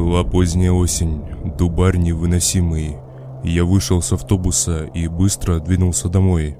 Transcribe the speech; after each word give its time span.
Была 0.00 0.24
поздняя 0.24 0.72
осень, 0.72 1.20
дубарь 1.58 1.98
невыносимый. 1.98 2.96
Я 3.44 3.66
вышел 3.66 4.00
с 4.00 4.14
автобуса 4.14 4.88
и 4.94 5.08
быстро 5.08 5.60
двинулся 5.60 6.08
домой. 6.08 6.56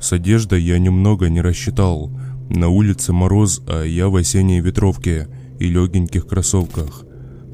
С 0.00 0.14
одеждой 0.14 0.62
я 0.62 0.78
немного 0.78 1.28
не 1.28 1.42
рассчитал. 1.42 2.10
На 2.48 2.68
улице 2.68 3.12
мороз, 3.12 3.60
а 3.68 3.84
я 3.84 4.08
в 4.08 4.16
осенней 4.16 4.60
ветровке 4.60 5.28
и 5.58 5.66
легеньких 5.66 6.26
кроссовках. 6.26 7.04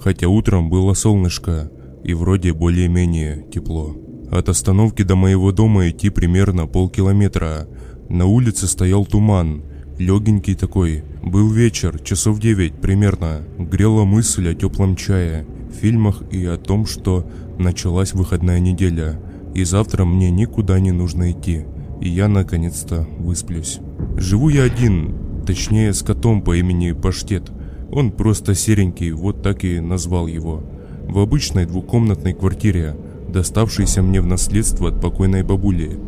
Хотя 0.01 0.29
утром 0.29 0.71
было 0.71 0.95
солнышко 0.95 1.73
и 2.05 2.15
вроде 2.15 2.53
более-менее 2.53 3.47
тепло. 3.53 3.97
От 4.31 4.49
остановки 4.49 5.03
до 5.03 5.17
моего 5.17 5.51
дома 5.51 5.91
идти 5.91 6.09
примерно 6.09 6.69
полкилометра. 6.69 7.67
На 8.09 8.27
улице 8.27 8.69
стоял 8.69 9.05
туман, 9.05 9.65
легенький 9.99 10.55
такой. 10.55 11.03
Был 11.27 11.51
вечер, 11.51 11.99
часов 11.99 12.39
девять 12.39 12.75
примерно. 12.75 13.43
Грела 13.59 14.05
мысль 14.05 14.49
о 14.49 14.55
теплом 14.55 14.95
чае, 14.95 15.45
фильмах 15.81 16.23
и 16.31 16.47
о 16.47 16.57
том, 16.57 16.87
что 16.87 17.29
началась 17.59 18.15
выходная 18.15 18.61
неделя. 18.61 19.21
И 19.53 19.65
завтра 19.65 20.05
мне 20.05 20.31
никуда 20.31 20.79
не 20.79 20.93
нужно 20.93 21.33
идти. 21.33 21.65
И 22.01 22.09
я 22.09 22.29
наконец-то 22.29 23.09
высплюсь. 23.19 23.81
Живу 24.17 24.51
я 24.51 24.63
один, 24.63 25.17
точнее 25.45 25.95
с 25.95 26.03
котом 26.03 26.43
по 26.43 26.57
имени 26.57 26.93
Паштет. 26.93 27.51
Он 27.91 28.13
просто 28.13 28.55
серенький, 28.55 29.11
вот 29.11 29.43
так 29.43 29.65
и 29.65 29.81
назвал 29.81 30.29
его. 30.29 30.63
В 31.09 31.19
обычной 31.19 31.67
двухкомнатной 31.67 32.35
квартире, 32.35 32.95
доставшейся 33.29 34.01
мне 34.01 34.21
в 34.21 34.27
наследство 34.27 34.91
от 34.91 35.01
покойной 35.01 35.43
бабули. 35.43 35.99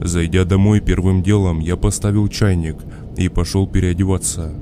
Зайдя 0.00 0.44
домой 0.44 0.80
первым 0.80 1.22
делом, 1.22 1.60
я 1.60 1.76
поставил 1.76 2.28
чайник 2.28 2.76
и 3.16 3.28
пошел 3.28 3.66
переодеваться. 3.66 4.52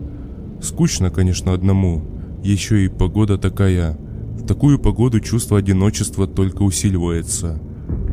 Скучно, 0.61 1.11
конечно, 1.11 1.53
одному. 1.53 2.03
Еще 2.43 2.85
и 2.85 2.89
погода 2.89 3.39
такая. 3.39 3.99
В 4.37 4.47
такую 4.47 4.79
погоду 4.79 5.21
чувство 5.21 5.59
одиночества 5.59 6.27
только 6.27 6.63
усиливается. 6.63 7.61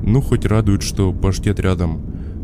Ну, 0.03 0.21
хоть 0.21 0.45
радует, 0.45 0.81
что 0.81 1.13
паштет 1.13 1.59
рядом. 1.59 2.01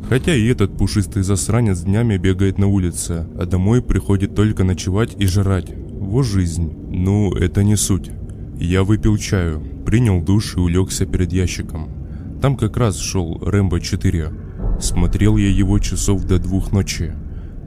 Хотя 0.07 0.35
и 0.35 0.45
этот 0.47 0.77
пушистый 0.77 1.23
засранец 1.23 1.81
днями 1.81 2.17
бегает 2.17 2.59
на 2.59 2.67
улице, 2.67 3.27
а 3.39 3.45
домой 3.45 3.81
приходит 3.81 4.35
только 4.35 4.63
ночевать 4.63 5.15
и 5.17 5.25
жрать. 5.25 5.73
Вот 5.75 6.23
жизнь. 6.23 6.71
Ну, 6.89 7.33
это 7.33 7.63
не 7.63 7.75
суть. 7.75 8.11
Я 8.59 8.83
выпил 8.83 9.17
чаю, 9.17 9.61
принял 9.85 10.21
душ 10.21 10.55
и 10.55 10.59
улегся 10.59 11.05
перед 11.05 11.33
ящиком. 11.33 11.89
Там 12.41 12.55
как 12.55 12.77
раз 12.77 12.97
шел 12.97 13.39
Рэмбо 13.43 13.79
4. 13.79 14.31
Смотрел 14.79 15.37
я 15.37 15.49
его 15.49 15.79
часов 15.79 16.23
до 16.25 16.37
двух 16.37 16.71
ночи. 16.71 17.13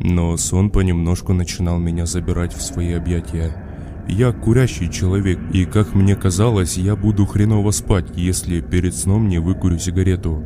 Но 0.01 0.37
сон 0.37 0.71
понемножку 0.71 1.33
начинал 1.33 1.79
меня 1.79 2.07
забирать 2.07 2.55
в 2.55 2.63
свои 2.63 2.93
объятия. 2.93 3.65
Я 4.09 4.33
курящий 4.33 4.91
человек, 4.91 5.39
и, 5.53 5.65
как 5.65 5.95
мне 5.95 6.15
казалось, 6.15 6.79
я 6.79 6.97
буду 6.97 7.27
хреново 7.27 7.73
спать, 7.73 8.07
если 8.15 8.61
перед 8.61 8.95
сном 8.95 9.29
не 9.29 9.39
выкурю 9.39 9.79
сигарету. 9.79 10.45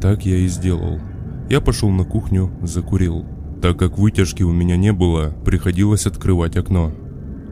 Так 0.00 0.26
я 0.26 0.36
и 0.36 0.46
сделал. 0.48 1.00
Я 1.48 1.60
пошел 1.60 1.90
на 1.90 2.04
кухню, 2.04 2.50
закурил. 2.62 3.24
Так 3.62 3.78
как 3.78 3.98
вытяжки 3.98 4.42
у 4.42 4.52
меня 4.52 4.76
не 4.76 4.92
было, 4.92 5.34
приходилось 5.44 6.06
открывать 6.06 6.56
окно. 6.56 6.92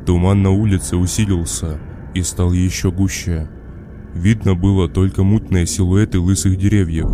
Туман 0.04 0.42
на 0.42 0.50
улице 0.50 0.96
усилился 0.96 1.78
и 2.12 2.22
стал 2.22 2.52
еще 2.52 2.90
гуще. 2.90 3.48
Видно 4.14 4.56
было 4.56 4.88
только 4.88 5.22
мутные 5.22 5.66
силуэты 5.66 6.18
лысых 6.18 6.56
деревьев. 6.56 7.08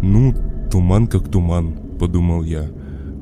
«Ну, 0.00 0.34
туман 0.70 1.06
как 1.06 1.30
туман»,— 1.30 1.74
подумал 2.00 2.42
я 2.42 2.70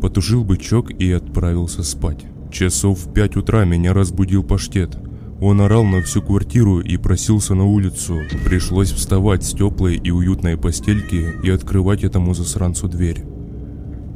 потушил 0.01 0.45
бычок 0.45 0.91
и 0.91 1.11
отправился 1.13 1.83
спать. 1.83 2.25
Часов 2.51 2.99
в 2.99 3.13
пять 3.13 3.37
утра 3.37 3.65
меня 3.65 3.93
разбудил 3.93 4.43
паштет. 4.43 4.97
Он 5.41 5.61
орал 5.61 5.85
на 5.85 6.03
всю 6.03 6.21
квартиру 6.21 6.81
и 6.81 6.97
просился 6.97 7.55
на 7.55 7.65
улицу. 7.65 8.21
Пришлось 8.45 8.93
вставать 8.93 9.45
с 9.45 9.53
теплой 9.53 9.97
и 9.97 10.11
уютной 10.11 10.57
постельки 10.57 11.35
и 11.43 11.51
открывать 11.51 12.05
этому 12.05 12.35
засранцу 12.35 12.89
дверь. 12.89 13.25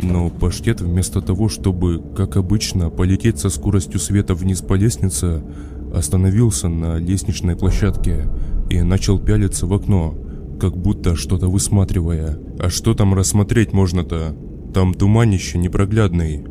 Но 0.03 0.29
паштет 0.29 0.81
вместо 0.81 1.21
того, 1.23 1.49
чтобы, 1.49 2.03
как 2.17 2.37
обычно, 2.37 2.91
полететь 2.91 3.39
со 3.39 3.49
скоростью 3.49 4.01
света 4.01 4.35
вниз 4.35 4.61
по 4.61 4.75
лестнице, 4.75 5.43
остановился 5.95 6.69
на 6.69 6.99
лестничной 6.99 7.57
площадке 7.57 8.27
и 8.69 8.83
начал 8.83 9.19
пялиться 9.19 9.67
в 9.67 9.73
окно, 9.73 10.15
как 10.61 10.77
будто 10.77 11.15
что-то 11.15 11.49
высматривая. 11.49 12.39
А 12.59 12.69
что 12.69 12.95
там 12.95 13.15
рассмотреть 13.15 13.73
можно-то? 13.73 14.37
Там 14.75 14.93
туманище 14.93 15.57
непроглядный. 15.57 16.45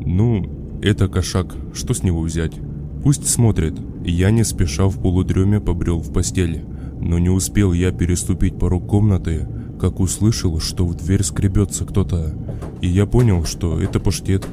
Ну, 0.00 0.78
это 0.80 1.08
кошак, 1.08 1.54
что 1.74 1.92
с 1.92 2.02
него 2.02 2.22
взять? 2.22 2.54
Пусть 3.02 3.28
смотрит. 3.28 3.74
Я 4.02 4.30
не 4.30 4.44
спеша 4.44 4.86
в 4.86 4.98
полудреме 4.98 5.60
побрел 5.60 6.00
в 6.00 6.10
постель. 6.10 6.64
Но 7.02 7.18
не 7.18 7.28
успел 7.28 7.74
я 7.74 7.92
переступить 7.92 8.58
порог 8.58 8.86
комнаты, 8.86 9.46
как 9.78 10.00
услышал, 10.00 10.58
что 10.58 10.86
в 10.86 10.94
дверь 10.94 11.22
скребется 11.22 11.84
кто-то. 11.84 12.34
И 12.80 12.88
я 12.88 13.04
понял, 13.04 13.44
что 13.44 13.78
это 13.78 14.00
паштет. 14.00 14.48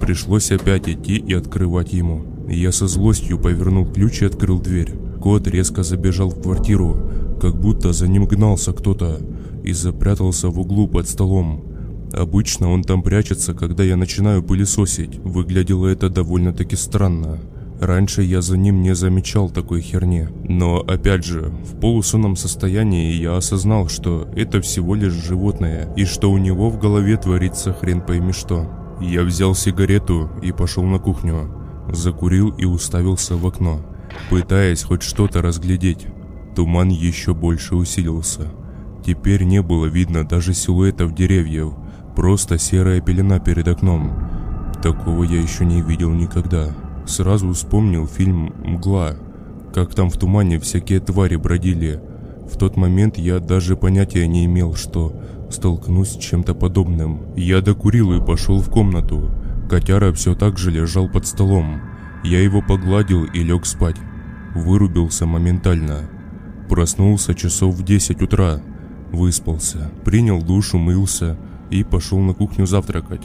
Пришлось 0.00 0.50
опять 0.50 0.88
идти 0.88 1.16
и 1.16 1.34
открывать 1.34 1.92
ему. 1.92 2.24
Я 2.48 2.72
со 2.72 2.86
злостью 2.86 3.38
повернул 3.38 3.84
ключ 3.84 4.22
и 4.22 4.24
открыл 4.24 4.58
дверь. 4.58 4.94
Кот 5.20 5.46
резко 5.46 5.82
забежал 5.82 6.30
в 6.30 6.40
квартиру, 6.40 6.96
как 7.38 7.54
будто 7.54 7.92
за 7.92 8.08
ним 8.08 8.24
гнался 8.24 8.72
кто-то, 8.72 9.20
и 9.62 9.72
запрятался 9.72 10.48
в 10.48 10.58
углу 10.58 10.88
под 10.88 11.06
столом. 11.06 11.71
Обычно 12.12 12.70
он 12.70 12.82
там 12.84 13.02
прячется, 13.02 13.54
когда 13.54 13.82
я 13.84 13.96
начинаю 13.96 14.42
пылесосить. 14.42 15.18
Выглядело 15.18 15.86
это 15.86 16.10
довольно-таки 16.10 16.76
странно. 16.76 17.40
Раньше 17.80 18.22
я 18.22 18.42
за 18.42 18.56
ним 18.56 18.82
не 18.82 18.94
замечал 18.94 19.50
такой 19.50 19.80
херни. 19.80 20.28
Но 20.44 20.78
опять 20.80 21.24
же, 21.24 21.52
в 21.64 21.80
полусонном 21.80 22.36
состоянии 22.36 23.12
я 23.14 23.36
осознал, 23.36 23.88
что 23.88 24.28
это 24.36 24.60
всего 24.60 24.94
лишь 24.94 25.14
животное, 25.14 25.92
и 25.96 26.04
что 26.04 26.30
у 26.30 26.38
него 26.38 26.70
в 26.70 26.78
голове 26.78 27.16
творится 27.16 27.72
хрен 27.72 28.00
пойми 28.00 28.32
что. 28.32 28.70
Я 29.00 29.22
взял 29.24 29.54
сигарету 29.54 30.30
и 30.42 30.52
пошел 30.52 30.84
на 30.84 30.98
кухню. 30.98 31.52
Закурил 31.88 32.50
и 32.50 32.64
уставился 32.64 33.36
в 33.36 33.44
окно, 33.44 33.80
пытаясь 34.30 34.84
хоть 34.84 35.02
что-то 35.02 35.42
разглядеть. 35.42 36.06
Туман 36.54 36.90
еще 36.90 37.34
больше 37.34 37.74
усилился. 37.74 38.52
Теперь 39.04 39.42
не 39.42 39.60
было 39.60 39.86
видно 39.86 40.24
даже 40.24 40.54
силуэтов 40.54 41.14
деревьев, 41.14 41.74
Просто 42.16 42.58
серая 42.58 43.00
пелена 43.00 43.38
перед 43.38 43.66
окном. 43.68 44.12
Такого 44.82 45.24
я 45.24 45.40
еще 45.40 45.64
не 45.64 45.80
видел 45.80 46.10
никогда. 46.10 46.68
Сразу 47.06 47.52
вспомнил 47.52 48.06
фильм 48.06 48.54
«Мгла», 48.64 49.16
как 49.72 49.94
там 49.94 50.10
в 50.10 50.18
тумане 50.18 50.58
всякие 50.58 51.00
твари 51.00 51.36
бродили. 51.36 52.00
В 52.52 52.58
тот 52.58 52.76
момент 52.76 53.16
я 53.16 53.38
даже 53.38 53.76
понятия 53.76 54.26
не 54.26 54.44
имел, 54.44 54.74
что 54.74 55.14
столкнусь 55.50 56.10
с 56.10 56.18
чем-то 56.18 56.54
подобным. 56.54 57.22
Я 57.36 57.60
докурил 57.60 58.12
и 58.12 58.24
пошел 58.24 58.60
в 58.60 58.68
комнату. 58.68 59.30
Котяра 59.70 60.12
все 60.12 60.34
так 60.34 60.58
же 60.58 60.70
лежал 60.70 61.08
под 61.08 61.26
столом. 61.26 61.80
Я 62.24 62.40
его 62.40 62.60
погладил 62.60 63.24
и 63.24 63.42
лег 63.42 63.64
спать. 63.64 63.96
Вырубился 64.54 65.24
моментально. 65.24 66.10
Проснулся 66.68 67.34
часов 67.34 67.74
в 67.74 67.82
10 67.82 68.20
утра. 68.20 68.60
Выспался, 69.12 69.90
принял 70.04 70.42
душ, 70.42 70.74
умылся, 70.74 71.38
и 71.72 71.82
пошел 71.84 72.18
на 72.20 72.34
кухню 72.34 72.66
завтракать. 72.66 73.22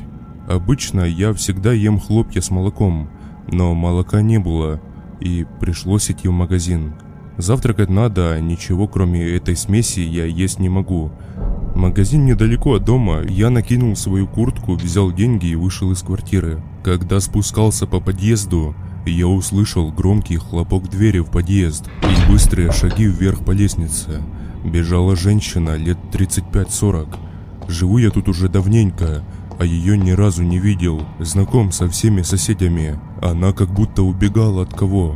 Обычно 0.47 1.01
я 1.01 1.33
всегда 1.33 1.73
ем 1.73 1.99
хлопья 1.99 2.39
с 2.39 2.49
молоком, 2.49 3.09
но 3.51 3.75
молока 3.75 4.21
не 4.21 4.39
было, 4.39 4.81
и 5.19 5.45
пришлось 5.59 6.09
идти 6.09 6.29
в 6.29 6.31
магазин. 6.31 6.93
Завтракать 7.37 7.89
надо, 7.89 8.39
ничего 8.39 8.87
кроме 8.87 9.21
этой 9.21 9.55
смеси 9.55 9.99
я 9.99 10.25
есть 10.25 10.59
не 10.59 10.69
могу. 10.69 11.11
Магазин 11.75 12.25
недалеко 12.25 12.75
от 12.75 12.85
дома, 12.85 13.21
я 13.27 13.49
накинул 13.49 13.95
свою 13.95 14.27
куртку, 14.27 14.75
взял 14.75 15.11
деньги 15.11 15.47
и 15.47 15.55
вышел 15.55 15.91
из 15.91 16.01
квартиры. 16.01 16.63
Когда 16.83 17.19
спускался 17.19 17.85
по 17.85 17.99
подъезду, 17.99 18.75
я 19.05 19.27
услышал 19.27 19.91
громкий 19.91 20.37
хлопок 20.37 20.89
двери 20.89 21.19
в 21.19 21.29
подъезд 21.29 21.85
и 22.01 22.31
быстрые 22.31 22.71
шаги 22.71 23.05
вверх 23.05 23.43
по 23.45 23.51
лестнице. 23.51 24.23
Бежала 24.63 25.15
женщина 25.15 25.75
лет 25.75 25.97
35-40. 26.11 27.26
Живу 27.67 27.97
я 27.97 28.09
тут 28.11 28.29
уже 28.29 28.49
давненько, 28.49 29.23
а 29.59 29.65
ее 29.65 29.97
ни 29.97 30.11
разу 30.11 30.43
не 30.43 30.59
видел. 30.59 31.01
Знаком 31.19 31.71
со 31.71 31.89
всеми 31.89 32.21
соседями. 32.21 32.99
Она 33.21 33.51
как 33.51 33.69
будто 33.69 34.03
убегала 34.03 34.63
от 34.63 34.73
кого. 34.73 35.15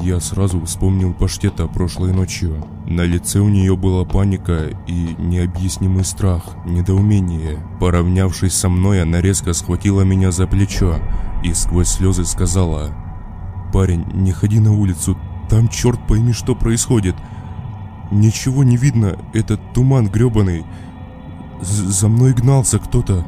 Я 0.00 0.20
сразу 0.20 0.60
вспомнил 0.64 1.12
паштета 1.12 1.68
прошлой 1.68 2.12
ночью. 2.12 2.64
На 2.86 3.02
лице 3.02 3.40
у 3.40 3.48
нее 3.48 3.76
была 3.76 4.04
паника 4.04 4.70
и 4.86 5.14
необъяснимый 5.18 6.04
страх, 6.04 6.42
недоумение. 6.64 7.58
Поравнявшись 7.78 8.54
со 8.54 8.68
мной, 8.68 9.02
она 9.02 9.20
резко 9.20 9.52
схватила 9.52 10.02
меня 10.02 10.32
за 10.32 10.46
плечо 10.46 10.96
и 11.44 11.52
сквозь 11.52 11.88
слезы 11.88 12.24
сказала 12.24 12.90
«Парень, 13.72 14.04
не 14.14 14.32
ходи 14.32 14.60
на 14.60 14.72
улицу, 14.72 15.16
там 15.48 15.68
черт 15.68 16.00
пойми 16.06 16.32
что 16.32 16.54
происходит. 16.54 17.14
Ничего 18.10 18.64
не 18.64 18.76
видно, 18.76 19.18
этот 19.34 19.60
туман 19.72 20.08
гребаный 20.08 20.64
за 21.62 22.08
мной 22.08 22.32
гнался 22.32 22.78
кто-то. 22.78 23.24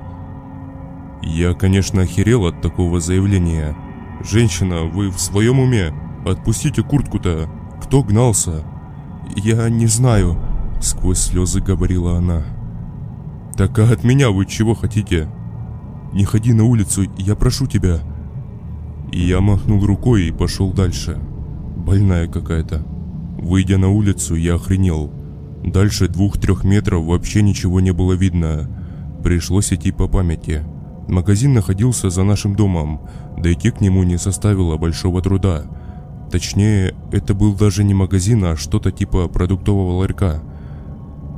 Я, 1.22 1.54
конечно, 1.54 2.02
охерел 2.02 2.46
от 2.46 2.60
такого 2.60 3.00
заявления. 3.00 3.74
Женщина, 4.22 4.82
вы 4.82 5.10
в 5.10 5.18
своем 5.18 5.60
уме? 5.60 5.94
Отпустите 6.26 6.82
куртку-то. 6.82 7.48
Кто 7.82 8.02
гнался?» 8.02 8.64
«Я 9.36 9.68
не 9.68 9.86
знаю»,— 9.86 10.36
сквозь 10.80 11.18
слезы 11.18 11.60
говорила 11.60 12.16
она. 12.16 12.42
«Так 13.56 13.78
а 13.78 13.90
от 13.90 14.04
меня 14.04 14.30
вы 14.30 14.46
чего 14.46 14.74
хотите?» 14.74 15.28
«Не 16.12 16.24
ходи 16.24 16.52
на 16.52 16.64
улицу, 16.64 17.04
я 17.18 17.34
прошу 17.34 17.66
тебя». 17.66 18.00
И 19.12 19.20
я 19.20 19.40
махнул 19.40 19.84
рукой 19.84 20.24
и 20.26 20.32
пошел 20.32 20.72
дальше. 20.72 21.18
Больная 21.76 22.28
какая-то. 22.28 22.84
Выйдя 23.38 23.78
на 23.78 23.88
улицу, 23.88 24.34
я 24.34 24.54
охренел. 24.54 25.12
Дальше 25.64 26.08
двух-трех 26.08 26.62
метров 26.62 27.06
вообще 27.06 27.40
ничего 27.40 27.80
не 27.80 27.92
было 27.92 28.12
видно. 28.12 28.68
Пришлось 29.22 29.72
идти 29.72 29.92
по 29.92 30.08
памяти. 30.08 30.62
Магазин 31.08 31.54
находился 31.54 32.10
за 32.10 32.22
нашим 32.22 32.54
домом. 32.54 33.00
Дойти 33.38 33.70
к 33.70 33.80
нему 33.80 34.02
не 34.02 34.18
составило 34.18 34.76
большого 34.76 35.22
труда. 35.22 35.64
Точнее, 36.30 36.94
это 37.12 37.32
был 37.32 37.54
даже 37.54 37.82
не 37.82 37.94
магазин, 37.94 38.44
а 38.44 38.56
что-то 38.56 38.92
типа 38.92 39.26
продуктового 39.28 40.00
ларька. 40.00 40.42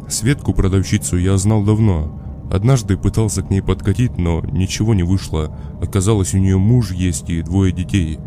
Светку 0.08 0.52
продавщицу 0.52 1.17
я 1.19 1.37
знал 1.37 1.62
давно. 1.62 2.20
Однажды 2.50 2.96
пытался 2.96 3.43
к 3.43 3.50
ней 3.50 3.62
подкатить, 3.62 4.19
но 4.19 4.40
ничего 4.40 4.93
не 4.94 5.05
вышло. 5.05 5.56
Оказалось, 5.81 6.34
у 6.34 6.38
нее 6.38 6.58
муж 6.58 6.90
есть 6.90 7.31
и 7.31 7.43
двое 7.43 7.72
детей. 7.72 8.19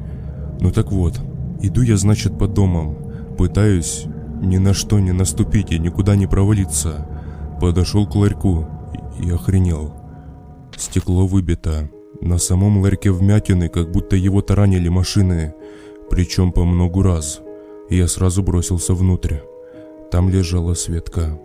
Ну 0.61 0.71
так 0.71 0.93
вот, 0.93 1.19
иду 1.61 1.81
я, 1.81 1.97
значит, 1.97 2.37
под 2.37 2.53
домом. 2.53 2.97
Пытаюсь 3.37 4.05
ни 4.39 4.57
на 4.57 4.73
что 4.73 4.99
не 4.99 5.11
наступить 5.11 5.71
и 5.71 5.79
никуда 5.79 6.15
не 6.15 6.27
провалиться. 6.27 7.07
Подошел 7.61 8.07
к 8.07 8.15
ларьку 8.15 8.67
и 9.21 9.29
охренел. 9.29 9.93
Стекло 10.75 11.27
выбито. 11.27 11.89
На 12.21 12.37
самом 12.37 12.79
ларьке 12.79 13.11
вмятины, 13.11 13.69
как 13.69 13.91
будто 13.91 14.15
его 14.15 14.41
таранили 14.41 14.89
машины. 14.89 15.53
Причем 16.09 16.51
по 16.51 16.65
многу 16.65 17.01
раз. 17.01 17.41
Я 17.89 18.07
сразу 18.07 18.43
бросился 18.43 18.93
внутрь. 18.93 19.37
Там 20.11 20.29
лежала 20.29 20.73
Светка 20.73 21.39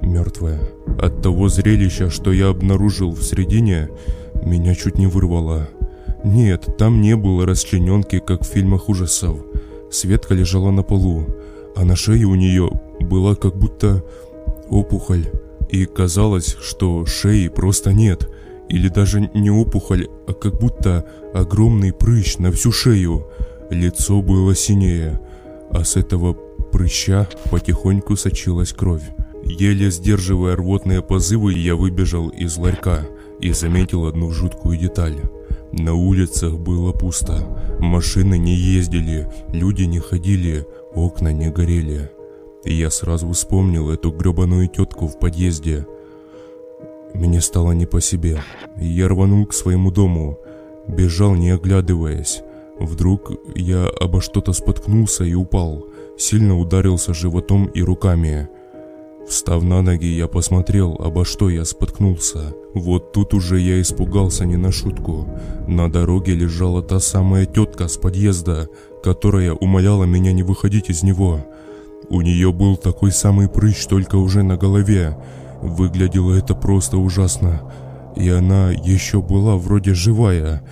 мертвая. 0.00 0.60
От 0.98 1.22
того 1.22 1.48
зрелища, 1.48 2.10
что 2.10 2.32
я 2.32 2.48
обнаружил 2.48 3.12
в 3.12 3.22
середине, 3.22 3.88
меня 4.42 4.74
чуть 4.74 4.98
не 4.98 5.06
вырвало. 5.06 5.68
Нет, 6.24 6.66
там 6.78 7.00
не 7.00 7.16
было 7.16 7.46
расчлененки, 7.46 8.18
как 8.18 8.42
в 8.42 8.46
фильмах 8.46 8.88
ужасов. 8.88 9.38
Светка 9.90 10.34
лежала 10.34 10.70
на 10.70 10.82
полу, 10.82 11.26
а 11.76 11.84
на 11.84 11.94
шее 11.94 12.24
у 12.24 12.34
нее 12.34 12.70
была 13.00 13.34
как 13.34 13.56
будто 13.56 14.02
опухоль. 14.68 15.30
И 15.68 15.84
казалось, 15.84 16.56
что 16.60 17.04
шеи 17.06 17.48
просто 17.48 17.92
нет. 17.92 18.28
Или 18.68 18.88
даже 18.88 19.30
не 19.34 19.50
опухоль, 19.50 20.08
а 20.26 20.32
как 20.32 20.58
будто 20.58 21.04
огромный 21.34 21.92
прыщ 21.92 22.38
на 22.38 22.50
всю 22.50 22.72
шею. 22.72 23.28
Лицо 23.70 24.22
было 24.22 24.54
синее, 24.54 25.20
а 25.70 25.84
с 25.84 25.96
этого 25.96 26.32
прыща 26.32 27.28
потихоньку 27.50 28.16
сочилась 28.16 28.72
кровь. 28.72 29.04
Еле 29.44 29.90
сдерживая 29.90 30.56
рвотные 30.56 31.02
позывы, 31.02 31.52
я 31.52 31.76
выбежал 31.76 32.28
из 32.28 32.56
ларька 32.56 33.06
и 33.38 33.52
заметил 33.52 34.06
одну 34.06 34.30
жуткую 34.30 34.78
деталь. 34.78 35.20
На 35.72 35.94
улицах 35.94 36.58
было 36.58 36.92
пусто, 36.92 37.46
машины 37.78 38.38
не 38.38 38.54
ездили, 38.54 39.30
люди 39.52 39.82
не 39.82 39.98
ходили, 39.98 40.66
окна 40.96 41.32
не 41.32 41.50
горели. 41.50 42.10
И 42.64 42.74
я 42.74 42.90
сразу 42.90 43.30
вспомнил 43.30 43.90
эту 43.90 44.10
гребаную 44.10 44.68
тетку 44.68 45.06
в 45.06 45.18
подъезде. 45.18 45.86
Мне 47.14 47.40
стало 47.40 47.72
не 47.72 47.86
по 47.86 48.00
себе. 48.00 48.42
Я 48.76 49.08
рванул 49.08 49.46
к 49.46 49.54
своему 49.54 49.90
дому, 49.90 50.38
бежал 50.88 51.34
не 51.34 51.50
оглядываясь. 51.50 52.42
Вдруг 52.78 53.32
я 53.54 53.86
обо 53.86 54.20
что-то 54.20 54.52
споткнулся 54.52 55.24
и 55.24 55.34
упал, 55.34 55.86
сильно 56.18 56.58
ударился 56.58 57.14
животом 57.14 57.66
и 57.66 57.82
руками. 57.82 58.48
Встав 59.28 59.64
на 59.64 59.82
ноги, 59.82 60.06
я 60.06 60.28
посмотрел, 60.28 60.96
обо 61.00 61.24
что 61.24 61.50
я 61.50 61.64
споткнулся. 61.64 62.54
Вот 62.74 63.12
тут 63.12 63.34
уже 63.34 63.58
я 63.58 63.80
испугался 63.80 64.46
не 64.46 64.56
на 64.56 64.70
шутку. 64.70 65.26
На 65.66 65.90
дороге 65.90 66.34
лежала 66.34 66.80
та 66.80 67.00
самая 67.00 67.44
тетка 67.44 67.88
с 67.88 67.96
подъезда, 67.96 68.68
которая 69.02 69.52
умоляла 69.52 70.04
меня 70.04 70.32
не 70.32 70.44
выходить 70.44 70.90
из 70.90 71.02
него. 71.02 71.44
У 72.08 72.20
нее 72.20 72.52
был 72.52 72.76
такой 72.76 73.10
самый 73.10 73.48
прыщ, 73.48 73.86
только 73.86 74.14
уже 74.14 74.44
на 74.44 74.56
голове. 74.56 75.16
Выглядело 75.60 76.32
это 76.32 76.54
просто 76.54 76.96
ужасно. 76.96 77.62
И 78.14 78.28
она 78.28 78.70
еще 78.70 79.20
была 79.20 79.56
вроде 79.56 79.92
живая. 79.92 80.62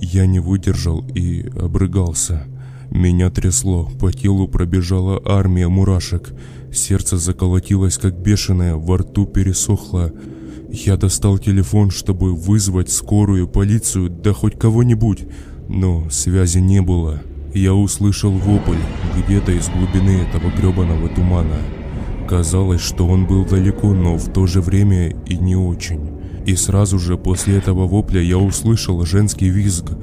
Я 0.00 0.26
не 0.26 0.38
выдержал 0.38 1.04
и 1.16 1.50
обрыгался. 1.60 2.44
Меня 2.90 3.28
трясло, 3.30 3.90
по 4.00 4.12
телу 4.12 4.46
пробежала 4.46 5.20
армия 5.24 5.66
мурашек– 5.66 6.32
Сердце 6.72 7.16
заколотилось 7.16 7.98
как 7.98 8.14
бешеное, 8.14 8.74
во 8.74 8.98
рту 8.98 9.26
пересохло. 9.26 10.12
Я 10.70 10.96
достал 10.96 11.38
телефон, 11.38 11.90
чтобы 11.90 12.34
вызвать 12.34 12.90
скорую, 12.90 13.48
полицию, 13.48 14.10
да 14.10 14.32
хоть 14.32 14.58
кого-нибудь, 14.58 15.26
но 15.68 16.08
связи 16.10 16.58
не 16.58 16.82
было. 16.82 17.22
Я 17.54 17.74
услышал 17.74 18.30
вопль 18.32 18.76
где-то 19.16 19.52
из 19.52 19.68
глубины 19.68 20.22
этого 20.22 20.50
гребаного 20.50 21.08
тумана. 21.08 21.56
Казалось, 22.28 22.82
что 22.82 23.06
он 23.06 23.26
был 23.26 23.46
далеко, 23.46 23.94
но 23.94 24.16
в 24.16 24.30
то 24.30 24.46
же 24.46 24.60
время 24.60 25.16
и 25.26 25.38
не 25.38 25.56
очень. 25.56 26.10
И 26.44 26.54
сразу 26.54 26.98
же 26.98 27.16
после 27.16 27.56
этого 27.56 27.86
вопля 27.86 28.20
я 28.20 28.38
услышал 28.38 29.04
женский 29.04 29.48
визг– 29.48 29.92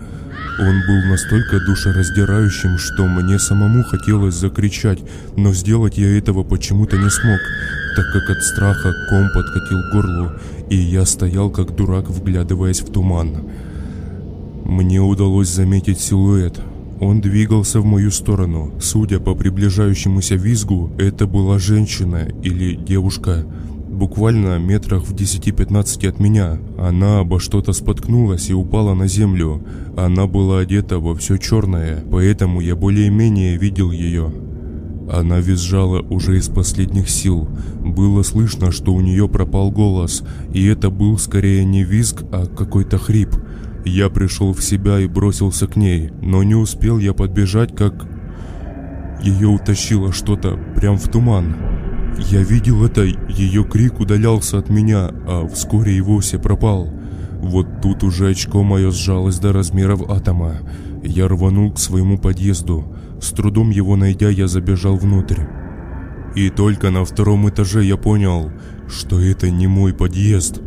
он 0.59 0.81
был 0.87 1.09
настолько 1.09 1.59
душераздирающим, 1.59 2.77
что 2.77 3.07
мне 3.07 3.39
самому 3.39 3.83
хотелось 3.83 4.35
закричать, 4.35 4.99
но 5.35 5.53
сделать 5.53 5.97
я 5.97 6.17
этого 6.17 6.43
почему-то 6.43 6.97
не 6.97 7.09
смог, 7.09 7.39
так 7.95 8.05
как 8.13 8.29
от 8.29 8.43
страха 8.43 8.93
ком 9.09 9.29
подкатил 9.33 9.79
горлу, 9.91 10.31
и 10.69 10.77
я 10.77 11.05
стоял 11.05 11.49
как 11.49 11.75
дурак, 11.75 12.09
вглядываясь 12.09 12.81
в 12.81 12.91
туман. 12.91 13.43
Мне 14.63 15.01
удалось 15.01 15.49
заметить 15.49 15.99
силуэт. 15.99 16.59
Он 16.99 17.19
двигался 17.19 17.81
в 17.81 17.85
мою 17.85 18.09
сторону. 18.09 18.73
Судя 18.79 19.19
по 19.19 19.35
приближающемуся 19.35 20.35
визгу, 20.35 20.91
это 20.97 21.27
была 21.27 21.59
женщина 21.59 22.27
или 22.43 22.75
девушка– 22.75 23.45
буквально 23.95 24.59
метрах 24.59 25.03
в 25.03 25.13
10-15 25.13 26.07
от 26.07 26.19
меня. 26.19 26.59
Она 26.77 27.19
обо 27.19 27.39
что-то 27.39 27.73
споткнулась 27.73 28.49
и 28.49 28.53
упала 28.53 28.93
на 28.93 29.07
землю. 29.07 29.63
Она 29.97 30.27
была 30.27 30.59
одета 30.59 30.99
во 30.99 31.15
все 31.15 31.37
черное, 31.37 32.03
поэтому 32.11 32.61
я 32.61 32.75
более-менее 32.75 33.57
видел 33.57 33.91
ее. 33.91 34.31
Она 35.11 35.39
визжала 35.39 36.01
уже 36.01 36.37
из 36.37 36.49
последних 36.49 37.09
сил. 37.09 37.47
Было 37.79 38.23
слышно, 38.23 38.71
что 38.71 38.93
у 38.93 39.01
нее 39.01 39.29
пропал 39.29 39.71
голос, 39.71 40.23
и 40.53 40.65
это 40.65 40.89
был 40.89 41.17
скорее 41.17 41.63
не 41.63 41.83
визг, 41.83 42.23
а 42.31 42.45
какой-то 42.47 42.97
хрип. 42.97 43.29
Я 43.85 44.09
пришел 44.09 44.51
в 44.53 44.63
себя 44.63 44.99
и 44.99 45.07
бросился 45.07 45.67
к 45.67 45.75
ней, 45.75 46.09
но 46.21 46.43
не 46.43 46.55
успел 46.55 46.97
я 46.97 47.13
подбежать, 47.13 47.75
как... 47.75 48.07
Ее 49.23 49.47
утащило 49.47 50.11
что-то 50.11 50.59
прям 50.75 50.97
в 50.97 51.09
туман. 51.09 51.55
Я 52.17 52.41
видел 52.41 52.85
это, 52.85 53.03
ее 53.03 53.63
крик 53.65 53.99
удалялся 53.99 54.57
от 54.57 54.69
меня, 54.69 55.11
а 55.27 55.47
вскоре 55.47 55.97
и 55.97 56.01
вовсе 56.01 56.39
пропал. 56.39 56.89
Вот 57.39 57.81
тут 57.81 58.03
уже 58.03 58.29
очко 58.29 58.63
мое 58.63 58.91
сжалось 58.91 59.37
до 59.37 59.53
размеров 59.53 60.09
атома. 60.09 60.57
Я 61.03 61.27
рванул 61.27 61.71
к 61.71 61.79
своему 61.79 62.17
подъезду. 62.17 62.85
С 63.21 63.31
трудом 63.31 63.69
его 63.69 63.95
найдя, 63.95 64.29
я 64.29 64.47
забежал 64.47 64.97
внутрь. 64.97 65.41
И 66.35 66.49
только 66.49 66.89
на 66.89 67.05
втором 67.05 67.47
этаже 67.49 67.83
я 67.83 67.97
понял, 67.97 68.51
что 68.87 69.19
это 69.21 69.49
не 69.49 69.67
мой 69.67 69.93
подъезд. 69.93 70.61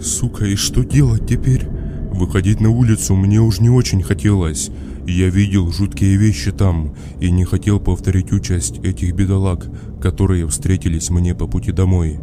Сука, 0.00 0.46
и 0.46 0.56
что 0.56 0.84
делать 0.84 1.26
теперь? 1.26 1.68
Выходить 2.12 2.60
на 2.60 2.70
улицу 2.70 3.14
мне 3.14 3.40
уж 3.40 3.60
не 3.60 3.70
очень 3.70 4.02
хотелось. 4.02 4.70
Я 5.06 5.28
видел 5.30 5.72
жуткие 5.72 6.16
вещи 6.16 6.52
там 6.52 6.94
и 7.20 7.30
не 7.30 7.44
хотел 7.44 7.80
повторить 7.80 8.32
участь 8.32 8.78
этих 8.84 9.14
бедолаг, 9.14 9.66
которые 10.00 10.46
встретились 10.46 11.10
мне 11.10 11.34
по 11.34 11.46
пути 11.48 11.72
домой. 11.72 12.20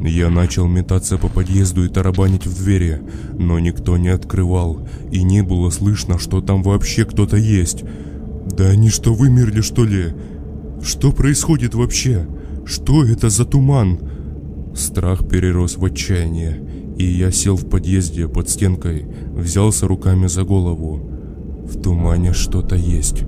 Я 0.00 0.28
начал 0.28 0.66
метаться 0.66 1.18
по 1.18 1.28
подъезду 1.28 1.84
и 1.84 1.88
тарабанить 1.88 2.46
в 2.46 2.62
двери, 2.62 3.00
но 3.38 3.58
никто 3.58 3.96
не 3.96 4.08
открывал, 4.08 4.86
и 5.10 5.22
не 5.22 5.42
было 5.42 5.70
слышно, 5.70 6.18
что 6.18 6.40
там 6.40 6.62
вообще 6.62 7.04
кто-то 7.04 7.36
есть. 7.36 7.84
Да 8.56 8.68
они 8.68 8.90
что, 8.90 9.14
вымерли 9.14 9.60
что 9.60 9.84
ли? 9.84 10.14
Что 10.82 11.12
происходит 11.12 11.74
вообще? 11.74 12.26
Что 12.66 13.04
это 13.04 13.30
за 13.30 13.44
туман? 13.44 14.00
Страх 14.74 15.26
перерос 15.26 15.76
в 15.76 15.84
отчаяние, 15.84 16.60
и 16.98 17.04
я 17.04 17.30
сел 17.30 17.56
в 17.56 17.68
подъезде 17.68 18.28
под 18.28 18.50
стенкой, 18.50 19.06
взялся 19.32 19.86
руками 19.86 20.26
за 20.26 20.42
голову. 20.42 21.15
В 21.68 21.82
тумане 21.82 22.32
что-то 22.32 22.76
есть. 22.76 23.24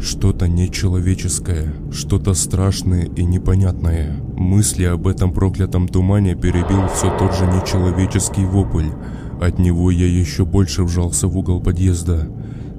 Что-то 0.00 0.48
нечеловеческое, 0.48 1.74
что-то 1.92 2.34
страшное 2.34 3.04
и 3.04 3.24
непонятное. 3.24 4.16
Мысли 4.36 4.84
об 4.84 5.06
этом 5.06 5.32
проклятом 5.32 5.88
тумане 5.88 6.34
перебил 6.34 6.86
все 6.94 7.10
тот 7.18 7.34
же 7.34 7.46
нечеловеческий 7.46 8.44
вопль. 8.44 8.90
От 9.40 9.58
него 9.58 9.90
я 9.90 10.06
еще 10.06 10.44
больше 10.44 10.84
вжался 10.84 11.26
в 11.26 11.36
угол 11.36 11.60
подъезда. 11.60 12.28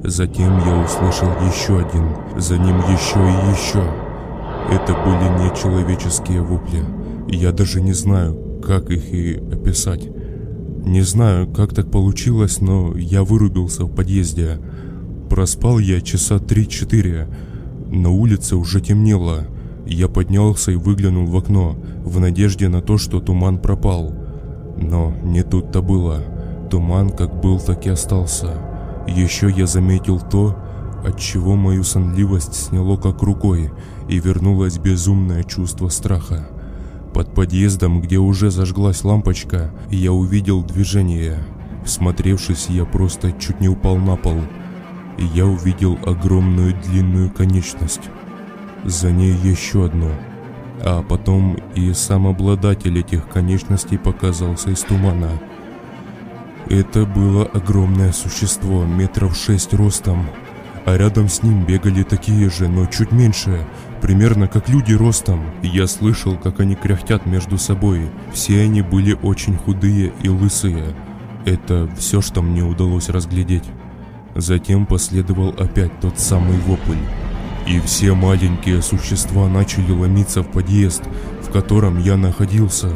Затем 0.03 0.57
я 0.65 0.83
услышал 0.83 1.29
еще 1.45 1.79
один, 1.79 2.05
за 2.37 2.57
ним 2.57 2.77
еще 2.77 3.19
и 3.19 3.51
еще. 3.51 3.83
Это 4.71 4.93
были 4.93 5.43
нечеловеческие 5.43 6.41
вопли. 6.41 6.83
Я 7.27 7.51
даже 7.51 7.81
не 7.81 7.93
знаю, 7.93 8.61
как 8.65 8.89
их 8.89 9.13
и 9.13 9.33
описать. 9.35 10.07
Не 10.85 11.01
знаю, 11.01 11.47
как 11.47 11.73
так 11.73 11.91
получилось, 11.91 12.61
но 12.61 12.97
я 12.97 13.23
вырубился 13.23 13.85
в 13.85 13.93
подъезде. 13.93 14.59
Проспал 15.31 15.79
я 15.79 16.01
часа 16.01 16.35
3-4. 16.35 17.25
На 17.89 18.09
улице 18.09 18.57
уже 18.57 18.81
темнело. 18.81 19.47
Я 19.85 20.09
поднялся 20.09 20.73
и 20.73 20.75
выглянул 20.75 21.25
в 21.25 21.37
окно, 21.37 21.77
в 22.03 22.19
надежде 22.19 22.67
на 22.67 22.81
то, 22.81 22.97
что 22.97 23.21
туман 23.21 23.57
пропал. 23.57 24.13
Но 24.75 25.13
не 25.23 25.43
тут-то 25.43 25.81
было. 25.81 26.21
Туман 26.69 27.11
как 27.11 27.39
был, 27.39 27.61
так 27.61 27.85
и 27.85 27.89
остался. 27.91 28.57
Еще 29.07 29.49
я 29.49 29.67
заметил 29.67 30.19
то, 30.19 30.57
от 31.01 31.17
чего 31.17 31.55
мою 31.55 31.85
сонливость 31.85 32.53
сняло 32.53 32.97
как 32.97 33.23
рукой, 33.23 33.71
и 34.09 34.19
вернулось 34.19 34.79
безумное 34.79 35.43
чувство 35.43 35.87
страха. 35.87 36.49
Под 37.13 37.33
подъездом, 37.33 38.01
где 38.01 38.17
уже 38.17 38.51
зажглась 38.51 39.05
лампочка, 39.05 39.71
я 39.89 40.11
увидел 40.11 40.61
движение. 40.61 41.37
Смотревшись, 41.85 42.67
я 42.67 42.83
просто 42.83 43.31
чуть 43.31 43.61
не 43.61 43.69
упал 43.69 43.95
на 43.95 44.17
пол. 44.17 44.35
Я 45.23 45.45
увидел 45.45 45.97
огромную 46.05 46.73
длинную 46.73 47.29
конечность. 47.29 48.09
За 48.83 49.11
ней 49.11 49.33
еще 49.33 49.85
одну. 49.85 50.11
А 50.83 51.03
потом 51.03 51.57
и 51.75 51.93
сам 51.93 52.27
обладатель 52.27 52.97
этих 52.99 53.27
конечностей 53.27 53.97
показался 53.97 54.71
из 54.71 54.81
тумана. 54.81 55.29
Это 56.69 57.05
было 57.05 57.45
огромное 57.45 58.11
существо, 58.11 58.85
метров 58.85 59.35
шесть 59.35 59.73
ростом, 59.73 60.27
а 60.85 60.97
рядом 60.97 61.27
с 61.27 61.43
ним 61.43 61.65
бегали 61.65 62.03
такие 62.03 62.49
же, 62.49 62.67
но 62.67 62.85
чуть 62.87 63.11
меньше, 63.11 63.67
примерно 64.01 64.47
как 64.47 64.69
люди 64.69 64.93
ростом. 64.93 65.41
Я 65.61 65.85
слышал, 65.85 66.37
как 66.37 66.59
они 66.59 66.75
кряхтят 66.75 67.25
между 67.25 67.57
собой. 67.57 68.09
Все 68.33 68.61
они 68.61 68.81
были 68.81 69.13
очень 69.21 69.57
худые 69.57 70.13
и 70.23 70.29
лысые. 70.29 70.95
Это 71.45 71.89
все, 71.97 72.21
что 72.21 72.41
мне 72.41 72.63
удалось 72.63 73.09
разглядеть. 73.09 73.65
Затем 74.35 74.85
последовал 74.85 75.49
опять 75.57 75.99
тот 75.99 76.19
самый 76.19 76.57
вопль. 76.59 76.95
И 77.67 77.79
все 77.81 78.13
маленькие 78.15 78.81
существа 78.81 79.47
начали 79.47 79.91
ломиться 79.91 80.41
в 80.41 80.51
подъезд, 80.51 81.03
в 81.41 81.51
котором 81.51 81.99
я 81.99 82.17
находился. 82.17 82.89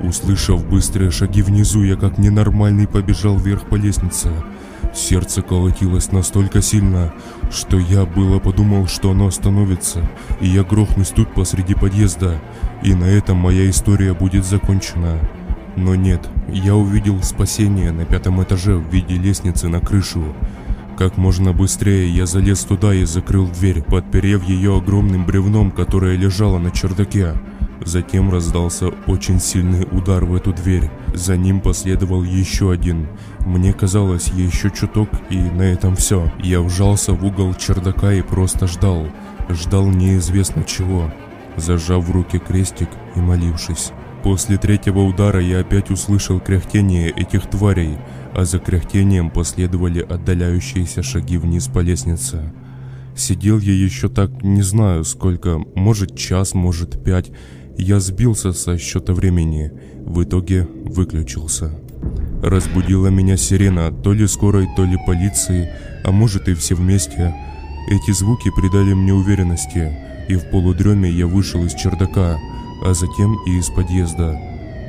Услышав 0.00 0.66
быстрые 0.66 1.10
шаги 1.10 1.42
внизу, 1.42 1.82
я 1.82 1.96
как 1.96 2.18
ненормальный 2.18 2.86
побежал 2.86 3.36
вверх 3.36 3.66
по 3.66 3.76
лестнице. 3.76 4.30
Сердце 4.94 5.42
колотилось 5.42 6.12
настолько 6.12 6.62
сильно, 6.62 7.12
что 7.50 7.78
я 7.78 8.04
было 8.06 8.38
подумал, 8.38 8.86
что 8.86 9.10
оно 9.10 9.26
остановится, 9.26 10.08
и 10.40 10.48
я 10.48 10.64
грохнусь 10.64 11.08
тут 11.08 11.34
посреди 11.34 11.74
подъезда, 11.74 12.40
и 12.82 12.94
на 12.94 13.04
этом 13.04 13.36
моя 13.36 13.68
история 13.68 14.14
будет 14.14 14.44
закончена. 14.46 15.18
Но 15.76 15.94
нет, 15.94 16.26
я 16.48 16.74
увидел 16.74 17.22
спасение 17.22 17.92
на 17.92 18.06
пятом 18.06 18.42
этаже 18.42 18.76
в 18.76 18.90
виде 18.90 19.16
лестницы 19.16 19.68
на 19.68 19.80
крышу. 19.80 20.34
Как 20.96 21.18
можно 21.18 21.52
быстрее 21.52 22.08
я 22.08 22.24
залез 22.24 22.64
туда 22.64 22.94
и 22.94 23.04
закрыл 23.04 23.48
дверь, 23.48 23.82
подперев 23.82 24.42
ее 24.44 24.78
огромным 24.78 25.26
бревном, 25.26 25.70
которое 25.70 26.16
лежало 26.16 26.58
на 26.58 26.70
чердаке. 26.70 27.34
Затем 27.84 28.32
раздался 28.32 28.88
очень 29.06 29.38
сильный 29.38 29.86
удар 29.92 30.24
в 30.24 30.34
эту 30.34 30.54
дверь. 30.54 30.90
За 31.12 31.36
ним 31.36 31.60
последовал 31.60 32.22
еще 32.22 32.72
один. 32.72 33.08
Мне 33.40 33.74
казалось, 33.74 34.28
еще 34.28 34.70
чуток 34.70 35.10
и 35.28 35.36
на 35.36 35.62
этом 35.62 35.96
все. 35.96 36.32
Я 36.42 36.62
вжался 36.62 37.12
в 37.12 37.24
угол 37.26 37.52
чердака 37.54 38.14
и 38.14 38.22
просто 38.22 38.66
ждал. 38.66 39.06
Ждал 39.50 39.88
неизвестно 39.88 40.64
чего, 40.64 41.12
зажав 41.56 42.04
в 42.04 42.10
руки 42.10 42.38
крестик 42.38 42.88
и 43.14 43.20
молившись. 43.20 43.92
После 44.26 44.58
третьего 44.58 45.02
удара 45.02 45.40
я 45.40 45.60
опять 45.60 45.88
услышал 45.88 46.40
кряхтение 46.40 47.10
этих 47.10 47.48
тварей, 47.48 47.96
а 48.34 48.44
за 48.44 48.58
кряхтением 48.58 49.30
последовали 49.30 50.00
отдаляющиеся 50.00 51.04
шаги 51.04 51.38
вниз 51.38 51.68
по 51.68 51.78
лестнице. 51.78 52.52
Сидел 53.14 53.60
я 53.60 53.72
еще 53.72 54.08
так, 54.08 54.42
не 54.42 54.62
знаю 54.62 55.04
сколько, 55.04 55.60
может 55.76 56.18
час, 56.18 56.54
может 56.54 57.04
пять, 57.04 57.30
я 57.78 58.00
сбился 58.00 58.52
со 58.52 58.76
счета 58.78 59.12
времени, 59.12 59.70
в 60.04 60.24
итоге 60.24 60.66
выключился. 60.84 61.78
Разбудила 62.42 63.06
меня 63.06 63.36
сирена, 63.36 63.92
то 63.92 64.12
ли 64.12 64.26
скорой, 64.26 64.66
то 64.74 64.84
ли 64.84 64.98
полиции, 65.06 65.70
а 66.04 66.10
может 66.10 66.48
и 66.48 66.54
все 66.54 66.74
вместе. 66.74 67.32
Эти 67.88 68.10
звуки 68.10 68.50
придали 68.56 68.92
мне 68.92 69.14
уверенности, 69.14 69.96
и 70.28 70.34
в 70.34 70.50
полудреме 70.50 71.08
я 71.08 71.28
вышел 71.28 71.64
из 71.64 71.74
чердака, 71.74 72.40
а 72.86 72.94
затем 72.94 73.36
и 73.44 73.58
из 73.58 73.68
подъезда. 73.68 74.38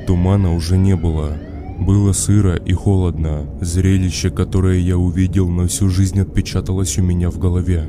Тумана 0.06 0.54
уже 0.54 0.78
не 0.78 0.94
было. 0.94 1.36
Было 1.80 2.12
сыро 2.12 2.54
и 2.54 2.72
холодно. 2.72 3.46
Зрелище, 3.60 4.30
которое 4.30 4.78
я 4.78 4.96
увидел, 4.96 5.48
на 5.48 5.66
всю 5.66 5.88
жизнь 5.88 6.20
отпечаталось 6.20 6.96
у 6.98 7.02
меня 7.02 7.28
в 7.28 7.38
голове. 7.38 7.88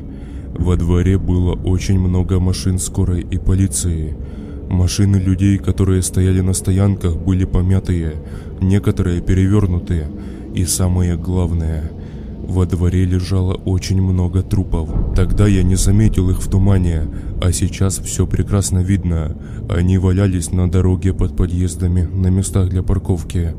Во 0.57 0.75
дворе 0.77 1.19
было 1.19 1.53
очень 1.53 1.99
много 1.99 2.39
машин 2.39 2.79
скорой 2.79 3.21
и 3.21 3.37
полиции. 3.37 4.17
Машины 4.67 5.17
людей, 5.17 5.59
которые 5.59 6.01
стояли 6.01 6.41
на 6.41 6.53
стоянках, 6.53 7.15
были 7.15 7.45
помятые, 7.45 8.15
некоторые 8.61 9.21
перевернутые. 9.21 10.09
И 10.55 10.65
самое 10.65 11.17
главное, 11.17 11.91
во 12.50 12.65
дворе 12.65 13.06
лежало 13.06 13.53
очень 13.53 14.01
много 14.01 14.41
трупов. 14.41 14.89
Тогда 15.15 15.48
я 15.48 15.63
не 15.63 15.75
заметил 15.75 16.29
их 16.29 16.41
в 16.41 16.50
тумане, 16.50 17.08
а 17.41 17.51
сейчас 17.51 18.00
все 18.00 18.25
прекрасно 18.25 18.79
видно. 18.79 19.38
Они 19.70 19.98
валялись 19.98 20.51
на 20.51 20.70
дороге 20.70 21.13
под 21.13 21.38
подъездами, 21.38 22.01
на 22.01 22.27
местах 22.27 22.70
для 22.70 22.84
парковки. 22.84 23.56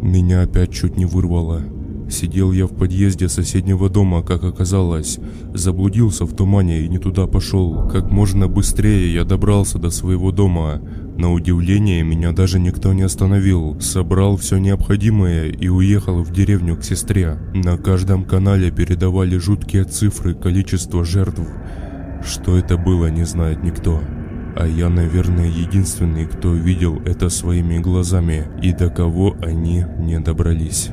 Меня 0.00 0.42
опять 0.42 0.72
чуть 0.72 0.96
не 0.96 1.04
вырвало. 1.04 1.62
Сидел 2.08 2.52
я 2.52 2.66
в 2.66 2.74
подъезде 2.74 3.28
соседнего 3.28 3.90
дома, 3.90 4.22
как 4.22 4.44
оказалось. 4.44 5.18
Заблудился 5.52 6.24
в 6.24 6.34
тумане 6.34 6.82
и 6.82 6.88
не 6.88 6.98
туда 6.98 7.26
пошел. 7.26 7.88
Как 7.88 8.10
можно 8.10 8.46
быстрее 8.46 9.12
я 9.12 9.24
добрался 9.24 9.78
до 9.78 9.90
своего 9.90 10.30
дома. 10.30 10.80
На 11.16 11.32
удивление, 11.32 12.02
меня 12.02 12.32
даже 12.32 12.58
никто 12.58 12.92
не 12.92 13.02
остановил. 13.02 13.80
Собрал 13.80 14.36
все 14.36 14.58
необходимое 14.58 15.46
и 15.46 15.68
уехал 15.68 16.22
в 16.22 16.30
деревню 16.30 16.76
к 16.76 16.84
сестре. 16.84 17.38
На 17.54 17.78
каждом 17.78 18.24
канале 18.24 18.70
передавали 18.70 19.38
жуткие 19.38 19.84
цифры 19.84 20.34
количества 20.34 21.04
жертв. 21.06 21.40
Что 22.22 22.58
это 22.58 22.76
было, 22.76 23.06
не 23.06 23.24
знает 23.24 23.62
никто. 23.62 24.02
А 24.56 24.66
я, 24.66 24.90
наверное, 24.90 25.48
единственный, 25.48 26.26
кто 26.26 26.52
видел 26.52 27.00
это 27.06 27.30
своими 27.30 27.78
глазами, 27.78 28.48
и 28.62 28.72
до 28.72 28.90
кого 28.90 29.36
они 29.40 29.84
не 29.98 30.20
добрались. 30.20 30.90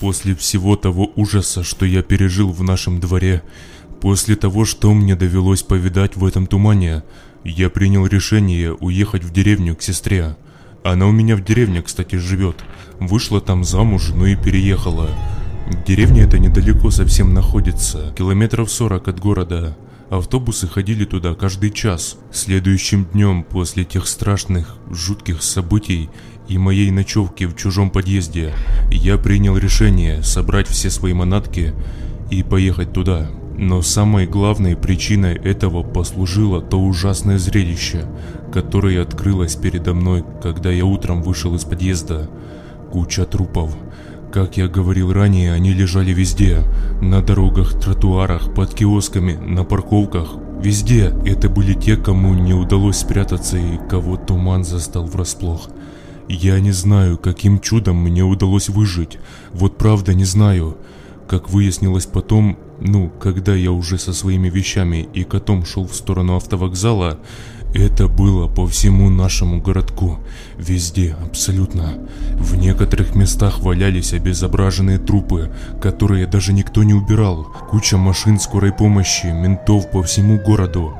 После 0.00 0.34
всего 0.34 0.76
того 0.76 1.10
ужаса, 1.16 1.64
что 1.64 1.86
я 1.86 2.02
пережил 2.02 2.50
в 2.52 2.62
нашем 2.62 3.00
дворе, 3.00 3.42
после 4.04 4.36
того, 4.36 4.66
что 4.66 4.92
мне 4.92 5.16
довелось 5.16 5.62
повидать 5.62 6.14
в 6.14 6.26
этом 6.26 6.46
тумане, 6.46 7.04
я 7.42 7.70
принял 7.70 8.06
решение 8.06 8.74
уехать 8.74 9.24
в 9.24 9.32
деревню 9.32 9.74
к 9.74 9.80
сестре. 9.80 10.36
Она 10.82 11.06
у 11.06 11.10
меня 11.10 11.36
в 11.36 11.42
деревне, 11.42 11.80
кстати, 11.80 12.16
живет. 12.16 12.56
Вышла 13.00 13.40
там 13.40 13.64
замуж, 13.64 14.10
но 14.14 14.26
и 14.26 14.36
переехала. 14.36 15.08
Деревня 15.86 16.24
эта 16.24 16.38
недалеко 16.38 16.90
совсем 16.90 17.32
находится, 17.32 18.12
километров 18.14 18.70
40 18.70 19.08
от 19.08 19.20
города. 19.20 19.74
Автобусы 20.10 20.68
ходили 20.68 21.06
туда 21.06 21.34
каждый 21.34 21.70
час. 21.70 22.18
Следующим 22.30 23.06
днем 23.06 23.42
после 23.42 23.84
тех 23.84 24.06
страшных, 24.06 24.76
жутких 24.90 25.42
событий 25.42 26.10
и 26.46 26.58
моей 26.58 26.90
ночевки 26.90 27.44
в 27.44 27.56
чужом 27.56 27.88
подъезде, 27.88 28.52
я 28.90 29.16
принял 29.16 29.56
решение 29.56 30.22
собрать 30.22 30.68
все 30.68 30.90
свои 30.90 31.14
манатки 31.14 31.72
и 32.30 32.42
поехать 32.42 32.92
туда. 32.92 33.30
Но 33.56 33.82
самой 33.82 34.26
главной 34.26 34.76
причиной 34.76 35.34
этого 35.34 35.82
послужило 35.82 36.60
то 36.60 36.80
ужасное 36.80 37.38
зрелище, 37.38 38.06
которое 38.52 39.00
открылось 39.00 39.54
передо 39.54 39.94
мной, 39.94 40.24
когда 40.42 40.70
я 40.70 40.84
утром 40.84 41.22
вышел 41.22 41.54
из 41.54 41.64
подъезда. 41.64 42.28
Куча 42.90 43.24
трупов. 43.24 43.76
Как 44.32 44.56
я 44.56 44.66
говорил 44.66 45.12
ранее, 45.12 45.52
они 45.52 45.72
лежали 45.72 46.12
везде. 46.12 46.62
На 47.00 47.22
дорогах, 47.22 47.78
тротуарах, 47.78 48.52
под 48.52 48.74
киосками, 48.74 49.34
на 49.34 49.62
парковках. 49.62 50.34
Везде. 50.60 51.14
Это 51.24 51.48
были 51.48 51.74
те, 51.74 51.96
кому 51.96 52.34
не 52.34 52.54
удалось 52.54 52.96
спрятаться 52.96 53.56
и 53.56 53.78
кого 53.88 54.16
туман 54.16 54.64
застал 54.64 55.04
врасплох. 55.04 55.68
Я 56.28 56.58
не 56.58 56.72
знаю, 56.72 57.18
каким 57.18 57.60
чудом 57.60 57.98
мне 57.98 58.24
удалось 58.24 58.68
выжить. 58.68 59.18
Вот 59.52 59.76
правда 59.76 60.14
не 60.14 60.24
знаю. 60.24 60.78
Как 61.28 61.50
выяснилось 61.50 62.06
потом, 62.06 62.58
ну, 62.80 63.10
когда 63.20 63.54
я 63.54 63.70
уже 63.70 63.98
со 63.98 64.12
своими 64.12 64.48
вещами 64.48 65.08
и 65.14 65.24
котом 65.24 65.64
шел 65.64 65.86
в 65.86 65.94
сторону 65.94 66.36
автовокзала, 66.36 67.18
Это 67.74 68.06
было 68.06 68.46
по 68.46 68.68
всему 68.68 69.10
нашему 69.10 69.60
городку, 69.60 70.20
везде, 70.56 71.16
абсолютно. 71.24 71.94
В 72.34 72.56
некоторых 72.56 73.16
местах 73.16 73.58
валялись 73.58 74.12
обезображенные 74.12 74.98
трупы, 74.98 75.50
которые 75.82 76.28
даже 76.28 76.52
никто 76.52 76.84
не 76.84 76.94
убирал. 76.94 77.48
Куча 77.70 77.96
машин 77.96 78.38
скорой 78.38 78.72
помощи, 78.72 79.26
ментов 79.26 79.90
по 79.90 80.04
всему 80.04 80.38
городу. 80.38 80.94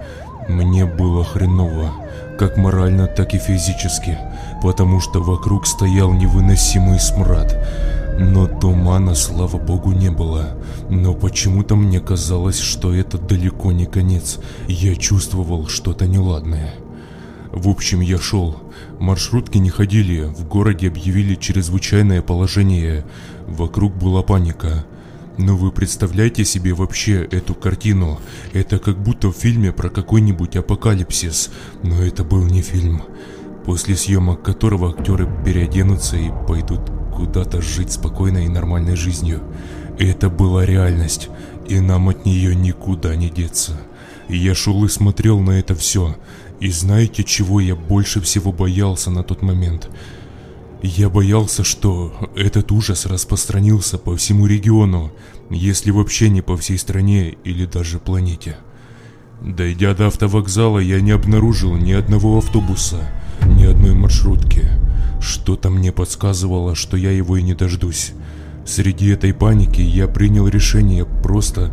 Мне 0.48 0.84
было 0.84 1.24
хреново, 1.24 1.92
как 2.40 2.56
морально, 2.56 3.06
так 3.06 3.34
и 3.34 3.38
физически, 3.38 4.18
потому 4.60 5.00
что 5.00 5.22
вокруг 5.22 5.68
стоял 5.68 6.12
невыносимый 6.12 6.98
смрад. 6.98 7.56
Но 8.18 8.47
тумана, 8.47 9.14
слава 9.14 9.59
богу, 9.59 9.92
не 9.92 10.11
было. 10.11 10.56
Но 10.88 11.14
почему-то 11.14 11.75
мне 11.75 12.00
казалось, 12.00 12.61
что 12.61 12.94
это 12.94 13.18
далеко 13.18 13.73
не 13.73 13.87
конец. 13.87 14.38
Я 14.68 14.94
чувствовал 14.94 15.66
что-то 15.66 16.06
неладное. 16.06 16.75
В 17.50 17.68
общем, 17.68 18.00
я 18.00 18.18
шел. 18.18 18.56
Маршрутки 18.99 19.59
не 19.59 19.71
ходили, 19.71 20.23
в 20.23 20.47
городе 20.47 20.88
объявили 20.88 21.35
чрезвычайное 21.35 22.23
положение. 22.23 23.04
Вокруг 23.47 23.94
была 23.94 24.23
паника. 24.23 24.85
Но 25.37 25.56
вы 25.56 25.73
представляете 25.73 26.44
себе 26.44 26.73
вообще 26.73 27.25
эту 27.25 27.54
картину? 27.54 28.21
Это 28.52 28.78
как 28.78 28.97
будто 29.02 29.33
в 29.33 29.37
фильме 29.37 29.73
про 29.73 29.88
какой-нибудь 29.88 30.54
апокалипсис. 30.56 31.50
Но 31.83 32.02
это 32.02 32.23
был 32.23 32.44
не 32.44 32.62
фильм. 32.62 33.02
После 33.64 33.97
съемок 33.97 34.42
которого 34.42 34.90
актеры 34.90 35.28
переоденутся 35.44 36.16
и 36.16 36.30
пойдут 36.47 36.80
куда-то 37.14 37.62
жить 37.62 37.92
спокойной 37.92 38.47
и 38.47 38.49
нормальной 38.49 38.97
жизнью. 38.97 39.40
Это 39.99 40.28
была 40.28 40.64
реальность, 40.64 41.28
и 41.68 41.80
нам 41.80 42.09
от 42.09 42.25
нее 42.26 42.54
никуда 42.54 43.14
не 43.16 43.30
деться. 43.30 43.80
Я 44.28 44.54
шел 44.54 44.85
и 44.85 44.88
смотрел 44.88 45.40
на 45.40 45.52
это 45.52 45.75
все, 45.75 46.16
и 46.61 46.71
знаете, 46.71 47.25
чего 47.25 47.61
я 47.61 47.76
больше 47.76 48.21
всего 48.21 48.52
боялся 48.52 49.11
на 49.11 49.23
тот 49.23 49.42
момент? 49.42 49.90
Я 50.83 51.09
боялся, 51.09 51.64
что 51.64 52.12
этот 52.37 52.71
ужас 52.73 53.06
распространился 53.06 53.99
по 53.99 54.16
всему 54.16 54.47
региону, 54.47 55.12
если 55.50 55.90
вообще 55.90 56.28
не 56.28 56.42
по 56.42 56.56
всей 56.56 56.78
стране 56.78 57.37
или 57.44 57.66
даже 57.66 57.99
планете. 57.99 58.59
Дойдя 59.40 59.94
до 59.94 60.09
автовокзала, 60.09 60.78
я 60.78 61.00
не 61.00 61.11
обнаружил 61.11 61.76
ни 61.76 61.92
одного 61.92 62.38
автобуса, 62.38 63.11
ни 63.47 63.64
одной 63.64 63.94
маршрутки. 63.94 64.71
Что-то 65.24 65.70
мне 65.70 65.90
подсказывало, 65.90 66.74
что 66.74 66.98
я 66.98 67.10
его 67.10 67.38
и 67.38 67.42
не 67.42 67.54
дождусь. 67.54 68.12
Среди 68.66 69.08
этой 69.08 69.32
паники 69.32 69.80
я 69.80 70.06
принял 70.06 70.46
решение 70.46 71.06
просто 71.06 71.72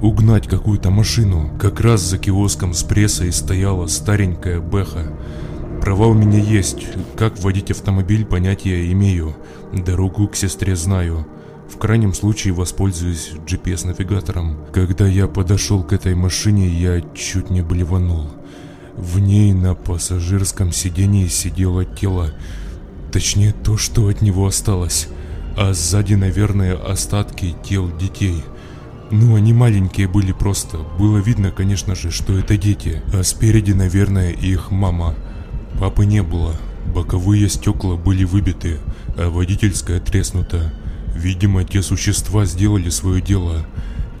угнать 0.00 0.48
какую-то 0.48 0.88
машину. 0.88 1.50
Как 1.60 1.80
раз 1.82 2.00
за 2.00 2.16
киоском 2.16 2.72
с 2.72 2.82
прессой 2.82 3.30
стояла 3.30 3.88
старенькая 3.88 4.60
Бэха. 4.60 5.12
Права 5.82 6.06
у 6.06 6.14
меня 6.14 6.38
есть, 6.38 6.86
как 7.14 7.38
водить 7.40 7.70
автомобиль 7.70 8.24
понятия 8.24 8.90
имею, 8.90 9.36
дорогу 9.70 10.26
к 10.26 10.34
сестре 10.34 10.74
знаю. 10.74 11.26
В 11.68 11.76
крайнем 11.76 12.14
случае 12.14 12.54
воспользуюсь 12.54 13.32
GPS-навигатором. 13.46 14.56
Когда 14.72 15.06
я 15.06 15.28
подошел 15.28 15.82
к 15.82 15.92
этой 15.92 16.14
машине, 16.14 16.66
я 16.68 17.02
чуть 17.14 17.50
не 17.50 17.60
блеванул. 17.60 18.28
В 18.96 19.18
ней 19.18 19.52
на 19.52 19.74
пассажирском 19.74 20.72
сидении 20.72 21.28
сидело 21.28 21.84
тело 21.84 22.32
Точнее, 23.12 23.52
то, 23.52 23.76
что 23.76 24.08
от 24.08 24.20
него 24.20 24.46
осталось. 24.46 25.08
А 25.56 25.72
сзади, 25.72 26.14
наверное, 26.14 26.76
остатки 26.76 27.54
тел 27.64 27.90
детей. 27.96 28.42
Ну, 29.10 29.34
они 29.34 29.52
маленькие 29.52 30.06
были 30.06 30.32
просто. 30.32 30.78
Было 30.98 31.18
видно, 31.18 31.50
конечно 31.50 31.94
же, 31.94 32.10
что 32.10 32.38
это 32.38 32.56
дети. 32.56 33.02
А 33.12 33.22
спереди, 33.22 33.72
наверное, 33.72 34.30
их 34.30 34.70
мама. 34.70 35.14
Папы 35.80 36.04
не 36.04 36.22
было. 36.22 36.54
Боковые 36.94 37.48
стекла 37.48 37.96
были 37.96 38.24
выбиты, 38.24 38.78
а 39.16 39.30
водительская 39.30 40.00
треснута. 40.00 40.72
Видимо, 41.14 41.64
те 41.64 41.82
существа 41.82 42.44
сделали 42.44 42.90
свое 42.90 43.20
дело. 43.20 43.66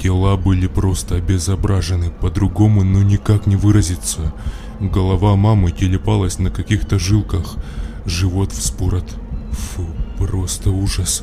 Тела 0.00 0.36
были 0.36 0.66
просто 0.66 1.16
обезображены, 1.16 2.10
по-другому 2.10 2.84
ну 2.84 3.02
никак 3.02 3.46
не 3.46 3.56
выразиться. 3.56 4.32
Голова 4.80 5.34
мамы 5.34 5.72
телепалась 5.72 6.38
на 6.38 6.50
каких-то 6.50 6.98
жилках, 6.98 7.56
живот 8.08 8.52
вспорот. 8.52 9.04
Фу, 9.52 9.86
просто 10.18 10.70
ужас. 10.70 11.22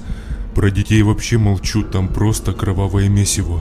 Про 0.54 0.72
детей 0.72 1.02
вообще 1.02 1.38
молчу, 1.38 1.84
там 1.84 2.08
просто 2.08 2.54
кровавое 2.54 3.10
месиво. 3.10 3.60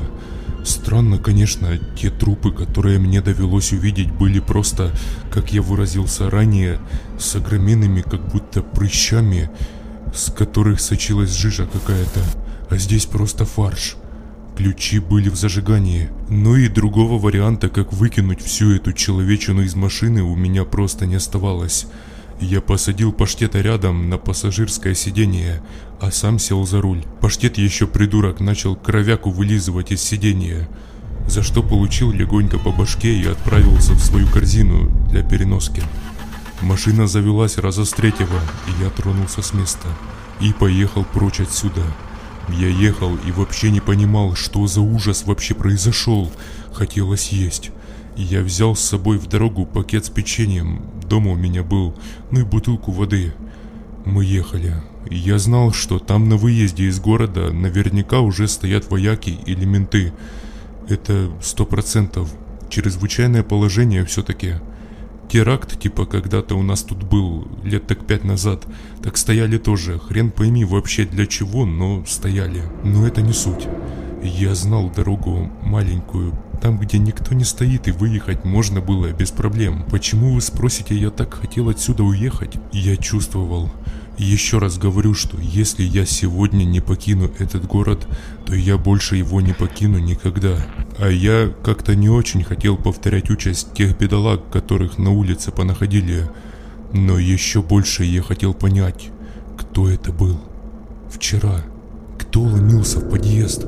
Странно, 0.65 1.19
конечно, 1.19 1.79
те 1.97 2.11
трупы, 2.11 2.51
которые 2.51 2.99
мне 2.99 3.21
довелось 3.21 3.73
увидеть, 3.73 4.11
были 4.11 4.41
просто, 4.41 4.93
как 5.31 5.53
я 5.53 5.61
выразился 5.61 6.31
ранее, 6.31 6.81
с 7.19 7.37
огроменными 7.37 8.01
как 8.01 8.27
будто 8.29 8.63
прыщами, 8.63 9.51
с 10.15 10.33
которых 10.33 10.81
сочилась 10.81 11.37
жижа 11.37 11.67
какая-то. 11.67 12.21
А 12.71 12.79
здесь 12.79 13.05
просто 13.05 13.45
фарш. 13.45 13.97
Ключи 14.57 15.01
были 15.01 15.29
в 15.29 15.37
зажигании. 15.37 16.11
Ну 16.31 16.57
и 16.57 16.69
другого 16.69 17.19
варианта, 17.19 17.69
как 17.69 17.93
выкинуть 17.93 18.41
всю 18.41 18.71
эту 18.71 18.93
человечину 18.93 19.63
из 19.63 19.75
машины, 19.75 20.23
у 20.23 20.37
меня 20.37 20.65
просто 20.65 21.07
не 21.07 21.17
оставалось. 21.17 21.87
Я 22.41 22.61
посадил 22.61 23.13
паштета 23.13 23.61
рядом 23.61 24.09
на 24.09 24.19
пассажирское 24.19 24.95
сиденье, 24.95 25.63
а 26.01 26.11
сам 26.11 26.39
сел 26.39 26.67
за 26.67 26.81
руль. 26.81 27.05
Паштет 27.21 27.59
еще 27.59 27.87
придурок 27.87 28.41
начал 28.41 28.77
кровяку 28.77 29.31
вылизывать 29.31 29.93
из 29.93 30.03
сиденья, 30.03 30.69
за 31.27 31.43
что 31.43 31.63
получил 31.63 32.11
легонько 32.11 32.59
по 32.59 32.71
башке 32.71 33.15
и 33.15 33.27
отправился 33.27 33.93
в 33.95 34.01
свою 34.01 34.27
корзину 34.27 34.91
для 35.11 35.23
переноски. 35.23 35.83
Машина 36.61 37.07
завелась 37.07 37.59
раза 37.59 37.85
с 37.85 37.91
третьего, 37.91 38.41
и 38.67 38.83
я 38.83 38.91
тронулся 38.91 39.43
с 39.43 39.53
места 39.53 39.89
и 40.41 40.53
поехал 40.53 41.05
прочь 41.05 41.41
отсюда. 41.41 41.83
Я 42.49 42.69
ехал 42.69 43.17
и 43.17 43.33
вообще 43.33 43.71
не 43.71 43.81
понимал, 43.81 44.35
что 44.35 44.67
за 44.67 44.81
ужас 44.81 45.25
вообще 45.25 45.55
произошел. 45.55 46.31
Хотелось 46.73 47.29
есть. 47.29 47.71
Я 48.17 48.43
взял 48.43 48.77
с 48.77 48.81
собой 48.81 49.19
в 49.19 49.27
дорогу 49.27 49.67
пакет 49.67 50.05
с 50.05 50.11
печеньем, 50.11 50.83
дома 51.09 51.33
у 51.33 51.37
меня 51.37 51.63
был, 51.63 51.95
ну 52.31 52.41
и 52.41 52.45
бутылку 52.45 52.93
воды. 52.93 53.33
Мы 54.05 54.25
ехали. 54.25 54.75
Я 55.11 55.39
знал, 55.39 55.73
что 55.73 55.99
там 55.99 56.29
на 56.29 56.37
выезде 56.37 56.85
из 56.85 57.01
города 57.01 57.53
наверняка 57.53 58.21
уже 58.21 58.49
стоят 58.49 58.91
вояки 58.91 59.39
или 59.47 59.65
менты. 59.65 60.13
Это 60.89 61.31
сто 61.43 61.65
процентов. 61.67 62.33
Чрезвычайное 62.69 63.43
положение 63.43 64.05
все-таки. 64.05 64.55
Теракт, 65.29 65.81
типа 65.81 66.07
когда-то 66.07 66.55
у 66.55 66.63
нас 66.63 66.83
тут 66.83 67.03
был, 67.03 67.49
лет 67.63 67.87
так 67.87 68.07
пять 68.07 68.25
назад, 68.25 68.67
так 69.03 69.17
стояли 69.17 69.59
тоже. 69.59 69.99
Хрен 69.99 70.31
пойми 70.31 70.65
вообще 70.65 71.05
для 71.05 71.27
чего, 71.27 71.65
но 71.65 72.05
стояли. 72.07 72.63
Но 72.85 73.07
это 73.07 73.23
не 73.23 73.33
суть. 73.33 73.67
Я 74.23 74.55
знал 74.55 74.91
дорогу 74.91 75.51
маленькую, 75.63 76.39
там, 76.55 76.79
где 76.79 76.99
никто 76.99 77.35
не 77.35 77.45
стоит 77.45 77.89
и 77.89 77.93
выехать 77.93 78.45
можно 78.45 78.81
было 78.81 79.13
без 79.13 79.31
проблем. 79.31 79.85
Почему 79.91 80.35
вы 80.35 80.41
спросите, 80.41 80.97
я 80.97 81.11
так 81.11 81.35
хотел 81.35 81.69
отсюда 81.69 82.03
уехать? 82.03 82.57
Я 82.73 82.97
чувствовал. 82.97 83.71
Еще 84.17 84.59
раз 84.59 84.79
говорю, 84.79 85.15
что 85.15 85.37
если 85.41 85.83
я 85.83 86.07
сегодня 86.07 86.65
не 86.65 86.81
покину 86.81 87.31
этот 87.39 87.67
город, 87.67 88.07
то 88.47 88.55
я 88.55 88.79
больше 88.79 89.17
его 89.17 89.41
не 89.41 89.53
покину 89.53 89.99
никогда. 89.99 90.65
А 90.99 91.09
я 91.09 91.53
как-то 91.65 91.97
не 91.97 92.09
очень 92.09 92.45
хотел 92.45 92.77
повторять 92.77 93.29
участь 93.31 93.73
тех 93.75 93.99
бедолаг, 93.99 94.49
которых 94.51 94.99
на 94.99 95.11
улице 95.11 95.51
понаходили. 95.51 96.31
Но 96.93 97.19
еще 97.19 97.61
больше 97.61 98.05
я 98.05 98.23
хотел 98.23 98.55
понять, 98.55 99.11
кто 99.59 99.89
это 99.89 100.13
был. 100.13 100.41
Вчера. 101.11 101.65
Кто 102.19 102.43
ломился 102.43 103.01
в 103.01 103.11
подъезд? 103.11 103.67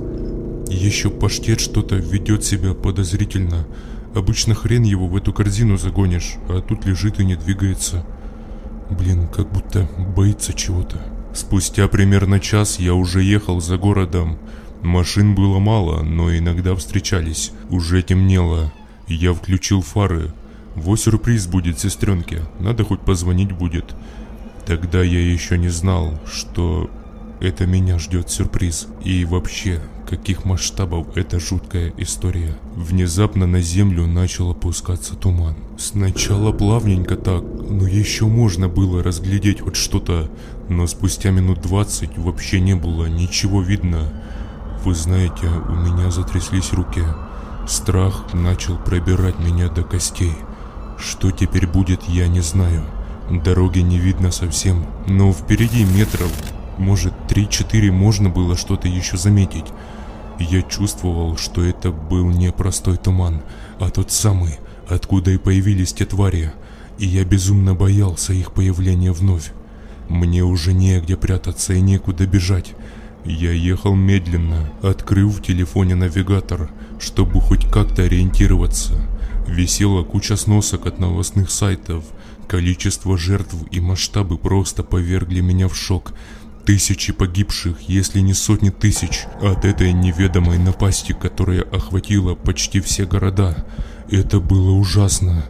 Еще 0.69 1.11
паштет 1.11 1.61
что-то 1.61 1.97
ведет 1.97 2.45
себя 2.45 2.75
подозрительно. 2.75 3.67
Обычно 4.15 4.55
хрен 4.55 4.83
его 4.83 5.07
в 5.07 5.17
эту 5.17 5.33
корзину 5.33 5.77
загонишь, 5.77 6.37
а 6.49 6.61
тут 6.61 6.87
лежит 6.87 7.21
и 7.21 7.25
не 7.25 7.37
двигается. 7.37 8.05
Блин, 8.91 9.29
как 9.29 9.51
будто 9.53 9.89
боится 10.17 10.53
чего-то. 10.53 11.01
Спустя 11.35 11.87
примерно 11.87 12.41
час 12.41 12.79
я 12.79 12.95
уже 12.95 13.23
ехал 13.23 13.61
за 13.61 13.77
городом. 13.77 14.39
Машин 14.83 15.35
было 15.35 15.59
мало, 15.59 16.03
но 16.03 16.35
иногда 16.37 16.75
встречались. 16.75 17.53
Уже 17.69 18.03
темнело. 18.03 18.73
Я 19.07 19.35
включил 19.35 19.83
фары. 19.83 20.33
Во 20.75 20.97
сюрприз 20.97 21.47
будет 21.47 21.79
сестренке. 21.79 22.43
Надо 22.59 22.85
хоть 22.85 23.01
позвонить 23.01 23.53
будет. 23.53 23.95
Тогда 24.67 25.03
я 25.03 25.21
еще 25.21 25.59
не 25.59 25.69
знал, 25.69 26.19
что 26.27 26.91
это 27.41 27.67
меня 27.67 27.99
ждет 27.99 28.31
сюрприз. 28.31 28.89
И 29.05 29.25
вообще, 29.25 29.81
каких 30.07 30.45
масштабов 30.45 31.17
эта 31.17 31.41
жуткая 31.41 31.93
история. 31.99 32.57
Внезапно 32.75 33.47
на 33.47 33.61
землю 33.61 34.07
начал 34.07 34.51
опускаться 34.51 35.15
туман. 35.17 35.57
Сначала 35.77 36.53
плавненько 36.53 37.17
так, 37.17 37.43
но 37.43 37.87
еще 37.87 38.27
можно 38.27 38.69
было 38.69 39.03
разглядеть 39.03 39.61
хоть 39.61 39.77
что-то, 39.77 40.31
но 40.69 40.87
спустя 40.87 41.31
минут 41.31 41.61
двадцать 41.61 42.17
вообще 42.17 42.61
не 42.61 42.75
было 42.75 43.07
ничего 43.07 43.61
видно. 43.61 44.13
Вы 44.85 44.95
знаете, 44.95 45.49
у 45.69 45.75
меня 45.75 46.11
затряслись 46.11 46.73
руки. 46.73 47.03
Страх 47.67 48.33
начал 48.33 48.79
пробирать 48.79 49.39
меня 49.41 49.69
до 49.69 49.83
костей. 49.83 50.33
Что 50.99 51.31
теперь 51.31 51.67
будет, 51.67 52.05
я 52.05 52.29
не 52.29 52.41
знаю. 52.41 52.85
Дороги 53.31 53.81
не 53.81 53.99
видно 53.99 54.31
совсем, 54.31 54.87
но 55.09 55.33
впереди 55.33 55.85
метров, 55.85 56.31
может 56.79 57.13
3-4 57.29 57.91
можно 57.91 58.29
было 58.31 58.57
что-то 58.57 58.87
еще 58.87 59.17
заметить. 59.17 59.67
Я 60.39 60.63
чувствовал, 60.63 61.37
что 61.37 61.65
это 61.65 61.91
был 61.91 62.29
не 62.29 62.53
простой 62.53 62.99
туман, 62.99 63.43
а 63.81 63.91
тот 63.91 64.11
самый, 64.13 64.59
откуда 64.89 65.31
и 65.31 65.39
появились 65.39 65.95
те 65.95 66.05
твари, 66.05 66.53
и 66.99 67.07
я 67.07 67.25
безумно 67.25 67.75
боялся 67.75 68.33
их 68.33 68.53
появления 68.53 69.13
вновь. 69.13 69.53
Мне 70.09 70.45
уже 70.45 70.73
негде 70.73 71.17
прятаться 71.17 71.73
и 71.73 71.81
некуда 71.81 72.27
бежать. 72.27 72.75
Я 73.25 73.51
ехал 73.51 73.95
медленно, 73.97 74.71
открыв 74.83 75.39
в 75.39 75.43
телефоне 75.43 75.97
навигатор, 75.97 76.71
чтобы 77.01 77.41
хоть 77.41 77.67
как-то 77.71 78.03
ориентироваться. 78.03 78.95
Висела 79.49 80.05
куча 80.05 80.37
сносок 80.37 80.87
от 80.87 80.99
новостных 80.99 81.51
сайтов. 81.51 82.05
Количество 82.47 83.19
жертв 83.19 83.57
и 83.73 83.81
масштабы 83.81 84.39
просто 84.39 84.85
повергли 84.85 85.41
меня 85.41 85.67
в 85.67 85.77
шок. 85.77 86.13
Тысячи 86.67 87.13
погибших, 87.13 87.83
если 87.83 88.19
не 88.19 88.35
сотни 88.35 88.71
тысяч, 88.71 89.27
от 89.41 89.65
этой 89.65 89.93
неведомой 89.93 90.59
напасти, 90.59 91.13
которая 91.13 91.63
охватила 91.63 92.35
почти 92.35 92.81
все 92.81 93.07
города. 93.07 93.65
Это 94.11 94.41
было 94.41 94.73
ужасно. 94.73 95.45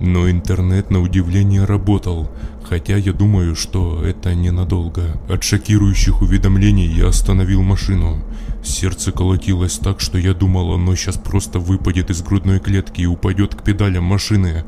Но 0.00 0.28
интернет 0.28 0.90
на 0.90 1.00
удивление 1.00 1.64
работал, 1.64 2.32
хотя 2.64 2.96
я 2.96 3.12
думаю, 3.12 3.54
что 3.54 4.04
это 4.04 4.34
ненадолго. 4.34 5.20
От 5.28 5.44
шокирующих 5.44 6.20
уведомлений 6.20 6.88
я 6.88 7.08
остановил 7.08 7.62
машину. 7.62 8.24
Сердце 8.64 9.12
колотилось 9.12 9.78
так, 9.78 10.00
что 10.00 10.18
я 10.18 10.34
думал, 10.34 10.72
оно 10.72 10.96
сейчас 10.96 11.16
просто 11.16 11.60
выпадет 11.60 12.10
из 12.10 12.22
грудной 12.22 12.58
клетки 12.58 13.02
и 13.02 13.06
упадет 13.06 13.54
к 13.54 13.62
педалям 13.62 14.02
машины. 14.02 14.64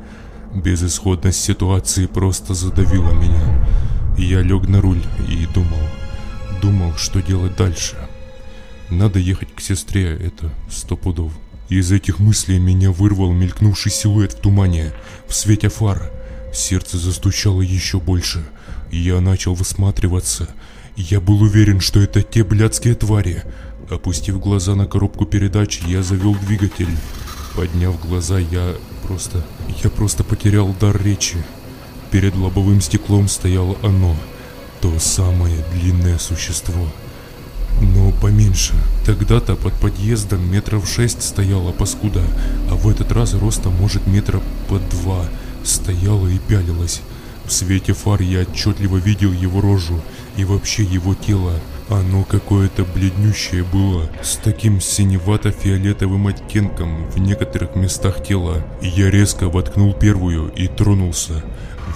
Безысходность 0.55 1.41
ситуации 1.41 2.07
просто 2.07 2.55
задавила 2.55 3.11
меня. 3.15 3.67
Я 4.19 4.43
лег 4.43 4.67
на 4.67 4.81
руль 4.81 5.03
и 5.29 5.47
думал, 5.55 5.79
думал, 6.61 6.93
что 6.97 7.23
делать 7.23 7.57
дальше. 7.57 7.95
Надо 8.91 9.21
ехать 9.21 9.55
к 9.55 9.61
сестре, 9.61 10.11
это 10.17 10.53
сто 10.69 10.97
пудов. 10.97 11.33
Из 11.69 11.93
этих 11.93 12.19
мыслей 12.19 12.59
меня 12.59 12.91
вырвал 12.91 13.33
мелькнувший 13.33 13.93
силуэт 13.93 14.33
в 14.33 14.41
тумане, 14.41 14.93
в 15.29 15.35
свете 15.35 15.69
фар. 15.69 16.11
Сердце 16.53 16.99
застучало 16.99 17.63
еще 17.63 18.01
больше. 18.01 18.43
Я 18.91 19.21
начал 19.21 19.55
высматриваться. 19.55 20.49
Я 20.97 21.21
был 21.21 21.41
уверен, 21.41 21.79
что 21.79 22.01
это 22.01 22.23
те 22.23 22.43
блядские 22.43 22.97
твари. 22.97 23.45
Опустив 23.89 24.41
глаза 24.41 24.75
на 24.75 24.87
коробку 24.87 25.27
передач, 25.27 25.81
я 25.87 26.03
завел 26.03 26.35
двигатель. 26.35 26.91
Подняв 27.55 28.01
глаза, 28.05 28.41
я 28.41 28.75
просто... 29.05 29.47
Я 29.85 29.91
просто 29.91 30.25
потерял 30.25 30.75
дар 30.81 31.01
речи. 31.01 31.37
Перед 32.11 32.35
лобовым 32.37 32.81
стеклом 32.81 33.29
стояло 33.29 33.77
оно. 33.83 34.17
То 34.81 34.99
самое 34.99 35.65
длинное 35.73 36.19
существо 36.19 36.87
но 37.81 38.11
поменьше. 38.11 38.75
Тогда-то 39.05 39.57
под 39.57 39.75
подъездом 39.75 40.51
метров 40.51 40.89
шесть 40.89 41.23
стояла 41.23 41.73
паскуда, 41.73 42.23
а 42.71 42.75
в 42.75 42.89
этот 42.89 43.13
раз 43.13 43.35
роста 43.35 43.71
может 43.71 44.07
метра 44.07 44.41
под 44.69 44.89
два. 44.89 45.25
Стояла 45.65 46.27
и 46.29 46.39
пялилась. 46.39 47.03
В 47.45 47.53
свете 47.53 47.95
фар 47.95 48.21
я 48.21 48.43
отчетливо 48.43 48.99
видел 48.99 49.33
его 49.33 49.61
рожу 49.61 50.01
и 50.37 50.45
вообще 50.45 50.83
его 50.83 51.15
тело. 51.15 51.53
Оно 51.89 52.23
какое-то 52.25 52.85
бледнющее 52.85 53.65
было, 53.65 54.11
с 54.23 54.37
таким 54.37 54.79
синевато-фиолетовым 54.81 56.29
оттенком 56.29 57.11
в 57.11 57.19
некоторых 57.19 57.75
местах 57.75 58.23
тела. 58.23 58.67
Я 58.83 59.11
резко 59.11 59.49
воткнул 59.49 59.95
первую 59.95 60.51
и 60.51 60.69
тронулся. 60.69 61.43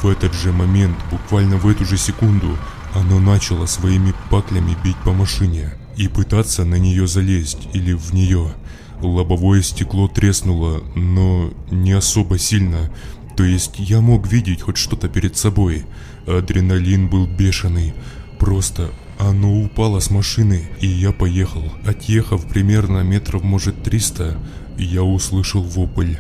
В 0.03 0.09
этот 0.09 0.35
же 0.35 0.53
момент, 0.53 0.97
буквально 1.13 1.59
в 1.59 1.69
эту 1.69 1.85
же 1.85 1.97
секунду, 1.97 2.59
оно 2.93 3.21
начало 3.21 3.67
своими 3.67 4.13
паклями 4.31 4.77
бить 4.83 4.97
по 5.05 5.13
машине 5.13 5.75
и 5.97 6.09
пытаться 6.09 6.65
на 6.65 6.75
нее 6.75 7.07
залезть 7.07 7.69
или 7.73 7.93
в 7.93 8.13
нее. 8.13 8.53
Лобовое 9.01 9.63
стекло 9.63 10.09
треснуло, 10.09 10.83
но 10.97 11.53
не 11.71 11.93
особо 11.93 12.37
сильно. 12.39 12.91
То 13.37 13.45
есть 13.45 13.79
я 13.79 14.01
мог 14.01 14.27
видеть 14.27 14.63
хоть 14.63 14.77
что-то 14.77 15.09
перед 15.09 15.37
собой. 15.37 15.85
Адреналин 16.27 17.09
был 17.09 17.27
бешеный. 17.29 17.95
Просто 18.41 18.91
оно 19.21 19.63
упало 19.63 20.01
с 20.01 20.11
машины, 20.11 20.69
и 20.81 20.89
я 20.89 21.13
поехал. 21.13 21.63
Отъехав 21.87 22.49
примерно 22.49 23.03
метров, 23.03 23.45
может, 23.45 23.85
300, 23.85 24.37
я 24.79 25.05
услышал 25.05 25.63
вопль. 25.63 26.17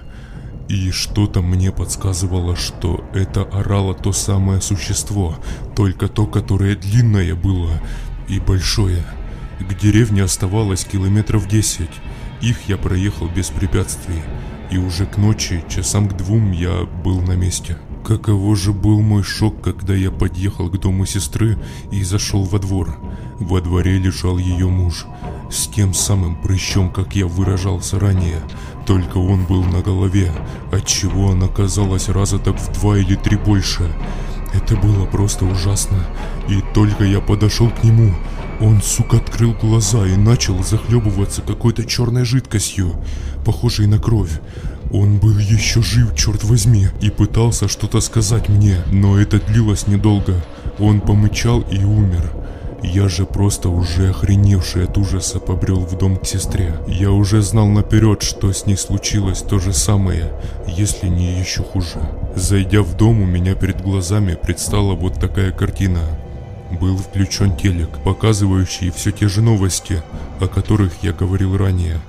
И 0.68 0.90
что-то 0.90 1.42
мне 1.42 1.70
подсказывало, 1.70 2.56
что 2.56 3.04
это 3.12 3.42
орало 3.42 3.94
то 3.94 4.12
самое 4.12 4.60
существо, 4.60 5.36
только 5.76 6.08
то, 6.08 6.26
которое 6.26 6.76
длинное 6.76 7.34
было 7.34 7.72
и 8.28 8.40
большое. 8.40 9.04
К 9.60 9.78
деревне 9.78 10.22
оставалось 10.22 10.84
километров 10.84 11.46
десять. 11.46 11.90
Их 12.40 12.68
я 12.68 12.76
проехал 12.76 13.28
без 13.28 13.50
препятствий, 13.50 14.22
и 14.70 14.78
уже 14.78 15.06
к 15.06 15.16
ночи, 15.16 15.62
часам 15.68 16.08
к 16.08 16.16
двум, 16.16 16.52
я 16.52 16.84
был 17.04 17.20
на 17.20 17.32
месте. 17.32 17.76
Каково 18.04 18.56
же 18.56 18.72
был 18.72 19.00
мой 19.00 19.22
шок, 19.22 19.62
когда 19.62 19.94
я 19.94 20.10
подъехал 20.10 20.68
к 20.68 20.80
дому 20.80 21.06
сестры 21.06 21.56
и 21.92 22.02
зашел 22.02 22.42
во 22.42 22.58
двор. 22.58 22.98
Во 23.38 23.60
дворе 23.60 23.98
лежал 23.98 24.38
ее 24.38 24.66
муж, 24.66 25.06
с 25.50 25.68
тем 25.68 25.94
самым 25.94 26.40
прыщом, 26.40 26.90
как 26.90 27.14
я 27.14 27.26
выражался 27.26 28.00
ранее, 28.00 28.40
только 28.86 29.18
он 29.18 29.44
был 29.44 29.64
на 29.64 29.80
голове, 29.80 30.32
отчего 30.70 31.30
она 31.30 31.48
казалась 31.48 32.08
раза 32.08 32.38
так 32.38 32.58
в 32.60 32.72
два 32.80 32.98
или 32.98 33.14
три 33.14 33.36
больше. 33.36 33.84
Это 34.52 34.76
было 34.76 35.06
просто 35.06 35.44
ужасно. 35.44 36.04
И 36.48 36.62
только 36.74 37.04
я 37.04 37.20
подошел 37.20 37.70
к 37.70 37.84
нему, 37.84 38.14
он, 38.60 38.80
сука, 38.80 39.16
открыл 39.16 39.54
глаза 39.54 40.06
и 40.06 40.14
начал 40.14 40.62
захлебываться 40.62 41.42
какой-то 41.42 41.84
черной 41.84 42.24
жидкостью, 42.24 42.94
похожей 43.44 43.86
на 43.86 43.98
кровь. 43.98 44.40
Он 44.92 45.18
был 45.18 45.36
еще 45.38 45.82
жив, 45.82 46.14
черт 46.14 46.44
возьми, 46.44 46.86
и 47.00 47.10
пытался 47.10 47.66
что-то 47.66 48.00
сказать 48.00 48.48
мне, 48.48 48.76
но 48.92 49.18
это 49.18 49.40
длилось 49.40 49.86
недолго. 49.88 50.44
Он 50.78 51.00
помычал 51.00 51.62
и 51.62 51.82
умер. 51.82 52.30
Я 52.82 53.08
же 53.08 53.26
просто 53.26 53.68
уже 53.68 54.10
охреневший 54.10 54.84
от 54.84 54.98
ужаса 54.98 55.38
побрел 55.38 55.80
в 55.80 55.96
дом 55.96 56.16
к 56.16 56.26
сестре. 56.26 56.74
Я 56.88 57.12
уже 57.12 57.40
знал 57.40 57.68
наперед, 57.68 58.22
что 58.22 58.52
с 58.52 58.66
ней 58.66 58.76
случилось 58.76 59.42
то 59.42 59.60
же 59.60 59.72
самое, 59.72 60.32
если 60.66 61.06
не 61.06 61.38
еще 61.38 61.62
хуже. 61.62 62.00
Зайдя 62.34 62.82
в 62.82 62.96
дом, 62.96 63.22
у 63.22 63.26
меня 63.26 63.54
перед 63.54 63.80
глазами 63.80 64.34
предстала 64.34 64.94
вот 64.94 65.14
такая 65.14 65.52
картина. 65.52 66.00
Был 66.80 66.96
включен 66.96 67.56
телек, 67.56 67.90
показывающий 68.02 68.90
все 68.90 69.12
те 69.12 69.28
же 69.28 69.42
новости, 69.42 70.02
о 70.40 70.48
которых 70.48 70.92
я 71.02 71.12
говорил 71.12 71.56
ранее. 71.56 72.00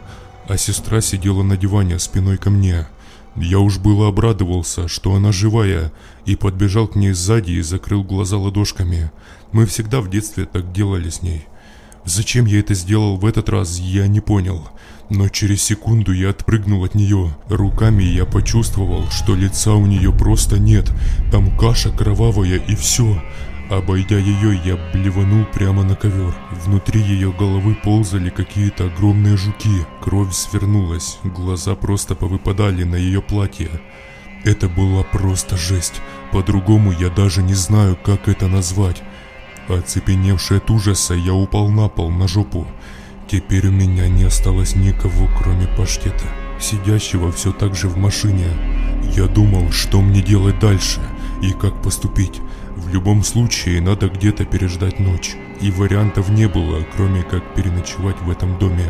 А 0.47 0.57
сестра 0.57 1.01
сидела 1.01 1.43
на 1.43 1.55
диване 1.55 1.99
спиной 1.99 2.37
ко 2.37 2.49
мне. 2.49 2.87
Я 3.35 3.59
уж 3.59 3.79
было 3.79 4.07
обрадовался, 4.07 4.87
что 4.87 5.15
она 5.15 5.31
живая, 5.31 5.91
и 6.25 6.35
подбежал 6.35 6.87
к 6.87 6.95
ней 6.95 7.13
сзади 7.13 7.51
и 7.51 7.61
закрыл 7.61 8.03
глаза 8.03 8.37
ладошками. 8.37 9.11
Мы 9.53 9.67
всегда 9.67 10.01
в 10.01 10.09
детстве 10.09 10.45
так 10.45 10.71
делали 10.71 11.09
с 11.09 11.21
ней. 11.21 11.45
Зачем 12.05 12.45
я 12.47 12.59
это 12.59 12.73
сделал 12.73 13.17
в 13.17 13.25
этот 13.25 13.49
раз, 13.49 13.77
я 13.77 14.07
не 14.07 14.19
понял. 14.19 14.67
Но 15.11 15.29
через 15.29 15.61
секунду 15.61 16.11
я 16.11 16.31
отпрыгнул 16.31 16.83
от 16.83 16.95
нее. 16.95 17.37
Руками 17.49 18.03
я 18.03 18.25
почувствовал, 18.25 19.07
что 19.11 19.35
лица 19.35 19.75
у 19.75 19.85
нее 19.85 20.11
просто 20.11 20.57
нет. 20.57 20.91
Там 21.31 21.55
каша 21.55 21.91
кровавая 21.91 22.57
и 22.57 22.75
все. 22.75 23.21
Обойдя 23.69 24.17
ее, 24.17 24.59
я 24.65 24.75
блеванул 24.91 25.45
прямо 25.45 25.83
на 25.83 25.95
ковер. 25.95 26.35
Внутри 26.65 27.01
ее 27.01 27.31
головы 27.31 27.75
ползали 27.75 28.31
какие-то 28.31 28.85
огромные 28.85 29.37
жуки. 29.37 29.85
Кровь 30.01 30.33
свернулась, 30.33 31.19
глаза 31.23 31.75
просто 31.75 32.15
повыпадали 32.15 32.83
на 32.85 32.95
ее 32.95 33.21
платье. 33.21 33.69
Это 34.43 34.67
была 34.67 35.03
просто 35.03 35.57
жесть. 35.57 36.01
По-другому 36.31 36.91
я 36.91 37.09
даже 37.09 37.43
не 37.43 37.53
знаю, 37.53 37.95
как 38.03 38.27
это 38.27 38.47
назвать. 38.47 39.03
Оцепеневший 39.69 40.57
от 40.57 40.69
ужаса, 40.69 41.13
я 41.13 41.33
упал 41.33 41.69
на 41.69 41.87
пол, 41.87 42.11
на 42.11 42.27
жопу. 42.27 42.67
Теперь 43.29 43.67
у 43.67 43.71
меня 43.71 44.09
не 44.09 44.23
осталось 44.23 44.75
никого, 44.75 45.29
кроме 45.37 45.67
паштета, 45.67 46.25
сидящего 46.59 47.31
все 47.31 47.53
так 47.53 47.73
же 47.73 47.87
в 47.87 47.97
машине. 47.97 48.47
Я 49.15 49.27
думал, 49.27 49.71
что 49.71 50.01
мне 50.01 50.21
делать 50.21 50.59
дальше 50.59 50.99
и 51.41 51.53
как 51.53 51.81
поступить. 51.81 52.41
В 52.75 52.89
любом 52.89 53.23
случае, 53.23 53.81
надо 53.81 54.09
где-то 54.09 54.43
переждать 54.43 54.99
ночь. 54.99 55.35
И 55.61 55.71
вариантов 55.71 56.29
не 56.29 56.47
было, 56.49 56.85
кроме 56.95 57.23
как 57.23 57.55
переночевать 57.55 58.19
в 58.21 58.29
этом 58.29 58.59
доме. 58.59 58.85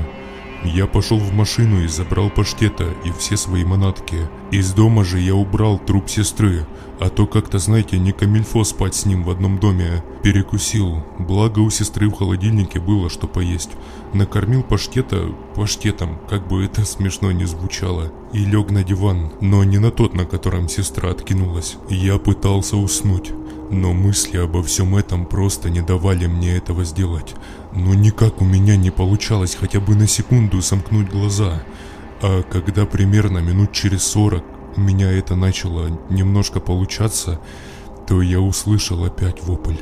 Я 0.65 0.87
пошел 0.87 1.17
в 1.17 1.33
машину 1.33 1.83
и 1.83 1.87
забрал 1.87 2.29
паштета 2.29 2.85
и 3.03 3.11
все 3.11 3.35
свои 3.35 3.65
манатки. 3.65 4.17
Из 4.51 4.73
дома 4.73 5.03
же 5.03 5.19
я 5.19 5.35
убрал 5.35 5.77
труп 5.77 6.09
сестры, 6.09 6.65
а 6.99 7.09
то 7.09 7.27
как-то, 7.27 7.59
знаете, 7.59 7.99
не 7.99 8.13
камильфо 8.13 8.63
спать 8.63 8.95
с 8.95 9.05
ним 9.05 9.23
в 9.23 9.29
одном 9.29 9.59
доме. 9.59 10.03
Перекусил, 10.23 11.03
благо 11.19 11.59
у 11.59 11.69
сестры 11.69 12.09
в 12.09 12.13
холодильнике 12.13 12.79
было 12.79 13.09
что 13.09 13.27
поесть. 13.27 13.71
Накормил 14.13 14.63
паштета 14.63 15.27
паштетом, 15.55 16.17
как 16.29 16.47
бы 16.47 16.63
это 16.63 16.85
смешно 16.85 17.31
не 17.31 17.45
звучало, 17.45 18.11
и 18.31 18.45
лег 18.45 18.71
на 18.71 18.83
диван, 18.83 19.33
но 19.41 19.63
не 19.63 19.79
на 19.79 19.91
тот, 19.91 20.13
на 20.13 20.25
котором 20.25 20.69
сестра 20.69 21.11
откинулась. 21.11 21.75
Я 21.89 22.17
пытался 22.17 22.77
уснуть. 22.77 23.31
Но 23.69 23.91
мысли 23.93 24.37
обо 24.37 24.61
всем 24.61 24.95
этом 24.95 25.25
просто 25.25 25.69
не 25.69 25.81
давали 25.81 26.27
мне 26.27 26.55
этого 26.57 26.83
сделать. 26.83 27.33
Но 27.75 27.93
никак 27.93 28.41
у 28.41 28.45
меня 28.45 28.75
не 28.75 28.91
получалось 28.91 29.55
хотя 29.59 29.79
бы 29.79 29.95
на 29.95 30.07
секунду 30.07 30.61
сомкнуть 30.61 31.09
глаза. 31.09 31.63
А 32.21 32.43
когда 32.43 32.85
примерно 32.85 33.39
минут 33.39 33.71
через 33.73 34.03
сорок 34.03 34.43
у 34.75 34.81
меня 34.81 35.11
это 35.11 35.35
начало 35.35 35.99
немножко 36.09 36.59
получаться, 36.59 37.39
то 38.07 38.21
я 38.21 38.39
услышал 38.39 39.03
опять 39.03 39.43
вопль. 39.43 39.77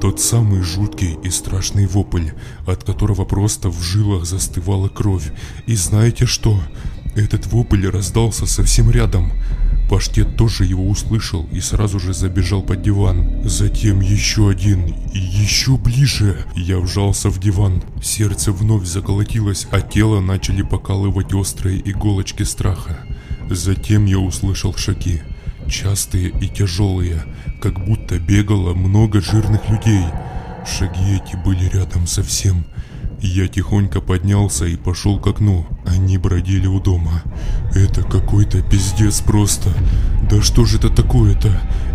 Тот 0.00 0.20
самый 0.20 0.62
жуткий 0.62 1.18
и 1.22 1.30
страшный 1.30 1.86
вопль, 1.86 2.30
от 2.66 2.84
которого 2.84 3.24
просто 3.24 3.68
в 3.70 3.80
жилах 3.82 4.24
застывала 4.24 4.88
кровь. 4.88 5.32
И 5.66 5.74
знаете 5.74 6.26
что? 6.26 6.58
Этот 7.14 7.46
вопль 7.46 7.86
раздался 7.86 8.46
совсем 8.46 8.90
рядом. 8.90 9.32
Паштет 9.90 10.36
тоже 10.36 10.64
его 10.64 10.88
услышал 10.88 11.46
и 11.52 11.60
сразу 11.60 12.00
же 12.00 12.14
забежал 12.14 12.62
под 12.62 12.80
диван. 12.80 13.42
Затем 13.44 14.00
еще 14.00 14.48
один 14.48 14.86
и 15.12 15.18
еще 15.18 15.76
ближе. 15.76 16.46
Я 16.56 16.78
вжался 16.78 17.28
в 17.28 17.38
диван. 17.38 17.82
Сердце 18.02 18.52
вновь 18.52 18.86
заколотилось, 18.86 19.66
а 19.70 19.82
тело 19.82 20.20
начали 20.20 20.62
покалывать 20.62 21.34
острые 21.34 21.82
иголочки 21.84 22.44
страха. 22.44 23.00
Затем 23.50 24.06
я 24.06 24.18
услышал 24.18 24.74
шаги. 24.74 25.20
Частые 25.68 26.30
и 26.40 26.48
тяжелые, 26.48 27.24
как 27.60 27.84
будто 27.84 28.18
бегало 28.18 28.72
много 28.72 29.20
жирных 29.20 29.68
людей. 29.68 30.04
Шаги 30.66 31.16
эти 31.16 31.36
были 31.36 31.68
рядом 31.68 32.06
совсем. 32.06 32.64
Я 33.24 33.46
тихонько 33.46 34.00
поднялся 34.00 34.64
и 34.64 34.74
пошел 34.74 35.20
к 35.20 35.28
окну. 35.28 35.64
Они 35.86 36.18
бродили 36.18 36.66
у 36.66 36.80
дома. 36.80 37.22
Это 37.72 38.02
какой-то 38.02 38.62
пиздец 38.62 39.20
просто. 39.20 39.70
Да 40.28 40.42
что 40.42 40.64
же 40.64 40.78
это 40.78 40.88
такое-то? 40.88 41.52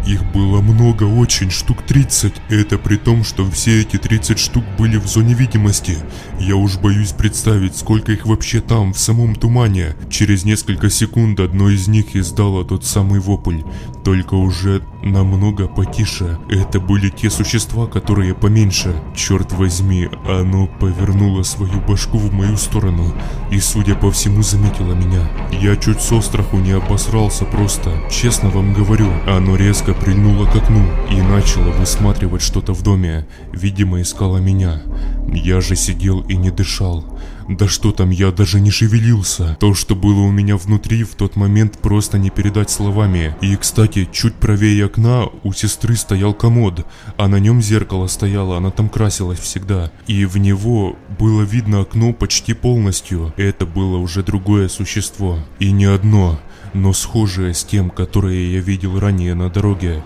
Их 0.07 0.23
было 0.31 0.61
много, 0.61 1.03
очень, 1.03 1.51
штук 1.51 1.83
30. 1.85 2.33
Это 2.47 2.77
при 2.77 2.95
том, 2.95 3.25
что 3.25 3.45
все 3.51 3.81
эти 3.81 3.97
30 3.97 4.39
штук 4.39 4.63
были 4.77 4.95
в 4.95 5.05
зоне 5.05 5.33
видимости. 5.33 5.97
Я 6.39 6.55
уж 6.55 6.77
боюсь 6.77 7.11
представить, 7.11 7.75
сколько 7.75 8.13
их 8.13 8.25
вообще 8.25 8.61
там, 8.61 8.93
в 8.93 8.99
самом 8.99 9.35
тумане. 9.35 9.97
Через 10.09 10.45
несколько 10.45 10.89
секунд 10.89 11.41
одно 11.41 11.69
из 11.69 11.89
них 11.89 12.15
издало 12.15 12.63
тот 12.63 12.85
самый 12.85 13.19
вопль. 13.19 13.63
Только 14.05 14.35
уже 14.35 14.81
намного 15.03 15.67
потише. 15.67 16.39
Это 16.49 16.79
были 16.79 17.09
те 17.09 17.29
существа, 17.29 17.85
которые 17.87 18.33
поменьше. 18.33 18.95
Черт 19.13 19.51
возьми, 19.51 20.07
оно 20.25 20.67
повернуло 20.67 21.43
свою 21.43 21.81
башку 21.81 22.17
в 22.17 22.31
мою 22.31 22.55
сторону 22.55 23.13
и, 23.51 23.59
судя 23.59 23.95
по 23.95 24.09
всему, 24.11 24.41
заметило 24.41 24.93
меня. 24.93 25.29
Я 25.51 25.75
чуть 25.75 26.01
со 26.01 26.21
страху 26.21 26.57
не 26.57 26.71
обосрался 26.71 27.43
просто. 27.43 27.91
Честно 28.09 28.49
вам 28.49 28.73
говорю, 28.73 29.11
оно 29.27 29.57
резко 29.57 29.96
прильнуло 29.99 30.45
к 30.45 30.55
окну 30.55 30.83
и 31.09 31.21
начало 31.21 31.71
высматривать 31.71 32.41
что-то 32.41 32.73
в 32.73 32.83
доме. 32.83 33.27
Видимо, 33.51 34.01
искало 34.01 34.37
меня. 34.37 34.81
Я 35.33 35.61
же 35.61 35.75
сидел 35.75 36.21
и 36.21 36.35
не 36.35 36.51
дышал. 36.51 37.05
Да 37.47 37.67
что 37.67 37.91
там, 37.93 38.09
я 38.09 38.31
даже 38.31 38.59
не 38.59 38.71
шевелился. 38.71 39.55
То, 39.59 39.73
что 39.73 39.95
было 39.95 40.19
у 40.19 40.31
меня 40.31 40.57
внутри, 40.57 41.03
в 41.03 41.15
тот 41.15 41.37
момент 41.37 41.77
просто 41.77 42.17
не 42.17 42.29
передать 42.29 42.69
словами. 42.69 43.35
И, 43.39 43.55
кстати, 43.55 44.07
чуть 44.11 44.35
правее 44.35 44.85
окна 44.85 45.27
у 45.43 45.53
сестры 45.53 45.95
стоял 45.95 46.33
комод, 46.33 46.85
а 47.15 47.27
на 47.29 47.39
нем 47.39 47.61
зеркало 47.61 48.07
стояло, 48.07 48.57
она 48.57 48.69
там 48.69 48.89
красилась 48.89 49.39
всегда. 49.39 49.91
И 50.07 50.25
в 50.25 50.37
него 50.37 50.97
было 51.17 51.43
видно 51.43 51.81
окно 51.81 52.11
почти 52.11 52.53
полностью. 52.53 53.33
Это 53.37 53.65
было 53.65 53.97
уже 53.97 54.23
другое 54.23 54.67
существо. 54.67 55.39
И 55.59 55.71
не 55.71 55.85
одно, 55.85 56.39
но 56.77 56.93
схожее 56.93 57.53
с 57.53 57.63
тем, 57.63 57.89
которое 57.89 58.51
я 58.51 58.59
видел 58.59 58.99
ранее 58.99 59.33
на 59.33 59.49
дороге. 59.49 60.03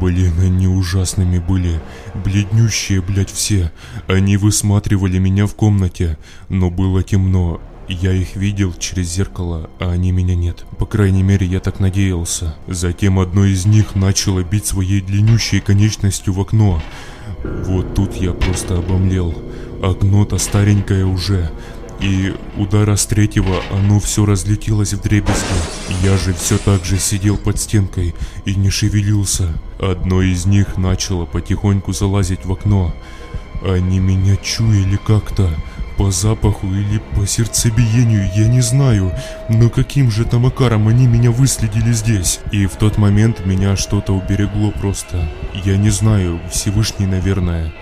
Блин, 0.00 0.32
они 0.40 0.66
ужасными 0.66 1.38
были. 1.38 1.80
Бледнющие, 2.14 3.02
блядь, 3.02 3.30
все. 3.30 3.70
Они 4.06 4.36
высматривали 4.36 5.18
меня 5.18 5.46
в 5.46 5.54
комнате, 5.54 6.18
но 6.48 6.70
было 6.70 7.02
темно. 7.02 7.60
Я 7.88 8.12
их 8.12 8.36
видел 8.36 8.72
через 8.72 9.12
зеркало, 9.12 9.68
а 9.80 9.90
они 9.90 10.12
меня 10.12 10.34
нет. 10.34 10.64
По 10.78 10.86
крайней 10.86 11.22
мере, 11.22 11.46
я 11.46 11.60
так 11.60 11.78
надеялся. 11.80 12.54
Затем 12.66 13.18
одно 13.18 13.44
из 13.44 13.66
них 13.66 13.94
начало 13.94 14.42
бить 14.42 14.66
своей 14.66 15.00
длиннющей 15.00 15.60
конечностью 15.60 16.32
в 16.32 16.40
окно. 16.40 16.80
Вот 17.44 17.94
тут 17.94 18.14
я 18.14 18.32
просто 18.32 18.78
обомлел. 18.78 19.34
Окно-то 19.82 20.38
старенькое 20.38 21.04
уже, 21.04 21.50
и 22.02 22.34
удара 22.56 22.96
с 22.96 23.06
третьего 23.06 23.62
оно 23.70 24.00
все 24.00 24.26
разлетелось 24.26 24.92
в 24.92 25.00
дребезги. 25.00 26.02
Я 26.02 26.16
же 26.16 26.34
все 26.34 26.58
так 26.58 26.84
же 26.84 26.98
сидел 26.98 27.36
под 27.38 27.58
стенкой 27.58 28.14
и 28.44 28.54
не 28.54 28.70
шевелился. 28.70 29.48
Одно 29.78 30.20
из 30.20 30.44
них 30.44 30.76
начало 30.76 31.24
потихоньку 31.26 31.92
залазить 31.92 32.44
в 32.44 32.52
окно. 32.52 32.92
Они 33.64 34.00
меня 34.00 34.36
чуяли 34.36 34.98
как-то, 35.06 35.48
по 35.96 36.10
запаху 36.10 36.66
или 36.66 37.00
по 37.14 37.26
сердцебиению, 37.26 38.28
я 38.34 38.48
не 38.48 38.60
знаю, 38.60 39.12
но 39.48 39.68
каким 39.68 40.10
же 40.10 40.24
там 40.24 40.42
макаром 40.42 40.88
они 40.88 41.06
меня 41.06 41.30
выследили 41.30 41.92
здесь? 41.92 42.40
И 42.50 42.66
в 42.66 42.76
тот 42.76 42.98
момент 42.98 43.46
меня 43.46 43.76
что-то 43.76 44.12
уберегло 44.12 44.72
просто. 44.72 45.28
Я 45.64 45.76
не 45.76 45.90
знаю, 45.90 46.40
Всевышний, 46.50 47.06
наверное. 47.06 47.72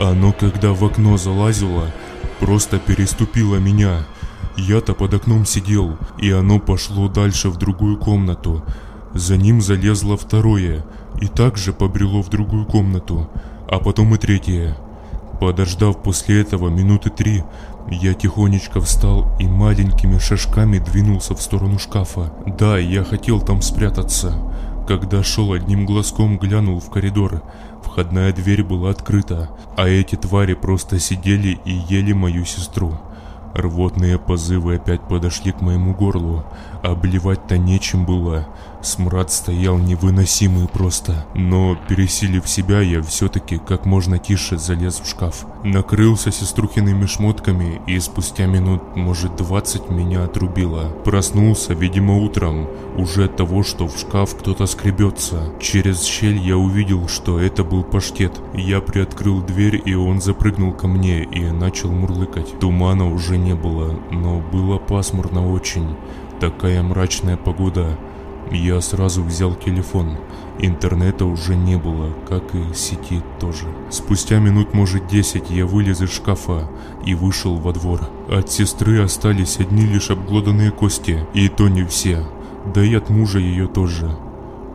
Оно 0.00 0.32
когда 0.32 0.72
в 0.72 0.84
окно 0.84 1.16
залазило, 1.18 1.92
просто 2.40 2.78
переступило 2.78 3.56
меня. 3.56 4.06
Я-то 4.56 4.94
под 4.94 5.14
окном 5.14 5.46
сидел, 5.46 5.96
и 6.18 6.30
оно 6.30 6.58
пошло 6.58 7.08
дальше 7.08 7.50
в 7.50 7.56
другую 7.56 7.98
комнату. 7.98 8.64
За 9.14 9.36
ним 9.36 9.60
залезло 9.60 10.16
второе, 10.16 10.84
и 11.20 11.26
также 11.26 11.72
побрело 11.72 12.22
в 12.22 12.30
другую 12.30 12.64
комнату, 12.64 13.28
а 13.68 13.78
потом 13.78 14.14
и 14.14 14.18
третье. 14.18 14.76
Подождав 15.40 16.02
после 16.02 16.40
этого 16.42 16.68
минуты 16.68 17.10
три, 17.10 17.44
я 17.90 18.14
тихонечко 18.14 18.80
встал 18.80 19.34
и 19.38 19.46
маленькими 19.46 20.18
шажками 20.18 20.78
двинулся 20.78 21.34
в 21.34 21.42
сторону 21.42 21.78
шкафа. 21.78 22.32
Да, 22.58 22.78
я 22.78 23.04
хотел 23.04 23.40
там 23.40 23.62
спрятаться. 23.62 24.34
Когда 24.86 25.22
шел 25.22 25.52
одним 25.52 25.86
глазком, 25.86 26.38
глянул 26.38 26.80
в 26.80 26.90
коридор. 26.90 27.42
Входная 27.90 28.32
дверь 28.32 28.62
была 28.62 28.90
открыта, 28.90 29.50
а 29.76 29.88
эти 29.88 30.14
твари 30.14 30.54
просто 30.54 31.00
сидели 31.00 31.58
и 31.64 31.72
ели 31.72 32.12
мою 32.12 32.44
сестру. 32.44 33.00
Рвотные 33.52 34.16
позывы 34.16 34.76
опять 34.76 35.00
подошли 35.00 35.50
к 35.50 35.60
моему 35.60 35.92
горлу. 35.92 36.44
Обливать-то 36.84 37.58
нечем 37.58 38.06
было. 38.06 38.46
Смрад 38.82 39.30
стоял 39.30 39.78
невыносимый 39.78 40.66
просто. 40.68 41.26
Но, 41.34 41.76
пересилив 41.88 42.48
себя, 42.48 42.80
я 42.80 43.02
все-таки 43.02 43.58
как 43.58 43.84
можно 43.84 44.18
тише 44.18 44.56
залез 44.58 45.00
в 45.00 45.08
шкаф. 45.08 45.44
Накрылся 45.64 46.32
сеструхиными 46.32 47.06
шмотками 47.06 47.80
и 47.86 47.98
спустя 48.00 48.46
минут, 48.46 48.96
может, 48.96 49.36
20 49.36 49.90
меня 49.90 50.24
отрубило. 50.24 50.88
Проснулся, 51.04 51.74
видимо, 51.74 52.16
утром, 52.16 52.68
уже 52.96 53.24
от 53.24 53.36
того, 53.36 53.62
что 53.62 53.86
в 53.86 53.98
шкаф 53.98 54.34
кто-то 54.36 54.66
скребется. 54.66 55.52
Через 55.60 56.04
щель 56.04 56.38
я 56.38 56.56
увидел, 56.56 57.08
что 57.08 57.38
это 57.38 57.64
был 57.64 57.84
паштет. 57.84 58.40
Я 58.54 58.80
приоткрыл 58.80 59.42
дверь, 59.42 59.80
и 59.84 59.94
он 59.94 60.20
запрыгнул 60.20 60.72
ко 60.72 60.88
мне 60.88 61.24
и 61.24 61.50
начал 61.50 61.90
мурлыкать. 61.90 62.58
Тумана 62.58 63.10
уже 63.12 63.36
не 63.36 63.54
было, 63.54 63.98
но 64.10 64.40
было 64.40 64.78
пасмурно 64.78 65.52
очень. 65.52 65.96
Такая 66.40 66.82
мрачная 66.82 67.36
погода. 67.36 67.98
Я 68.50 68.80
сразу 68.80 69.22
взял 69.22 69.54
телефон. 69.54 70.16
Интернета 70.58 71.24
уже 71.24 71.54
не 71.54 71.76
было, 71.76 72.12
как 72.28 72.54
и 72.54 72.74
сети 72.74 73.22
тоже. 73.38 73.66
Спустя 73.90 74.40
минут, 74.40 74.74
может, 74.74 75.06
десять 75.06 75.50
я 75.50 75.66
вылез 75.66 76.00
из 76.00 76.12
шкафа 76.12 76.68
и 77.06 77.14
вышел 77.14 77.56
во 77.56 77.72
двор. 77.72 78.00
От 78.28 78.50
сестры 78.50 79.02
остались 79.02 79.58
одни 79.58 79.82
лишь 79.82 80.10
обглоданные 80.10 80.72
кости, 80.72 81.24
и 81.32 81.48
то 81.48 81.68
не 81.68 81.84
все. 81.84 82.26
Да 82.74 82.84
и 82.84 82.92
от 82.94 83.08
мужа 83.08 83.38
ее 83.38 83.68
тоже. 83.68 84.10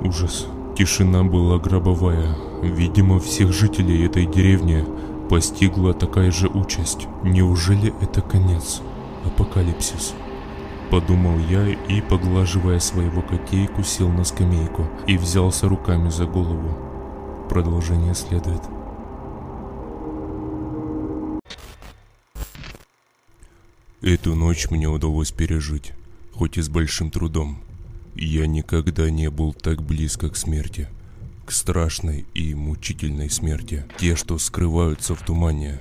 Ужас. 0.01 0.47
Тишина 0.77 1.23
была 1.23 1.59
гробовая. 1.59 2.35
Видимо, 2.61 3.19
всех 3.19 3.53
жителей 3.53 4.05
этой 4.05 4.25
деревни 4.25 4.85
постигла 5.29 5.93
такая 5.93 6.31
же 6.31 6.47
участь. 6.47 7.07
Неужели 7.23 7.93
это 8.01 8.21
конец? 8.21 8.81
Апокалипсис. 9.25 10.13
Подумал 10.91 11.39
я 11.49 11.67
и, 11.67 12.01
поглаживая 12.01 12.79
своего 12.79 13.21
котейку, 13.21 13.83
сел 13.83 14.09
на 14.09 14.23
скамейку 14.23 14.87
и 15.07 15.17
взялся 15.17 15.67
руками 15.67 16.09
за 16.09 16.25
голову. 16.25 16.77
Продолжение 17.49 18.13
следует. 18.13 18.61
Эту 24.01 24.35
ночь 24.35 24.69
мне 24.69 24.87
удалось 24.87 25.31
пережить, 25.31 25.93
хоть 26.33 26.57
и 26.57 26.61
с 26.61 26.69
большим 26.69 27.09
трудом. 27.09 27.57
Я 28.13 28.45
никогда 28.45 29.09
не 29.09 29.31
был 29.31 29.53
так 29.53 29.81
близко 29.81 30.29
к 30.29 30.37
смерти. 30.37 30.87
К 31.45 31.51
страшной 31.51 32.25
и 32.35 32.53
мучительной 32.53 33.31
смерти. 33.31 33.83
Те, 33.97 34.15
что 34.15 34.37
скрываются 34.37 35.15
в 35.15 35.23
тумане. 35.23 35.79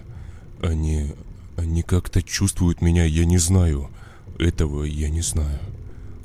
Они... 0.63 1.13
Они 1.57 1.83
как-то 1.83 2.21
чувствуют 2.21 2.83
меня, 2.83 3.05
я 3.05 3.25
не 3.25 3.39
знаю. 3.39 3.89
Этого 4.39 4.85
я 4.85 5.09
не 5.11 5.23
знаю. 5.23 5.59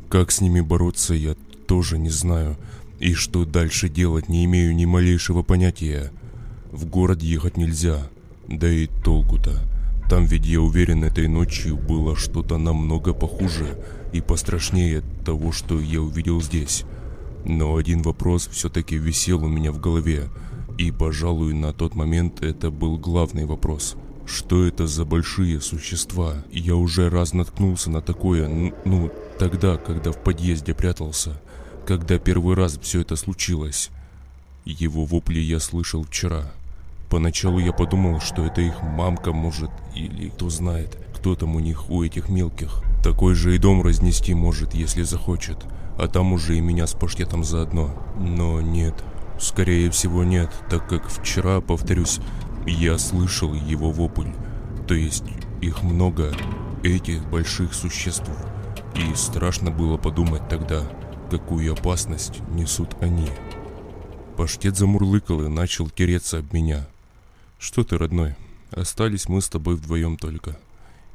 Как 0.09 0.31
с 0.31 0.41
ними 0.41 0.61
бороться, 0.61 1.13
я 1.13 1.35
тоже 1.67 1.97
не 1.97 2.09
знаю. 2.09 2.57
И 2.99 3.13
что 3.13 3.45
дальше 3.45 3.87
делать, 3.89 4.29
не 4.29 4.45
имею 4.45 4.75
ни 4.75 4.85
малейшего 4.85 5.43
понятия. 5.43 6.11
В 6.71 6.85
город 6.85 7.21
ехать 7.21 7.57
нельзя. 7.57 8.09
Да 8.47 8.67
и 8.67 8.87
толку-то. 8.87 9.59
Там 10.09 10.25
ведь, 10.25 10.47
я 10.47 10.59
уверен, 10.59 11.03
этой 11.03 11.27
ночью 11.27 11.77
было 11.77 12.15
что-то 12.15 12.57
намного 12.57 13.13
похуже 13.13 13.77
и 14.11 14.21
пострашнее 14.21 15.03
того, 15.23 15.51
что 15.51 15.79
я 15.79 16.01
увидел 16.01 16.41
здесь. 16.41 16.83
Но 17.45 17.75
один 17.75 18.01
вопрос 18.01 18.49
все-таки 18.51 18.97
висел 18.97 19.43
у 19.43 19.47
меня 19.47 19.71
в 19.71 19.79
голове, 19.79 20.29
и, 20.79 20.91
пожалуй, 20.91 21.53
на 21.53 21.73
тот 21.73 21.93
момент 21.93 22.41
это 22.41 22.71
был 22.71 22.97
главный 22.97 23.45
вопрос. 23.45 23.95
Что 24.29 24.63
это 24.63 24.85
за 24.85 25.05
большие 25.05 25.59
существа? 25.59 26.35
Я 26.51 26.75
уже 26.75 27.09
раз 27.09 27.33
наткнулся 27.33 27.89
на 27.89 27.99
такое, 27.99 28.47
ну, 28.85 29.11
тогда, 29.39 29.77
когда 29.77 30.11
в 30.11 30.23
подъезде 30.23 30.75
прятался, 30.75 31.41
когда 31.87 32.19
первый 32.19 32.55
раз 32.55 32.77
все 32.79 33.01
это 33.01 33.15
случилось. 33.15 33.89
Его 34.65 35.05
вопли 35.05 35.39
я 35.39 35.59
слышал 35.59 36.03
вчера. 36.03 36.51
Поначалу 37.09 37.57
я 37.57 37.73
подумал, 37.73 38.19
что 38.19 38.45
это 38.45 38.61
их 38.61 38.83
мамка 38.83 39.33
может, 39.33 39.71
или 39.95 40.29
кто 40.29 40.51
знает, 40.51 40.95
кто 41.15 41.35
там 41.35 41.55
у 41.55 41.59
них, 41.59 41.89
у 41.89 42.03
этих 42.03 42.29
мелких. 42.29 42.83
Такой 43.03 43.33
же 43.33 43.55
и 43.55 43.57
дом 43.57 43.81
разнести 43.81 44.35
может, 44.35 44.75
если 44.75 45.01
захочет. 45.01 45.57
А 45.97 46.07
там 46.07 46.33
уже 46.33 46.55
и 46.55 46.61
меня 46.61 46.85
с 46.85 46.93
паштетом 46.93 47.43
заодно. 47.43 47.95
Но 48.19 48.61
нет, 48.61 48.93
скорее 49.39 49.89
всего 49.89 50.23
нет, 50.23 50.51
так 50.69 50.87
как 50.87 51.09
вчера, 51.09 51.61
повторюсь, 51.61 52.19
я 52.69 52.97
слышал 52.97 53.53
его 53.53 53.91
вопль. 53.91 54.31
То 54.87 54.93
есть 54.93 55.23
их 55.61 55.83
много, 55.83 56.33
этих 56.83 57.27
больших 57.29 57.73
существ. 57.73 58.29
И 58.95 59.15
страшно 59.15 59.71
было 59.71 59.97
подумать 59.97 60.47
тогда, 60.49 60.83
какую 61.29 61.73
опасность 61.73 62.41
несут 62.51 62.95
они. 63.01 63.29
Паштет 64.37 64.77
замурлыкал 64.77 65.43
и 65.43 65.47
начал 65.47 65.89
тереться 65.89 66.39
об 66.39 66.53
меня– 66.53 66.87
что 67.59 67.83
ты, 67.83 67.97
родной? 67.97 68.35
Остались 68.71 69.27
мы 69.27 69.41
с 69.41 69.49
тобой 69.49 69.75
вдвоем 69.75 70.15
только. 70.15 70.57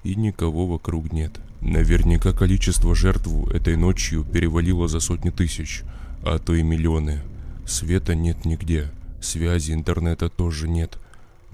И 0.02 0.14
никого 0.14 0.66
вокруг 0.66 1.10
нет. 1.10 1.40
Наверняка 1.62 2.32
количество 2.32 2.94
жертв 2.94 3.28
этой 3.48 3.76
ночью 3.76 4.24
перевалило 4.24 4.86
за 4.86 5.00
сотни 5.00 5.30
тысяч, 5.30 5.82
а 6.22 6.38
то 6.38 6.54
и 6.54 6.62
миллионы. 6.62 7.22
Света 7.66 8.14
нет 8.14 8.44
нигде, 8.44 8.92
связи 9.22 9.72
интернета 9.72 10.28
тоже 10.28 10.68
нет. 10.68 10.98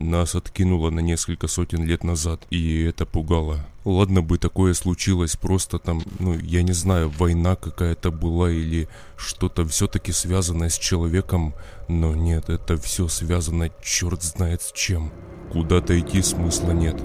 Нас 0.01 0.35
откинуло 0.35 0.89
на 0.89 1.01
несколько 1.01 1.47
сотен 1.47 1.85
лет 1.85 2.05
назад, 2.05 2.47
и 2.49 2.85
это 2.85 3.05
пугало. 3.05 3.67
Ладно 3.85 4.23
бы 4.23 4.39
такое 4.39 4.73
случилось, 4.73 5.37
просто 5.37 5.79
там, 5.79 6.03
ну, 6.19 6.39
я 6.39 6.63
не 6.63 6.73
знаю, 6.73 7.11
война 7.11 7.55
какая-то 7.55 8.11
была 8.11 8.51
или 8.51 8.89
что-то 9.19 9.67
все-таки 9.67 10.13
связанное 10.13 10.71
с 10.71 10.79
человеком, 10.79 11.53
но 11.87 12.15
нет, 12.15 12.49
это 12.49 12.79
все 12.79 13.09
связано 13.09 13.69
черт 13.83 14.23
знает 14.23 14.63
с 14.63 14.73
чем. 14.73 15.13
Куда-то 15.53 16.01
идти 16.01 16.23
смысла 16.23 16.71
нет. 16.71 16.97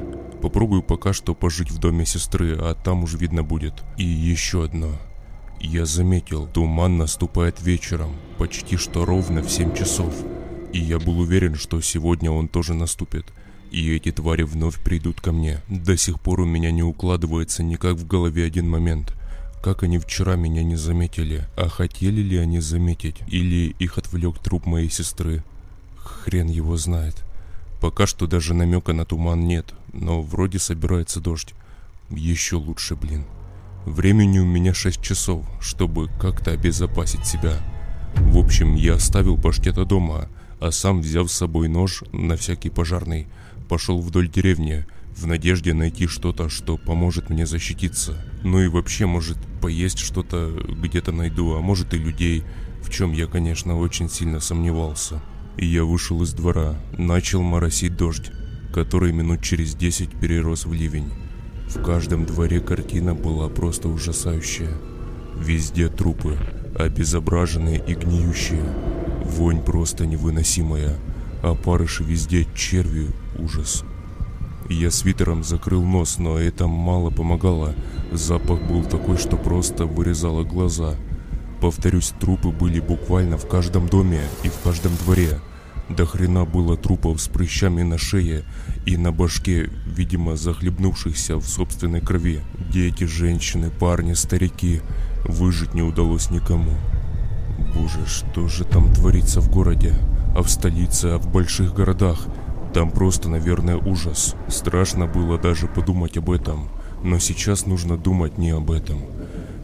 Попробую 0.41 0.81
пока 0.81 1.11
что 1.11 1.35
пожить 1.35 1.71
в 1.71 1.79
доме 1.79 2.05
сестры, 2.05 2.55
а 2.57 2.75
там 2.75 3.03
уж 3.03 3.15
видно 3.15 3.43
будет. 3.43 3.73
И 3.97 4.05
еще 4.05 4.63
одно. 4.63 4.93
Я 5.59 5.85
заметил, 5.85 6.47
туман 6.47 6.97
наступает 6.97 7.61
вечером, 7.61 8.15
почти 8.37 8.77
что 8.77 9.03
ровно 9.03 9.41
в 9.41 9.51
7 9.51 9.75
часов. 9.75 10.13
И 10.75 10.79
я 10.79 10.99
был 10.99 11.21
уверен, 11.21 11.55
что 11.55 11.79
сегодня 11.79 12.29
он 12.29 12.49
тоже 12.49 12.73
наступит. 12.73 13.25
И 13.71 13.95
эти 13.95 14.11
твари 14.11 14.43
вновь 14.43 14.77
придут 14.83 15.21
ко 15.21 15.31
мне. 15.31 15.61
До 15.69 15.95
сих 15.95 16.19
пор 16.19 16.41
у 16.41 16.45
меня 16.45 16.69
не 16.69 16.83
укладывается 16.83 17.63
никак 17.63 17.95
в 17.95 18.05
голове 18.05 18.43
один 18.43 18.69
момент. 18.69 19.13
Как 19.63 19.83
они 19.83 19.99
вчера 19.99 20.35
меня 20.35 20.63
не 20.63 20.75
заметили? 20.75 21.47
А 21.55 21.69
хотели 21.69 22.19
ли 22.19 22.35
они 22.35 22.59
заметить? 22.59 23.15
Или 23.29 23.73
их 23.79 23.97
отвлек 23.97 24.39
труп 24.39 24.65
моей 24.65 24.89
сестры? 24.89 25.45
Хрен 25.95 26.49
его 26.49 26.75
знает. 26.75 27.23
Пока 27.79 28.05
что 28.05 28.27
даже 28.27 28.53
намека 28.53 28.91
на 28.91 29.05
туман 29.05 29.47
нет, 29.47 29.73
но 29.93 30.21
вроде 30.21 30.59
собирается 30.59 31.21
дождь. 31.21 31.53
Еще 32.09 32.57
лучше, 32.57 32.97
блин. 32.97 33.23
Времени 33.85 34.39
у 34.39 34.45
меня 34.45 34.73
6 34.73 35.01
часов, 35.01 35.45
чтобы 35.61 36.09
как-то 36.19 36.51
обезопасить 36.51 37.25
себя. 37.25 37.59
В 38.17 38.37
общем, 38.37 38.75
я 38.75 38.95
оставил 38.95 39.37
паштета 39.37 39.85
дома, 39.85 40.27
а 40.59 40.71
сам, 40.71 41.01
взяв 41.01 41.31
с 41.31 41.35
собой 41.35 41.67
нож 41.67 42.03
на 42.11 42.35
всякий 42.35 42.69
пожарный, 42.69 43.27
пошел 43.67 43.99
вдоль 44.01 44.29
деревни, 44.29 44.85
в 45.15 45.25
надежде 45.27 45.73
найти 45.73 46.07
что-то, 46.07 46.49
что 46.49 46.77
поможет 46.77 47.29
мне 47.29 47.45
защититься. 47.45 48.17
Ну 48.43 48.59
и 48.59 48.67
вообще, 48.67 49.05
может, 49.05 49.37
поесть 49.61 49.99
что-то 49.99 50.51
где-то 50.67 51.11
найду, 51.11 51.55
а 51.55 51.61
может 51.61 51.93
и 51.93 51.97
людей, 51.97 52.43
в 52.81 52.89
чем 52.89 53.13
я, 53.13 53.25
конечно, 53.25 53.77
очень 53.77 54.09
сильно 54.09 54.39
сомневался. 54.39 55.21
И 55.57 55.65
я 55.65 55.85
вышел 55.85 56.21
из 56.21 56.33
двора, 56.33 56.75
начал 56.97 57.41
моросить 57.41 57.95
дождь, 57.95 58.29
который 58.73 59.13
минут 59.13 59.41
через 59.41 59.73
десять 59.73 60.11
перерос 60.11 60.65
в 60.65 60.73
ливень. 60.73 61.11
В 61.67 61.81
каждом 61.81 62.25
дворе 62.25 62.59
картина 62.59 63.15
была 63.15 63.47
просто 63.47 63.87
ужасающая. 63.87 64.77
Везде 65.37 65.89
трупы, 65.89 66.37
обезображенные 66.77 67.83
и 67.85 67.93
гниющие. 67.93 68.63
Вонь 69.23 69.61
просто 69.61 70.05
невыносимая, 70.05 70.95
а 71.43 71.55
парыши 71.55 72.03
везде 72.03 72.47
черви, 72.55 73.07
ужас. 73.37 73.83
Я 74.69 74.89
свитером 74.89 75.43
закрыл 75.43 75.83
нос, 75.83 76.17
но 76.17 76.39
это 76.39 76.67
мало 76.67 77.11
помогало. 77.11 77.75
Запах 78.11 78.61
был 78.63 78.83
такой, 78.83 79.17
что 79.17 79.37
просто 79.37 79.85
вырезало 79.85 80.43
глаза. 80.43 80.95
Повторюсь, 81.61 82.13
трупы 82.19 82.49
были 82.49 82.79
буквально 82.79 83.37
в 83.37 83.47
каждом 83.47 83.87
доме 83.87 84.21
и 84.43 84.49
в 84.49 84.59
каждом 84.63 84.95
дворе. 84.95 85.39
До 85.89 86.07
хрена 86.07 86.45
было 86.45 86.77
трупов 86.77 87.21
с 87.21 87.27
прыщами 87.27 87.83
на 87.83 87.99
шее 87.99 88.43
и 88.87 88.97
на 88.97 89.11
башке, 89.11 89.69
видимо, 89.85 90.35
захлебнувшихся 90.35 91.37
в 91.37 91.45
собственной 91.47 92.01
крови. 92.01 92.41
Дети, 92.71 93.03
женщины, 93.03 93.69
парни, 93.69 94.13
старики. 94.13 94.81
Выжить 95.25 95.73
не 95.73 95.81
удалось 95.81 96.29
никому. 96.29 96.71
Боже, 97.73 98.05
что 98.05 98.47
же 98.47 98.63
там 98.63 98.93
творится 98.93 99.41
в 99.41 99.49
городе? 99.49 99.93
А 100.35 100.43
в 100.43 100.49
столице, 100.49 101.07
а 101.07 101.17
в 101.17 101.31
больших 101.31 101.73
городах? 101.73 102.27
Там 102.73 102.91
просто, 102.91 103.29
наверное, 103.29 103.77
ужас. 103.77 104.35
Страшно 104.47 105.07
было 105.07 105.37
даже 105.37 105.67
подумать 105.67 106.17
об 106.17 106.29
этом. 106.29 106.69
Но 107.03 107.19
сейчас 107.19 107.65
нужно 107.65 107.97
думать 107.97 108.37
не 108.37 108.51
об 108.51 108.69
этом. 108.69 109.01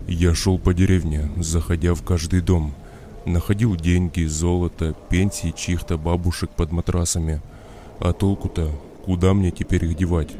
Я 0.08 0.34
шел 0.34 0.58
по 0.58 0.74
деревне, 0.74 1.32
заходя 1.38 1.94
в 1.94 2.04
каждый 2.04 2.42
дом. 2.42 2.74
Находил 3.26 3.76
деньги, 3.76 4.26
золото, 4.26 4.96
пенсии 5.10 5.54
чьих-то 5.56 5.98
бабушек 5.98 6.50
под 6.52 6.72
матрасами. 6.72 7.42
А 8.00 8.14
толку-то? 8.14 8.72
Куда 9.06 9.34
мне 9.34 9.52
теперь 9.52 9.86
их 9.86 9.96
девать? 9.96 10.32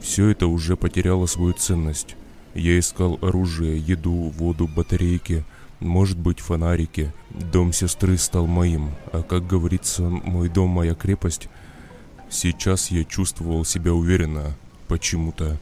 Все 0.00 0.28
это 0.28 0.46
уже 0.46 0.76
потеряло 0.76 1.26
свою 1.26 1.52
ценность. 1.52 2.16
Я 2.54 2.78
искал 2.78 3.18
оружие, 3.22 3.78
еду, 3.78 4.32
воду, 4.36 4.68
батарейки– 4.68 5.44
может 5.80 6.18
быть, 6.18 6.40
фонарики. 6.40 7.12
Дом 7.30 7.72
сестры 7.72 8.18
стал 8.18 8.46
моим, 8.46 8.90
а 9.12 9.22
как 9.22 9.46
говорится, 9.46 10.02
мой 10.02 10.50
дом, 10.50 10.68
моя 10.68 10.94
крепость. 10.94 11.48
Сейчас 12.28 12.90
я 12.90 13.02
чувствовал 13.04 13.64
себя 13.64 13.94
уверенно, 13.94 14.56
почему-то. 14.88 15.58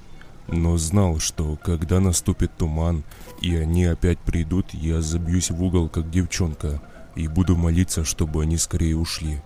Но 0.49 0.77
знал, 0.77 1.21
что 1.21 1.57
когда 1.57 2.01
наступит 2.01 2.51
туман, 2.57 3.05
и 3.41 3.55
они 3.55 3.85
опять 3.85 4.19
придут, 4.19 4.67
я 4.73 5.01
забьюсь 5.03 5.51
в 5.51 5.63
угол, 5.63 5.89
как 5.89 6.11
девчонка, 6.11 6.83
и 7.15 7.29
буду 7.29 7.57
молиться, 7.57 8.05
чтобы 8.05 8.43
они 8.43 8.57
скорее 8.57 8.97
ушли. 8.97 9.41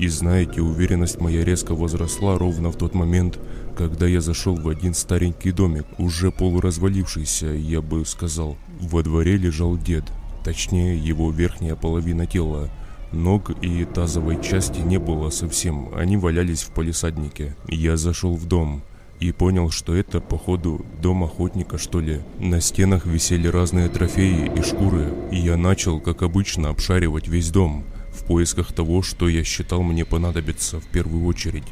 И 0.00 0.08
знаете, 0.08 0.62
уверенность 0.62 1.20
моя 1.20 1.44
резко 1.44 1.74
возросла 1.74 2.38
ровно 2.38 2.72
в 2.72 2.76
тот 2.76 2.94
момент, 2.94 3.38
когда 3.76 4.06
я 4.06 4.22
зашел 4.22 4.54
в 4.54 4.66
один 4.66 4.94
старенький 4.94 5.52
домик, 5.52 5.84
уже 5.98 6.30
полуразвалившийся, 6.30 7.48
я 7.48 7.82
бы 7.82 8.06
сказал. 8.06 8.56
Во 8.80 9.02
дворе 9.02 9.36
лежал 9.36 9.76
дед, 9.76 10.04
точнее 10.42 10.96
его 10.96 11.30
верхняя 11.30 11.76
половина 11.76 12.26
тела. 12.26 12.70
Ног 13.12 13.50
и 13.62 13.84
тазовой 13.84 14.42
части 14.42 14.80
не 14.80 14.98
было 14.98 15.28
совсем, 15.28 15.90
они 15.94 16.16
валялись 16.16 16.62
в 16.62 16.70
полисаднике. 16.70 17.54
Я 17.68 17.98
зашел 17.98 18.36
в 18.36 18.46
дом 18.46 18.82
и 19.18 19.32
понял, 19.32 19.68
что 19.68 19.94
это, 19.94 20.20
походу, 20.20 20.82
дом 21.02 21.24
охотника, 21.24 21.76
что 21.76 22.00
ли. 22.00 22.22
На 22.38 22.62
стенах 22.62 23.04
висели 23.04 23.48
разные 23.48 23.90
трофеи 23.90 24.50
и 24.56 24.62
шкуры, 24.62 25.12
и 25.30 25.36
я 25.36 25.58
начал, 25.58 26.00
как 26.00 26.22
обычно, 26.22 26.70
обшаривать 26.70 27.28
весь 27.28 27.50
дом– 27.50 27.84
поисках 28.30 28.72
того, 28.72 29.02
что 29.02 29.28
я 29.28 29.42
считал 29.42 29.82
мне 29.82 30.04
понадобится 30.04 30.78
в 30.78 30.84
первую 30.84 31.24
очередь. 31.24 31.64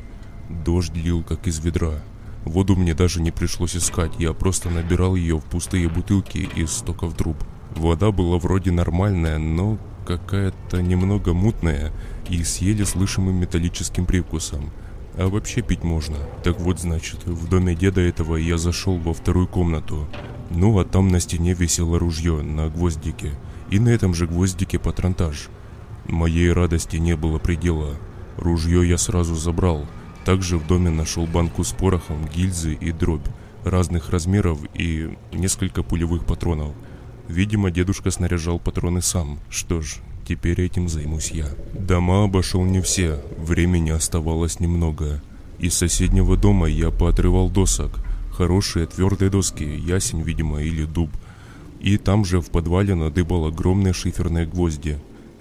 Дождь 0.48 0.92
лил 0.92 1.22
как 1.22 1.46
из 1.46 1.60
ведра. 1.60 2.02
Воду 2.44 2.74
мне 2.74 2.94
даже 2.94 3.22
не 3.22 3.30
пришлось 3.30 3.76
искать, 3.76 4.10
я 4.18 4.32
просто 4.32 4.68
набирал 4.68 5.14
ее 5.14 5.38
в 5.38 5.44
пустые 5.44 5.88
бутылки 5.88 6.38
из 6.56 6.72
стоков 6.72 7.14
труб. 7.14 7.36
Вода 7.76 8.10
была 8.10 8.38
вроде 8.38 8.72
нормальная, 8.72 9.38
но 9.38 9.78
какая-то 10.04 10.82
немного 10.82 11.32
мутная 11.32 11.92
и 12.28 12.42
с 12.42 12.56
еле 12.56 12.84
слышимым 12.84 13.36
металлическим 13.36 14.04
привкусом. 14.04 14.72
А 15.16 15.28
вообще 15.28 15.62
пить 15.62 15.84
можно. 15.84 16.16
Так 16.42 16.58
вот, 16.58 16.80
значит, 16.80 17.24
в 17.24 17.48
доме 17.48 17.76
деда 17.76 18.00
этого 18.00 18.34
я 18.34 18.58
зашел 18.58 18.98
во 18.98 19.14
вторую 19.14 19.46
комнату. 19.46 20.08
Ну, 20.50 20.76
а 20.80 20.84
там 20.84 21.06
на 21.06 21.20
стене 21.20 21.54
висело 21.54 22.00
ружье 22.00 22.42
на 22.42 22.68
гвоздике. 22.68 23.30
И 23.70 23.78
на 23.78 23.90
этом 23.90 24.12
же 24.12 24.26
гвоздике 24.26 24.80
патронтаж. 24.80 25.50
Моей 26.08 26.52
радости 26.52 26.96
не 26.96 27.16
было 27.16 27.38
предела. 27.38 27.96
Ружье 28.36 28.88
я 28.88 28.98
сразу 28.98 29.34
забрал. 29.34 29.86
Также 30.24 30.58
в 30.58 30.66
доме 30.66 30.90
нашел 30.90 31.26
банку 31.26 31.64
с 31.64 31.72
порохом, 31.72 32.26
гильзы 32.34 32.74
и 32.74 32.92
дробь 32.92 33.26
разных 33.64 34.10
размеров 34.10 34.58
и 34.74 35.16
несколько 35.32 35.82
пулевых 35.82 36.24
патронов. 36.24 36.74
Видимо, 37.28 37.70
дедушка 37.70 38.10
снаряжал 38.10 38.58
патроны 38.58 39.02
сам. 39.02 39.38
Что 39.50 39.82
ж, 39.82 39.96
теперь 40.26 40.60
этим 40.60 40.88
займусь 40.88 41.30
я. 41.30 41.48
Дома 41.74 42.24
обошел 42.24 42.64
не 42.64 42.80
все, 42.80 43.22
времени 43.36 43.90
оставалось 43.90 44.60
немного. 44.60 45.22
Из 45.58 45.74
соседнего 45.74 46.36
дома 46.36 46.68
я 46.68 46.90
поотрывал 46.90 47.50
досок. 47.50 47.90
Хорошие 48.32 48.86
твердые 48.86 49.30
доски, 49.30 49.64
ясень, 49.64 50.22
видимо, 50.22 50.62
или 50.62 50.84
дуб. 50.84 51.10
И 51.80 51.96
там 51.98 52.24
же 52.24 52.40
в 52.40 52.50
подвале 52.50 52.94
надыбал 52.94 53.46
огромные 53.46 53.92
шиферные 53.92 54.46
гвозди. 54.46 54.98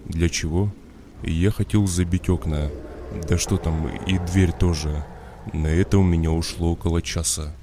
Для 0.10 0.30
чего? 0.30 0.72
Я 1.24 1.51
хотел 1.51 1.86
забить 1.88 2.30
окна. 2.30 2.70
Да 3.28 3.38
что 3.38 3.58
там, 3.58 3.88
и 4.08 4.18
дверь 4.18 4.51
тоже. 4.51 5.03
На 5.53 5.68
это 5.68 5.97
у 5.97 6.03
меня 6.03 6.32
ушло 6.32 6.72
около 6.72 7.01
часа. 7.01 7.53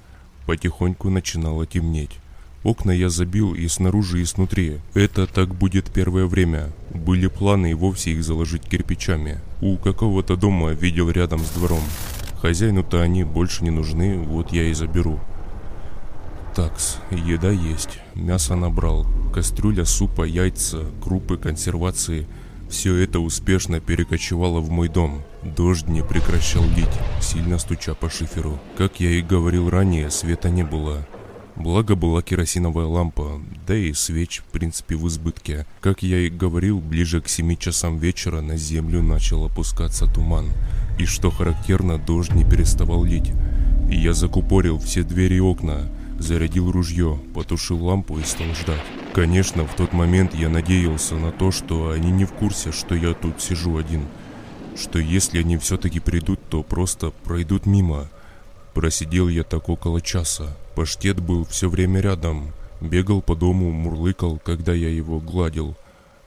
Потихоньку 0.46 1.10
начинало 1.10 1.66
темнеть. 1.66 2.10
Окна 2.62 2.92
я 2.92 3.10
забил 3.10 3.54
и 3.54 3.68
снаружи, 3.68 4.22
и 4.22 4.24
снутри. 4.24 4.80
Это 4.94 5.26
так 5.26 5.54
будет 5.54 5.92
первое 5.92 6.26
время. 6.26 6.72
Были 6.94 7.26
планы 7.26 7.72
и 7.72 7.74
вовсе 7.74 8.12
их 8.12 8.24
заложить 8.24 8.62
кирпичами. 8.62 9.40
У 9.60 9.76
какого-то 9.76 10.36
дома 10.36 10.70
видел 10.70 11.10
рядом 11.10 11.40
с 11.40 11.50
двором. 11.50 11.82
Хозяину-то 12.40 13.00
они 13.00 13.24
больше 13.24 13.64
не 13.64 13.70
нужны, 13.70 14.18
вот 14.18 14.52
я 14.52 14.64
и 14.64 14.74
заберу. 14.74 15.20
Такс, 16.54 16.98
еда 17.10 17.50
есть. 17.50 17.98
Мясо 18.14 18.54
набрал. 18.54 19.06
Кастрюля 19.32 19.84
супа, 19.84 20.22
яйца, 20.22 20.84
крупы, 21.02 21.36
консервации. 21.36 22.28
Все 22.70 22.94
это 22.94 23.18
успешно 23.18 23.80
перекочевало 23.80 24.60
в 24.60 24.70
мой 24.70 24.88
дом. 24.88 25.22
Дождь 25.42 25.88
не 25.88 26.04
прекращал 26.04 26.62
лить, 26.76 26.86
сильно 27.20 27.58
стуча 27.58 27.94
по 27.94 28.08
шиферу. 28.08 28.60
Как 28.78 29.00
я 29.00 29.10
и 29.10 29.20
говорил 29.20 29.68
ранее, 29.68 30.10
света 30.10 30.48
не 30.48 30.62
было. 30.62 31.04
Благо 31.56 31.96
была 31.96 32.22
керосиновая 32.22 32.86
лампа, 32.86 33.40
да 33.66 33.76
и 33.76 33.92
свеч, 33.92 34.38
в 34.38 34.52
принципе, 34.52 34.94
в 34.94 35.08
избытке. 35.08 35.66
Как 35.80 36.04
я 36.04 36.20
и 36.20 36.30
говорил, 36.30 36.80
ближе 36.80 37.20
к 37.20 37.28
7 37.28 37.56
часам 37.56 37.98
вечера 37.98 38.40
на 38.40 38.56
землю 38.56 39.02
начал 39.02 39.44
опускаться 39.44 40.06
туман. 40.06 40.46
И 41.00 41.04
что 41.04 41.32
характерно, 41.32 41.98
дождь 41.98 42.32
не 42.32 42.44
переставал 42.44 43.02
лить. 43.02 43.32
И 43.90 43.96
я 43.96 44.14
закупорил 44.14 44.78
все 44.78 45.02
двери 45.02 45.34
и 45.34 45.40
окна, 45.40 45.88
зарядил 46.24 46.70
ружье, 46.72 47.20
потушил 47.34 47.84
лампу 47.84 48.18
и 48.18 48.24
стал 48.24 48.48
ждать. 48.54 48.80
Конечно, 49.12 49.64
в 49.64 49.74
тот 49.74 49.92
момент 49.92 50.34
я 50.34 50.48
надеялся 50.48 51.14
на 51.14 51.30
то, 51.30 51.50
что 51.52 51.90
они 51.90 52.10
не 52.10 52.24
в 52.24 52.32
курсе, 52.32 52.72
что 52.72 52.94
я 52.94 53.14
тут 53.14 53.40
сижу 53.40 53.76
один. 53.76 54.06
Что 54.76 54.98
если 54.98 55.38
они 55.38 55.56
все-таки 55.56 56.00
придут, 56.00 56.40
то 56.48 56.62
просто 56.62 57.10
пройдут 57.10 57.66
мимо. 57.66 58.08
Просидел 58.72 59.28
я 59.28 59.44
так 59.44 59.68
около 59.68 60.00
часа. 60.00 60.56
Паштет 60.74 61.20
был 61.20 61.44
все 61.44 61.68
время 61.68 62.00
рядом. 62.00 62.52
Бегал 62.80 63.22
по 63.22 63.36
дому, 63.36 63.70
мурлыкал, 63.70 64.40
когда 64.42 64.74
я 64.74 64.88
его 64.88 65.20
гладил. 65.20 65.76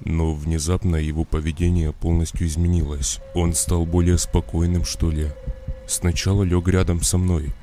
Но 0.05 0.33
внезапно 0.33 0.95
его 0.95 1.25
поведение 1.25 1.91
полностью 1.91 2.47
изменилось. 2.47 3.19
Он 3.33 3.53
стал 3.53 3.85
более 3.85 4.17
спокойным, 4.17 4.85
что 4.85 5.11
ли. 5.11 5.27
Сначала 5.87 6.43
лег 6.43 6.67
рядом 6.67 7.01
со 7.01 7.17
мной 7.17 7.53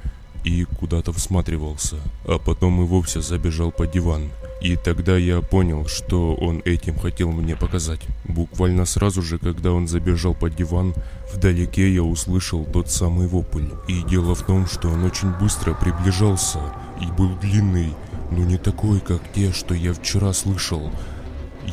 и 0.44 0.64
куда-то 0.64 1.12
всматривался, 1.12 1.96
а 2.26 2.38
потом 2.38 2.82
и 2.82 2.86
вовсе 2.86 3.20
забежал 3.20 3.72
под 3.72 3.90
диван. 3.90 4.30
И 4.60 4.76
тогда 4.76 5.16
я 5.16 5.40
понял, 5.40 5.86
что 5.88 6.34
он 6.34 6.62
этим 6.64 6.98
хотел 6.98 7.32
мне 7.32 7.56
показать. 7.56 8.00
Буквально 8.24 8.84
сразу 8.84 9.20
же, 9.20 9.38
когда 9.38 9.72
он 9.72 9.88
забежал 9.88 10.34
под 10.34 10.54
диван, 10.54 10.94
вдалеке 11.32 11.92
я 11.92 12.02
услышал 12.02 12.64
тот 12.64 12.90
самый 12.90 13.26
вопль. 13.26 13.68
И 13.88 14.02
дело 14.04 14.34
в 14.34 14.42
том, 14.46 14.66
что 14.66 14.88
он 14.88 15.04
очень 15.04 15.30
быстро 15.32 15.74
приближался 15.74 16.60
и 17.00 17.06
был 17.12 17.36
длинный, 17.36 17.92
но 18.30 18.44
не 18.44 18.56
такой, 18.56 19.00
как 19.00 19.20
те, 19.34 19.52
что 19.52 19.74
я 19.74 19.92
вчера 19.92 20.32
слышал. 20.32 20.90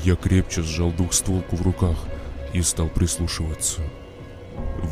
Я 0.04 0.16
крепче 0.16 0.62
сжал 0.62 0.92
двухстволку 0.92 1.56
в 1.56 1.62
руках 1.62 1.98
и 2.54 2.62
стал 2.62 2.88
прислушиваться. 2.88 3.82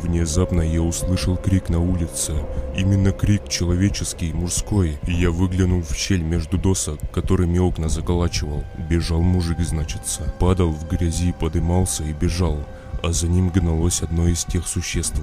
Внезапно 0.02 0.62
я 0.62 0.82
услышал 0.82 1.36
крик 1.36 1.68
на 1.68 1.80
улице. 1.80 2.34
Именно 2.76 3.12
крик 3.12 3.48
человеческий, 3.48 4.32
мужской. 4.32 4.98
Я 5.06 5.30
выглянул 5.30 5.82
в 5.82 5.94
щель 5.94 6.22
между 6.22 6.58
досок, 6.58 6.98
которыми 7.12 7.58
окна 7.58 7.88
заколачивал. 7.88 8.64
Бежал 8.88 9.20
мужик, 9.20 9.60
значится. 9.60 10.22
Падал 10.38 10.70
в 10.70 10.88
грязи, 10.88 11.32
подымался 11.32 12.04
и 12.04 12.12
бежал. 12.12 12.58
А 13.02 13.12
за 13.12 13.28
ним 13.28 13.50
гналось 13.50 14.02
одно 14.02 14.28
из 14.28 14.44
тех 14.44 14.66
существ. 14.66 15.20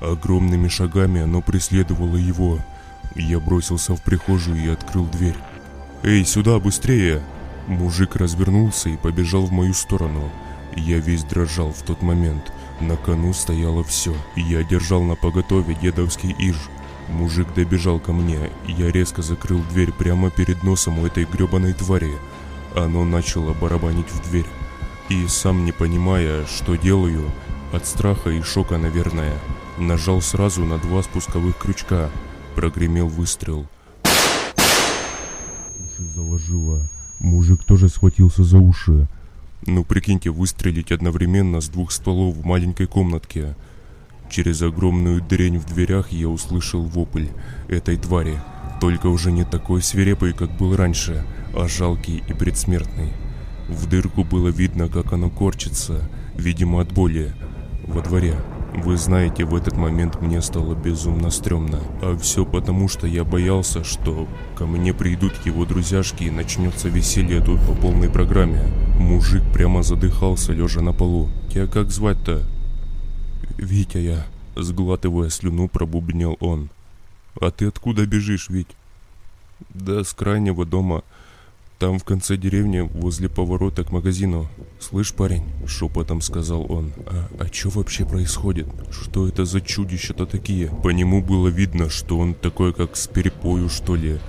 Огромными 0.00 0.68
шагами 0.68 1.20
оно 1.20 1.40
преследовало 1.40 2.16
его. 2.16 2.58
Я 3.14 3.40
бросился 3.40 3.94
в 3.94 4.02
прихожую 4.02 4.62
и 4.62 4.68
открыл 4.68 5.06
дверь. 5.06 5.36
«Эй, 6.02 6.24
сюда, 6.24 6.58
быстрее!» 6.58 7.22
Мужик 7.68 8.16
развернулся 8.16 8.88
и 8.88 8.96
побежал 8.96 9.42
в 9.46 9.52
мою 9.52 9.74
сторону. 9.74 10.30
Я 10.74 10.98
весь 10.98 11.22
дрожал 11.22 11.72
в 11.72 11.82
тот 11.82 12.02
момент– 12.02 12.52
на 12.82 12.96
кону 12.96 13.32
стояло 13.32 13.82
все. 13.84 14.14
Я 14.36 14.62
держал 14.64 15.02
на 15.02 15.14
поготове 15.14 15.74
дедовский 15.80 16.34
иж. 16.38 16.56
Мужик 17.08 17.48
добежал 17.54 17.98
ко 17.98 18.12
мне, 18.12 18.50
я 18.66 18.90
резко 18.90 19.22
закрыл 19.22 19.60
дверь 19.70 19.92
прямо 19.92 20.30
перед 20.30 20.62
носом 20.62 20.98
у 20.98 21.06
этой 21.06 21.24
гребаной 21.24 21.72
твари. 21.72 22.12
Оно 22.74 23.04
начало 23.04 23.52
барабанить 23.54 24.10
в 24.10 24.28
дверь. 24.28 24.46
И 25.08 25.26
сам 25.28 25.64
не 25.64 25.72
понимая, 25.72 26.46
что 26.46 26.76
делаю, 26.76 27.24
от 27.72 27.86
страха 27.86 28.30
и 28.30 28.42
шока, 28.42 28.78
наверное, 28.78 29.34
нажал 29.78 30.20
сразу 30.20 30.64
на 30.64 30.78
два 30.78 31.02
спусковых 31.02 31.56
крючка. 31.58 32.10
Прогремел 32.54 33.08
выстрел. 33.08 33.66
Уши 35.78 36.04
заложило. 36.14 36.82
Мужик 37.18 37.64
тоже 37.64 37.88
схватился 37.88 38.44
за 38.44 38.58
уши. 38.58 39.08
Ну 39.66 39.84
прикиньте, 39.84 40.30
выстрелить 40.30 40.90
одновременно 40.90 41.60
с 41.60 41.68
двух 41.68 41.92
стволов 41.92 42.34
в 42.34 42.44
маленькой 42.44 42.86
комнатке. 42.88 43.54
Через 44.28 44.60
огромную 44.62 45.22
дрень 45.22 45.58
в 45.58 45.66
дверях 45.66 46.10
я 46.10 46.28
услышал 46.28 46.82
вопль 46.82 47.28
этой 47.68 47.96
твари. 47.96 48.40
Только 48.80 49.06
уже 49.06 49.30
не 49.30 49.44
такой 49.44 49.82
свирепый, 49.82 50.32
как 50.32 50.56
был 50.56 50.74
раньше, 50.74 51.24
а 51.54 51.68
жалкий 51.68 52.24
и 52.26 52.32
предсмертный. 52.32 53.12
В 53.68 53.86
дырку 53.88 54.24
было 54.24 54.48
видно, 54.48 54.88
как 54.88 55.12
оно 55.12 55.30
корчится, 55.30 56.10
видимо 56.34 56.80
от 56.80 56.92
боли, 56.92 57.32
во 57.86 58.02
дворе. 58.02 58.36
Вы 58.74 58.96
знаете, 58.96 59.44
в 59.44 59.54
этот 59.54 59.76
момент 59.76 60.22
мне 60.22 60.40
стало 60.40 60.74
безумно 60.74 61.30
стрёмно. 61.30 61.80
А 62.00 62.16
все 62.16 62.46
потому, 62.46 62.88
что 62.88 63.06
я 63.06 63.22
боялся, 63.22 63.84
что 63.84 64.26
ко 64.56 64.66
мне 64.66 64.94
придут 64.94 65.34
его 65.44 65.66
друзьяшки 65.66 66.24
и 66.24 66.30
начнется 66.30 66.88
веселье 66.88 67.40
тут 67.40 67.60
по 67.66 67.74
полной 67.74 68.08
программе. 68.08 68.62
Мужик 68.98 69.42
прямо 69.52 69.82
задыхался, 69.82 70.52
лежа 70.52 70.80
на 70.80 70.94
полу. 70.94 71.28
«Тебя 71.50 71.66
как 71.66 71.90
звать-то?» 71.90 72.42
«Витя 73.58 73.98
я»,— 73.98 74.26
сглатывая 74.56 75.28
слюну, 75.28 75.68
пробубнил 75.68 76.38
он. 76.40 76.70
«А 77.40 77.50
ты 77.50 77.66
откуда 77.66 78.06
бежишь, 78.06 78.48
Вить?» 78.48 78.74
«Да 79.74 80.02
с 80.02 80.14
крайнего 80.14 80.64
дома. 80.64 81.02
Там 81.82 81.98
в 81.98 82.04
конце 82.04 82.36
деревни, 82.36 82.78
возле 82.78 83.28
поворота 83.28 83.82
к 83.82 83.90
магазину. 83.90 84.46
Слышь, 84.78 85.12
парень, 85.12 85.42
шепотом 85.66 86.20
сказал 86.20 86.64
он, 86.70 86.92
а, 87.08 87.26
а 87.40 87.46
что 87.52 87.70
вообще 87.70 88.04
происходит? 88.04 88.68
Что 88.92 89.26
это 89.26 89.44
за 89.44 89.60
чудища-то 89.60 90.26
такие? 90.26 90.68
По 90.68 90.90
нему 90.90 91.20
было 91.20 91.48
видно, 91.48 91.90
что 91.90 92.20
он 92.20 92.34
такой, 92.34 92.72
как 92.72 92.94
с 92.94 93.08
перепою, 93.08 93.68
что 93.68 93.96
ли. 93.96 94.20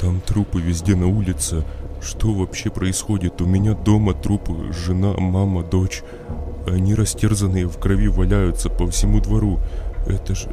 Там 0.00 0.20
трупы 0.20 0.60
везде 0.60 0.96
на 0.96 1.06
улице. 1.06 1.64
Что 2.02 2.32
вообще 2.32 2.68
происходит? 2.68 3.40
У 3.40 3.46
меня 3.46 3.74
дома 3.74 4.12
трупы, 4.12 4.72
жена, 4.72 5.14
мама, 5.18 5.62
дочь. 5.62 6.02
Они 6.66 6.96
растерзанные 6.96 7.68
в 7.68 7.78
крови 7.78 8.08
валяются 8.08 8.70
по 8.70 8.88
всему 8.90 9.20
двору. 9.20 9.60
Это 10.04 10.34
ж... 10.34 10.46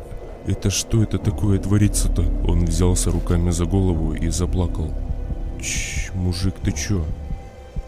Это 0.45 0.69
что 0.69 1.01
это 1.01 1.17
такое 1.17 1.57
творится-то? 1.57 2.21
Он 2.47 2.65
взялся 2.65 3.09
руками 3.09 3.49
за 3.49 3.65
голову 3.65 4.13
и 4.13 4.29
заплакал. 4.29 4.93
Чш, 5.68 6.11
мужик, 6.13 6.55
ты 6.63 6.72
чё? 6.72 7.05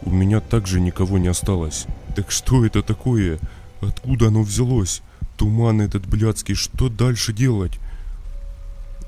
У 0.01 0.09
меня 0.09 0.41
также 0.41 0.81
никого 0.81 1.17
не 1.17 1.29
осталось. 1.29 1.85
Так 2.13 2.29
что 2.29 2.65
это 2.65 2.81
такое? 2.81 3.39
Откуда 3.79 4.27
оно 4.27 4.43
взялось? 4.43 5.01
Туман 5.37 5.79
этот 5.79 6.05
блядский, 6.05 6.55
что 6.55 6.89
дальше 6.89 7.31
делать? 7.31 7.79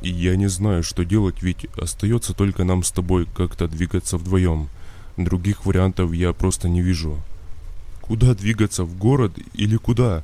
Я 0.02 0.38
не 0.38 0.48
знаю, 0.48 0.84
что 0.84 1.04
делать, 1.04 1.44
ведь 1.44 1.66
остается 1.78 2.34
только 2.34 2.64
нам 2.64 2.84
с 2.84 2.92
тобой 2.92 3.28
как-то 3.36 3.68
двигаться 3.68 4.18
вдвоем. 4.18 4.70
Других 5.18 5.66
вариантов 5.66 6.14
я 6.14 6.32
просто 6.32 6.70
не 6.70 6.82
вижу. 6.82 7.22
Куда 8.00 8.34
двигаться? 8.34 8.86
В 8.86 8.98
город 8.98 9.34
или 9.54 9.76
куда? 9.76 10.24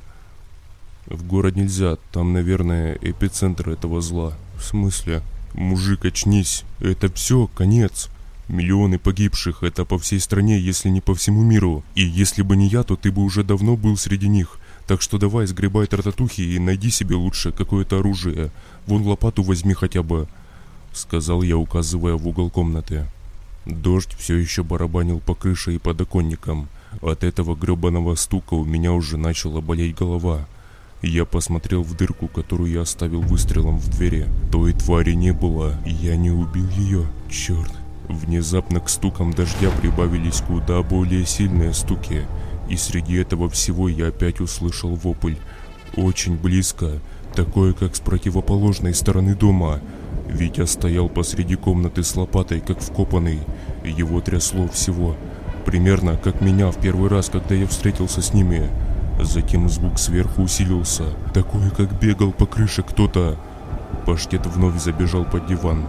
В 1.04 1.22
город 1.22 1.56
нельзя, 1.56 1.98
там, 2.12 2.32
наверное, 2.32 2.98
эпицентр 3.02 3.68
этого 3.68 4.00
зла. 4.00 4.32
В 4.56 4.64
смысле? 4.64 5.22
Мужик, 5.52 6.06
очнись. 6.06 6.64
Это 6.80 7.12
все, 7.12 7.46
конец. 7.54 8.08
Миллионы 8.48 8.98
погибших, 8.98 9.62
это 9.62 9.84
по 9.84 9.98
всей 9.98 10.20
стране, 10.20 10.58
если 10.58 10.88
не 10.88 11.02
по 11.02 11.14
всему 11.14 11.42
миру. 11.42 11.84
И 11.94 12.02
если 12.02 12.40
бы 12.40 12.56
не 12.56 12.66
я, 12.66 12.82
то 12.82 12.96
ты 12.96 13.12
бы 13.12 13.22
уже 13.22 13.44
давно 13.44 13.76
был 13.76 13.96
среди 13.98 14.26
них. 14.26 14.58
Так 14.86 15.02
что 15.02 15.18
давай 15.18 15.46
сгребай 15.46 15.86
тартатухи 15.86 16.40
и 16.40 16.58
найди 16.58 16.90
себе 16.90 17.14
лучше 17.14 17.52
какое-то 17.52 17.98
оружие. 17.98 18.50
Вон 18.86 19.02
лопату 19.02 19.42
возьми 19.42 19.74
хотя 19.74 20.02
бы. 20.02 20.28
Сказал 20.94 21.42
я, 21.42 21.58
указывая 21.58 22.14
в 22.14 22.26
угол 22.26 22.48
комнаты. 22.48 23.06
Дождь 23.66 24.14
все 24.18 24.36
еще 24.36 24.62
барабанил 24.62 25.20
по 25.20 25.34
крыше 25.34 25.74
и 25.74 25.78
подоконникам. 25.78 26.70
От 27.02 27.24
этого 27.24 27.54
гребаного 27.54 28.14
стука 28.14 28.54
у 28.54 28.64
меня 28.64 28.94
уже 28.94 29.18
начала 29.18 29.60
болеть 29.60 29.94
голова. 29.94 30.46
Я 31.02 31.26
посмотрел 31.26 31.82
в 31.82 31.94
дырку, 31.94 32.28
которую 32.28 32.72
я 32.72 32.80
оставил 32.80 33.20
выстрелом 33.20 33.78
в 33.78 33.88
двери. 33.90 34.26
Той 34.50 34.72
твари 34.72 35.12
не 35.12 35.34
было, 35.34 35.78
я 35.84 36.16
не 36.16 36.30
убил 36.30 36.68
ее. 36.70 37.06
Черт. 37.30 37.77
Внезапно 38.08 38.80
к 38.80 38.88
стукам 38.88 39.32
дождя 39.32 39.70
прибавились 39.70 40.40
куда 40.40 40.82
более 40.82 41.26
сильные 41.26 41.74
стуки. 41.74 42.26
И 42.68 42.76
среди 42.76 43.16
этого 43.16 43.48
всего 43.50 43.88
я 43.88 44.08
опять 44.08 44.40
услышал 44.40 44.94
вопль. 44.94 45.36
Очень 45.96 46.36
близко, 46.36 47.00
такое 47.34 47.72
как 47.74 47.96
с 47.96 48.00
противоположной 48.00 48.94
стороны 48.94 49.34
дома. 49.34 49.80
Витя 50.26 50.66
стоял 50.66 51.08
посреди 51.08 51.56
комнаты 51.56 52.02
с 52.02 52.16
лопатой, 52.16 52.60
как 52.60 52.80
вкопанный. 52.80 53.40
Его 53.84 54.20
трясло 54.20 54.68
всего. 54.68 55.16
Примерно 55.64 56.16
как 56.16 56.40
меня 56.40 56.70
в 56.70 56.80
первый 56.80 57.10
раз, 57.10 57.28
когда 57.28 57.54
я 57.54 57.66
встретился 57.66 58.22
с 58.22 58.32
ними. 58.32 58.70
Затем 59.20 59.68
звук 59.68 59.98
сверху 59.98 60.42
усилился, 60.42 61.04
такой, 61.34 61.70
как 61.70 61.98
бегал 61.98 62.32
по 62.32 62.46
крыше 62.46 62.82
кто-то. 62.82 63.36
Паштет 64.06 64.46
вновь 64.46 64.80
забежал 64.80 65.24
под 65.24 65.46
диван. 65.46 65.84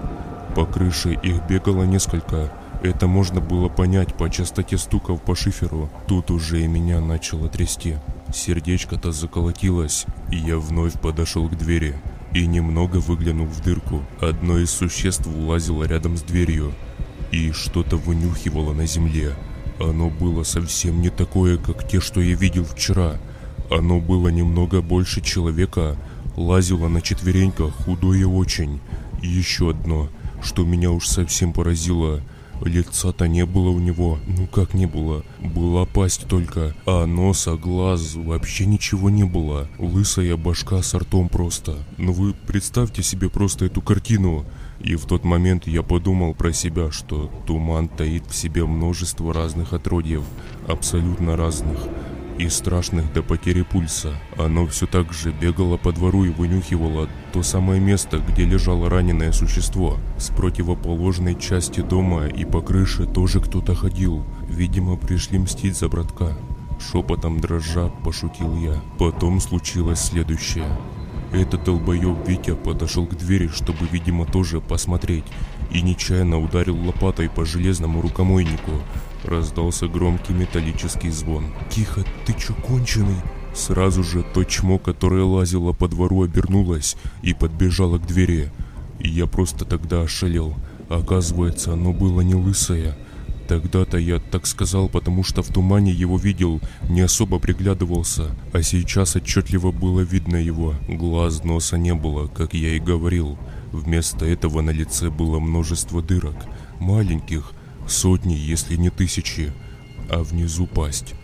По 0.60 0.66
крыше 0.66 1.14
их 1.14 1.42
бегало 1.48 1.84
несколько. 1.84 2.52
Это 2.84 3.08
можно 3.08 3.40
было 3.40 3.70
понять 3.70 4.14
по 4.16 4.30
частоте 4.30 4.78
стуков 4.78 5.22
по 5.22 5.34
шиферу. 5.34 5.90
Тут 6.06 6.32
уже 6.32 6.62
и 6.62 6.68
меня 6.68 7.00
начало 7.00 7.48
трясти. 7.48 7.96
Сердечко-то 8.34 9.14
заколотилось, 9.14 10.06
и 10.30 10.36
я 10.36 10.58
вновь 10.58 11.00
подошел 11.00 11.48
к 11.48 11.58
двери 11.58 11.96
и 12.34 12.46
немного 12.46 12.98
выглянул 12.98 13.46
в 13.46 13.62
дырку. 13.62 14.04
Одно 14.20 14.58
из 14.58 14.72
существ 14.72 15.28
лазило 15.28 15.86
рядом 15.86 16.18
с 16.18 16.24
дверью 16.24 16.74
и 17.32 17.54
что-то 17.54 17.96
вынюхивало 17.96 18.74
на 18.74 18.86
земле. 18.86 19.36
Оно 19.80 20.10
было 20.10 20.44
совсем 20.44 21.02
не 21.02 21.10
такое, 21.10 21.58
как 21.58 21.88
те, 21.88 22.02
что 22.02 22.20
я 22.20 22.36
видел 22.36 22.66
вчера. 22.66 23.14
Оно 23.72 24.02
было 24.02 24.28
немного 24.28 24.82
больше 24.82 25.22
человека, 25.22 25.96
лазило 26.36 26.90
на 26.90 27.02
четвереньках, 27.02 27.74
худое 27.86 28.28
очень. 28.28 28.82
Еще 29.22 29.70
одно, 29.70 30.10
что 30.42 30.64
меня 30.64 30.92
уж 30.92 31.08
совсем 31.08 31.54
поразило. 31.54 32.22
Лица-то 32.62 33.28
не 33.28 33.46
было 33.46 33.70
у 33.70 33.80
него, 33.80 34.20
ну 34.28 34.46
как 34.46 34.74
не 34.74 34.86
было, 34.86 35.24
была 35.40 35.86
пасть 35.86 36.28
только, 36.28 36.76
а 36.86 37.06
носа, 37.06 37.56
глаз, 37.56 38.16
вообще 38.16 38.66
ничего 38.66 39.10
не 39.10 39.24
было. 39.24 39.70
Лысая 39.78 40.36
башка 40.36 40.82
с 40.82 40.94
ртом 40.94 41.30
просто. 41.30 41.78
Ну 41.98 42.12
вы 42.12 42.34
представьте 42.34 43.02
себе 43.02 43.30
просто 43.30 43.66
эту 43.66 43.82
картину. 43.82 44.46
И 44.82 44.96
в 44.96 45.06
тот 45.06 45.24
момент 45.24 45.68
я 45.68 45.84
подумал 45.84 46.34
про 46.34 46.52
себя, 46.54 46.92
что 46.92 47.32
туман 47.46 47.88
таит 47.88 48.26
в 48.28 48.36
себе 48.36 48.66
множество 48.66 49.34
разных 49.34 49.74
отродьев, 49.74 50.24
абсолютно 50.68 51.38
разных 51.38 51.78
и 52.40 52.48
страшных 52.48 53.12
до 53.14 53.22
потери 53.22 53.64
пульса. 53.64 54.16
Оно 54.38 54.66
все 54.66 54.88
так 54.88 55.14
же 55.14 55.32
бегало 55.32 55.76
по 55.78 55.92
двору 55.92 56.24
и 56.24 56.30
вынюхивало 56.30 57.10
то 57.34 57.44
самое 57.44 57.82
место, 57.82 58.20
где 58.20 58.46
лежало 58.46 58.90
раненое 58.90 59.34
существо. 59.34 59.98
С 60.18 60.30
противоположной 60.30 61.36
части 61.36 61.82
дома 61.82 62.28
и 62.28 62.46
по 62.46 62.62
крыше 62.62 63.06
тоже 63.06 63.42
кто-то 63.42 63.76
ходил. 63.76 64.24
Видимо, 64.48 64.96
пришли 64.96 65.38
мстить 65.38 65.78
за 65.78 65.90
братка. 65.90 66.38
Шепотом 66.80 67.42
дрожа 67.42 67.90
пошутил 68.06 68.56
я. 68.56 68.82
Потом 68.98 69.42
случилось 69.42 70.00
следующее. 70.00 70.66
Этот 71.34 71.66
долбоеб 71.66 72.26
Витя 72.26 72.56
подошел 72.56 73.06
к 73.06 73.16
двери, 73.16 73.50
чтобы, 73.50 73.86
видимо, 73.92 74.26
тоже 74.26 74.62
посмотреть, 74.62 75.26
и 75.72 75.82
нечаянно 75.82 76.40
ударил 76.40 76.78
лопатой 76.86 77.30
по 77.30 77.46
железному 77.46 78.02
рукомойнику. 78.02 78.72
Раздался 79.24 79.88
громкий 79.88 80.34
металлический 80.34 81.10
звон. 81.10 81.54
«Тихо, 81.70 82.04
ты 82.26 82.34
чё 82.34 82.54
конченый?» 82.54 83.18
Сразу 83.54 84.04
же 84.04 84.24
то 84.24 84.44
чмо, 84.44 84.78
которое 84.78 85.24
лазило 85.24 85.74
по 85.74 85.88
двору, 85.88 86.24
обернулось 86.24 86.96
и 87.24 87.34
подбежало 87.34 87.98
к 87.98 88.06
двери. 88.06 88.52
И 89.00 89.10
я 89.10 89.26
просто 89.26 89.66
тогда 89.66 90.02
ошалел. 90.02 90.56
Оказывается, 90.88 91.74
оно 91.74 91.92
было 91.92 92.22
не 92.22 92.36
лысое, 92.36 92.96
Тогда-то 93.50 93.98
я 93.98 94.20
так 94.20 94.46
сказал, 94.46 94.90
потому 94.90 95.24
что 95.24 95.42
в 95.42 95.48
тумане 95.48 95.92
его 95.92 96.20
видел, 96.20 96.62
не 96.88 97.02
особо 97.02 97.40
приглядывался, 97.40 98.28
а 98.54 98.62
сейчас 98.62 99.16
отчетливо 99.16 99.72
было 99.72 100.02
видно 100.02 100.36
его. 100.36 100.76
Глаз, 100.88 101.44
носа 101.44 101.76
не 101.76 101.96
было, 101.96 102.28
как 102.28 102.54
я 102.54 102.76
и 102.76 102.80
говорил. 102.80 103.40
Вместо 103.72 104.24
этого 104.24 104.62
на 104.62 104.70
лице 104.70 105.10
было 105.10 105.40
множество 105.40 106.04
дырок, 106.04 106.36
маленьких, 106.78 107.54
сотни, 107.90 108.34
если 108.34 108.76
не 108.76 108.90
тысячи, 108.90 109.52
а 110.10 110.24
внизу 110.24 110.68
пасть. 110.68 111.16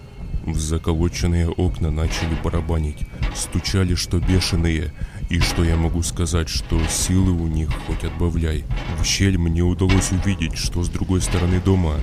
В 0.45 0.59
заколоченные 0.59 1.49
окна 1.49 1.89
начали 1.89 2.38
барабанить, 2.43 2.99
стучали 3.34 3.95
что 3.95 4.20
бешеные, 4.20 4.93
и 5.30 5.39
что 5.39 5.63
я 5.63 5.76
могу 5.76 6.03
сказать, 6.03 6.49
что 6.49 6.80
силы 6.88 7.32
у 7.32 7.47
них 7.47 7.70
хоть 7.88 8.03
отбавляй. 8.03 8.63
В 8.99 9.03
щель 9.03 9.39
мне 9.39 9.63
удалось 9.63 10.11
увидеть, 10.11 10.55
что 10.55 10.84
с 10.84 10.89
другой 10.89 11.22
стороны 11.22 11.59
дома 11.59 11.95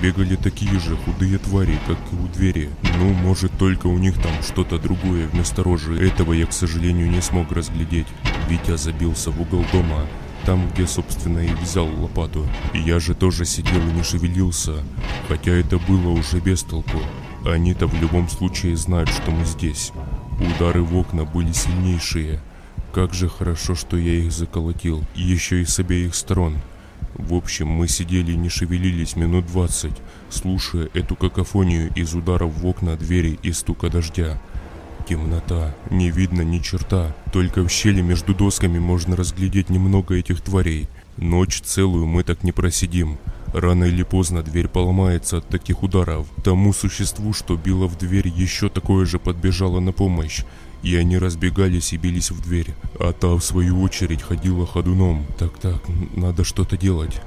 бегали 0.00 0.36
такие 0.36 0.80
же 0.80 0.96
худые 0.96 1.36
твари, 1.38 1.78
как 1.86 1.98
и 2.12 2.16
у 2.16 2.26
двери. 2.28 2.70
Ну, 2.98 3.12
может, 3.12 3.52
только 3.58 3.86
у 3.86 3.98
них 3.98 4.14
там 4.14 4.32
что-то 4.42 4.78
другое 4.78 5.26
вместо 5.28 5.62
рожи. 5.62 5.94
Этого 6.00 6.32
я, 6.32 6.46
к 6.46 6.54
сожалению, 6.54 7.10
не 7.10 7.20
смог 7.20 7.52
разглядеть. 7.52 8.06
Витя 8.48 8.76
забился 8.78 9.30
в 9.30 9.40
угол 9.42 9.64
дома, 9.72 10.06
там, 10.50 10.68
где, 10.74 10.84
собственно, 10.84 11.38
и 11.38 11.54
взял 11.54 11.86
лопату. 11.86 12.44
Я 12.74 12.98
же 12.98 13.14
тоже 13.14 13.44
сидел 13.44 13.80
и 13.88 13.92
не 13.92 14.02
шевелился, 14.02 14.82
хотя 15.28 15.52
это 15.52 15.78
было 15.78 16.08
уже 16.08 16.40
без 16.40 16.64
толку. 16.64 16.98
Они-то 17.46 17.86
в 17.86 17.94
любом 17.94 18.28
случае 18.28 18.76
знают, 18.76 19.10
что 19.10 19.30
мы 19.30 19.44
здесь. 19.44 19.92
Удары 20.40 20.82
в 20.82 20.96
окна 20.96 21.24
были 21.24 21.52
сильнейшие, 21.52 22.40
как 22.92 23.14
же 23.14 23.28
хорошо, 23.28 23.76
что 23.76 23.96
я 23.96 24.14
их 24.14 24.32
заколотил, 24.32 25.04
еще 25.14 25.62
и 25.62 25.64
с 25.64 25.78
обеих 25.78 26.16
сторон. 26.16 26.56
В 27.14 27.34
общем, 27.34 27.68
мы 27.68 27.86
сидели 27.86 28.32
и 28.32 28.36
не 28.36 28.48
шевелились 28.48 29.14
минут 29.14 29.46
двадцать, 29.46 29.96
слушая 30.30 30.88
эту 30.94 31.14
какофонию 31.14 31.92
из 31.94 32.12
ударов 32.12 32.52
в 32.56 32.66
окна, 32.66 32.96
двери 32.96 33.38
и 33.44 33.52
стука 33.52 33.88
дождя. 33.88 34.42
Темнота, 35.10 35.74
не 35.90 36.08
видно 36.12 36.42
ни 36.42 36.60
черта, 36.60 37.16
только 37.32 37.64
в 37.64 37.68
щели 37.68 38.00
между 38.00 38.32
досками 38.32 38.78
можно 38.78 39.16
разглядеть 39.16 39.68
немного 39.68 40.14
этих 40.14 40.40
тварей. 40.40 40.86
Ночь 41.16 41.62
целую 41.62 42.06
мы 42.06 42.22
так 42.22 42.44
не 42.44 42.52
просидим. 42.52 43.18
Рано 43.52 43.86
или 43.86 44.04
поздно 44.04 44.44
дверь 44.44 44.68
поломается 44.68 45.38
от 45.38 45.48
таких 45.48 45.82
ударов. 45.82 46.28
Тому 46.44 46.72
существу, 46.72 47.32
что 47.32 47.56
било 47.56 47.88
в 47.88 47.98
дверь, 47.98 48.28
еще 48.28 48.68
такое 48.68 49.04
же 49.04 49.18
подбежало 49.18 49.80
на 49.80 49.90
помощь 49.90 50.44
и 50.84 50.94
они 50.94 51.18
разбегались 51.18 51.92
и 51.92 51.96
бились 51.96 52.30
в 52.30 52.40
дверь, 52.40 52.74
а 53.00 53.12
та 53.12 53.34
в 53.34 53.42
свою 53.42 53.82
очередь 53.82 54.22
ходила 54.22 54.64
ходуном. 54.64 55.26
Так-так, 55.38 55.82
надо 56.14 56.44
что-то 56.44 56.76
делать. 56.76 57.20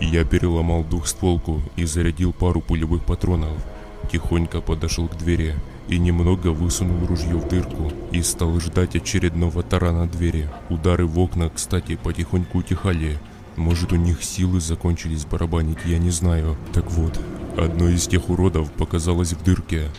Я 0.00 0.24
переломал 0.24 0.82
двухстволку 0.82 1.62
и 1.76 1.84
зарядил 1.84 2.32
пару 2.32 2.60
пулевых 2.60 3.04
патронов. 3.04 3.64
Тихонько 4.10 4.60
подошел 4.60 5.08
к 5.08 5.16
двери 5.16 5.54
и 5.88 5.98
немного 5.98 6.48
высунул 6.48 7.06
ружье 7.06 7.36
в 7.36 7.48
дырку 7.48 7.92
и 8.12 8.22
стал 8.22 8.60
ждать 8.60 8.94
очередного 8.94 9.62
тарана 9.62 10.06
двери. 10.06 10.48
Удары 10.68 11.06
в 11.06 11.18
окна, 11.18 11.50
кстати, 11.50 11.96
потихоньку 11.96 12.58
утихали. 12.58 13.18
Может 13.56 13.92
у 13.92 13.96
них 13.96 14.22
силы 14.22 14.60
закончились 14.60 15.24
барабанить, 15.24 15.78
я 15.84 15.98
не 15.98 16.10
знаю. 16.10 16.56
Так 16.72 16.90
вот, 16.92 17.18
одно 17.56 17.88
из 17.88 18.06
тех 18.06 18.28
уродов 18.28 18.70
показалось 18.72 19.32
в 19.32 19.42
дырке. 19.42 19.90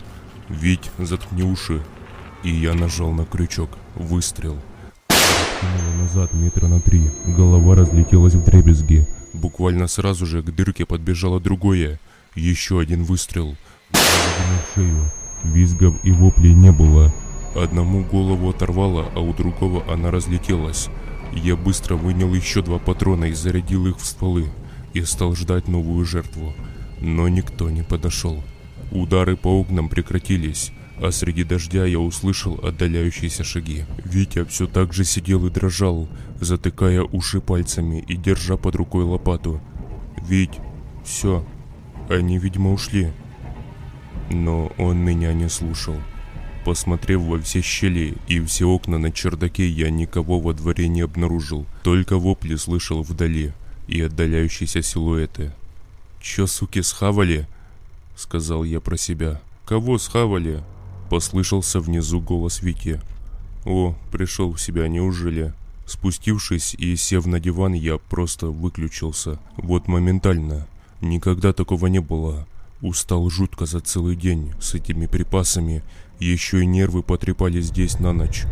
Вить, 0.48 0.90
заткни 0.98 1.42
уши, 1.42 1.82
и 2.42 2.50
я 2.50 2.74
нажал 2.74 3.12
на 3.12 3.26
крючок. 3.26 3.70
Выстрел. 3.96 4.56
Кинуло 5.08 6.02
назад 6.02 6.32
метра 6.32 6.68
на 6.68 6.80
три. 6.80 7.10
Голова 7.26 7.74
разлетелась 7.74 8.34
в 8.34 8.44
дребезги. 8.44 9.06
Буквально 9.34 9.88
сразу 9.88 10.24
же 10.24 10.42
к 10.42 10.46
дырке 10.46 10.86
подбежало 10.86 11.40
другое. 11.40 12.00
Еще 12.34 12.80
один 12.80 13.04
выстрел. 13.04 13.56
шею. 14.74 15.10
Визгов 15.44 15.94
и 16.04 16.12
воплей 16.12 16.54
не 16.54 16.72
было. 16.72 17.12
Одному 17.54 18.04
голову 18.04 18.50
оторвало, 18.50 19.10
а 19.14 19.20
у 19.20 19.32
другого 19.32 19.82
она 19.92 20.10
разлетелась. 20.10 20.88
Я 21.32 21.56
быстро 21.56 21.96
вынял 21.96 22.32
еще 22.34 22.62
два 22.62 22.78
патрона 22.78 23.26
и 23.26 23.32
зарядил 23.32 23.86
их 23.86 23.98
в 23.98 24.04
стволы, 24.04 24.50
и 24.94 25.02
стал 25.02 25.34
ждать 25.34 25.68
новую 25.68 26.04
жертву. 26.04 26.54
Но 27.00 27.28
никто 27.28 27.70
не 27.70 27.82
подошел. 27.82 28.42
Удары 28.90 29.36
по 29.36 29.60
окнам 29.60 29.88
прекратились, 29.88 30.72
а 31.00 31.10
среди 31.12 31.44
дождя 31.44 31.86
я 31.86 31.98
услышал 31.98 32.60
отдаляющиеся 32.62 33.44
шаги. 33.44 33.84
Витя 34.04 34.44
все 34.44 34.66
так 34.66 34.92
же 34.92 35.04
сидел 35.04 35.46
и 35.46 35.50
дрожал, 35.50 36.08
затыкая 36.40 37.02
уши 37.02 37.40
пальцами 37.40 38.04
и 38.06 38.16
держа 38.16 38.56
под 38.56 38.76
рукой 38.76 39.04
лопату. 39.04 39.60
«Вить, 40.28 40.58
все, 41.04 41.44
они, 42.08 42.38
видимо, 42.38 42.72
ушли». 42.72 43.12
Но 44.30 44.72
он 44.78 44.98
меня 44.98 45.32
не 45.32 45.48
слушал. 45.48 45.96
Посмотрев 46.64 47.22
во 47.22 47.40
все 47.40 47.62
щели 47.62 48.14
и 48.28 48.40
все 48.40 48.68
окна 48.68 48.98
на 48.98 49.10
чердаке, 49.10 49.68
я 49.68 49.90
никого 49.90 50.40
во 50.40 50.52
дворе 50.52 50.88
не 50.88 51.00
обнаружил. 51.00 51.66
Только 51.82 52.18
вопли 52.18 52.56
слышал 52.56 53.02
вдали 53.02 53.52
и 53.88 54.00
отдаляющиеся 54.02 54.82
силуэты. 54.82 55.52
«Чё, 56.20 56.46
суки, 56.46 56.82
схавали?»— 56.82 57.48
сказал 58.16 58.64
я 58.64 58.80
про 58.80 58.96
себя. 58.96 59.40
«Кого 59.64 59.98
схавали?»— 59.98 60.62
послышался 61.10 61.80
внизу 61.80 62.20
голос 62.20 62.62
Вики. 62.62 63.00
«О, 63.64 63.94
пришел 64.12 64.52
в 64.52 64.60
себя, 64.60 64.86
неужели?» 64.88 65.52
Спустившись 65.86 66.74
и 66.74 66.94
сев 66.94 67.26
на 67.26 67.40
диван, 67.40 67.72
я 67.72 67.98
просто 67.98 68.46
выключился. 68.46 69.40
Вот 69.56 69.88
моментально. 69.88 70.68
Никогда 71.00 71.52
такого 71.52 71.88
не 71.88 71.98
было. 71.98 72.46
Устал 72.82 73.28
жутко 73.30 73.66
за 73.66 73.80
целый 73.80 74.16
день 74.16 74.52
с 74.60 74.74
этими 74.74 75.06
припасами. 75.06 75.82
Еще 76.18 76.62
и 76.62 76.66
нервы 76.66 77.02
потрепали 77.02 77.60
здесь 77.60 77.98
на 77.98 78.12
ночь. 78.12 78.44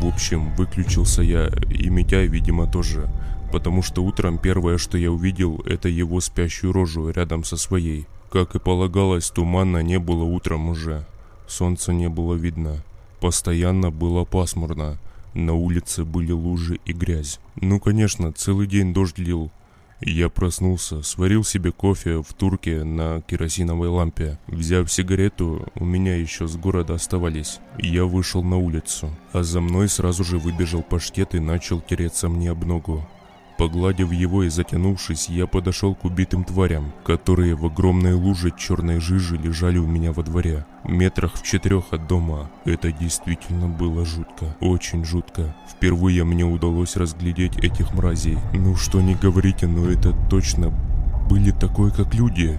В 0.00 0.06
общем, 0.06 0.54
выключился 0.54 1.22
я, 1.22 1.48
и 1.70 1.88
Митяй, 1.90 2.26
видимо, 2.26 2.66
тоже 2.66 3.10
потому 3.52 3.82
что 3.82 4.02
утром 4.02 4.38
первое, 4.38 4.78
что 4.78 4.98
я 4.98 5.12
увидел, 5.12 5.62
это 5.66 5.88
его 5.88 6.20
спящую 6.20 6.72
рожу 6.72 7.10
рядом 7.10 7.44
со 7.44 7.56
своей. 7.56 8.06
Как 8.30 8.54
и 8.56 8.58
полагалось, 8.58 9.30
тумана 9.30 9.82
не 9.82 9.98
было 9.98 10.24
утром 10.24 10.70
уже. 10.70 11.06
Солнца 11.46 11.92
не 11.92 12.08
было 12.08 12.34
видно. 12.34 12.82
Постоянно 13.20 13.90
было 13.90 14.24
пасмурно. 14.24 14.98
На 15.34 15.52
улице 15.52 16.04
были 16.04 16.32
лужи 16.32 16.80
и 16.86 16.92
грязь. 16.92 17.40
Ну, 17.56 17.78
конечно, 17.78 18.32
целый 18.32 18.66
день 18.66 18.94
дождь 18.94 19.18
лил. 19.18 19.50
Я 20.04 20.28
проснулся, 20.28 21.02
сварил 21.02 21.44
себе 21.44 21.70
кофе 21.70 22.22
в 22.22 22.32
турке 22.34 22.82
на 22.82 23.22
керосиновой 23.22 23.88
лампе. 23.88 24.38
Взяв 24.48 24.90
сигарету, 24.90 25.68
у 25.76 25.84
меня 25.84 26.16
еще 26.16 26.48
с 26.48 26.56
города 26.56 26.94
оставались. 26.94 27.60
Я 27.78 28.04
вышел 28.04 28.42
на 28.42 28.56
улицу, 28.56 29.10
а 29.32 29.44
за 29.44 29.60
мной 29.60 29.88
сразу 29.88 30.24
же 30.24 30.38
выбежал 30.38 30.82
паштет 30.82 31.36
и 31.36 31.38
начал 31.38 31.80
тереться 31.80 32.28
мне 32.28 32.50
об 32.50 32.64
ногу. 32.64 33.06
Погладив 33.62 34.10
его 34.10 34.42
и 34.42 34.48
затянувшись, 34.48 35.28
я 35.28 35.46
подошел 35.46 35.94
к 35.94 36.04
убитым 36.04 36.42
тварям, 36.42 36.92
которые 37.04 37.54
в 37.54 37.64
огромной 37.64 38.12
луже 38.12 38.50
черной 38.50 38.98
жижи 38.98 39.36
лежали 39.36 39.78
у 39.78 39.86
меня 39.86 40.12
во 40.12 40.24
дворе. 40.24 40.66
Метрах 40.82 41.34
в 41.34 41.44
четырех 41.44 41.92
от 41.92 42.08
дома. 42.08 42.50
Это 42.64 42.90
действительно 42.90 43.68
было 43.68 44.04
жутко. 44.04 44.56
Очень 44.58 45.04
жутко. 45.04 45.54
Впервые 45.70 46.24
мне 46.24 46.44
удалось 46.44 46.96
разглядеть 46.96 47.56
этих 47.56 47.94
мразей. 47.94 48.36
Ну 48.52 48.74
что 48.74 49.00
не 49.00 49.14
говорите, 49.14 49.68
но 49.68 49.88
это 49.88 50.12
точно 50.28 50.72
были 51.30 51.52
такой, 51.52 51.92
как 51.92 52.16
люди. 52.16 52.58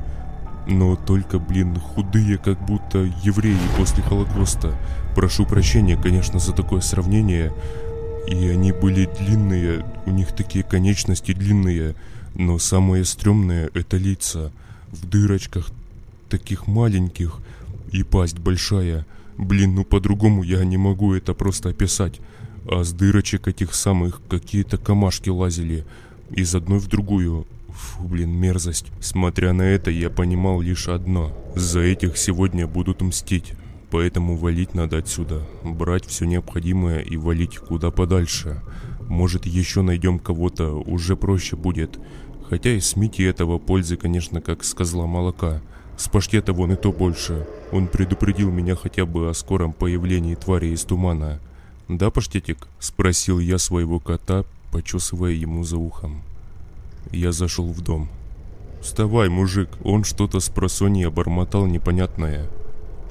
Но 0.67 0.95
только, 0.95 1.37
блин, 1.37 1.77
худые, 1.81 2.37
как 2.37 2.65
будто 2.65 2.99
евреи 3.23 3.57
после 3.77 4.01
Холокоста. 4.03 4.71
Прошу 5.15 5.45
прощения, 5.45 5.97
конечно, 5.97 6.39
за 6.39 6.53
такое 6.53 6.79
сравнение, 6.79 7.51
и 8.27 8.47
они 8.47 8.71
были 8.71 9.09
длинные, 9.19 9.85
у 10.05 10.11
них 10.11 10.35
такие 10.35 10.63
конечности 10.63 11.33
длинные, 11.33 11.95
но 12.35 12.57
самое 12.59 13.05
стрёмное 13.05 13.69
это 13.73 13.97
лица 13.97 14.51
в 14.91 15.07
дырочках, 15.07 15.69
таких 16.29 16.67
маленьких, 16.67 17.39
и 17.91 18.03
пасть 18.03 18.39
большая. 18.39 19.05
Блин, 19.37 19.75
ну 19.75 19.83
по-другому 19.83 20.43
я 20.43 20.63
не 20.65 20.77
могу 20.77 21.13
это 21.13 21.33
просто 21.33 21.69
описать. 21.69 22.19
А 22.65 22.83
с 22.83 22.91
дырочек 22.91 23.47
этих 23.47 23.75
самых 23.75 24.21
какие-то 24.29 24.77
камашки 24.77 25.29
лазили 25.29 25.85
из 26.31 26.55
одной 26.55 26.79
в 26.79 26.87
другую. 26.87 27.45
Фу, 27.69 28.03
блин, 28.07 28.31
мерзость. 28.31 28.87
Смотря 28.99 29.53
на 29.53 29.63
это, 29.63 29.91
я 29.91 30.09
понимал 30.09 30.61
лишь 30.61 30.87
одно. 30.87 31.35
За 31.55 31.81
этих 31.81 32.17
сегодня 32.17 32.67
будут 32.67 33.01
мстить. 33.01 33.53
Поэтому 33.93 34.35
валить 34.37 34.73
надо 34.73 34.97
отсюда. 34.97 35.43
Брать 35.63 36.07
все 36.07 36.25
необходимое 36.25 37.01
и 37.01 37.15
валить 37.15 37.59
куда 37.59 37.91
подальше. 37.91 38.59
Может 39.07 39.45
еще 39.45 39.83
найдем 39.83 40.17
кого-то, 40.17 40.71
уже 40.71 41.15
проще 41.15 41.55
будет. 41.55 41.99
Хотя 42.49 42.71
и 42.71 42.79
с 42.79 42.95
Мити 42.95 43.21
этого 43.21 43.59
пользы, 43.59 43.95
конечно, 43.95 44.41
как 44.41 44.63
с 44.63 44.73
козла 44.73 45.05
молока. 45.05 45.61
С 45.95 46.07
паштета 46.07 46.53
вон 46.53 46.71
и 46.73 46.75
то 46.75 46.91
больше. 46.91 47.47
Он 47.71 47.85
предупредил 47.85 48.49
меня 48.49 48.75
хотя 48.75 49.05
бы 49.05 49.29
о 49.29 49.33
скором 49.35 49.73
появлении 49.73 50.33
твари 50.33 50.69
из 50.69 50.83
тумана. 50.85 51.39
«Да, 51.87 52.09
паштетик?»– 52.09 52.67
спросил 52.79 53.37
я 53.37 53.59
своего 53.59 53.99
кота, 53.99 54.43
почесывая 54.71 55.33
ему 55.33 55.63
за 55.63 55.77
ухом. 55.77 56.23
Я 57.11 57.31
зашел 57.31 57.71
в 57.71 57.79
дом. 57.81 58.09
«Вставай, 58.81 59.29
мужик!» 59.29 59.69
Он 59.83 60.03
что-то 60.03 60.39
с 60.39 60.49
просонья 60.49 61.11
бормотал 61.11 61.67
непонятное. 61.67 62.49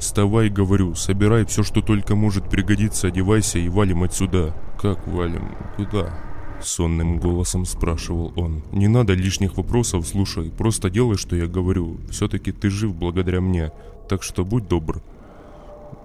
Вставай, 0.03 0.49
говорю, 0.49 0.97
собирай 0.97 1.47
все, 1.47 1.63
что 1.63 1.81
только 1.81 2.17
может 2.17 2.51
пригодиться, 2.51 3.07
одевайся 3.07 3.61
и 3.61 3.69
валим 3.69 4.03
отсюда. 4.03 4.53
Как 4.77 5.07
валим? 5.07 5.55
Куда? 5.77 6.13
Сонным 6.61 7.21
голосом 7.21 7.65
спрашивал 7.65 8.33
он. 8.35 8.65
Не 8.73 8.89
надо 8.89 9.15
лишних 9.15 9.57
вопросов, 9.57 10.05
слушай, 10.09 10.51
просто 10.51 10.91
делай, 10.91 11.17
что 11.17 11.37
я 11.37 11.47
говорю. 11.47 11.99
Все-таки 12.11 12.51
ты 12.51 12.69
жив 12.69 12.97
благодаря 12.97 13.41
мне, 13.41 13.71
так 14.09 14.25
что 14.25 14.45
будь 14.45 14.67
добр. 14.67 15.01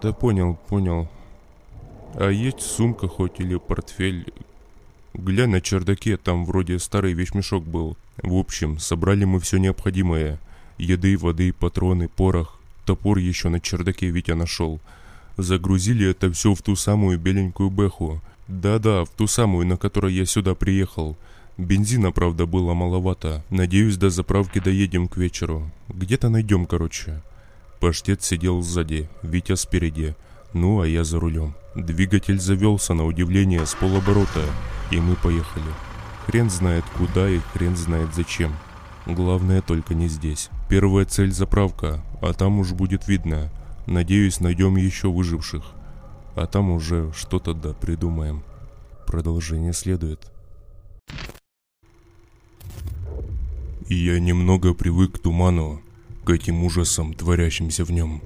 Да 0.04 0.14
понял, 0.14 0.60
понял. 0.68 1.10
А 2.14 2.30
есть 2.30 2.62
сумка 2.62 3.08
хоть 3.08 3.39
или 3.39 3.58
портфель? 3.58 4.32
Глянь 5.16 5.50
на 5.50 5.60
чердаке, 5.60 6.18
там 6.18 6.45
вроде 6.45 6.78
старый 6.78 7.14
вещмешок 7.14 7.64
был. 7.64 7.98
В 8.22 8.36
общем, 8.36 8.78
собрали 8.78 9.26
мы 9.26 9.39
все 9.39 9.58
необходимое. 9.58 10.39
Еды, 10.78 11.18
воды, 11.18 11.52
патроны, 11.52 12.08
порох. 12.08 12.57
Топор 12.88 13.18
еще 13.18 13.50
на 13.50 13.60
чердаке 13.60 14.08
Витя 14.08 14.32
нашел. 14.32 14.80
Загрузили 15.36 16.10
это 16.10 16.32
все 16.32 16.54
в 16.54 16.62
ту 16.62 16.78
самую 16.78 17.20
беленькую 17.20 17.70
бэху. 17.70 18.22
Да-да, 18.48 19.04
в 19.04 19.10
ту 19.10 19.28
самую, 19.28 19.68
на 19.68 19.76
которой 19.76 20.14
я 20.14 20.26
сюда 20.26 20.56
приехал. 20.56 21.18
Бензина, 21.58 22.14
правда, 22.14 22.46
было 22.46 22.74
маловато. 22.74 23.44
Надеюсь, 23.50 23.98
до 23.98 24.10
заправки 24.10 24.60
доедем 24.60 25.10
к 25.10 25.18
вечеру. 25.18 25.70
Где-то 25.90 26.30
найдем, 26.30 26.66
короче. 26.66 27.22
Паштет 27.82 28.24
сидел 28.24 28.62
сзади, 28.62 29.10
Витя 29.22 29.58
спереди. 29.58 30.16
Ну, 30.54 30.80
а 30.80 30.88
я 30.88 31.04
за 31.04 31.20
рулем. 31.20 31.56
Двигатель 31.76 32.40
завелся 32.40 32.94
на 32.94 33.06
удивление 33.06 33.66
с 33.66 33.76
полоборота, 33.76 34.46
и 34.92 35.02
мы 35.02 35.16
поехали. 35.16 35.74
Хрен 36.26 36.50
знает 36.50 36.86
куда 36.98 37.30
и 37.30 37.40
хрен 37.40 37.76
знает 37.76 38.16
зачем. 38.16 38.56
Главное 39.08 39.62
только 39.62 39.95
не 39.95 40.10
здесь. 40.10 40.49
Первая 40.70 41.05
цель 41.05 41.32
заправка, 41.32 42.03
а 42.22 42.34
там 42.34 42.60
уж 42.60 42.74
будет 42.74 43.08
видно. 43.08 43.49
Надеюсь, 43.86 44.41
найдем 44.41 44.76
еще 44.76 45.10
выживших. 45.10 45.64
А 46.36 46.45
там 46.45 46.72
уже 46.72 47.14
что-то 47.16 47.53
да 47.53 47.74
придумаем. 47.74 48.43
Продолжение 49.05 49.72
следует. 49.72 50.30
Я 53.88 54.20
немного 54.20 54.74
привык 54.74 55.14
к 55.14 55.20
туману, 55.20 55.82
к 56.26 56.30
этим 56.30 56.66
ужасам, 56.66 57.14
творящимся 57.14 57.86
в 57.86 57.91
нем. 57.91 58.22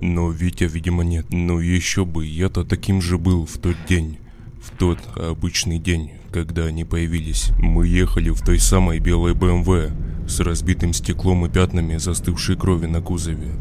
Но 0.00 0.30
Витя, 0.30 0.64
видимо, 0.64 1.04
нет. 1.04 1.26
Но 1.30 1.60
еще 1.60 2.04
бы, 2.04 2.26
я-то 2.26 2.64
таким 2.64 3.00
же 3.00 3.16
был 3.16 3.46
в 3.46 3.58
тот 3.58 3.76
день. 3.88 4.18
В 4.60 4.76
тот 4.76 4.98
обычный 5.16 5.78
день, 5.78 6.10
когда 6.36 6.66
они 6.66 6.84
появились. 6.84 7.50
Мы 7.58 7.86
ехали 7.86 8.28
в 8.28 8.42
той 8.42 8.58
самой 8.58 8.98
белой 8.98 9.32
БМВ, 9.32 9.90
с 10.28 10.38
разбитым 10.40 10.92
стеклом 10.92 11.46
и 11.46 11.48
пятнами 11.48 11.96
застывшей 11.96 12.56
крови 12.56 12.84
на 12.84 13.00
кузове. 13.00 13.54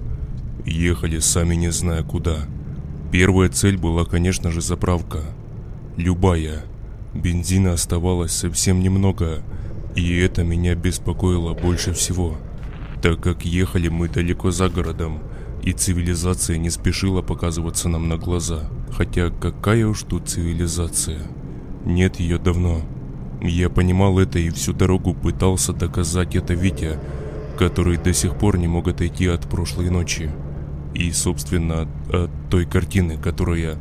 Ехали 0.66 1.20
сами 1.20 1.56
не 1.56 1.72
зная 1.72 2.04
куда. 2.04 2.40
Первая 3.14 3.48
цель 3.48 3.78
была, 3.78 4.04
конечно 4.04 4.52
же, 4.52 4.60
заправка. 4.60 5.22
Любая. 5.96 6.66
Бензина 7.14 7.72
оставалось 7.72 8.34
совсем 8.34 8.82
немного, 8.82 9.42
и 9.96 10.18
это 10.18 10.44
меня 10.44 10.76
беспокоило 10.76 11.54
больше 11.54 11.94
всего, 11.94 12.36
так 13.02 13.22
как 13.22 13.46
ехали 13.46 13.88
мы 13.88 14.10
далеко 14.10 14.52
за 14.52 14.68
городом, 14.68 15.22
и 15.64 15.72
цивилизация 15.72 16.58
не 16.58 16.70
спешила 16.70 17.22
показываться 17.22 17.88
нам 17.88 18.10
на 18.10 18.18
глаза. 18.18 18.70
Хотя 18.92 19.30
какая 19.30 19.88
уж 19.88 20.04
тут 20.04 20.28
цивилизация. 20.28 21.22
Нет 21.86 22.20
ее 22.20 22.40
давно. 22.40 22.82
Я 23.42 23.70
понимал 23.70 24.18
это 24.18 24.40
и 24.40 24.50
всю 24.50 24.74
дорогу 24.74 25.14
пытался 25.14 25.72
доказать 25.72 26.36
это 26.36 26.56
Витя, 26.56 26.98
который 27.60 27.98
до 27.98 28.12
сих 28.12 28.36
пор 28.38 28.58
не 28.58 28.68
мог 28.68 28.88
отойти 28.88 29.28
от 29.28 29.48
прошлой 29.48 29.92
ночи. 29.92 30.32
И, 30.96 31.12
собственно, 31.12 31.88
от 32.12 32.32
той 32.50 32.66
картины, 32.66 33.18
которая 33.18 33.78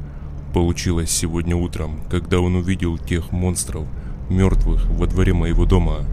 получилась 0.52 1.10
сегодня 1.10 1.56
утром, 1.56 2.00
когда 2.10 2.40
он 2.40 2.56
увидел 2.56 2.98
тех 2.98 3.32
монстров, 3.32 3.86
мертвых, 4.28 4.86
во 4.86 5.06
дворе 5.06 5.32
моего 5.32 5.64
дома. 5.64 6.04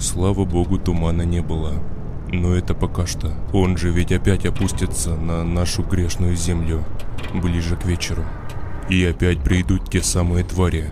Слава 0.00 0.44
богу, 0.44 0.78
тумана 0.78 1.22
не 1.22 1.42
было. 1.42 1.74
Но 2.32 2.54
это 2.54 2.74
пока 2.74 3.06
что. 3.06 3.32
Он 3.52 3.76
же 3.76 3.90
ведь 3.90 4.10
опять 4.10 4.44
опустится 4.46 5.14
на 5.14 5.44
нашу 5.44 5.84
грешную 5.84 6.34
землю 6.34 6.84
ближе 7.32 7.76
к 7.76 7.84
вечеру. 7.84 8.24
И 8.88 9.04
опять 9.04 9.42
придут 9.42 9.88
те 9.90 10.02
самые 10.02 10.44
твари. 10.44 10.90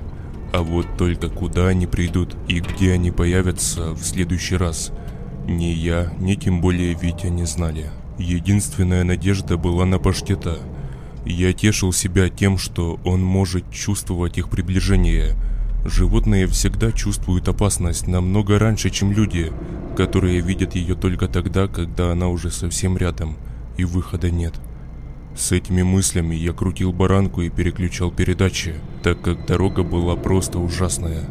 А 0.52 0.62
вот 0.62 0.86
только 0.98 1.28
куда 1.28 1.68
они 1.68 1.86
придут 1.86 2.36
и 2.48 2.60
где 2.60 2.92
они 2.92 3.10
появятся 3.10 3.92
в 3.92 4.02
следующий 4.02 4.56
раз, 4.56 4.92
ни 5.46 5.64
я, 5.64 6.12
ни 6.18 6.34
тем 6.34 6.60
более 6.60 6.94
Витя 6.94 7.28
не 7.28 7.46
знали. 7.46 7.90
Единственная 8.18 9.04
надежда 9.04 9.56
была 9.56 9.86
на 9.86 9.98
паштета. 9.98 10.58
Я 11.24 11.52
тешил 11.52 11.92
себя 11.92 12.28
тем, 12.28 12.58
что 12.58 13.00
он 13.04 13.22
может 13.22 13.70
чувствовать 13.70 14.38
их 14.38 14.48
приближение– 14.48 15.34
Животные 15.84 16.46
всегда 16.46 16.92
чувствуют 16.92 17.48
опасность 17.48 18.06
намного 18.06 18.58
раньше, 18.58 18.88
чем 18.90 19.10
люди, 19.10 19.52
которые 19.96 20.40
видят 20.40 20.76
ее 20.76 20.94
только 20.94 21.26
тогда, 21.26 21.66
когда 21.66 22.12
она 22.12 22.28
уже 22.28 22.52
совсем 22.52 22.96
рядом 22.96 23.36
и 23.76 23.84
выхода 23.84 24.30
нет. 24.30 24.54
С 25.36 25.52
этими 25.52 25.82
мыслями 25.82 26.34
я 26.34 26.52
крутил 26.52 26.92
баранку 26.92 27.42
и 27.42 27.50
переключал 27.50 28.10
передачи, 28.10 28.74
так 29.02 29.20
как 29.20 29.46
дорога 29.46 29.82
была 29.82 30.16
просто 30.16 30.58
ужасная. 30.58 31.24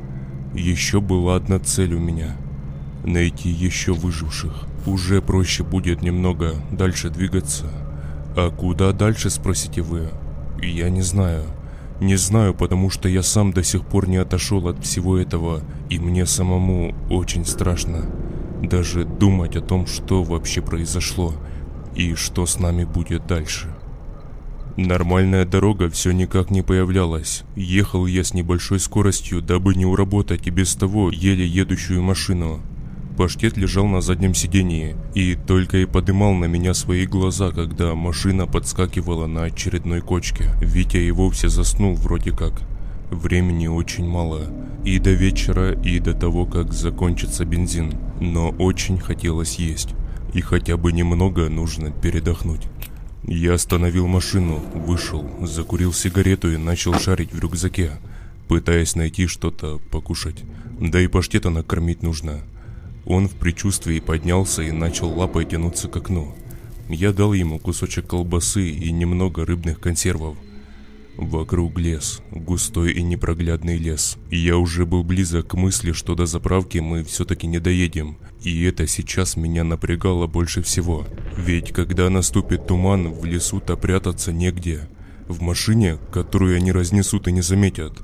Еще 0.54 1.00
была 1.02 1.36
одна 1.36 1.60
цель 1.60 1.94
у 1.94 2.00
меня– 2.00 2.36
найти 3.06 3.50
еще 3.50 3.94
выживших. 3.94 4.66
Уже 4.86 5.22
проще 5.22 5.64
будет 5.64 6.02
немного 6.02 6.56
дальше 6.72 7.10
двигаться. 7.10 7.66
А 8.36 8.50
куда 8.50 8.92
дальше, 8.92 9.30
спросите 9.30 9.82
вы? 9.82 10.10
Я 10.62 10.90
не 10.90 11.02
знаю– 11.02 11.44
не 12.02 12.16
знаю, 12.16 12.56
потому 12.56 12.90
что 12.90 13.08
я 13.08 13.22
сам 13.22 13.54
до 13.54 13.62
сих 13.62 13.86
пор 13.86 14.10
не 14.10 14.18
отошел 14.18 14.68
от 14.68 14.84
всего 14.84 15.20
этого, 15.20 15.62
и 15.88 16.00
мне 16.00 16.26
самому 16.26 16.96
очень 17.12 17.46
страшно. 17.46 18.08
Даже 18.64 19.06
думать 19.06 19.56
о 19.56 19.62
том, 19.62 19.86
что 19.86 20.24
вообще 20.24 20.64
произошло, 20.64 21.36
и 21.96 22.16
что 22.16 22.48
с 22.48 22.58
нами 22.58 22.86
будет 22.86 23.28
дальше. 23.28 23.68
Нормальная 24.78 25.46
дорога 25.46 25.90
все 25.90 26.12
никак 26.12 26.50
не 26.50 26.62
появлялась. 26.62 27.44
Ехал 27.56 28.06
я 28.06 28.24
с 28.24 28.34
небольшой 28.34 28.80
скоростью, 28.80 29.42
дабы 29.42 29.76
не 29.76 29.86
уработать 29.86 30.48
и 30.48 30.50
без 30.50 30.76
того 30.76 31.12
еле 31.12 31.46
едущую 31.46 32.02
машину. 32.02 32.62
Паштет 33.18 33.58
лежал 33.58 33.86
на 33.88 34.00
заднем 34.00 34.34
сидении 34.34 34.96
и 35.14 35.36
только 35.36 35.78
и 35.78 35.86
подымал 35.86 36.34
на 36.34 36.46
меня 36.46 36.74
свои 36.74 37.06
глаза, 37.06 37.52
когда 37.52 37.94
машина 37.96 38.48
подскакивала 38.48 39.28
на 39.28 39.44
очередной 39.44 40.00
кочке. 40.00 40.46
Витя 40.62 40.98
и 40.98 41.12
вовсе 41.12 41.50
заснул 41.50 41.96
вроде 41.96 42.32
как. 42.32 42.54
Времени 43.12 43.68
очень 43.68 44.08
мало. 44.08 44.44
И 44.86 44.98
до 45.00 45.12
вечера, 45.12 45.74
и 45.74 46.00
до 46.00 46.14
того, 46.14 46.46
как 46.46 46.72
закончится 46.72 47.44
бензин. 47.44 47.94
Но 48.22 48.50
очень 48.52 48.98
хотелось 48.98 49.56
есть. 49.56 49.90
И 50.34 50.40
хотя 50.40 50.78
бы 50.78 50.94
немного 50.94 51.50
нужно 51.50 51.92
передохнуть. 51.92 52.68
Я 53.24 53.54
остановил 53.54 54.08
машину, 54.08 54.58
вышел, 54.74 55.30
закурил 55.46 55.94
сигарету 55.94 56.52
и 56.52 56.58
начал 56.58 56.96
шарить 56.96 57.34
в 57.34 57.40
рюкзаке, 57.40 57.92
пытаясь 58.48 58.96
найти 58.96 59.28
что-то 59.28 59.80
покушать. 59.92 60.44
Да 60.80 61.00
и 61.00 61.08
паштета 61.08 61.50
накормить 61.50 62.02
нужно. 62.02 62.42
Он 63.06 63.28
в 63.28 63.34
предчувствии 63.34 64.00
поднялся 64.00 64.64
и 64.64 64.72
начал 64.72 65.10
лапой 65.10 65.46
тянуться 65.46 65.88
к 65.88 65.96
окну. 65.96 66.36
Я 66.90 67.14
дал 67.14 67.34
ему 67.34 67.60
кусочек 67.60 68.08
колбасы 68.08 68.70
и 68.70 68.92
немного 68.92 69.46
рыбных 69.46 69.80
консервов. 69.80 70.36
Вокруг 71.18 71.78
лес, 71.78 72.22
густой 72.32 72.94
и 72.94 73.04
непроглядный 73.04 73.78
лес. 73.78 74.18
Я 74.30 74.58
уже 74.58 74.86
был 74.86 75.04
близок 75.04 75.50
к 75.50 75.54
мысли, 75.56 75.92
что 75.92 76.16
до 76.16 76.26
заправки 76.26 76.78
мы 76.78 77.04
все-таки 77.04 77.48
не 77.48 77.60
доедем. 77.60 78.18
И 78.42 78.64
это 78.64 78.88
сейчас 78.88 79.36
меня 79.36 79.64
напрягало 79.64 80.28
больше 80.28 80.62
всего. 80.62 81.06
Ведь 81.38 81.74
когда 81.74 82.10
наступит 82.10 82.66
туман, 82.68 83.12
в 83.12 83.26
лесу-то 83.26 83.76
прятаться 83.76 84.32
негде. 84.32 84.90
В 85.28 85.42
машине, 85.42 85.98
которую 86.12 86.56
они 86.56 86.72
разнесут 86.72 87.28
и 87.28 87.32
не 87.32 87.42
заметят, 87.42 88.00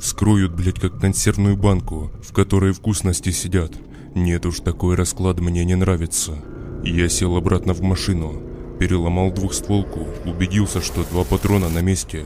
скроют, 0.00 0.52
блять, 0.54 0.80
как 0.80 1.00
консервную 1.00 1.56
банку, 1.56 2.10
в 2.22 2.32
которой 2.32 2.72
вкусности 2.72 3.30
сидят. 3.30 3.72
Нет 4.14 4.46
уж, 4.46 4.60
такой 4.60 4.94
расклад 4.94 5.40
мне 5.40 5.64
не 5.64 5.74
нравится. 5.74 6.42
Я 6.84 7.08
сел 7.08 7.36
обратно 7.36 7.74
в 7.74 7.82
машину, 7.82 8.42
переломал 8.78 9.32
двухстволку, 9.32 10.06
убедился, 10.24 10.80
что 10.80 11.04
два 11.04 11.24
патрона 11.24 11.68
на 11.68 11.80
месте. 11.80 12.24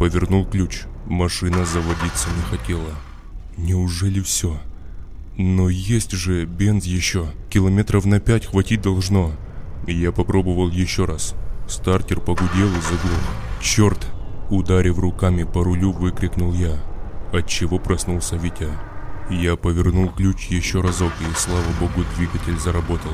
Повернул 0.00 0.46
ключ, 0.46 0.84
машина 1.04 1.66
заводиться 1.66 2.30
не 2.30 2.42
хотела. 2.44 2.94
Неужели 3.58 4.20
все? 4.20 4.58
Но 5.36 5.68
есть 5.68 6.12
же 6.12 6.46
бенз 6.46 6.86
еще, 6.86 7.26
километров 7.50 8.06
на 8.06 8.18
пять 8.18 8.46
хватить 8.46 8.80
должно. 8.80 9.32
Я 9.86 10.10
попробовал 10.10 10.70
еще 10.70 11.04
раз. 11.04 11.34
Стартер 11.68 12.18
погудел 12.20 12.68
и 12.68 12.80
заглох. 12.80 13.20
Черт! 13.60 14.06
Ударив 14.48 14.98
руками 14.98 15.44
по 15.44 15.62
рулю, 15.62 15.92
выкрикнул 15.92 16.54
я. 16.54 16.82
Отчего 17.30 17.78
проснулся 17.78 18.36
Витя. 18.36 18.70
Я 19.28 19.56
повернул 19.56 20.08
ключ 20.08 20.46
еще 20.46 20.80
разок, 20.80 21.12
и, 21.20 21.34
слава 21.36 21.72
богу, 21.78 22.06
двигатель 22.16 22.58
заработал, 22.58 23.12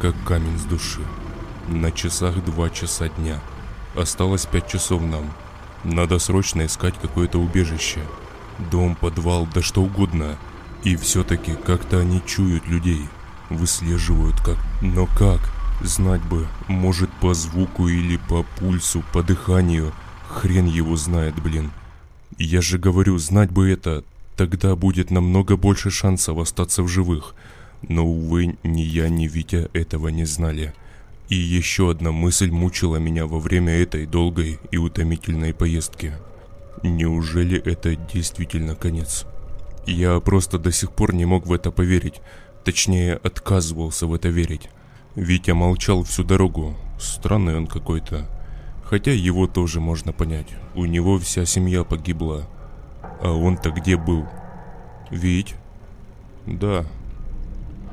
как 0.00 0.14
камень 0.24 0.60
с 0.60 0.62
души. 0.62 1.00
На 1.66 1.90
часах 1.90 2.44
два 2.44 2.70
часа 2.70 3.08
дня. 3.08 3.40
Осталось 3.96 4.46
пять 4.46 4.68
часов 4.68 5.02
нам. 5.02 5.24
Надо 5.84 6.18
срочно 6.18 6.66
искать 6.66 6.94
какое-то 7.00 7.38
убежище. 7.38 8.00
Дом, 8.70 8.96
подвал, 8.96 9.46
да 9.52 9.62
что 9.62 9.82
угодно. 9.82 10.36
И 10.82 10.96
все-таки 10.96 11.54
как-то 11.54 12.00
они 12.00 12.22
чуют 12.26 12.66
людей. 12.66 13.08
Выслеживают 13.50 14.36
как. 14.40 14.58
Но 14.82 15.06
как? 15.06 15.40
Знать 15.82 16.22
бы. 16.22 16.46
Может 16.68 17.10
по 17.20 17.34
звуку 17.34 17.88
или 17.88 18.16
по 18.16 18.44
пульсу, 18.58 19.04
по 19.12 19.22
дыханию. 19.22 19.92
Хрен 20.28 20.66
его 20.66 20.96
знает, 20.96 21.34
блин. 21.40 21.70
Я 22.38 22.60
же 22.60 22.78
говорю, 22.78 23.18
знать 23.18 23.50
бы 23.50 23.70
это, 23.70 24.02
Тогда 24.36 24.74
будет 24.74 25.10
намного 25.10 25.56
больше 25.56 25.90
шансов 25.90 26.38
остаться 26.38 26.82
в 26.82 26.88
живых. 26.88 27.34
Но, 27.82 28.04
увы, 28.04 28.56
ни 28.64 28.80
я, 28.80 29.08
ни 29.08 29.28
Витя 29.28 29.68
этого 29.72 30.08
не 30.08 30.24
знали. 30.24 30.74
И 31.28 31.36
еще 31.36 31.90
одна 31.90 32.12
мысль 32.12 32.50
мучила 32.50 32.96
меня 32.96 33.26
во 33.26 33.38
время 33.38 33.72
этой 33.72 34.06
долгой 34.06 34.58
и 34.70 34.76
утомительной 34.76 35.54
поездки. 35.54 36.12
Неужели 36.82 37.58
это 37.58 37.96
действительно 37.96 38.74
конец? 38.74 39.24
Я 39.86 40.20
просто 40.20 40.58
до 40.58 40.70
сих 40.70 40.92
пор 40.92 41.14
не 41.14 41.24
мог 41.24 41.46
в 41.46 41.52
это 41.52 41.70
поверить. 41.70 42.20
Точнее, 42.64 43.14
отказывался 43.16 44.06
в 44.06 44.14
это 44.14 44.28
верить. 44.28 44.68
Витя 45.14 45.52
молчал 45.52 46.02
всю 46.04 46.24
дорогу. 46.24 46.76
Странный 46.98 47.56
он 47.56 47.66
какой-то. 47.66 48.26
Хотя 48.84 49.12
его 49.12 49.46
тоже 49.46 49.80
можно 49.80 50.12
понять. 50.12 50.48
У 50.74 50.84
него 50.84 51.18
вся 51.18 51.46
семья 51.46 51.84
погибла. 51.84 52.46
А 53.22 53.32
он-то 53.32 53.70
где 53.70 53.96
был? 53.96 54.26
Вить? 55.10 55.54
Да. 56.46 56.84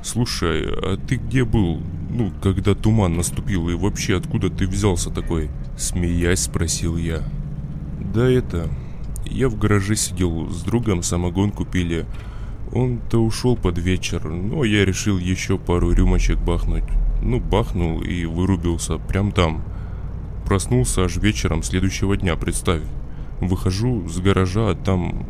Слушай, 0.02 0.64
а 0.66 0.96
ты 0.96 1.16
где 1.16 1.44
был, 1.44 1.80
ну, 2.10 2.32
когда 2.42 2.74
туман 2.74 3.14
наступил, 3.14 3.68
и 3.68 3.74
вообще 3.74 4.16
откуда 4.16 4.50
ты 4.50 4.66
взялся 4.66 5.10
такой? 5.10 5.48
Смеясь, 5.78 6.40
спросил 6.40 6.96
я. 6.96 7.22
Да 8.12 8.28
это, 8.28 8.68
я 9.24 9.48
в 9.48 9.56
гараже 9.56 9.94
сидел, 9.94 10.50
с 10.50 10.62
другом 10.62 11.04
самогон 11.04 11.52
купили. 11.52 12.04
Он-то 12.72 13.18
ушел 13.18 13.56
под 13.56 13.78
вечер, 13.78 14.28
но 14.28 14.64
я 14.64 14.84
решил 14.84 15.18
еще 15.18 15.56
пару 15.56 15.92
рюмочек 15.92 16.38
бахнуть. 16.38 16.84
Ну, 17.22 17.38
бахнул 17.38 18.02
и 18.02 18.24
вырубился 18.24 18.98
прям 18.98 19.30
там. 19.30 19.62
Проснулся 20.46 21.04
аж 21.04 21.16
вечером 21.18 21.62
следующего 21.62 22.16
дня, 22.16 22.34
представь. 22.34 22.82
Выхожу 23.40 24.08
с 24.08 24.18
гаража, 24.18 24.70
а 24.70 24.74
там... 24.74 25.26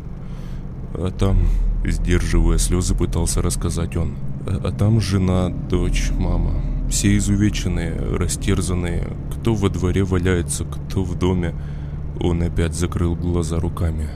А 0.95 1.11
там... 1.11 1.37
Сдерживая 1.85 2.57
слезы, 2.59 2.95
пытался 2.95 3.41
рассказать 3.41 3.97
он. 3.97 4.15
А, 4.45 4.71
там 4.71 4.99
жена, 4.99 5.49
дочь, 5.49 6.11
мама. 6.17 6.61
Все 6.89 7.17
изувеченные, 7.17 7.95
растерзанные. 8.17 9.07
Кто 9.31 9.55
во 9.55 9.69
дворе 9.69 10.03
валяется, 10.03 10.65
кто 10.65 11.03
в 11.03 11.17
доме. 11.17 11.53
Он 12.19 12.41
опять 12.41 12.73
закрыл 12.73 13.15
глаза 13.15 13.59
руками. 13.59 14.09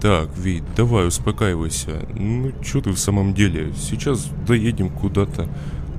Так, 0.00 0.36
Вит, 0.36 0.64
давай 0.76 1.06
успокаивайся. 1.06 2.08
Ну, 2.18 2.52
что 2.62 2.80
ты 2.80 2.90
в 2.90 2.98
самом 2.98 3.34
деле? 3.34 3.72
Сейчас 3.74 4.28
доедем 4.46 4.88
куда-то. 4.88 5.48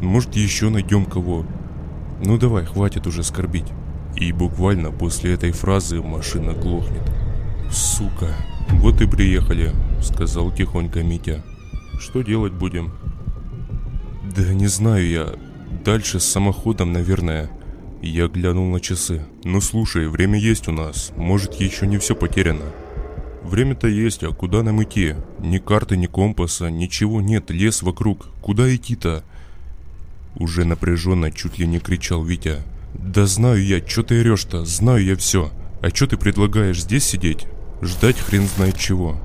Может, 0.01 0.35
еще 0.35 0.69
найдем 0.69 1.05
кого. 1.05 1.45
Ну 2.25 2.37
давай, 2.37 2.65
хватит 2.65 3.07
уже 3.07 3.23
скорбить. 3.23 3.71
И 4.15 4.31
буквально 4.31 4.91
после 4.91 5.33
этой 5.33 5.51
фразы 5.51 6.01
машина 6.01 6.53
глохнет. 6.53 7.01
«Сука, 7.71 8.35
вот 8.69 9.01
и 9.01 9.07
приехали»,— 9.07 9.71
сказал 10.01 10.51
тихонько 10.51 11.01
Митя. 11.01 11.43
«Что 11.99 12.21
делать 12.21 12.53
будем?» 12.53 12.91
«Да 14.23 14.53
не 14.53 14.67
знаю 14.67 15.07
я. 15.07 15.33
Дальше 15.83 16.19
с 16.19 16.25
самоходом, 16.25 16.93
наверное». 16.93 17.51
Я 18.01 18.27
глянул 18.27 18.69
на 18.69 18.79
часы. 18.79 19.25
«Ну 19.43 19.61
слушай, 19.61 20.07
время 20.07 20.39
есть 20.39 20.67
у 20.67 20.71
нас. 20.71 21.11
Может, 21.15 21.55
еще 21.55 21.87
не 21.87 21.97
все 21.97 22.15
потеряно». 22.15 22.65
Время-то 23.43 23.87
есть, 23.87 24.23
а 24.23 24.31
куда 24.31 24.63
нам 24.63 24.81
идти? 24.83 25.15
Ни 25.39 25.57
карты, 25.57 25.97
ни 25.97 26.07
компаса, 26.07 26.69
ничего 26.69 27.21
нет, 27.21 27.51
лес 27.51 27.81
вокруг. 27.81 28.27
Куда 28.41 28.73
идти-то?» 28.73 29.23
Уже 30.35 30.65
напряженно 30.65 31.29
чуть 31.29 31.59
ли 31.59 31.67
не 31.67 31.79
кричал 31.79 32.23
Витя. 32.23 32.59
«Да 32.93 33.25
знаю 33.25 33.63
я, 33.63 33.85
что 33.85 34.03
ты 34.03 34.21
орешь-то? 34.21 34.65
Знаю 34.65 35.03
я 35.03 35.15
все. 35.17 35.51
А 35.81 35.89
что 35.89 36.07
ты 36.07 36.15
предлагаешь 36.15 36.81
здесь 36.81 37.03
сидеть? 37.03 37.45
Ждать 37.81 38.17
хрен 38.17 38.47
знает 38.47 38.77
чего. 38.77 39.19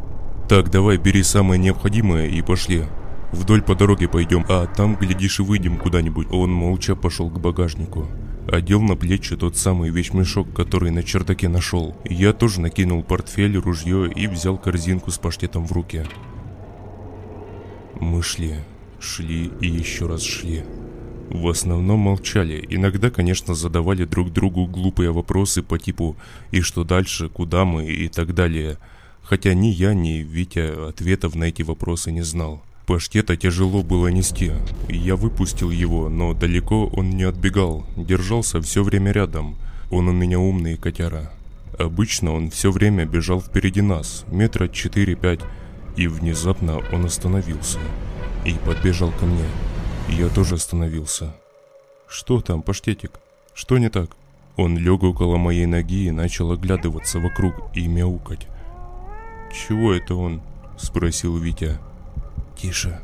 Так, 0.49 0.71
давай, 0.71 0.97
бери 0.97 1.23
самое 1.23 1.61
необходимое 1.61 2.27
и 2.27 2.43
пошли. 2.43 2.85
Вдоль 3.33 3.63
по 3.63 3.75
дороге 3.75 4.09
пойдем, 4.09 4.45
а 4.49 4.67
там, 4.67 4.97
глядишь, 4.97 5.41
и 5.41 5.43
выйдем 5.43 5.77
куда-нибудь». 5.77 6.29
Он 6.31 6.53
молча 6.53 6.97
пошел 6.97 7.31
к 7.31 7.41
багажнику. 7.41 8.09
Одел 8.51 8.81
на 8.81 8.97
плечи 8.97 9.37
тот 9.37 9.59
самый 9.59 9.91
вещмешок, 9.91 10.55
который 10.55 10.91
на 10.91 11.03
чердаке 11.03 11.49
нашел. 11.49 11.95
Я 12.05 12.33
тоже 12.33 12.63
накинул 12.63 13.03
портфель, 13.03 13.59
ружье 13.59 14.11
и 14.11 14.27
взял 14.27 14.57
корзинку 14.57 15.11
с 15.11 15.19
паштетом 15.19 15.67
в 15.67 15.73
руки. 15.73 16.05
Мы 18.01 18.23
шли, 18.23 18.55
шли 19.01 19.51
и 19.61 19.67
еще 19.67 20.07
раз 20.07 20.23
шли. 20.23 20.65
В 21.29 21.47
основном 21.49 22.01
молчали, 22.01 22.65
иногда, 22.71 23.11
конечно, 23.11 23.55
задавали 23.55 24.05
друг 24.05 24.33
другу 24.33 24.67
глупые 24.67 25.13
вопросы 25.13 25.63
по 25.63 25.79
типу 25.79 26.17
«И 26.51 26.63
что 26.63 26.85
дальше?», 26.85 27.29
«Куда 27.29 27.67
мы?» 27.67 27.87
и 27.87 28.09
так 28.09 28.35
далее. 28.35 28.79
Хотя 29.23 29.53
ни 29.53 29.67
я, 29.67 29.93
ни 29.93 30.23
Витя 30.23 30.89
ответов 30.89 31.35
на 31.35 31.45
эти 31.45 31.61
вопросы 31.61 32.13
не 32.13 32.23
знал. 32.23 32.63
Паштета 32.89 33.37
тяжело 33.37 33.83
было 33.83 34.09
нести. 34.09 34.51
Я 34.89 35.17
выпустил 35.17 35.71
его, 35.71 36.09
но 36.09 36.33
далеко 36.33 36.87
он 36.87 37.11
не 37.11 37.25
отбегал, 37.25 37.85
держался 37.97 38.63
все 38.63 38.83
время 38.83 39.13
рядом. 39.13 39.57
Он 39.91 40.09
у 40.09 40.13
меня 40.13 40.39
умный 40.39 40.79
котяра. 40.79 41.31
Обычно 41.79 42.33
он 42.33 42.49
все 42.49 42.71
время 42.71 43.05
бежал 43.05 43.43
впереди 43.43 43.83
нас, 43.83 44.25
метра 44.29 44.69
4-5, 44.69 45.45
и 45.99 46.09
внезапно 46.09 46.81
он 46.91 47.05
остановился 47.05 47.79
и 48.47 48.55
подбежал 48.55 49.13
ко 49.13 49.27
мне. 49.27 49.45
Я 50.09 50.31
тоже 50.31 50.55
остановился. 50.55 51.37
«Что 52.09 52.41
там, 52.41 52.63
паштетик? 52.63 53.21
Что 53.53 53.77
не 53.77 53.91
так?» 53.91 54.13
Он 54.57 54.79
лег 54.79 55.03
около 55.03 55.37
моей 55.37 55.67
ноги 55.67 56.07
и 56.07 56.11
начал 56.11 56.53
оглядываться 56.53 57.19
вокруг 57.19 57.53
и 57.75 57.87
мяукать. 57.87 58.47
«Чего 59.53 59.93
это 59.93 60.15
он?»– 60.15 60.41
спросил 60.79 61.37
Витя. 61.37 61.79
«Тише». 62.61 63.01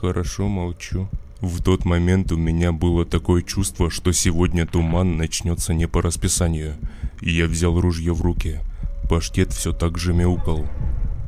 «Хорошо, 0.00 0.48
молчу». 0.48 1.08
В 1.40 1.62
тот 1.62 1.84
момент 1.84 2.32
у 2.32 2.36
меня 2.36 2.72
было 2.72 3.04
такое 3.04 3.42
чувство, 3.42 3.90
что 3.90 4.10
сегодня 4.10 4.66
туман 4.66 5.16
начнется 5.16 5.72
не 5.72 5.86
по 5.86 6.02
расписанию. 6.02 6.74
И 7.20 7.30
я 7.30 7.46
взял 7.46 7.80
ружье 7.80 8.12
в 8.12 8.22
руки. 8.22 8.60
Паштет 9.08 9.52
все 9.52 9.72
так 9.72 9.98
же 9.98 10.12
мяукал. 10.12 10.66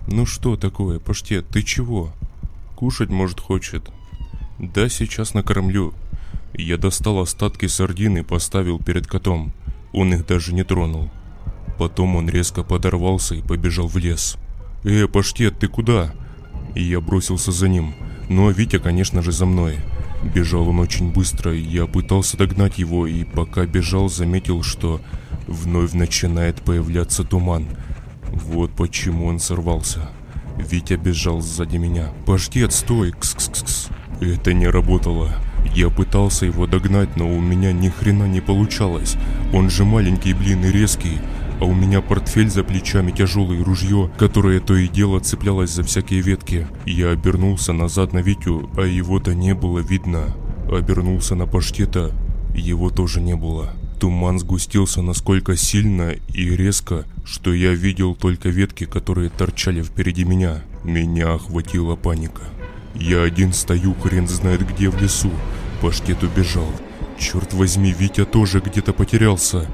«Ну 0.09 0.26
что 0.26 0.57
такое, 0.57 0.99
Паштет, 0.99 1.47
ты 1.49 1.62
чего?» 1.62 2.12
«Кушать, 2.74 3.11
может, 3.11 3.39
хочет». 3.39 3.89
«Да, 4.59 4.89
сейчас 4.89 5.32
накормлю». 5.32 5.95
Я 6.55 6.76
достал 6.76 7.20
остатки 7.20 7.66
сардин 7.66 8.16
и 8.16 8.22
поставил 8.22 8.80
перед 8.80 9.07
котом. 9.07 9.53
Он 9.93 10.12
их 10.12 10.26
даже 10.26 10.53
не 10.53 10.64
тронул. 10.64 11.09
Потом 11.78 12.16
он 12.16 12.28
резко 12.28 12.64
подорвался 12.64 13.36
и 13.36 13.43
побежал 13.43 13.86
в 13.86 13.97
лес. 13.97 14.36
«Э, 14.82 15.07
Паштет, 15.07 15.61
ты 15.61 15.68
куда?» 15.68 16.12
И 16.75 16.83
я 16.83 17.01
бросился 17.01 17.53
за 17.53 17.69
ним. 17.69 17.95
Ну 18.29 18.49
а 18.49 18.53
Витя, 18.53 18.79
конечно 18.79 19.23
же, 19.23 19.33
за 19.33 19.47
мной. 19.47 19.79
Бежал 20.35 20.69
он 20.69 20.81
очень 20.81 21.12
быстро, 21.12 21.55
и 21.55 21.61
я 21.61 21.87
пытался 21.87 22.37
догнать 22.37 22.79
его, 22.79 23.07
и 23.07 23.25
пока 23.25 23.66
бежал, 23.66 24.09
заметил, 24.09 24.62
что 24.62 25.01
вновь 25.47 25.93
начинает 25.93 26.61
появляться 26.62 27.25
туман. 27.25 27.66
Вот 28.33 28.73
почему 28.73 29.27
он 29.27 29.39
сорвался. 29.39 30.11
Витя 30.57 30.95
бежал 30.95 31.41
сзади 31.41 31.77
меня. 31.77 32.12
«Паштет, 32.27 32.73
стой!» 32.73 33.12
Кс 33.12 33.35
-кс 33.37 33.53
-кс 33.53 33.64
-кс. 33.64 33.93
Это 34.21 34.53
не 34.53 34.66
работало. 34.66 35.31
Я 35.75 35.91
пытался 35.91 36.47
его 36.47 36.66
догнать, 36.66 37.16
но 37.16 37.31
у 37.31 37.41
меня 37.41 37.73
ни 37.73 37.89
хрена 37.89 38.25
не 38.25 38.41
получалось. 38.41 39.16
Он 39.53 39.71
же 39.71 39.85
маленький, 39.85 40.35
блин, 40.35 40.64
и 40.64 40.73
резкий 40.73 41.19
а 41.61 41.65
у 41.65 41.75
меня 41.75 42.01
портфель 42.01 42.51
за 42.51 42.65
плечами, 42.65 43.11
тяжелое 43.11 43.63
ружье, 43.65 44.11
которое 44.19 44.61
то 44.61 44.77
и 44.77 44.89
дело 44.89 45.21
цеплялось 45.21 45.71
за 45.71 45.83
всякие 45.83 46.21
ветки. 46.21 46.67
Я 46.87 47.11
обернулся 47.11 47.73
назад 47.73 48.13
на 48.13 48.19
Витю, 48.19 48.71
а 48.77 48.83
его-то 48.83 49.35
не 49.35 49.55
было 49.55 49.81
видно. 49.81 50.35
Обернулся 50.71 51.35
на 51.35 51.47
паштета, 51.47 52.13
его 52.55 52.91
тоже 52.91 53.21
не 53.21 53.37
было. 53.37 53.73
Туман 53.99 54.39
сгустился 54.39 55.03
насколько 55.03 55.57
сильно 55.57 56.15
и 56.33 56.57
резко, 56.57 57.05
что 57.25 57.53
я 57.53 57.75
видел 57.75 58.15
только 58.15 58.49
ветки, 58.49 58.85
которые 58.85 59.29
торчали 59.29 59.83
впереди 59.83 60.25
меня. 60.25 60.63
Меня 60.85 61.35
охватила 61.35 61.97
паника. 61.97 62.43
Я 62.95 63.23
один 63.23 63.53
стою, 63.53 63.95
хрен 63.95 64.29
знает 64.29 64.67
где 64.69 64.89
в 64.89 65.01
лесу. 65.01 65.31
Паштет 65.81 66.23
убежал. 66.23 66.69
Черт 67.19 67.53
возьми, 67.53 67.93
Витя 67.93 68.25
тоже 68.25 68.61
где-то 68.61 68.93
потерялся. 68.93 69.66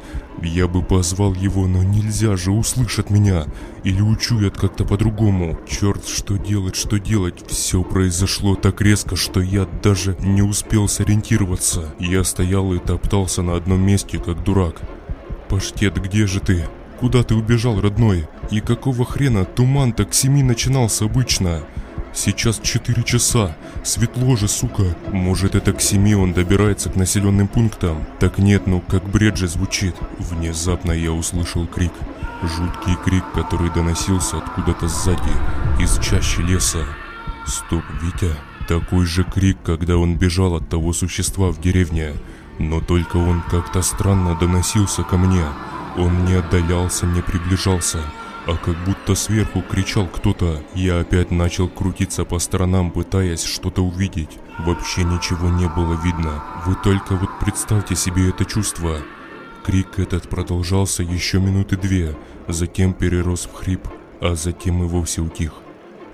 Я 0.42 0.66
бы 0.66 0.82
позвал 0.82 1.34
его, 1.34 1.66
но 1.66 1.82
нельзя 1.82 2.36
же, 2.36 2.51
услышат 2.51 3.11
меня. 3.11 3.45
Или 3.84 4.01
учуят 4.01 4.57
как-то 4.57 4.84
по-другому. 4.84 5.59
Черт, 5.68 6.09
что 6.09 6.38
делать, 6.38 6.74
что 6.74 6.99
делать. 6.99 7.45
Все 7.47 7.82
произошло 7.82 8.55
так 8.55 8.80
резко, 8.80 9.14
что 9.14 9.40
я 9.40 9.66
даже 9.82 10.16
не 10.20 10.42
успел 10.42 10.88
сориентироваться. 10.88 11.95
Я 11.99 12.24
стоял 12.24 12.72
и 12.72 12.78
топтался 12.78 13.42
на 13.42 13.57
одном 13.57 13.86
месте, 13.86 14.18
как 14.18 14.42
дурак. 14.42 14.80
«Паштет, 15.49 16.03
где 16.03 16.26
же 16.26 16.40
ты? 16.40 16.64
Куда 16.99 17.22
ты 17.22 17.34
убежал, 17.34 17.80
родной? 17.80 18.26
И 18.51 18.61
какого 18.61 19.05
хрена 19.05 19.45
туман 19.45 19.92
так 19.92 20.11
к 20.11 20.14
семи 20.14 20.42
начинался 20.42 21.05
обычно?» 21.05 21.62
Сейчас 22.14 22.60
4 22.60 23.02
часа. 23.02 23.56
Светло 23.82 24.36
же, 24.36 24.46
сука. 24.46 24.84
Может, 25.10 25.56
это 25.56 25.72
к 25.72 25.80
семи 25.80 26.14
он 26.14 26.32
добирается 26.32 26.88
к 26.88 26.94
населенным 26.94 27.48
пунктам? 27.48 28.04
Так 28.20 28.38
нет, 28.38 28.68
ну 28.68 28.80
как 28.80 29.04
бред 29.04 29.36
же 29.36 29.48
звучит. 29.48 29.96
Внезапно 30.18 30.92
я 30.92 31.10
услышал 31.10 31.66
крик. 31.66 31.92
Жуткий 32.42 32.96
крик, 33.04 33.24
который 33.34 33.68
доносился 33.70 34.38
откуда-то 34.38 34.86
сзади, 34.86 35.32
из 35.80 35.98
чащи 35.98 36.40
леса. 36.40 36.84
Стоп, 37.46 37.82
Витя. 38.00 38.32
Такой 38.68 39.06
же 39.06 39.24
крик, 39.24 39.58
когда 39.64 39.96
он 39.96 40.16
бежал 40.16 40.54
от 40.54 40.68
того 40.68 40.92
существа 40.92 41.50
в 41.50 41.60
деревне. 41.60 42.12
Но 42.60 42.80
только 42.80 43.16
он 43.16 43.42
как-то 43.50 43.82
странно 43.82 44.36
доносился 44.36 45.02
ко 45.02 45.16
мне. 45.16 45.44
Он 45.96 46.24
не 46.26 46.34
отдалялся, 46.34 47.06
не 47.06 47.22
приближался 47.22 47.98
а 48.47 48.57
как 48.57 48.76
будто 48.84 49.14
сверху 49.14 49.62
кричал 49.62 50.07
кто-то. 50.07 50.62
Я 50.74 51.01
опять 51.01 51.30
начал 51.30 51.68
крутиться 51.68 52.24
по 52.24 52.38
сторонам, 52.38 52.90
пытаясь 52.90 53.45
что-то 53.45 53.82
увидеть. 53.82 54.38
Вообще 54.59 55.05
ничего 55.05 55.49
не 55.49 55.68
было 55.68 55.99
видно. 56.03 56.45
Вы 56.66 56.74
только 56.76 57.16
вот 57.16 57.30
представьте 57.40 57.97
себе 57.97 58.28
это 58.28 58.45
чувство. 58.45 58.99
Крик 59.64 59.99
этот 59.99 60.28
продолжался 60.28 61.03
еще 61.03 61.40
минуты 61.40 61.76
две, 61.76 62.14
затем 62.49 62.92
перерос 62.92 63.47
в 63.47 63.55
хрип, 63.55 63.88
а 64.20 64.34
затем 64.34 64.82
и 64.82 64.86
вовсе 64.86 65.22
утих. 65.22 65.53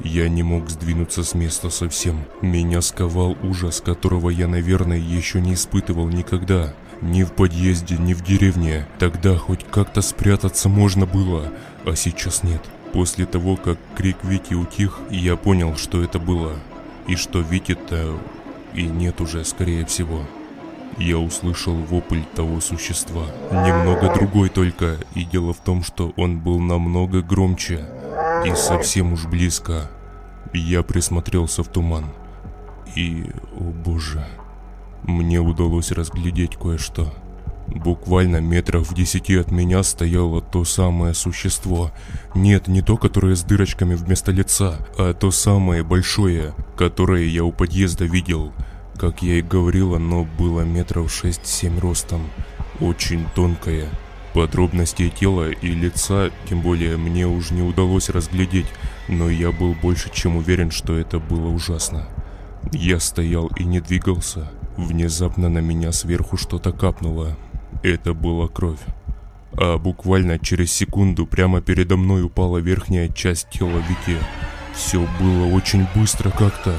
Я 0.02 0.28
не 0.30 0.42
мог 0.42 0.70
сдвинуться 0.70 1.24
с 1.24 1.34
места 1.34 1.68
совсем. 1.68 2.24
Меня 2.40 2.80
сковал 2.80 3.36
ужас, 3.42 3.82
которого 3.82 4.30
я, 4.30 4.48
наверное, 4.48 4.96
еще 4.96 5.40
не 5.40 5.54
испытывал 5.54 6.08
никогда. 6.08 6.74
Ни 7.02 7.22
в 7.22 7.32
подъезде, 7.32 7.96
ни 7.98 8.14
в 8.14 8.22
деревне. 8.22 8.86
Тогда 8.98 9.36
хоть 9.36 9.64
как-то 9.64 10.00
спрятаться 10.00 10.68
можно 10.68 11.06
было, 11.06 11.52
а 11.84 11.94
сейчас 11.94 12.42
нет. 12.42 12.62
После 12.92 13.26
того, 13.26 13.56
как 13.56 13.78
крик 13.96 14.16
Вити 14.22 14.54
утих, 14.54 15.00
я 15.10 15.36
понял, 15.36 15.76
что 15.76 16.02
это 16.02 16.18
было. 16.18 16.52
И 17.06 17.16
что 17.16 17.40
Вити-то 17.40 18.18
и 18.74 18.82
нет 18.84 19.20
уже, 19.20 19.44
скорее 19.44 19.84
всего. 19.86 20.22
Я 20.98 21.18
услышал 21.18 21.74
вопль 21.74 22.22
того 22.34 22.60
существа. 22.60 23.26
Немного 23.50 24.12
другой 24.14 24.48
только, 24.48 24.98
и 25.14 25.24
дело 25.24 25.52
в 25.52 25.58
том, 25.58 25.82
что 25.82 26.12
он 26.16 26.40
был 26.40 26.58
намного 26.58 27.22
громче 27.22 27.86
и 28.44 28.54
совсем 28.54 29.12
уж 29.12 29.26
близко. 29.26 29.90
Я 30.52 30.82
присмотрелся 30.82 31.62
в 31.62 31.68
туман. 31.68 32.06
И, 32.96 33.24
о 33.56 33.62
боже, 33.62 34.26
мне 35.04 35.38
удалось 35.38 35.92
разглядеть 35.92 36.56
кое-что. 36.56 37.12
Буквально 37.74 38.40
метрах 38.40 38.82
в 38.84 38.94
десяти 38.94 39.36
от 39.36 39.52
меня 39.52 39.82
стояло 39.84 40.42
то 40.42 40.64
самое 40.64 41.14
существо. 41.14 41.92
Нет, 42.34 42.66
не 42.66 42.82
то, 42.82 42.96
которое 42.96 43.36
с 43.36 43.42
дырочками 43.42 43.94
вместо 43.94 44.32
лица, 44.32 44.78
а 44.98 45.14
то 45.14 45.30
самое 45.30 45.84
большое, 45.84 46.52
которое 46.76 47.26
я 47.26 47.44
у 47.44 47.52
подъезда 47.52 48.04
видел. 48.04 48.52
Как 48.98 49.22
я 49.22 49.38
и 49.38 49.42
говорил, 49.42 49.94
оно 49.94 50.26
было 50.38 50.62
метров 50.62 51.12
шесть-семь 51.12 51.78
ростом. 51.78 52.28
Очень 52.80 53.24
тонкое. 53.34 53.88
Подробности 54.34 55.08
тела 55.08 55.50
и 55.50 55.68
лица, 55.68 56.30
тем 56.48 56.62
более, 56.62 56.96
мне 56.96 57.26
уже 57.26 57.54
не 57.54 57.62
удалось 57.62 58.10
разглядеть, 58.10 58.66
но 59.08 59.30
я 59.30 59.52
был 59.52 59.74
больше 59.74 60.10
чем 60.12 60.36
уверен, 60.36 60.70
что 60.70 60.96
это 60.96 61.18
было 61.18 61.48
ужасно. 61.48 62.08
Я 62.72 63.00
стоял 63.00 63.46
и 63.56 63.64
не 63.64 63.80
двигался. 63.80 64.50
Внезапно 64.76 65.48
на 65.48 65.58
меня 65.58 65.92
сверху 65.92 66.36
что-то 66.36 66.72
капнуло. 66.72 67.36
Это 67.82 68.14
была 68.14 68.48
кровь. 68.48 68.80
а 69.52 69.78
буквально 69.78 70.38
через 70.38 70.72
секунду 70.72 71.26
прямо 71.26 71.60
передо 71.60 71.96
мной 71.96 72.22
упала 72.22 72.58
верхняя 72.58 73.08
часть 73.08 73.48
тела 73.50 73.78
Вики. 73.88 74.18
Все 74.74 75.06
было 75.20 75.46
очень 75.46 75.86
быстро 75.94 76.30
как-то. 76.30 76.74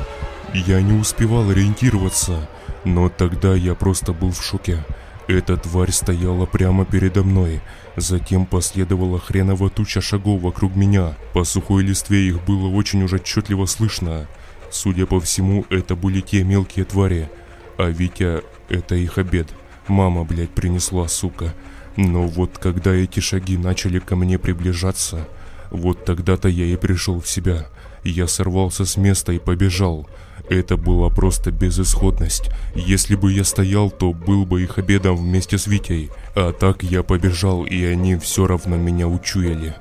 Я 0.53 0.81
не 0.81 0.93
успевал 0.99 1.49
ориентироваться, 1.49 2.49
но 2.85 3.09
тогда 3.09 3.55
я 3.55 3.75
просто 3.75 4.13
был 4.13 4.31
в 4.31 4.43
шоке. 4.43 4.85
Эта 5.27 5.55
тварь 5.57 5.91
стояла 5.91 6.45
прямо 6.45 6.85
передо 6.85 7.23
мной. 7.23 7.61
Затем 7.95 8.45
последовала 8.45 9.19
хреново 9.19 9.69
туча 9.69 10.01
шагов 10.01 10.41
вокруг 10.41 10.75
меня. 10.75 11.15
По 11.33 11.43
сухой 11.43 11.83
листве 11.83 12.27
их 12.27 12.43
было 12.45 12.67
очень 12.67 13.03
уж 13.03 13.13
отчетливо 13.13 13.65
слышно. 13.65 14.27
Судя 14.71 15.05
по 15.05 15.19
всему, 15.19 15.65
это 15.69 15.95
были 15.95 16.21
те 16.21 16.43
мелкие 16.43 16.85
твари. 16.85 17.29
А 17.77 17.89
Витя— 17.89 18.41
это 18.69 18.95
их 18.95 19.17
обед. 19.17 19.47
Мама, 19.87 20.23
блядь, 20.23 20.51
принесла, 20.51 21.07
сука. 21.07 21.53
Но 21.97 22.27
вот 22.27 22.57
когда 22.57 22.93
эти 22.93 23.19
шаги 23.19 23.57
начали 23.57 23.99
ко 23.99 24.15
мне 24.15 24.39
приближаться, 24.39 25.27
вот 25.69 26.05
тогда-то 26.05 26.47
я 26.47 26.65
и 26.65 26.75
пришел 26.75 27.19
в 27.19 27.27
себя. 27.27 27.67
Я 28.03 28.27
сорвался 28.27 28.85
с 28.85 28.97
места 28.97 29.33
и 29.33 29.39
побежал. 29.39 30.07
Это 30.49 30.75
была 30.75 31.09
просто 31.09 31.51
безысходность. 31.51 32.49
Если 32.75 33.15
бы 33.15 33.31
я 33.31 33.43
стоял, 33.43 33.89
то 33.89 34.11
был 34.11 34.45
бы 34.45 34.63
их 34.63 34.77
обедом 34.77 35.15
вместе 35.15 35.57
с 35.57 35.67
Витей. 35.67 36.09
А 36.35 36.51
так 36.51 36.83
я 36.83 37.03
побежал, 37.03 37.63
и 37.63 37.83
они 37.83 38.17
все 38.17 38.47
равно 38.47 38.75
меня 38.75 39.07
учуяли. 39.07 39.75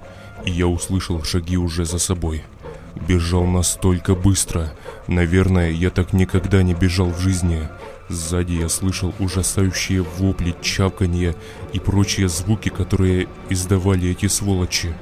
И 0.45 0.51
я 0.51 0.67
услышал 0.67 1.23
шаги 1.25 1.57
уже 1.57 1.85
за 1.85 1.99
собой. 1.99 2.45
Бежал 3.09 3.47
настолько 3.47 4.15
быстро. 4.15 4.73
Наверное, 5.07 5.71
я 5.71 5.91
так 5.91 6.13
никогда 6.13 6.63
не 6.63 6.75
бежал 6.75 7.11
в 7.11 7.21
жизни. 7.21 7.69
Сзади 8.11 8.55
я 8.55 8.69
слышал 8.69 9.15
ужасающие 9.21 10.03
вопли, 10.03 10.57
чавканье 10.61 11.37
и 11.73 11.79
прочие 11.79 12.29
звуки, 12.29 12.69
которые 12.69 13.29
издавали 13.51 14.11
эти 14.11 14.27
сволочи. 14.27 14.93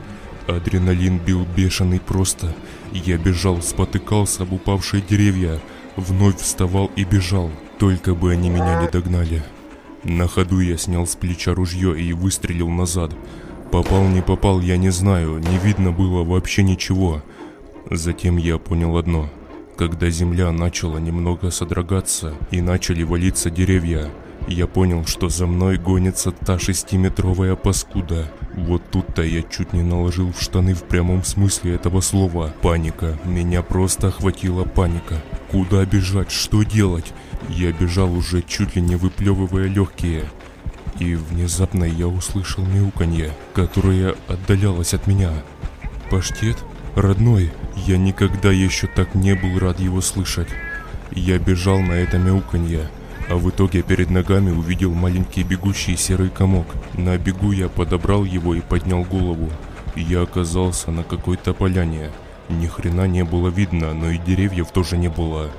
Адреналин 0.47 1.19
бил 1.19 1.47
бешеный 1.57 2.01
просто. 2.01 2.55
Я 2.93 3.17
бежал, 3.17 3.63
спотыкался 3.63 4.43
об 4.43 4.53
упавшие 4.53 5.03
деревья, 5.03 5.59
вновь 5.97 6.37
вставал 6.37 6.91
и 6.97 7.05
бежал, 7.05 7.51
только 7.79 8.15
бы 8.15 8.31
они 8.33 8.51
меня 8.51 8.83
не 8.83 8.91
догнали. 8.91 9.43
На 10.05 10.29
ходу 10.29 10.61
я 10.61 10.77
снял 10.77 11.07
с 11.07 11.17
плеча 11.17 11.55
ружье 11.55 11.99
и 11.99 12.13
выстрелил 12.13 12.69
назад. 12.69 13.13
Попал, 13.73 14.07
не 14.07 14.21
попал, 14.21 14.61
я 14.61 14.77
не 14.77 14.91
знаю, 14.91 15.39
не 15.39 15.57
видно 15.57 15.93
было 15.93 16.25
вообще 16.25 16.63
ничего. 16.63 17.23
Затем 17.91 18.37
я 18.37 18.59
понял 18.59 18.99
одно. 18.99 19.31
Когда 19.79 20.11
земля 20.11 20.51
начала 20.51 20.99
немного 20.99 21.53
содрогаться 21.53 22.35
и 22.51 22.61
начали 22.61 23.05
валиться 23.05 23.49
деревья, 23.49 24.11
я 24.49 24.67
понял, 24.67 25.07
что 25.07 25.29
за 25.29 25.47
мной 25.47 25.79
гонится 25.79 26.33
та 26.33 26.59
шестиметровая 26.59 27.55
паскуда. 27.55 28.29
Вот 28.57 28.83
тут-то 28.91 29.23
я 29.23 29.43
чуть 29.43 29.73
не 29.73 29.83
наложил 29.83 30.33
в 30.33 30.43
штаны 30.43 30.75
в 30.75 30.83
прямом 30.83 31.23
смысле 31.23 31.77
этого 31.77 32.01
слова. 32.01 32.53
Паника. 32.61 33.17
Меня 33.25 33.63
просто 33.63 34.09
охватила 34.09 34.65
паника. 34.65 35.23
Куда 35.49 35.85
бежать? 35.85 36.33
Что 36.33 36.65
делать? 36.65 37.13
Я 37.49 37.71
бежал 37.71 38.13
уже 38.13 38.43
чуть 38.43 38.75
ли 38.75 38.83
не 38.83 38.97
выплевывая 38.97 39.69
легкие. 39.69 40.25
И 40.99 41.15
внезапно 41.15 41.85
я 41.85 42.09
услышал 42.09 42.67
мяуканье, 42.67 43.33
которое 43.55 44.17
отдалялось 44.27 44.93
от 44.93 45.07
меня. 45.07 45.31
Паштет? 46.11 46.57
Родной, 46.97 47.53
я 47.87 47.97
никогда 47.97 48.51
еще 48.51 48.87
так 48.87 49.15
не 49.15 49.35
был 49.35 49.59
рад 49.59 49.81
его 49.81 50.01
слышать. 50.01 50.49
Я 51.11 51.39
бежал 51.39 51.81
на 51.81 51.93
это 51.93 52.19
мяуканье, 52.19 52.89
а 53.29 53.37
в 53.37 53.49
итоге 53.51 53.83
перед 53.83 54.11
ногами 54.11 54.51
увидел 54.51 54.93
маленький 54.95 55.43
бегущий 55.43 55.97
серый 55.97 56.31
комок. 56.31 56.67
На 56.95 57.17
бегу 57.19 57.53
я 57.53 57.69
подобрал 57.69 58.25
его 58.25 58.55
и 58.55 58.61
поднял 58.61 59.05
голову. 59.05 59.51
Я 59.97 60.23
оказался 60.23 60.91
на 60.91 61.03
какой-то 61.03 61.55
поляне. 61.55 62.11
Ни 62.49 62.67
хрена 62.67 63.07
не 63.07 63.25
было 63.25 63.49
видно, 63.49 63.95
но 63.95 64.11
и 64.11 64.19
деревьев 64.19 64.71
тоже 64.71 64.97
не 64.97 65.09
было. 65.09 65.51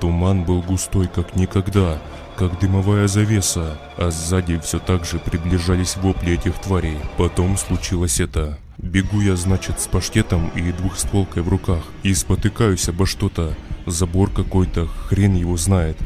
Туман 0.00 0.44
был 0.44 0.62
густой, 0.62 1.08
как 1.08 1.34
никогда, 1.36 1.98
как 2.36 2.58
дымовая 2.60 3.08
завеса, 3.08 3.78
а 3.96 4.10
сзади 4.10 4.58
все 4.60 4.78
так 4.78 5.04
же 5.04 5.18
приближались 5.18 5.96
вопли 5.96 6.34
этих 6.34 6.54
тварей. 6.54 6.98
Потом 7.16 7.56
случилось 7.56 8.20
это. 8.20 8.58
Бегу 8.78 9.20
я, 9.20 9.34
значит, 9.34 9.80
с 9.80 9.88
паштетом 9.88 10.50
и 10.54 10.70
двухстволкой 10.70 11.42
в 11.42 11.48
руках. 11.48 11.82
И 12.04 12.14
спотыкаюсь 12.14 12.88
обо 12.88 13.06
что-то. 13.06 13.56
Забор 13.86 14.30
какой-то, 14.30 14.86
хрен 14.86 15.34
его 15.34 15.56
знает. 15.56 15.96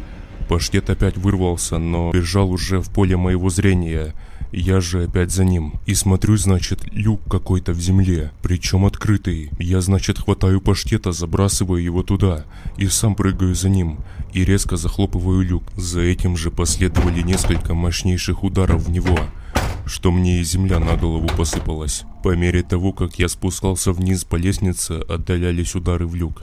Паштет 0.49 0.89
опять 0.89 1.19
вырвался, 1.19 1.77
но 1.77 2.11
бежал 2.13 2.51
уже 2.51 2.81
в 2.81 2.89
поле 2.91 3.17
моего 3.17 3.51
зрения. 3.51 4.15
Я 4.53 4.81
же 4.81 5.05
опять 5.05 5.31
за 5.31 5.45
ним. 5.45 5.75
И 5.85 5.95
смотрю, 5.95 6.37
значит, 6.39 6.81
люк 6.93 7.21
какой-то 7.31 7.73
в 7.73 7.81
земле, 7.81 8.33
причем 8.43 8.87
открытый. 8.87 9.51
Я, 9.59 9.83
значит, 9.83 10.19
хватаю 10.19 10.63
паштета, 10.63 11.13
забрасываю 11.13 11.83
его 11.83 12.03
туда. 12.03 12.47
И 12.79 12.87
сам 12.89 13.15
прыгаю 13.15 13.55
за 13.55 13.69
ним. 13.69 13.99
И 14.33 14.45
резко 14.45 14.77
захлопываю 14.77 15.43
люк. 15.43 15.65
За 15.77 16.01
этим 16.01 16.39
же 16.39 16.51
последовали 16.51 17.21
несколько 17.21 17.75
мощнейших 17.75 18.43
ударов 18.43 18.85
в 18.85 18.91
него 18.91 19.19
что 19.87 20.11
мне 20.11 20.41
и 20.41 20.45
земля 20.45 20.79
на 20.79 20.97
голову 20.97 21.29
посыпалась. 21.29 22.05
По 22.23 22.37
мере 22.37 22.63
того, 22.63 22.93
как 22.93 23.19
я 23.19 23.29
спускался 23.29 23.93
вниз 23.93 24.25
по 24.25 24.37
лестнице, 24.37 25.01
отдалялись 25.09 25.75
удары 25.75 26.07
в 26.07 26.15
люк. 26.15 26.43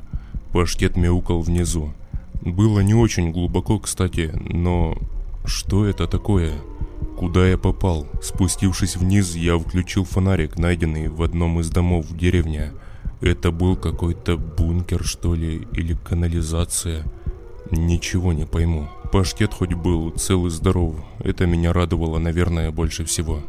Паштет 0.52 0.98
мяукал 0.98 1.42
внизу. 1.42 1.94
Было 2.42 2.80
не 2.80 2.94
очень 2.94 3.32
глубоко, 3.32 3.80
кстати, 3.80 4.32
но... 4.50 4.98
Что 5.46 5.86
это 5.86 6.08
такое? 6.08 6.54
Куда 7.18 7.48
я 7.48 7.58
попал? 7.58 8.08
Спустившись 8.22 8.96
вниз, 8.96 9.36
я 9.36 9.58
включил 9.58 10.06
фонарик, 10.06 10.58
найденный 10.58 11.08
в 11.08 11.24
одном 11.24 11.60
из 11.60 11.70
домов 11.70 12.06
в 12.06 12.18
деревне. 12.18 12.72
Это 13.22 13.52
был 13.52 13.76
какой-то 13.76 14.38
бункер, 14.38 15.04
что 15.04 15.36
ли, 15.36 15.68
или 15.74 15.94
канализация. 15.94 17.04
Ничего 17.72 18.32
не 18.32 18.46
пойму. 18.46 18.90
Паштет 19.12 19.56
хоть 19.56 19.74
был 19.74 20.12
цел 20.12 20.46
и 20.46 20.52
здоров, 20.52 20.96
это 21.20 21.48
меня 21.48 21.74
радовало, 21.74 22.20
наверное, 22.20 22.70
больше 22.70 23.06
всего. 23.06 23.42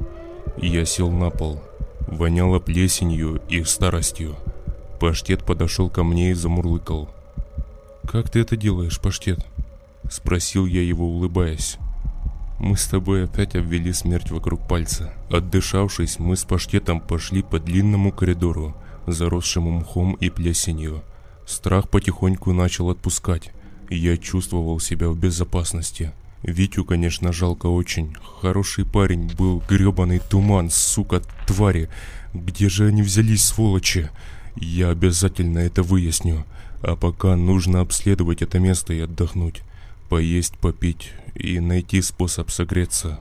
Я 0.56 0.86
сел 0.86 1.10
на 1.10 1.28
пол. 1.28 1.60
Воняло 2.06 2.60
плесенью 2.60 3.42
и 3.50 3.62
старостью. 3.64 4.36
Паштет 4.98 5.44
подошел 5.44 5.90
ко 5.90 6.02
мне 6.02 6.30
и 6.30 6.34
замурлыкал. 6.34 7.10
«Как 8.10 8.30
ты 8.30 8.40
это 8.40 8.56
делаешь, 8.56 9.00
Паштет?» 9.00 9.46
Спросил 10.10 10.64
я 10.64 10.82
его, 10.82 11.06
улыбаясь. 11.06 11.76
Мы 12.58 12.76
с 12.76 12.86
тобой 12.86 13.24
опять 13.24 13.54
обвели 13.54 13.92
смерть 13.92 14.30
вокруг 14.30 14.66
пальца. 14.66 15.12
Отдышавшись, 15.30 16.18
мы 16.18 16.36
с 16.36 16.44
Паштетом 16.44 17.00
пошли 17.00 17.42
по 17.42 17.60
длинному 17.60 18.12
коридору, 18.12 18.74
заросшему 19.06 19.70
мхом 19.70 20.14
и 20.14 20.30
плесенью. 20.30 21.02
Страх 21.46 21.90
потихоньку 21.90 22.52
начал 22.52 22.90
отпускать 22.90 23.52
я 23.96 24.16
чувствовал 24.16 24.80
себя 24.80 25.08
в 25.08 25.18
безопасности. 25.18 26.12
Витю, 26.42 26.84
конечно, 26.84 27.32
жалко 27.32 27.66
очень. 27.66 28.14
Хороший 28.40 28.86
парень 28.86 29.30
был, 29.36 29.62
гребаный 29.68 30.20
туман, 30.20 30.70
сука, 30.70 31.22
твари. 31.46 31.88
Где 32.32 32.68
же 32.68 32.86
они 32.86 33.02
взялись, 33.02 33.44
сволочи? 33.44 34.08
Я 34.56 34.90
обязательно 34.90 35.58
это 35.58 35.82
выясню. 35.82 36.44
А 36.82 36.96
пока 36.96 37.36
нужно 37.36 37.80
обследовать 37.80 38.42
это 38.42 38.58
место 38.58 38.94
и 38.94 39.00
отдохнуть. 39.00 39.62
Поесть, 40.08 40.56
попить 40.58 41.12
и 41.34 41.60
найти 41.60 42.00
способ 42.00 42.50
согреться. 42.50 43.20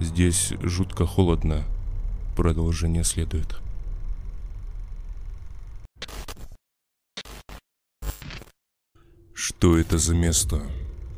Здесь 0.00 0.52
жутко 0.62 1.06
холодно. 1.06 1.64
Продолжение 2.36 3.04
следует. 3.04 3.65
Что 9.38 9.76
это 9.76 9.98
за 9.98 10.14
место? 10.14 10.62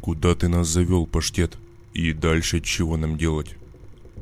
Куда 0.01 0.35
ты 0.35 0.49
нас 0.49 0.66
завел, 0.66 1.07
паштет? 1.07 1.57
И 1.95 2.12
дальше 2.12 2.61
чего 2.61 2.97
нам 2.97 3.16
делать? 3.16 3.55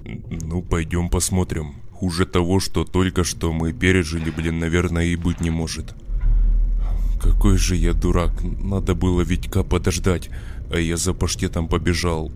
Ну, 0.05 0.61
пойдем 0.61 1.09
посмотрим. 1.09 1.77
Хуже 1.93 2.27
того, 2.27 2.61
что 2.61 2.85
только 2.85 3.25
что 3.25 3.55
мы 3.55 3.73
пережили, 3.73 4.29
блин, 4.29 4.59
наверное, 4.59 5.07
и 5.07 5.17
быть 5.17 5.41
не 5.41 5.49
может. 5.49 5.95
Какой 7.23 7.57
же 7.57 7.75
я 7.75 7.95
дурак. 7.95 8.33
Надо 8.43 8.95
было 8.95 9.23
Витька 9.23 9.63
подождать, 9.63 10.29
а 10.71 10.79
я 10.79 10.99
за 10.99 11.15
паштетом 11.15 11.67
побежал. 11.67 12.31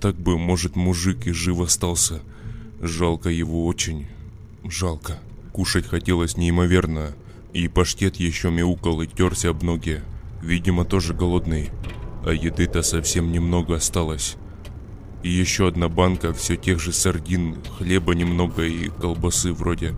Так 0.00 0.16
бы, 0.16 0.38
может, 0.38 0.76
мужик 0.76 1.26
и 1.26 1.32
жив 1.32 1.60
остался. 1.60 2.22
Жалко 2.80 3.28
его 3.28 3.66
очень. 3.66 4.06
Жалко. 4.64 5.20
Кушать 5.52 5.86
хотелось 5.86 6.38
неимоверно. 6.38 7.12
И 7.52 7.68
паштет 7.68 8.16
еще 8.16 8.50
мяукал 8.50 9.02
и 9.02 9.06
терся 9.06 9.50
об 9.50 9.62
ноги. 9.62 10.00
Видимо, 10.42 10.84
тоже 10.84 11.14
голодный. 11.14 11.70
А 12.24 12.32
еды-то 12.32 12.82
совсем 12.82 13.32
немного 13.32 13.76
осталось. 13.76 14.36
И 15.22 15.30
еще 15.30 15.68
одна 15.68 15.88
банка 15.88 16.32
все 16.32 16.56
тех 16.56 16.80
же 16.80 16.92
сардин, 16.92 17.56
хлеба 17.78 18.14
немного 18.14 18.64
и 18.64 18.88
колбасы 18.88 19.52
вроде. 19.52 19.94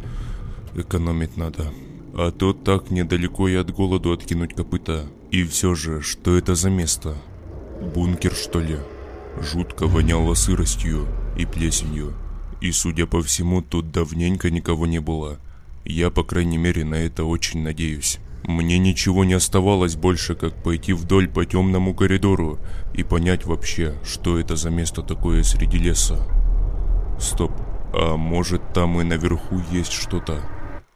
Экономить 0.75 1.37
надо. 1.37 1.73
А 2.15 2.31
то 2.31 2.53
так 2.53 2.91
недалеко 2.91 3.49
и 3.49 3.55
от 3.55 3.71
голоду 3.71 4.13
откинуть 4.13 4.55
копыта. 4.55 5.07
И 5.31 5.45
все 5.45 5.75
же, 5.75 6.01
что 6.03 6.37
это 6.37 6.55
за 6.55 6.71
место? 6.71 7.17
Бункер, 7.95 8.33
что 8.33 8.61
ли? 8.61 8.79
Жутко 9.41 9.87
воняло 9.87 10.35
сыростью 10.35 11.07
и 11.37 11.47
плесенью. 11.47 12.15
И, 12.61 12.73
судя 12.73 13.07
по 13.07 13.23
всему, 13.23 13.63
тут 13.63 13.93
давненько 13.93 14.51
никого 14.51 14.87
не 14.87 15.01
было. 15.01 15.39
Я, 15.85 16.11
по 16.11 16.25
крайней 16.25 16.59
мере, 16.59 16.85
на 16.85 16.97
это 16.97 17.25
очень 17.25 17.63
надеюсь. 17.63 18.19
Мне 18.45 18.79
ничего 18.79 19.25
не 19.25 19.35
оставалось 19.35 19.97
больше, 19.97 20.35
как 20.35 20.63
пойти 20.63 20.93
вдоль 20.93 21.29
по 21.29 21.45
темному 21.45 21.95
коридору 21.95 22.59
и 22.95 23.03
понять 23.03 23.45
вообще, 23.45 23.95
что 24.05 24.39
это 24.39 24.57
за 24.57 24.71
место 24.71 25.03
такое 25.03 25.43
среди 25.43 25.79
леса. 25.79 26.19
Стоп, 27.21 27.53
а 27.93 28.17
может 28.17 28.73
там 28.73 29.01
и 29.01 29.05
наверху 29.05 29.61
есть 29.71 29.93
что-то? 29.93 30.43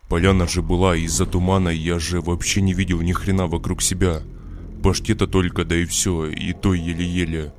Поляна 0.08 0.46
же 0.46 0.62
была, 0.62 0.94
из-за 0.96 1.26
тумана 1.26 1.70
я 1.70 1.98
же 1.98 2.20
вообще 2.20 2.60
не 2.60 2.74
видел 2.74 3.00
ни 3.00 3.12
хрена 3.12 3.46
вокруг 3.46 3.82
себя. 3.82 4.22
Паштета 4.82 5.26
только, 5.26 5.64
да 5.64 5.76
и 5.76 5.84
все, 5.84 6.26
и 6.26 6.52
то 6.52 6.74
еле-еле. 6.74 7.52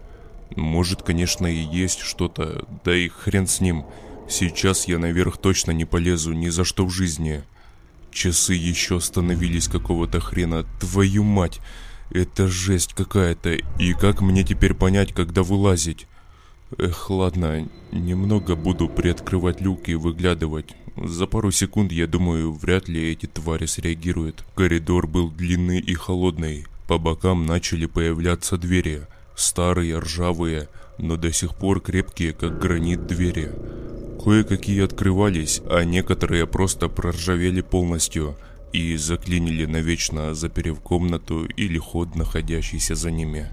Может, 0.55 1.01
конечно, 1.01 1.47
и 1.47 1.57
есть 1.57 2.01
что-то, 2.01 2.65
да 2.85 2.95
и 2.95 3.07
хрен 3.07 3.47
с 3.47 3.59
ним. 3.59 3.85
Сейчас 4.29 4.87
я 4.87 4.99
наверх 4.99 5.37
точно 5.37 5.71
не 5.71 5.85
полезу 5.85 6.33
ни 6.33 6.49
за 6.49 6.63
что 6.63 6.85
в 6.85 6.91
жизни. 6.91 7.43
Часы 8.13 8.53
еще 8.53 8.99
становились 8.99 9.67
какого-то 9.67 10.19
хрена. 10.19 10.65
Твою 10.79 11.23
мать! 11.23 11.59
Это 12.11 12.47
жесть 12.47 12.93
какая-то. 12.93 13.57
И 13.79 13.93
как 13.93 14.21
мне 14.21 14.43
теперь 14.43 14.75
понять, 14.75 15.13
когда 15.13 15.41
вылазить? 15.41 16.07
Эх, 16.77 17.09
ладно, 17.09 17.67
немного 17.91 18.55
буду 18.55 18.87
приоткрывать 18.87 19.61
люк 19.61 19.89
и 19.89 19.95
выглядывать. 19.95 20.75
За 20.95 21.25
пару 21.25 21.51
секунд, 21.51 21.91
я 21.91 22.05
думаю, 22.05 22.53
вряд 22.53 22.87
ли 22.87 23.11
эти 23.11 23.25
твари 23.25 23.65
среагируют. 23.65 24.45
Коридор 24.55 25.07
был 25.07 25.31
длинный 25.31 25.79
и 25.79 25.95
холодный. 25.95 26.67
По 26.87 26.99
бокам 26.99 27.47
начали 27.47 27.87
появляться 27.87 28.57
двери. 28.57 29.07
Старые, 29.35 29.97
ржавые, 29.97 30.69
но 30.97 31.17
до 31.17 31.31
сих 31.31 31.55
пор 31.55 31.81
крепкие, 31.81 32.33
как 32.33 32.59
гранит 32.59 33.07
двери. 33.07 33.51
Кое-какие 34.23 34.83
открывались, 34.83 35.61
а 35.69 35.83
некоторые 35.83 36.47
просто 36.47 36.87
проржавели 36.87 37.61
полностью 37.61 38.37
и 38.71 38.95
заклинили 38.97 39.65
навечно, 39.65 40.33
заперев 40.33 40.79
комнату 40.79 41.45
или 41.45 41.77
ход, 41.77 42.15
находящийся 42.15 42.95
за 42.95 43.11
ними. 43.11 43.47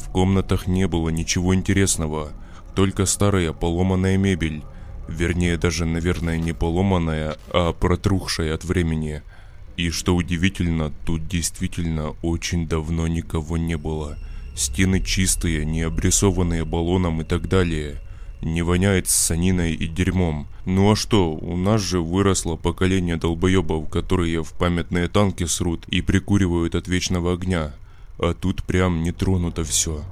В 0.00 0.10
комнатах 0.10 0.66
не 0.66 0.88
было 0.88 1.10
ничего 1.10 1.54
интересного, 1.54 2.32
только 2.74 3.06
старая 3.06 3.52
поломанная 3.52 4.16
мебель, 4.16 4.62
вернее 5.08 5.56
даже, 5.56 5.84
наверное, 5.84 6.38
не 6.38 6.52
поломанная, 6.52 7.36
а 7.52 7.72
протрухшая 7.72 8.54
от 8.54 8.64
времени. 8.64 9.22
И 9.76 9.90
что 9.90 10.14
удивительно, 10.16 10.92
тут 11.04 11.28
действительно 11.28 12.16
очень 12.22 12.66
давно 12.66 13.06
никого 13.06 13.56
не 13.56 13.76
было. 13.76 14.16
Стены 14.60 15.00
чистые, 15.00 15.64
не 15.64 15.80
обрисованные 15.80 16.66
баллоном 16.66 17.22
и 17.22 17.24
так 17.24 17.48
далее– 17.48 17.96
не 18.42 18.60
воняет 18.60 19.08
саниной 19.08 19.72
и 19.72 19.86
дерьмом. 19.86 20.46
Ну 20.66 20.92
а 20.92 20.96
что, 20.96 21.32
у 21.32 21.56
нас 21.56 21.80
же 21.80 22.00
выросло 22.00 22.56
поколение 22.56 23.16
долбоебов, 23.16 23.88
которые 23.88 24.42
в 24.42 24.52
памятные 24.52 25.08
танки 25.08 25.44
срут 25.44 25.86
и 25.88 26.02
прикуривают 26.02 26.74
от 26.74 26.88
вечного 26.88 27.32
огня. 27.32 27.72
А 28.18 28.34
тут 28.34 28.62
прям 28.64 29.02
не 29.02 29.12
тронуто 29.12 29.64
все. 29.64 30.04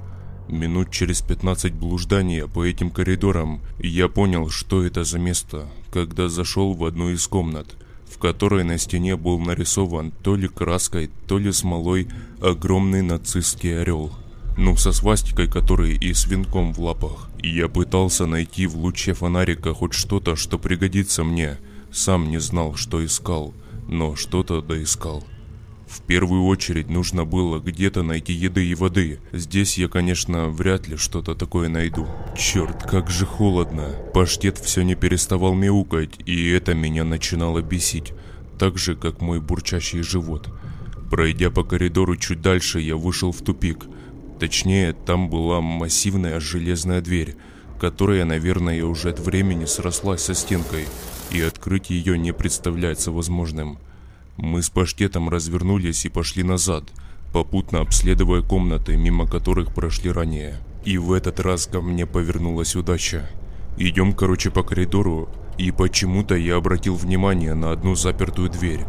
Минут 0.47 0.89
через 0.89 1.21
15 1.21 1.73
блуждания 1.73 2.47
по 2.47 2.65
этим 2.65 2.89
коридорам 2.89 3.61
я 3.77 4.07
понял, 4.07 4.49
что 4.49 4.83
это 4.83 5.03
за 5.03 5.19
место, 5.19 5.67
когда 5.91 6.27
зашел 6.27 6.73
в 6.73 6.83
одну 6.85 7.11
из 7.11 7.27
комнат, 7.27 7.75
в 8.11 8.17
которой 8.17 8.63
на 8.63 8.79
стене 8.79 9.15
был 9.15 9.39
нарисован 9.39 10.11
то 10.23 10.35
ли 10.35 10.47
краской, 10.47 11.11
то 11.27 11.37
ли 11.37 11.51
смолой 11.51 12.07
огромный 12.41 13.03
нацистский 13.03 13.79
орел– 13.79 14.11
ну 14.59 14.75
со 14.75 14.91
свастикой, 14.91 15.47
который 15.47 15.95
и 15.95 16.13
с 16.13 16.27
венком 16.27 16.73
в 16.73 16.81
лапах. 16.81 17.29
Я 17.41 17.69
пытался 17.69 18.25
найти 18.25 18.67
в 18.67 18.75
луче 18.75 19.13
фонарика 19.13 19.73
хоть 19.73 19.93
что-то, 19.93 20.35
что 20.35 20.59
пригодится 20.59 21.23
мне. 21.23 21.57
Сам 21.93 22.29
не 22.29 22.39
знал, 22.39 22.75
что 22.75 23.03
искал, 23.03 23.53
но 23.87 24.17
что-то 24.17 24.61
доискал. 24.61 25.23
В 25.87 26.01
первую 26.01 26.43
очередь 26.43 26.89
нужно 26.89 27.23
было 27.23 27.59
где-то 27.59 28.03
найти 28.03 28.33
еды 28.33 28.65
и 28.65 28.75
воды. 28.75 29.21
Здесь 29.31 29.77
я, 29.77 29.87
конечно, 29.87 30.49
вряд 30.49 30.89
ли 30.89 30.97
что-то 30.97 31.35
такое 31.35 31.69
найду. 31.69 32.05
Черт, 32.37 32.83
как 32.83 33.09
же 33.09 33.25
холодно. 33.25 33.95
Паштет 34.13 34.57
все 34.57 34.81
не 34.81 34.95
переставал 34.95 35.55
мяукать, 35.55 36.19
и 36.25 36.49
это 36.49 36.73
меня 36.73 37.05
начинало 37.05 37.61
бесить. 37.61 38.11
Так 38.59 38.77
же, 38.77 38.95
как 38.95 39.21
мой 39.21 39.39
бурчащий 39.39 40.01
живот. 40.01 40.49
Пройдя 41.09 41.49
по 41.49 41.63
коридору 41.63 42.17
чуть 42.17 42.41
дальше, 42.41 42.81
я 42.81 42.97
вышел 42.97 43.31
в 43.31 43.41
тупик– 43.41 43.85
Точнее, 44.39 44.93
там 44.93 45.29
была 45.29 45.59
массивная 45.59 46.39
железная 46.39 47.01
дверь, 47.01 47.35
которая, 47.79 48.23
наверное, 48.23 48.83
уже 48.85 49.09
от 49.09 49.19
времени 49.19 49.65
срослась 49.65 50.21
со 50.21 50.33
стенкой, 50.33 50.85
и 51.29 51.41
открыть 51.41 51.89
ее 51.89 52.17
не 52.17 52.31
представляется 52.31 53.11
возможным. 53.11 53.79
Мы 54.37 54.63
с 54.63 54.69
паштетом 54.69 55.27
развернулись 55.27 56.05
и 56.05 56.09
пошли 56.09 56.43
назад, 56.43 56.85
попутно 57.33 57.81
обследуя 57.81 58.41
комнаты, 58.41 58.95
мимо 58.95 59.27
которых 59.27 59.75
прошли 59.75 60.09
ранее. 60.09 60.57
И 60.85 60.97
в 60.97 61.11
этот 61.11 61.41
раз 61.41 61.67
ко 61.67 61.81
мне 61.81 62.05
повернулась 62.05 62.77
удача. 62.77 63.29
Идем, 63.77 64.13
короче, 64.13 64.49
по 64.51 64.63
коридору, 64.63 65.29
и 65.57 65.71
почему-то 65.71 66.35
я 66.35 66.55
обратил 66.55 66.95
внимание 66.95 67.53
на 67.53 67.73
одну 67.73 67.95
запертую 67.95 68.49
дверь, 68.49 68.85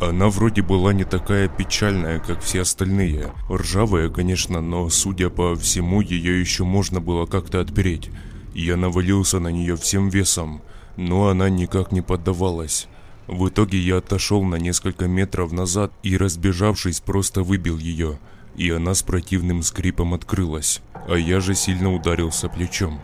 она 0.00 0.28
вроде 0.28 0.62
была 0.62 0.92
не 0.92 1.04
такая 1.04 1.48
печальная, 1.48 2.20
как 2.20 2.40
все 2.40 2.60
остальные. 2.60 3.32
Ржавая, 3.50 4.08
конечно, 4.08 4.60
но, 4.60 4.88
судя 4.90 5.28
по 5.28 5.56
всему, 5.56 6.00
ее 6.00 6.38
еще 6.38 6.62
можно 6.62 7.00
было 7.00 7.26
как-то 7.26 7.60
отпереть. 7.60 8.10
Я 8.54 8.76
навалился 8.76 9.40
на 9.40 9.48
нее 9.48 9.76
всем 9.76 10.08
весом, 10.08 10.62
но 10.96 11.28
она 11.28 11.48
никак 11.48 11.90
не 11.90 12.00
поддавалась. 12.00 12.86
В 13.26 13.48
итоге 13.48 13.78
я 13.78 13.98
отошел 13.98 14.44
на 14.44 14.54
несколько 14.54 15.08
метров 15.08 15.50
назад 15.50 15.92
и, 16.04 16.16
разбежавшись, 16.16 17.00
просто 17.00 17.42
выбил 17.42 17.76
ее. 17.76 18.20
И 18.56 18.70
она 18.70 18.94
с 18.94 19.02
противным 19.02 19.62
скрипом 19.62 20.14
открылась, 20.14 20.80
а 21.08 21.16
я 21.16 21.40
же 21.40 21.54
сильно 21.54 21.92
ударился 21.92 22.48
плечом. 22.48 23.00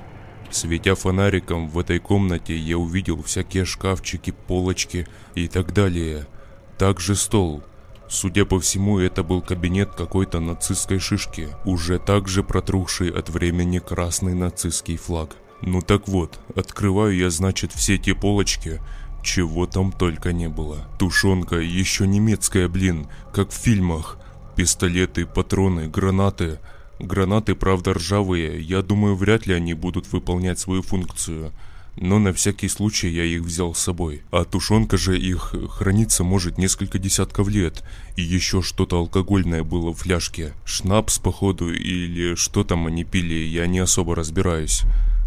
Светя 0.51 0.95
фонариком 0.95 1.69
в 1.69 1.79
этой 1.79 1.99
комнате, 1.99 2.57
я 2.57 2.79
увидел 2.79 3.21
всякие 3.23 3.65
шкафчики, 3.65 4.33
полочки 4.47 5.09
и 5.35 5.49
так 5.49 5.73
далее– 5.75 6.29
также 6.79 7.17
стол. 7.17 7.63
Судя 8.09 8.45
по 8.45 8.61
всему, 8.61 8.99
это 8.99 9.23
был 9.23 9.41
кабинет 9.41 9.95
какой-то 9.95 10.41
нацистской 10.41 10.99
шишки, 10.99 11.49
уже 11.65 11.99
также 11.99 12.45
протрухший 12.45 13.11
от 13.11 13.31
времени 13.31 13.79
красный 13.79 14.35
нацистский 14.35 14.97
флаг. 14.97 15.37
Ну 15.63 15.81
так 15.81 16.07
вот, 16.09 16.39
открываю 16.55 17.17
я, 17.17 17.31
значит, 17.31 17.73
все 17.73 17.97
те 17.97 18.15
полочки, 18.15 18.81
чего 19.23 19.67
там 19.67 19.91
только 19.91 20.33
не 20.33 20.49
было. 20.49 20.87
Тушенка, 20.99 21.57
еще 21.57 22.07
немецкая, 22.07 22.69
блин, 22.69 23.09
как 23.33 23.51
в 23.51 23.55
фильмах. 23.55 24.19
Пистолеты, 24.55 25.27
патроны, 25.27 25.89
гранаты. 25.89 26.61
Гранаты, 27.01 27.55
правда, 27.55 27.95
ржавые, 27.95 28.61
я 28.61 28.83
думаю, 28.83 29.17
вряд 29.17 29.47
ли 29.47 29.55
они 29.55 29.75
будут 29.75 30.13
выполнять 30.13 30.59
свою 30.59 30.83
функцию 30.83 31.53
но 31.97 32.19
на 32.19 32.33
всякий 32.33 32.69
случай 32.69 33.09
я 33.09 33.25
их 33.25 33.43
взял 33.43 33.75
с 33.75 33.81
собой. 33.81 34.23
А 34.31 34.45
тушенка 34.45 34.97
же 34.97 35.19
их 35.19 35.55
хранится 35.71 36.25
может 36.25 36.59
несколько 36.59 36.99
десятков 36.99 37.49
лет, 37.49 37.85
и 38.17 38.23
еще 38.23 38.63
что-то 38.63 38.99
алкогольное 38.99 39.63
было 39.63 39.93
в 39.93 39.99
фляжке. 39.99 40.53
Шнапс, 40.65 41.19
походу, 41.19 41.73
или 41.73 42.35
что 42.35 42.65
там 42.65 42.87
они 42.87 43.05
пили, 43.05 43.35
я 43.35 43.67
не 43.67 43.79
особо 43.79 44.15
разбираюсь. 44.15 44.83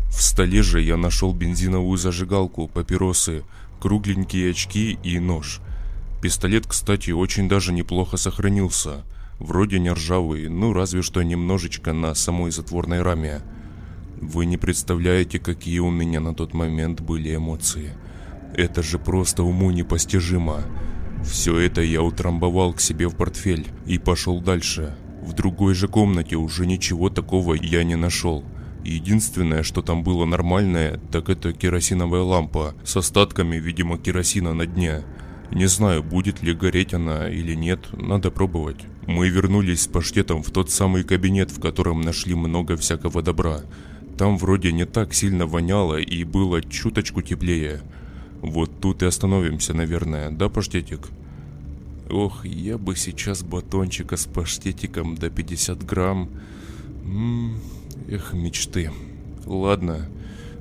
В 0.09 0.21
столе 0.21 0.63
же 0.63 0.81
я 0.81 0.97
нашел 0.97 1.33
бензиновую 1.33 1.97
зажигалку, 1.97 2.67
папиросы, 2.67 3.43
кругленькие 3.79 4.51
очки 4.51 4.97
и 5.03 5.19
нож. 5.19 5.61
Пистолет, 6.21 6.65
кстати, 6.67 7.11
очень 7.11 7.47
даже 7.47 7.71
неплохо 7.71 8.17
сохранился. 8.17 9.05
Вроде 9.39 9.79
не 9.79 9.91
ржавый, 9.91 10.49
ну 10.49 10.73
разве 10.73 11.03
что 11.03 11.21
немножечко 11.21 11.93
на 11.93 12.15
самой 12.15 12.51
затворной 12.51 13.03
раме. 13.03 13.41
Вы 14.21 14.47
не 14.47 14.57
представляете, 14.57 15.37
какие 15.37 15.77
у 15.79 15.91
меня 15.91 16.19
на 16.19 16.33
тот 16.33 16.55
момент 16.55 17.01
были 17.01 17.35
эмоции. 17.35 17.93
Это 18.55 18.81
же 18.81 18.97
просто 18.97 19.43
уму 19.43 19.69
непостижимо. 19.69 20.63
Все 21.23 21.59
это 21.59 21.81
я 21.81 22.01
утрамбовал 22.01 22.73
к 22.73 22.81
себе 22.81 23.07
в 23.07 23.15
портфель 23.15 23.67
и 23.85 23.99
пошел 23.99 24.41
дальше. 24.41 24.95
В 25.21 25.33
другой 25.33 25.75
же 25.75 25.87
комнате 25.87 26.35
уже 26.35 26.65
ничего 26.65 27.11
такого 27.11 27.53
я 27.53 27.83
не 27.83 27.95
нашел. 27.95 28.43
Единственное, 28.83 29.61
что 29.61 29.83
там 29.83 30.03
было 30.03 30.25
нормальное, 30.25 30.99
так 31.11 31.29
это 31.29 31.53
керосиновая 31.53 32.21
лампа 32.21 32.73
с 32.83 32.97
остатками, 32.97 33.57
видимо, 33.57 33.99
керосина 33.99 34.53
на 34.53 34.65
дне. 34.65 35.03
Не 35.51 35.67
знаю, 35.67 36.01
будет 36.01 36.41
ли 36.41 36.53
гореть 36.53 36.93
она 36.93 37.29
или 37.29 37.53
нет, 37.53 37.87
надо 37.93 38.31
пробовать. 38.31 38.85
Мы 39.05 39.29
вернулись 39.29 39.83
с 39.83 39.87
паштетом 39.87 40.41
в 40.41 40.49
тот 40.49 40.71
самый 40.71 41.03
кабинет, 41.03 41.51
в 41.51 41.59
котором 41.59 42.01
нашли 42.01 42.33
много 42.33 42.75
всякого 42.77 43.21
добра. 43.21 43.61
Там 44.17 44.37
вроде 44.37 44.71
не 44.71 44.85
так 44.85 45.13
сильно 45.13 45.45
воняло 45.45 45.99
и 45.99 46.23
было 46.23 46.61
чуточку 46.61 47.21
теплее. 47.21 47.81
Вот 48.41 48.71
тут 48.81 49.03
и 49.03 49.05
остановимся, 49.05 49.75
наверное, 49.75 50.31
да, 50.31 50.49
паштетик? 50.49 51.07
Ох, 52.09 52.43
я 52.45 52.79
бы 52.79 52.95
сейчас 52.95 53.43
батончика 53.43 54.17
с 54.17 54.25
паштетиком 54.25 55.15
до 55.15 55.29
50 55.29 55.85
грамм. 55.85 56.29
М 57.05 57.55
-м, 57.55 57.57
эх, 58.09 58.33
мечты. 58.33 58.91
Ладно, 59.45 60.09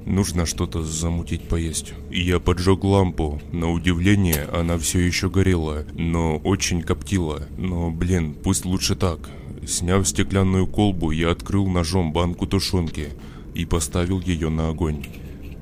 Нужно 0.07 0.47
что-то 0.47 0.85
замутить 0.85 1.49
поесть. 1.49 1.93
Я 2.13 2.39
поджег 2.39 2.85
лампу. 2.85 3.41
На 3.51 3.73
удивление, 3.73 4.49
она 4.53 4.79
все 4.79 5.01
еще 5.01 5.29
горела, 5.29 5.85
но 5.95 6.37
очень 6.37 6.83
коптила. 6.83 7.43
Но, 7.59 7.91
блин, 7.91 8.37
пусть 8.41 8.65
лучше 8.65 8.95
так. 8.95 9.19
Сняв 9.67 10.07
стеклянную 10.07 10.69
колбу, 10.69 11.11
я 11.11 11.33
открыл 11.33 11.67
ножом 11.67 12.13
банку 12.13 12.47
тушенки 12.47 13.09
и 13.57 13.65
поставил 13.65 14.21
ее 14.21 14.51
на 14.51 14.69
огонь. 14.69 15.07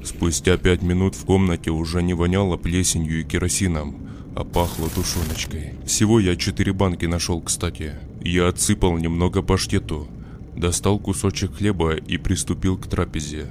Спустя 0.02 0.56
пять 0.58 0.82
минут 0.82 1.14
в 1.14 1.24
комнате 1.24 1.70
уже 1.70 2.02
не 2.02 2.12
воняло 2.12 2.56
плесенью 2.56 3.20
и 3.20 3.24
керосином, 3.24 3.96
а 4.34 4.44
пахло 4.44 4.88
тушеночкой. 4.90 5.74
Всего 5.86 6.18
я 6.20 6.36
четыре 6.36 6.72
банки 6.72 7.06
нашел, 7.06 7.40
кстати. 7.40 7.94
Я 8.22 8.48
отсыпал 8.48 8.98
немного 8.98 9.42
паштету, 9.42 10.08
достал 10.56 10.98
кусочек 10.98 11.56
хлеба 11.56 11.94
и 11.94 12.18
приступил 12.18 12.76
к 12.76 12.86
трапезе. 12.86 13.46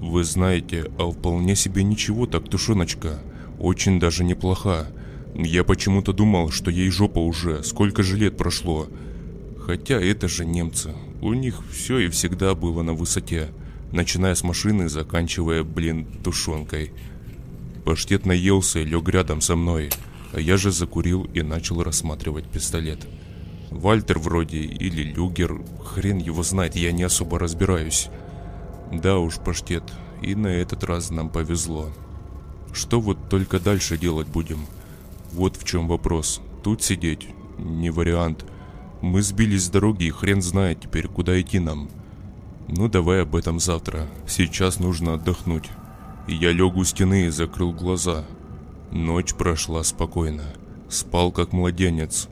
Вы 0.00 0.24
знаете, 0.24 0.90
а 0.98 1.10
вполне 1.10 1.56
себе 1.56 1.82
ничего 1.82 2.26
так 2.26 2.48
тушеночка. 2.48 3.18
Очень 3.58 3.98
даже 3.98 4.24
неплоха. 4.24 4.88
Я 5.34 5.64
почему-то 5.64 6.12
думал, 6.12 6.50
что 6.50 6.70
ей 6.70 6.90
жопа 6.90 7.18
уже, 7.18 7.62
сколько 7.64 8.02
же 8.02 8.16
лет 8.16 8.36
прошло. 8.36 8.88
Хотя 9.58 10.00
это 10.00 10.28
же 10.28 10.44
немцы. 10.44 10.92
У 11.20 11.34
них 11.34 11.62
все 11.70 11.98
и 11.98 12.08
всегда 12.08 12.54
было 12.54 12.82
на 12.82 12.94
высоте. 12.94 13.50
Начиная 13.92 14.34
с 14.34 14.44
машины, 14.44 14.88
заканчивая, 14.88 15.64
блин, 15.64 16.06
тушенкой. 16.22 16.92
Паштет 17.84 18.24
наелся 18.24 18.80
и 18.80 18.84
лег 18.84 19.08
рядом 19.08 19.40
со 19.40 19.56
мной. 19.56 19.90
А 20.32 20.40
я 20.40 20.56
же 20.56 20.70
закурил 20.70 21.24
и 21.24 21.42
начал 21.42 21.82
рассматривать 21.82 22.46
пистолет. 22.46 23.06
Вальтер 23.70 24.18
вроде 24.18 24.58
или 24.58 25.02
Люгер, 25.02 25.62
хрен 25.84 26.18
его 26.18 26.42
знает, 26.42 26.76
я 26.76 26.92
не 26.92 27.02
особо 27.02 27.38
разбираюсь. 27.38 28.08
Да 28.92 29.18
уж, 29.18 29.36
паштет, 29.36 29.84
и 30.22 30.34
на 30.34 30.48
этот 30.48 30.84
раз 30.84 31.10
нам 31.10 31.30
повезло. 31.30 31.90
Что 32.72 33.00
вот 33.00 33.28
только 33.28 33.58
дальше 33.58 33.98
делать 33.98 34.28
будем? 34.28 34.66
Вот 35.32 35.56
в 35.56 35.64
чем 35.64 35.88
вопрос. 35.88 36.40
Тут 36.62 36.82
сидеть? 36.82 37.28
Не 37.58 37.90
вариант. 37.90 38.44
Мы 39.00 39.22
сбились 39.22 39.64
с 39.64 39.70
дороги 39.70 40.04
и 40.04 40.10
хрен 40.10 40.42
знает 40.42 40.82
теперь, 40.82 41.08
куда 41.08 41.40
идти 41.40 41.58
нам. 41.58 41.88
Ну 42.70 42.88
давай 42.88 43.22
об 43.22 43.36
этом 43.36 43.60
завтра. 43.60 44.08
Сейчас 44.26 44.78
нужно 44.78 45.14
отдохнуть. 45.14 45.68
Я 46.26 46.52
лег 46.52 46.76
у 46.76 46.84
стены 46.84 47.26
и 47.26 47.30
закрыл 47.30 47.72
глаза. 47.72 48.24
Ночь 48.90 49.34
прошла 49.34 49.82
спокойно. 49.82 50.44
Спал 50.88 51.32
как 51.32 51.52
младенец. 51.52 52.28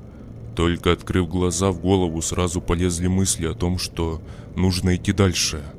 Только 0.56 0.93
открыв 0.93 1.28
глаза, 1.28 1.70
в 1.70 1.81
голову 1.81 2.23
сразу 2.23 2.60
полезли 2.60 3.06
мысли 3.06 3.47
о 3.47 3.55
том, 3.55 3.78
что 3.78 4.20
нужно 4.56 4.97
идти 4.97 5.12
дальше– 5.12 5.62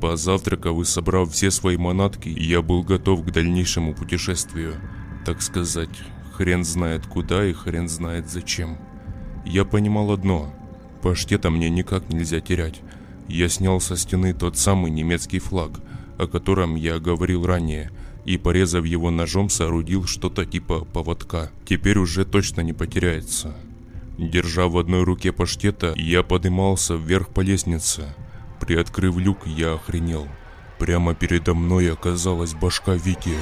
Позавтракав 0.00 0.78
и 0.80 0.84
собрав 0.84 1.32
все 1.32 1.50
свои 1.50 1.76
манатки, 1.76 2.28
я 2.28 2.60
был 2.60 2.82
готов 2.82 3.24
к 3.24 3.30
дальнейшему 3.30 3.94
путешествию. 3.94 4.74
Так 5.24 5.40
сказать, 5.40 5.88
хрен 6.34 6.64
знает 6.64 7.06
куда 7.06 7.46
и 7.46 7.52
хрен 7.52 7.88
знает 7.88 8.28
зачем. 8.28 8.78
Я 9.44 9.64
понимал 9.64 10.12
одно. 10.12 10.52
Паштета 11.02 11.50
мне 11.50 11.70
никак 11.70 12.10
нельзя 12.10 12.40
терять. 12.40 12.82
Я 13.28 13.48
снял 13.48 13.80
со 13.80 13.96
стены 13.96 14.32
тот 14.32 14.56
самый 14.56 14.90
немецкий 14.90 15.38
флаг, 15.38 15.72
о 16.18 16.26
котором 16.26 16.74
я 16.74 16.98
говорил 16.98 17.46
ранее, 17.46 17.90
и, 18.24 18.38
порезав 18.38 18.84
его 18.84 19.10
ножом, 19.10 19.48
соорудил 19.48 20.04
что-то 20.04 20.44
типа 20.44 20.84
поводка. 20.84 21.50
Теперь 21.64 21.98
уже 21.98 22.24
точно 22.24 22.60
не 22.60 22.72
потеряется. 22.72 23.56
Держа 24.18 24.66
в 24.68 24.78
одной 24.78 25.04
руке 25.04 25.32
паштета, 25.32 25.92
я 25.96 26.22
поднимался 26.22 26.94
вверх 26.94 27.28
по 27.28 27.40
лестнице, 27.40 28.14
Приоткрыв 28.60 29.16
люк, 29.18 29.46
я 29.46 29.74
охренел. 29.74 30.26
Прямо 30.78 31.14
передо 31.14 31.54
мной 31.54 31.92
оказалась 31.92 32.54
башка 32.54 32.94
Вики. 32.94 33.36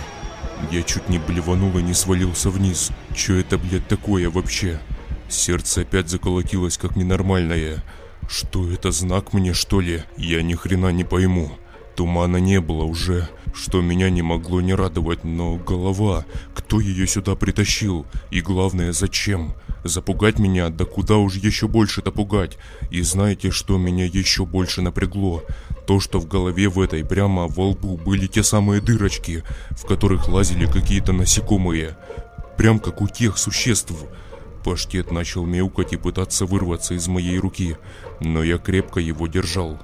Я 0.71 0.83
чуть 0.83 1.09
не 1.09 1.19
блеванул 1.19 1.77
и 1.79 1.83
не 1.83 1.95
свалился 1.95 2.51
вниз. 2.51 2.91
Чё 3.15 3.37
это, 3.37 3.59
блядь, 3.59 3.89
такое 3.89 4.31
вообще? 4.31 4.81
Сердце 5.29 5.83
опять 5.83 6.09
заколотилось, 6.09 6.79
как 6.79 6.97
ненормальное. 6.97 7.83
Что 8.29 8.71
это, 8.71 8.91
знак 8.91 9.33
мне, 9.33 9.53
что 9.53 9.81
ли? 9.81 10.03
Я 10.17 10.43
ни 10.43 10.55
хрена 10.55 10.91
не 10.93 11.05
пойму. 11.05 11.53
Тумана 11.95 12.39
не 12.39 12.61
было 12.61 12.85
уже, 12.85 13.29
что 13.55 13.81
меня 13.81 14.11
не 14.11 14.23
могло 14.23 14.61
не 14.61 14.75
радовать, 14.75 15.23
но 15.23 15.57
голова, 15.57 16.25
кто 16.55 16.81
ее 16.81 17.07
сюда 17.07 17.37
притащил? 17.37 18.05
И 18.31 18.41
главное, 18.41 18.93
зачем? 18.93 19.55
Запугать 19.85 20.39
меня, 20.39 20.71
да 20.71 20.87
куда 20.87 21.19
уж 21.19 21.37
еще 21.37 21.69
больше-то 21.69 22.11
пугать. 22.11 22.59
И 22.91 23.03
знаете, 23.03 23.51
что 23.51 23.79
меня 23.79 24.07
еще 24.07 24.45
больше 24.45 24.83
напрягло? 24.83 25.45
То, 25.87 26.01
что 26.01 26.19
в 26.19 26.27
голове 26.27 26.69
в 26.69 26.81
этой 26.81 27.05
прямо 27.05 27.47
во 27.47 27.69
лбу 27.69 27.97
были 27.99 28.27
те 28.27 28.43
самые 28.43 28.81
дырочки, 28.81 29.45
в 29.71 29.87
которых 29.87 30.29
лазили 30.29 30.67
какие-то 30.67 31.13
насекомые. 31.13 31.97
Прям 32.57 32.81
как 32.81 33.03
у 33.03 33.09
тех 33.09 33.37
существ. 33.37 33.93
Паштет 34.65 35.13
начал 35.13 35.45
мяукать 35.45 35.93
и 35.93 35.97
пытаться 35.97 36.47
вырваться 36.47 36.95
из 36.95 37.07
моей 37.07 37.39
руки, 37.39 37.77
но 38.21 38.43
я 38.43 38.57
крепко 38.57 38.99
его 38.99 39.27
держал. 39.27 39.79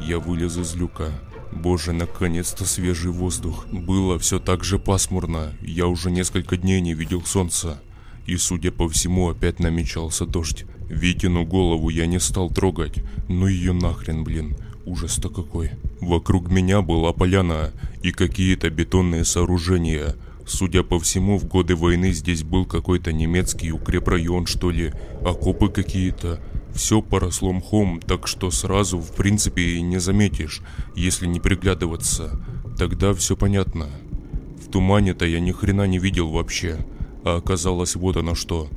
Я 0.00 0.20
вылез 0.20 0.56
из 0.56 0.76
люка. 0.76 1.10
Боже, 1.50 1.92
наконец-то 1.92 2.64
свежий 2.64 3.10
воздух. 3.10 3.66
Было 3.70 4.18
все 4.18 4.38
так 4.38 4.64
же 4.64 4.78
пасмурно. 4.78 5.52
Я 5.60 5.88
уже 5.88 6.10
несколько 6.10 6.56
дней 6.56 6.80
не 6.80 6.94
видел 6.94 7.22
солнца. 7.24 7.82
И, 8.26 8.36
судя 8.36 8.70
по 8.70 8.88
всему, 8.88 9.28
опять 9.28 9.58
намечался 9.58 10.24
дождь. 10.24 10.64
Витину 10.88 11.44
голову 11.44 11.88
я 11.88 12.06
не 12.06 12.20
стал 12.20 12.48
трогать. 12.48 13.02
Ну 13.28 13.48
ее 13.48 13.72
нахрен, 13.72 14.24
блин. 14.24 14.56
Ужас-то 14.86 15.28
какой. 15.28 15.72
Вокруг 16.00 16.48
меня 16.48 16.80
была 16.80 17.12
поляна 17.12 17.72
и 18.02 18.12
какие-то 18.12 18.70
бетонные 18.70 19.24
сооружения. 19.24 20.14
Судя 20.46 20.82
по 20.82 20.98
всему, 20.98 21.38
в 21.38 21.46
годы 21.46 21.76
войны 21.76 22.12
здесь 22.12 22.42
был 22.42 22.66
какой-то 22.66 23.12
немецкий 23.12 23.72
укрепрайон, 23.72 24.46
что 24.46 24.70
ли, 24.70 24.92
окопы 25.24 25.68
какие-то. 25.68 26.40
Все 26.74 27.02
поросло 27.02 27.52
мхом, 27.52 28.00
так 28.00 28.26
что 28.26 28.50
сразу, 28.50 28.98
в 28.98 29.14
принципе, 29.14 29.62
и 29.62 29.82
не 29.82 29.98
заметишь, 29.98 30.62
если 30.96 31.26
не 31.26 31.38
приглядываться. 31.38 32.40
Тогда 32.78 33.12
все 33.14 33.36
понятно. 33.36 33.88
В 34.64 34.70
тумане-то 34.70 35.26
я 35.26 35.38
ни 35.38 35.52
хрена 35.52 35.86
не 35.86 35.98
видел 35.98 36.30
вообще. 36.30 36.78
А 37.24 37.36
оказалось 37.36 37.94
вот 37.94 38.16
оно 38.16 38.34
что. 38.34 38.68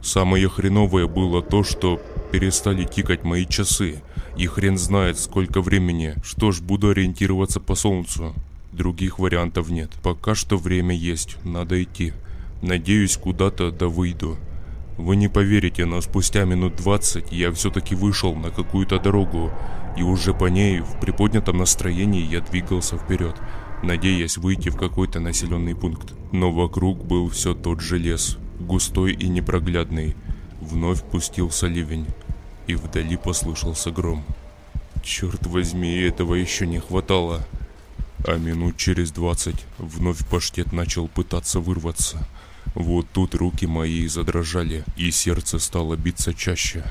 Самое 0.00 0.48
хреновое 0.48 1.06
было 1.06 1.42
то, 1.42 1.64
что 1.64 2.00
перестали 2.32 2.84
тикать 2.84 3.24
мои 3.24 3.44
часы. 3.44 4.02
И 4.36 4.46
хрен 4.46 4.78
знает 4.78 5.18
сколько 5.18 5.60
времени. 5.60 6.14
Что 6.24 6.52
ж, 6.52 6.60
буду 6.60 6.90
ориентироваться 6.90 7.60
по 7.60 7.74
солнцу. 7.74 8.34
Других 8.80 9.18
вариантов 9.18 9.68
нет. 9.68 9.90
Пока 10.02 10.34
что 10.34 10.56
время 10.56 10.96
есть, 10.96 11.36
надо 11.44 11.82
идти. 11.82 12.14
Надеюсь, 12.62 13.18
куда-то 13.18 13.70
да 13.70 13.88
выйду. 13.88 14.38
Вы 14.96 15.16
не 15.16 15.28
поверите, 15.28 15.84
но 15.84 16.00
спустя 16.00 16.46
минут 16.46 16.76
20 16.76 17.30
я 17.30 17.52
все-таки 17.52 17.94
вышел 17.94 18.34
на 18.34 18.50
какую-то 18.50 18.98
дорогу, 18.98 19.52
и 19.98 20.02
уже 20.02 20.32
по 20.32 20.46
ней 20.46 20.80
в 20.80 20.98
приподнятом 20.98 21.58
настроении 21.58 22.24
я 22.24 22.40
двигался 22.40 22.96
вперед 22.96 23.36
надеясь 23.82 24.38
выйти 24.38 24.70
в 24.70 24.76
какой-то 24.76 25.20
населенный 25.20 25.74
пункт. 25.74 26.14
Но 26.32 26.50
вокруг 26.50 27.04
был 27.04 27.28
все 27.28 27.52
тот 27.52 27.80
же 27.80 27.98
лес, 27.98 28.38
густой 28.58 29.12
и 29.12 29.28
непроглядный. 29.28 30.16
Вновь 30.62 31.02
пустился 31.02 31.66
ливень, 31.66 32.06
и 32.66 32.76
вдали 32.76 33.18
послышался 33.18 33.90
гром. 33.90 34.24
Черт 35.02 35.46
возьми, 35.46 35.94
этого 35.98 36.34
еще 36.34 36.66
не 36.66 36.78
хватало. 36.78 37.46
А 38.26 38.36
минут 38.36 38.76
через 38.76 39.12
двадцать 39.12 39.64
вновь 39.78 40.26
паштет 40.28 40.72
начал 40.72 41.08
пытаться 41.08 41.60
вырваться. 41.60 42.26
Вот 42.74 43.06
тут 43.12 43.34
руки 43.34 43.66
мои 43.66 44.06
задрожали, 44.06 44.84
и 44.96 45.10
сердце 45.10 45.58
стало 45.58 45.96
биться 45.96 46.34
чаще. 46.34 46.84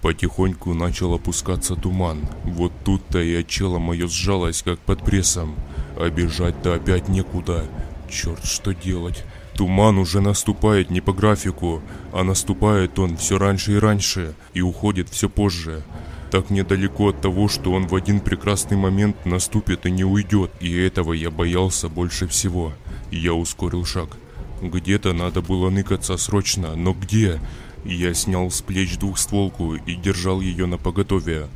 Потихоньку 0.00 0.74
начал 0.74 1.14
опускаться 1.14 1.74
туман. 1.74 2.28
Вот 2.44 2.72
тут-то 2.84 3.20
и 3.20 3.34
отчело 3.34 3.78
мое 3.78 4.06
сжалось, 4.06 4.62
как 4.62 4.78
под 4.78 5.04
прессом. 5.04 5.56
А 5.96 6.08
бежать-то 6.08 6.74
опять 6.74 7.08
некуда. 7.08 7.66
Черт, 8.08 8.44
что 8.44 8.72
делать? 8.72 9.24
Туман 9.54 9.98
уже 9.98 10.20
наступает 10.20 10.90
не 10.90 11.00
по 11.00 11.12
графику, 11.12 11.82
а 12.12 12.22
наступает 12.22 12.98
он 12.98 13.16
все 13.16 13.38
раньше 13.38 13.72
и 13.72 13.78
раньше, 13.78 14.34
и 14.52 14.60
уходит 14.60 15.08
все 15.08 15.28
позже. 15.28 15.82
Так 16.30 16.50
недалеко 16.50 17.10
от 17.10 17.20
того, 17.20 17.48
что 17.48 17.72
он 17.72 17.86
в 17.86 17.94
один 17.94 18.20
прекрасный 18.20 18.76
момент 18.76 19.24
наступит 19.24 19.86
и 19.86 19.90
не 19.90 20.04
уйдет, 20.04 20.50
и 20.60 20.72
этого 20.74 21.12
я 21.12 21.30
боялся 21.30 21.88
больше 21.88 22.26
всего. 22.26 22.72
Я 23.10 23.32
ускорил 23.32 23.84
шаг. 23.84 24.16
Где-то 24.60 25.12
надо 25.12 25.42
было 25.42 25.70
ныкаться 25.70 26.16
срочно, 26.16 26.74
но 26.74 26.94
где? 26.94 27.40
Я 27.84 28.14
снял 28.14 28.50
с 28.50 28.62
плеч 28.62 28.98
двухстволку 28.98 29.74
и 29.74 29.94
держал 29.94 30.40
ее 30.40 30.66
на 30.66 30.78
поготове. 30.78 31.46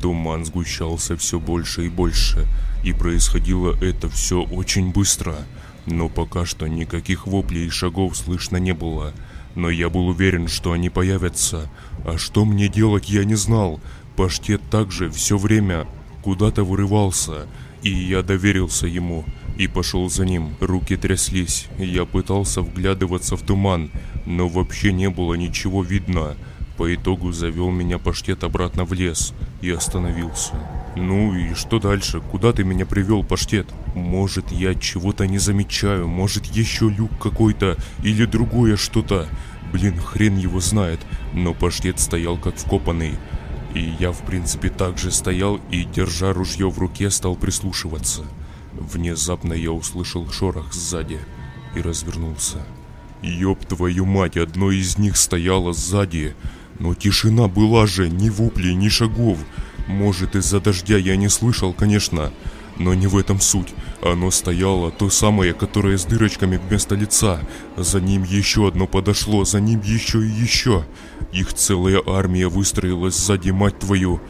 Туман 0.00 0.44
сгущался 0.44 1.16
все 1.16 1.40
больше 1.40 1.86
и 1.86 1.88
больше, 1.88 2.46
и 2.84 2.92
происходило 2.92 3.76
это 3.82 4.08
все 4.08 4.42
очень 4.42 4.92
быстро. 4.92 5.34
Но 5.86 6.08
пока 6.08 6.46
что 6.46 6.68
никаких 6.68 7.26
воплей 7.26 7.66
и 7.66 7.70
шагов 7.70 8.16
слышно 8.16 8.58
не 8.58 8.72
было. 8.72 9.12
Но 9.56 9.68
я 9.68 9.90
был 9.90 10.08
уверен, 10.08 10.46
что 10.46 10.72
они 10.72 10.90
появятся. 10.90 11.68
А 12.04 12.18
что 12.18 12.44
мне 12.44 12.68
делать, 12.68 13.08
я 13.08 13.24
не 13.24 13.34
знал. 13.34 13.80
Паштет 14.20 14.60
также 14.68 15.08
все 15.08 15.38
время 15.38 15.86
куда-то 16.20 16.62
вырывался. 16.62 17.46
И 17.82 17.88
я 17.88 18.22
доверился 18.22 18.86
ему 18.86 19.24
и 19.56 19.66
пошел 19.66 20.10
за 20.10 20.26
ним. 20.26 20.56
Руки 20.60 20.94
тряслись. 20.96 21.68
Я 21.78 22.04
пытался 22.04 22.60
вглядываться 22.60 23.38
в 23.38 23.40
туман, 23.40 23.90
но 24.26 24.46
вообще 24.46 24.92
не 24.92 25.08
было 25.08 25.32
ничего 25.32 25.82
видно. 25.82 26.36
По 26.76 26.94
итогу 26.94 27.32
завел 27.32 27.70
меня 27.70 27.96
паштет 27.96 28.44
обратно 28.44 28.84
в 28.84 28.92
лес 28.92 29.32
и 29.62 29.70
остановился. 29.70 30.52
«Ну 30.96 31.34
и 31.34 31.54
что 31.54 31.78
дальше? 31.78 32.20
Куда 32.20 32.52
ты 32.52 32.62
меня 32.62 32.84
привел, 32.84 33.24
паштет? 33.24 33.68
Может, 33.94 34.52
я 34.52 34.74
чего-то 34.74 35.26
не 35.26 35.38
замечаю, 35.38 36.08
может, 36.08 36.44
еще 36.44 36.90
люк 36.90 37.10
какой-то 37.18 37.78
или 38.02 38.26
другое 38.26 38.76
что-то. 38.76 39.28
Блин, 39.72 39.98
хрен 39.98 40.36
его 40.36 40.60
знает, 40.60 41.00
но 41.32 41.54
паштет 41.54 41.98
стоял 42.00 42.36
как 42.36 42.56
вкопанный. 42.56 43.14
И 43.74 43.94
я, 44.00 44.12
в 44.12 44.24
принципе, 44.24 44.68
также 44.68 45.10
стоял 45.10 45.60
и, 45.70 45.84
держа 45.84 46.32
ружье 46.32 46.68
в 46.68 46.78
руке, 46.78 47.10
стал 47.10 47.36
прислушиваться. 47.36 48.24
Внезапно 48.72 49.52
я 49.52 49.72
услышал 49.72 50.28
шорох 50.30 50.72
сзади 50.72 51.20
и 51.76 51.80
развернулся. 51.80 52.58
Ёб 53.22 53.64
твою 53.66 54.06
мать, 54.06 54.36
одно 54.36 54.70
из 54.70 54.98
них 54.98 55.16
стояло 55.16 55.72
сзади. 55.72 56.34
Но 56.78 56.94
тишина 56.94 57.46
была 57.48 57.86
же, 57.86 58.08
ни 58.08 58.30
вопли, 58.30 58.72
ни 58.72 58.88
шагов. 58.88 59.38
Может, 59.86 60.34
из-за 60.34 60.60
дождя 60.60 60.96
я 60.96 61.16
не 61.16 61.28
слышал, 61.28 61.72
конечно, 61.72 62.32
но 62.78 62.94
не 62.94 63.06
в 63.06 63.16
этом 63.16 63.40
суть. 63.40 63.74
Оно 64.02 64.30
стояло, 64.30 64.90
то 64.90 65.10
самое, 65.10 65.52
которое 65.52 65.98
с 65.98 66.04
дырочками 66.04 66.56
вместо 66.56 66.94
лица. 66.94 67.40
За 67.76 68.00
ним 68.00 68.22
еще 68.22 68.68
одно 68.68 68.86
подошло, 68.86 69.44
за 69.44 69.60
ним 69.60 69.80
еще 69.82 70.24
и 70.24 70.30
еще. 70.30 70.84
Их 71.32 71.52
целая 71.52 72.02
армия 72.06 72.48
выстроилась 72.48 73.16
сзади, 73.16 73.50
мать 73.50 73.78
твою. 73.78 74.20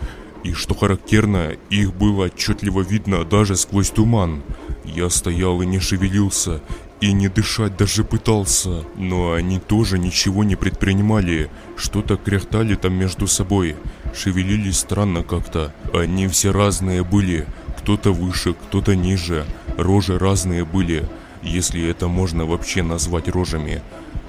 И 0.43 0.55
что 0.55 0.75
характерно, 0.75 1.53
их 1.69 1.95
было 1.95 2.25
отчетливо 2.25 2.81
видно 2.81 3.25
даже 3.25 3.57
сквозь 3.57 3.91
туман. 3.91 4.43
Я 4.85 5.09
стоял 5.09 5.63
и 5.63 5.67
не 5.67 5.79
шевелился, 5.79 6.61
и 7.01 7.13
не 7.13 7.29
дышать 7.29 7.77
даже 7.77 8.05
пытался, 8.05 8.85
но 8.97 9.33
они 9.33 9.59
тоже 9.59 9.99
ничего 9.99 10.45
не 10.45 10.57
предпринимали, 10.57 11.51
что-то 11.77 12.17
кряхтали 12.17 12.75
там 12.75 12.95
между 12.95 13.27
собой, 13.27 13.77
шевелились 14.15 14.79
странно 14.79 15.23
как-то, 15.23 15.73
они 15.95 16.29
все 16.29 16.51
разные 16.51 17.03
были, 17.05 17.47
кто-то 17.81 18.13
выше, 18.13 18.53
кто-то 18.53 18.95
ниже, 18.95 19.47
рожи 19.79 20.19
разные 20.19 20.67
были, 20.67 21.09
если 21.43 21.89
это 21.89 22.09
можно 22.09 22.45
вообще 22.45 22.83
назвать 22.83 23.29
рожами. 23.29 23.81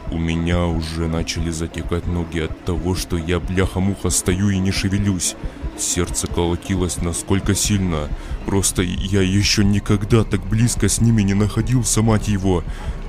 У 0.10 0.18
меня 0.18 0.66
уже 0.66 1.08
начали 1.08 1.52
затекать 1.52 2.08
ноги 2.08 2.40
от 2.40 2.64
того, 2.64 2.96
что 2.96 3.18
я 3.18 3.40
бляха-муха 3.40 4.10
стою 4.10 4.50
и 4.50 4.58
не 4.58 4.72
шевелюсь. 4.72 5.36
Сердце 5.78 6.28
колотилось 6.28 6.98
насколько 6.98 7.54
сильно. 7.54 8.08
Просто 8.46 8.84
я 8.84 9.22
еще 9.22 9.66
никогда 9.66 10.24
так 10.24 10.46
близко 10.46 10.88
с 10.88 11.02
ними 11.02 11.22
не 11.22 11.34
находился, 11.34 12.02
мать 12.02 12.30
его. 12.30 12.64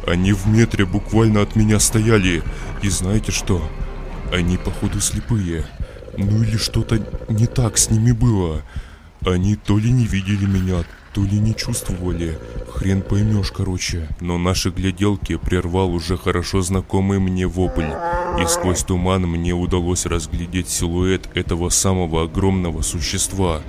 Они 0.07 0.33
в 0.33 0.47
метре 0.49 0.85
буквально 0.85 1.43
от 1.43 1.55
меня 1.55 1.79
стояли. 1.79 2.43
И 2.83 2.89
знаете 2.89 3.31
что? 3.31 3.63
Они 4.33 4.57
походу 4.57 5.01
слепые. 5.01 5.65
Ну 6.17 6.43
или 6.43 6.57
что-то 6.57 7.01
не 7.29 7.47
так 7.47 7.79
с 7.79 7.91
ними 7.91 8.13
было. 8.13 8.63
Они 9.25 9.55
то 9.57 9.79
ли 9.79 9.91
не 9.91 10.05
видели 10.05 10.47
меня, 10.47 10.85
то 11.15 11.23
ли 11.23 11.39
не 11.39 11.55
чувствовали. 11.55 12.39
Хрен 12.71 13.03
поймешь, 13.03 13.53
короче. 13.53 14.09
Но 14.21 14.39
наши 14.39 14.71
гляделки 14.71 15.37
прервал 15.37 15.93
уже 15.95 16.17
хорошо 16.17 16.63
знакомый 16.63 17.21
мне 17.21 17.47
вопль. 17.47 17.93
И 18.41 18.47
сквозь 18.47 18.83
туман 18.83 19.23
мне 19.23 19.53
удалось 19.53 20.07
разглядеть 20.07 20.69
силуэт 20.69 21.29
этого 21.35 21.69
самого 21.69 22.25
огромного 22.25 22.83
существа. 22.83 23.61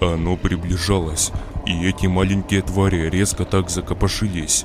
Оно 0.00 0.36
приближалось, 0.36 1.32
и 1.66 1.86
эти 1.86 2.06
маленькие 2.06 2.62
твари 2.62 3.08
резко 3.10 3.44
так 3.44 3.70
закопошились. 3.70 4.64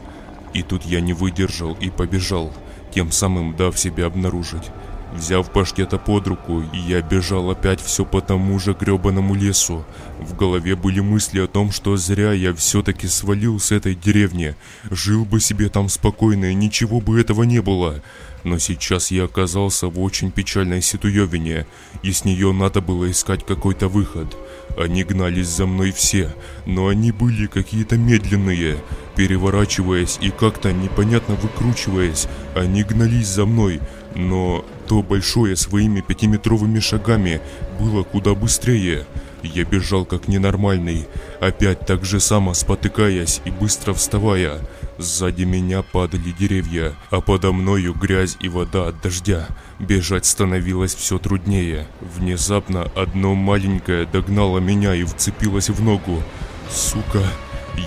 И 0.53 0.61
тут 0.61 0.83
я 0.85 1.01
не 1.01 1.13
выдержал 1.13 1.75
и 1.81 1.89
побежал, 1.89 2.53
тем 2.93 3.11
самым 3.11 3.55
дав 3.55 3.77
себя 3.77 4.05
обнаружить. 4.05 4.71
Взяв 5.15 5.49
паштета 5.49 5.97
под 5.97 6.27
руку, 6.27 6.63
я 6.73 7.01
бежал 7.01 7.49
опять 7.49 7.79
все 7.79 8.03
по 8.03 8.19
тому 8.19 8.59
же 8.59 8.73
гребаному 8.73 9.33
лесу. 9.33 9.85
В 10.19 10.35
голове 10.35 10.75
были 10.75 10.99
мысли 10.99 11.39
о 11.39 11.47
том, 11.47 11.71
что 11.71 11.95
зря 11.95 12.33
я 12.33 12.53
все-таки 12.53 13.07
свалил 13.07 13.59
с 13.59 13.71
этой 13.71 13.95
деревни. 13.95 14.55
Жил 14.91 15.23
бы 15.23 15.39
себе 15.39 15.69
там 15.69 15.87
спокойно, 15.87 16.45
и 16.45 16.53
ничего 16.53 16.99
бы 16.99 17.19
этого 17.19 17.43
не 17.43 17.61
было. 17.61 18.01
Но 18.43 18.59
сейчас 18.59 19.09
я 19.09 19.23
оказался 19.23 19.87
в 19.87 19.99
очень 19.99 20.31
печальной 20.31 20.81
ситуевине, 20.81 21.65
и 22.03 22.11
с 22.11 22.25
нее 22.25 22.51
надо 22.51 22.81
было 22.81 23.09
искать 23.09 23.43
какой-то 23.45 23.87
выход. 23.87 24.37
Они 24.77 25.03
гнались 25.03 25.47
за 25.47 25.65
мной 25.65 25.91
все, 25.91 26.31
но 26.65 26.87
они 26.87 27.11
были 27.11 27.47
какие-то 27.47 27.97
медленные. 27.97 28.77
Переворачиваясь 29.15 30.19
и 30.21 30.29
как-то 30.29 30.73
непонятно 30.73 31.35
выкручиваясь, 31.35 32.27
они 32.53 32.83
гнались 32.83 33.29
за 33.29 33.45
мной, 33.45 33.79
но 34.15 34.65
то 34.87 35.01
большое 35.01 35.55
своими 35.55 36.01
пятиметровыми 36.01 36.79
шагами 36.79 37.41
было 37.79 38.03
куда 38.03 38.33
быстрее. 38.33 39.05
Я 39.43 39.63
бежал 39.63 40.05
как 40.05 40.27
ненормальный, 40.27 41.07
опять 41.39 41.81
так 41.81 42.03
же 42.03 42.19
само 42.19 42.53
спотыкаясь 42.53 43.41
и 43.45 43.51
быстро 43.51 43.93
вставая. 43.93 44.59
Сзади 44.97 45.43
меня 45.43 45.83
падали 45.83 46.31
деревья, 46.31 46.93
а 47.11 47.21
подо 47.21 47.51
мною 47.51 47.93
грязь 47.93 48.37
и 48.39 48.49
вода 48.49 48.87
от 48.87 49.01
дождя. 49.01 49.47
Бежать 49.77 50.25
становилось 50.25 50.95
все 50.95 51.19
труднее. 51.19 51.85
Внезапно 52.01 52.89
одно 52.95 53.35
маленькое 53.35 54.05
догнало 54.05 54.59
меня 54.59 54.95
и 54.95 55.03
вцепилось 55.03 55.69
в 55.69 55.83
ногу. 55.83 56.23
Сука! 56.69 57.23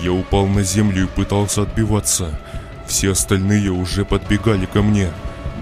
Я 0.03 0.13
упал 0.13 0.45
на 0.45 0.61
землю 0.61 1.03
и 1.03 1.07
пытался 1.07 1.63
отбиваться. 1.63 2.39
Все 2.87 3.11
остальные 3.11 3.71
уже 3.71 4.05
подбегали 4.05 4.65
ко 4.65 4.81
мне. 4.81 5.09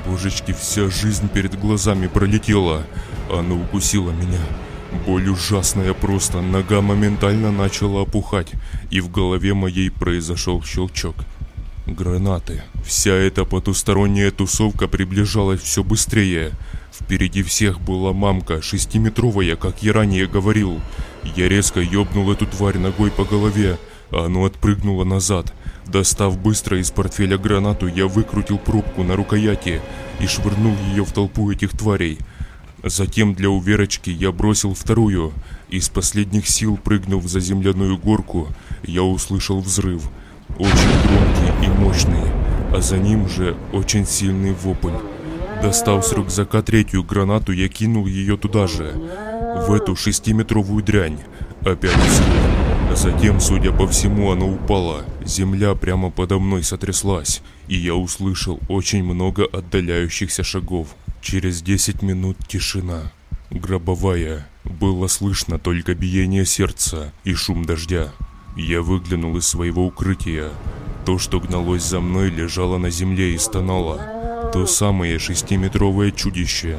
Божечки, 0.07 0.53
вся 0.53 0.89
жизнь 0.89 1.27
перед 1.27 1.59
глазами 1.59 2.07
пролетела. 2.07 2.83
Она 3.31 3.55
укусила 3.55 4.11
меня. 4.11 4.39
Боль 5.05 5.27
ужасная 5.29 5.93
просто, 5.93 6.41
нога 6.41 6.81
моментально 6.81 7.51
начала 7.51 8.03
опухать, 8.03 8.51
и 8.89 9.01
в 9.01 9.11
голове 9.11 9.53
моей 9.53 9.91
произошел 9.91 10.63
щелчок. 10.63 11.15
Гранаты. 11.85 12.63
Вся 12.85 13.13
эта 13.13 13.45
потусторонняя 13.45 14.31
тусовка 14.31 14.87
приближалась 14.87 15.61
все 15.61 15.83
быстрее. 15.83 16.51
Впереди 16.91 17.43
всех 17.43 17.79
была 17.79 18.13
мамка, 18.13 18.61
шестиметровая, 18.61 19.55
как 19.55 19.83
я 19.83 19.93
ранее 19.93 20.27
говорил. 20.27 20.79
Я 21.35 21.47
резко 21.49 21.79
ёбнул 21.79 22.31
эту 22.31 22.45
тварь 22.45 22.77
ногой 22.77 23.11
по 23.11 23.23
голове, 23.23 23.77
а 24.11 24.25
оно 24.25 24.43
отпрыгнуло 24.43 25.03
назад. 25.03 25.53
Достав 25.87 26.37
быстро 26.37 26.79
из 26.79 26.91
портфеля 26.91 27.37
гранату, 27.37 27.87
я 27.87 28.07
выкрутил 28.07 28.57
пробку 28.57 29.03
на 29.03 29.15
рукояти 29.15 29.81
и 30.19 30.27
швырнул 30.27 30.75
ее 30.91 31.05
в 31.05 31.13
толпу 31.13 31.49
этих 31.49 31.71
тварей. 31.71 32.19
Затем 32.83 33.33
для 33.33 33.49
уверочки 33.49 34.09
я 34.09 34.31
бросил 34.31 34.73
вторую. 34.73 35.33
Из 35.69 35.89
последних 35.89 36.47
сил 36.47 36.77
прыгнув 36.77 37.25
за 37.27 37.39
земляную 37.39 37.97
горку, 37.97 38.49
я 38.83 39.03
услышал 39.03 39.61
взрыв. 39.61 40.09
Очень 40.57 40.93
громкий 41.05 41.65
и 41.65 41.69
мощный, 41.69 42.31
а 42.73 42.81
за 42.81 42.97
ним 42.97 43.27
же 43.29 43.55
очень 43.71 44.05
сильный 44.05 44.53
вопль. 44.53 44.91
Достав 45.61 46.05
с 46.05 46.13
рюкзака 46.13 46.61
третью 46.61 47.03
гранату, 47.03 47.51
я 47.51 47.67
кинул 47.67 48.05
ее 48.05 48.37
туда 48.37 48.67
же, 48.67 48.93
в 49.67 49.73
эту 49.73 49.95
шестиметровую 49.95 50.83
дрянь. 50.83 51.19
Опять 51.65 51.95
взрыв. 51.95 52.56
Затем, 52.95 53.39
судя 53.39 53.71
по 53.71 53.87
всему, 53.87 54.31
оно 54.31 54.49
упало. 54.49 55.05
Земля 55.23 55.75
прямо 55.75 56.09
подо 56.09 56.39
мной 56.39 56.63
сотряслась, 56.63 57.41
и 57.67 57.75
я 57.75 57.95
услышал 57.95 58.59
очень 58.69 59.03
много 59.03 59.45
отдаляющихся 59.45 60.43
шагов. 60.43 60.87
Через 61.21 61.61
10 61.61 62.01
минут 62.01 62.37
тишина. 62.47 63.11
Гробовая. 63.51 64.47
Было 64.63 65.07
слышно 65.07 65.59
только 65.59 65.95
биение 65.95 66.45
сердца 66.45 67.13
и 67.23 67.33
шум 67.33 67.65
дождя. 67.65 68.11
Я 68.55 68.81
выглянул 68.81 69.37
из 69.37 69.47
своего 69.47 69.85
укрытия. 69.85 70.49
То, 71.05 71.17
что 71.19 71.39
гналось 71.39 71.83
за 71.83 71.99
мной, 71.99 72.29
лежало 72.29 72.77
на 72.77 72.89
земле 72.89 73.33
и 73.33 73.37
стонало. 73.37 74.49
То 74.51 74.65
самое 74.65 75.19
шестиметровое 75.19 76.11
чудище. 76.11 76.77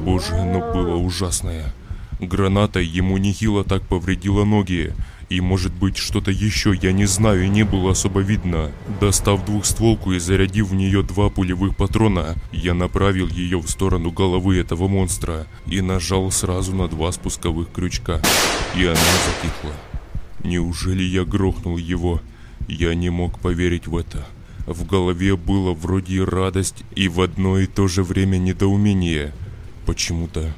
Боже, 0.00 0.34
оно 0.34 0.72
было 0.72 0.96
ужасное. 0.96 1.72
Граната 2.18 2.80
ему 2.80 3.18
нехило 3.18 3.64
так 3.64 3.82
повредила 3.82 4.44
ноги, 4.44 4.94
и 5.32 5.40
может 5.40 5.72
быть 5.72 5.96
что-то 5.96 6.30
еще, 6.30 6.74
я 6.82 6.92
не 6.92 7.06
знаю, 7.06 7.50
не 7.50 7.64
было 7.64 7.92
особо 7.92 8.20
видно. 8.20 8.70
Достав 9.00 9.46
двухстволку 9.46 10.12
и 10.12 10.18
зарядив 10.18 10.68
в 10.68 10.74
нее 10.74 11.02
два 11.02 11.30
пулевых 11.30 11.74
патрона, 11.74 12.34
я 12.52 12.74
направил 12.74 13.28
ее 13.28 13.58
в 13.58 13.66
сторону 13.66 14.10
головы 14.10 14.58
этого 14.58 14.88
монстра 14.88 15.46
и 15.66 15.80
нажал 15.80 16.30
сразу 16.30 16.74
на 16.74 16.86
два 16.86 17.12
спусковых 17.12 17.72
крючка. 17.72 18.20
И 18.76 18.84
она 18.84 18.94
затихла. 18.94 19.72
Неужели 20.44 21.02
я 21.02 21.24
грохнул 21.24 21.78
его? 21.78 22.20
Я 22.68 22.94
не 22.94 23.08
мог 23.08 23.38
поверить 23.38 23.86
в 23.86 23.96
это. 23.96 24.26
В 24.66 24.84
голове 24.86 25.36
было 25.36 25.72
вроде 25.72 26.24
радость 26.24 26.84
и 26.94 27.08
в 27.08 27.22
одно 27.22 27.58
и 27.58 27.64
то 27.64 27.88
же 27.88 28.02
время 28.02 28.36
недоумение. 28.36 29.32
Почему-то 29.86 30.52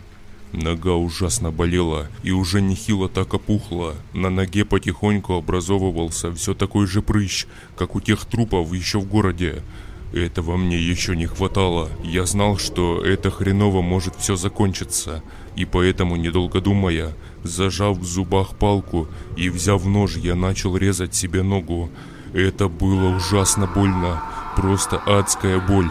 Нога 0.54 0.94
ужасно 0.94 1.50
болела 1.50 2.06
и 2.22 2.30
уже 2.30 2.60
нехило 2.60 3.08
так 3.08 3.34
опухла. 3.34 3.96
На 4.12 4.30
ноге 4.30 4.64
потихоньку 4.64 5.34
образовывался 5.34 6.32
все 6.32 6.54
такой 6.54 6.86
же 6.86 7.02
прыщ, 7.02 7.46
как 7.76 7.96
у 7.96 8.00
тех 8.00 8.24
трупов 8.24 8.72
еще 8.72 9.00
в 9.00 9.08
городе. 9.08 9.64
Этого 10.12 10.56
мне 10.56 10.78
еще 10.78 11.16
не 11.16 11.26
хватало. 11.26 11.88
Я 12.04 12.24
знал, 12.24 12.56
что 12.56 13.04
это 13.04 13.32
хреново 13.32 13.82
может 13.82 14.14
все 14.14 14.36
закончиться. 14.36 15.24
И 15.56 15.64
поэтому, 15.64 16.14
недолго 16.14 16.60
думая, 16.60 17.16
зажав 17.42 17.98
в 17.98 18.04
зубах 18.04 18.56
палку 18.56 19.08
и 19.36 19.50
взяв 19.50 19.84
нож, 19.84 20.16
я 20.16 20.36
начал 20.36 20.76
резать 20.76 21.16
себе 21.16 21.42
ногу. 21.42 21.90
Это 22.32 22.68
было 22.68 23.16
ужасно 23.16 23.66
больно. 23.66 24.22
Просто 24.54 24.98
адская 24.98 25.58
боль. 25.58 25.90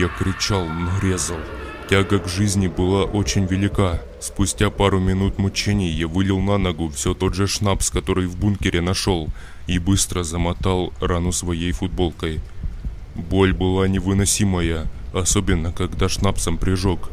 Я 0.00 0.08
кричал, 0.08 0.66
но 0.66 0.98
резал. 1.00 1.38
Тяга 1.90 2.20
к 2.20 2.28
жизни 2.28 2.68
была 2.68 3.02
очень 3.02 3.46
велика. 3.46 4.00
Спустя 4.20 4.70
пару 4.70 5.00
минут 5.00 5.38
мучений 5.38 5.90
я 5.90 6.06
вылил 6.06 6.38
на 6.38 6.56
ногу 6.56 6.88
все 6.88 7.14
тот 7.14 7.34
же 7.34 7.48
шнапс, 7.48 7.90
который 7.90 8.28
в 8.28 8.36
бункере 8.36 8.80
нашел, 8.80 9.28
и 9.66 9.80
быстро 9.80 10.22
замотал 10.22 10.92
рану 11.00 11.32
своей 11.32 11.72
футболкой. 11.72 12.38
Боль 13.16 13.52
была 13.52 13.88
невыносимая, 13.88 14.86
особенно 15.12 15.72
когда 15.72 16.08
шнапсом 16.08 16.58
прижег. 16.58 17.10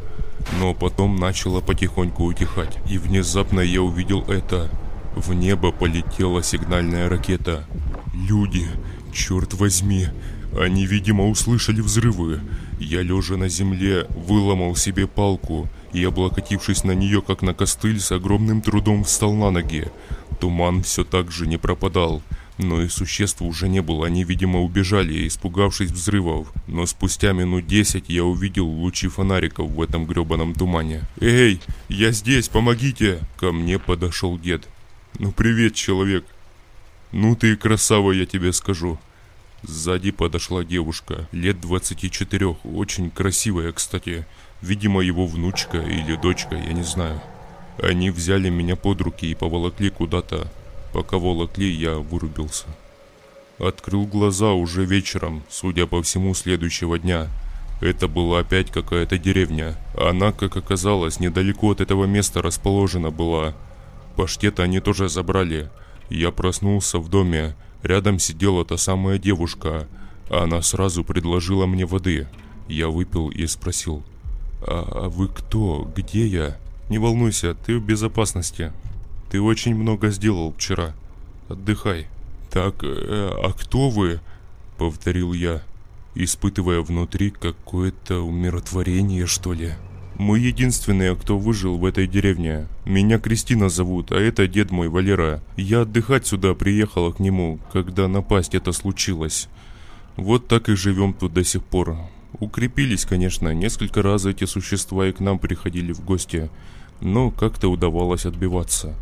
Но 0.60 0.74
потом 0.74 1.16
начала 1.16 1.60
потихоньку 1.60 2.22
утихать, 2.22 2.78
и 2.88 2.98
внезапно 2.98 3.58
я 3.58 3.82
увидел 3.82 4.22
это. 4.28 4.70
В 5.16 5.34
небо 5.34 5.72
полетела 5.72 6.44
сигнальная 6.44 7.08
ракета. 7.08 7.64
Люди, 8.14 8.68
черт 9.12 9.54
возьми, 9.54 10.06
они, 10.56 10.86
видимо, 10.86 11.28
услышали 11.28 11.80
взрывы. 11.80 12.40
Я, 12.78 13.02
лежа 13.02 13.36
на 13.36 13.48
земле, 13.48 14.06
выломал 14.10 14.76
себе 14.76 15.06
палку 15.06 15.68
и, 15.92 16.04
облокотившись 16.04 16.84
на 16.84 16.92
нее, 16.92 17.22
как 17.22 17.42
на 17.42 17.54
костыль, 17.54 18.00
с 18.00 18.12
огромным 18.12 18.62
трудом 18.62 19.04
встал 19.04 19.34
на 19.34 19.50
ноги. 19.50 19.88
Туман 20.40 20.82
все 20.82 21.04
так 21.04 21.32
же 21.32 21.46
не 21.48 21.56
пропадал, 21.56 22.22
но 22.58 22.82
и 22.82 22.88
существ 22.88 23.42
уже 23.42 23.68
не 23.68 23.82
было, 23.82 24.06
они, 24.06 24.22
видимо, 24.22 24.60
убежали, 24.62 25.26
испугавшись 25.26 25.90
взрывов. 25.90 26.52
Но 26.68 26.86
спустя 26.86 27.32
минут 27.32 27.66
десять 27.66 28.08
я 28.08 28.24
увидел 28.24 28.66
лучи 28.66 29.08
фонариков 29.08 29.70
в 29.70 29.82
этом 29.82 30.06
гребаном 30.06 30.54
тумане. 30.54 31.02
«Эй, 31.20 31.60
я 31.88 32.12
здесь, 32.12 32.48
помогите!» 32.48 33.20
Ко 33.36 33.52
мне 33.52 33.78
подошел 33.78 34.38
дед. 34.38 34.68
«Ну 35.18 35.32
привет, 35.32 35.74
человек!» 35.74 36.24
«Ну 37.10 37.34
ты 37.34 37.56
красава, 37.56 38.12
я 38.12 38.26
тебе 38.26 38.52
скажу!» 38.52 38.98
Сзади 39.62 40.12
подошла 40.12 40.64
девушка, 40.64 41.28
лет 41.32 41.60
24, 41.60 42.46
очень 42.64 43.10
красивая, 43.10 43.72
кстати. 43.72 44.24
Видимо, 44.62 45.00
его 45.00 45.26
внучка 45.26 45.78
или 45.78 46.14
дочка, 46.16 46.54
я 46.54 46.72
не 46.72 46.84
знаю. 46.84 47.20
Они 47.82 48.10
взяли 48.10 48.48
меня 48.50 48.76
под 48.76 49.00
руки 49.00 49.30
и 49.30 49.34
поволокли 49.34 49.90
куда-то. 49.90 50.50
Пока 50.92 51.18
волокли, 51.18 51.70
я 51.70 51.96
вырубился. 51.96 52.66
Открыл 53.58 54.06
глаза 54.06 54.52
уже 54.52 54.84
вечером, 54.84 55.42
судя 55.48 55.86
по 55.86 56.02
всему, 56.02 56.34
следующего 56.34 56.98
дня. 56.98 57.28
Это 57.80 58.06
была 58.08 58.40
опять 58.40 58.70
какая-то 58.70 59.18
деревня. 59.18 59.76
Она, 59.96 60.32
как 60.32 60.56
оказалось, 60.56 61.20
недалеко 61.20 61.72
от 61.72 61.80
этого 61.80 62.04
места 62.04 62.42
расположена 62.42 63.10
была. 63.10 63.54
Паштет 64.16 64.60
они 64.60 64.80
тоже 64.80 65.08
забрали. 65.08 65.70
Я 66.10 66.30
проснулся 66.30 66.98
в 66.98 67.08
доме, 67.08 67.54
Рядом 67.82 68.18
сидела 68.18 68.64
та 68.64 68.76
самая 68.76 69.18
девушка. 69.18 69.86
Она 70.30 70.62
сразу 70.62 71.04
предложила 71.04 71.66
мне 71.66 71.86
воды. 71.86 72.26
Я 72.68 72.88
выпил 72.88 73.30
и 73.30 73.46
спросил. 73.46 74.02
«А, 74.60 75.04
а 75.06 75.08
вы 75.08 75.28
кто? 75.28 75.90
Где 75.96 76.26
я?» 76.26 76.56
«Не 76.88 76.98
волнуйся, 76.98 77.54
ты 77.54 77.78
в 77.78 77.84
безопасности. 77.84 78.72
Ты 79.30 79.40
очень 79.40 79.74
много 79.74 80.10
сделал 80.10 80.52
вчера. 80.52 80.94
Отдыхай». 81.48 82.06
«Так, 82.50 82.82
э, 82.82 83.30
а 83.44 83.52
кто 83.52 83.90
вы?» 83.90 84.20
Повторил 84.78 85.32
я, 85.32 85.62
испытывая 86.14 86.80
внутри 86.80 87.30
какое-то 87.30 88.20
умиротворение, 88.20 89.26
что 89.26 89.52
ли. 89.52 89.72
Мы 90.18 90.40
единственные, 90.40 91.14
кто 91.14 91.38
выжил 91.38 91.78
в 91.78 91.84
этой 91.84 92.08
деревне. 92.08 92.66
Меня 92.84 93.20
Кристина 93.20 93.68
зовут, 93.68 94.10
а 94.10 94.16
это 94.16 94.48
дед 94.48 94.72
мой 94.72 94.88
Валера. 94.88 95.40
Я 95.56 95.82
отдыхать 95.82 96.26
сюда 96.26 96.54
приехала 96.54 97.12
к 97.12 97.20
нему, 97.20 97.60
когда 97.72 98.08
напасть 98.08 98.56
это 98.56 98.72
случилось. 98.72 99.48
Вот 100.16 100.48
так 100.48 100.68
и 100.68 100.74
живем 100.74 101.14
тут 101.14 101.34
до 101.34 101.44
сих 101.44 101.62
пор. 101.62 101.96
Укрепились, 102.40 103.04
конечно, 103.04 103.54
несколько 103.54 104.02
раз 104.02 104.26
эти 104.26 104.44
существа 104.44 105.06
и 105.06 105.12
к 105.12 105.20
нам 105.20 105.38
приходили 105.38 105.92
в 105.92 106.04
гости, 106.04 106.50
но 107.00 107.30
как-то 107.30 107.68
удавалось 107.68 108.26
отбиваться. 108.26 108.96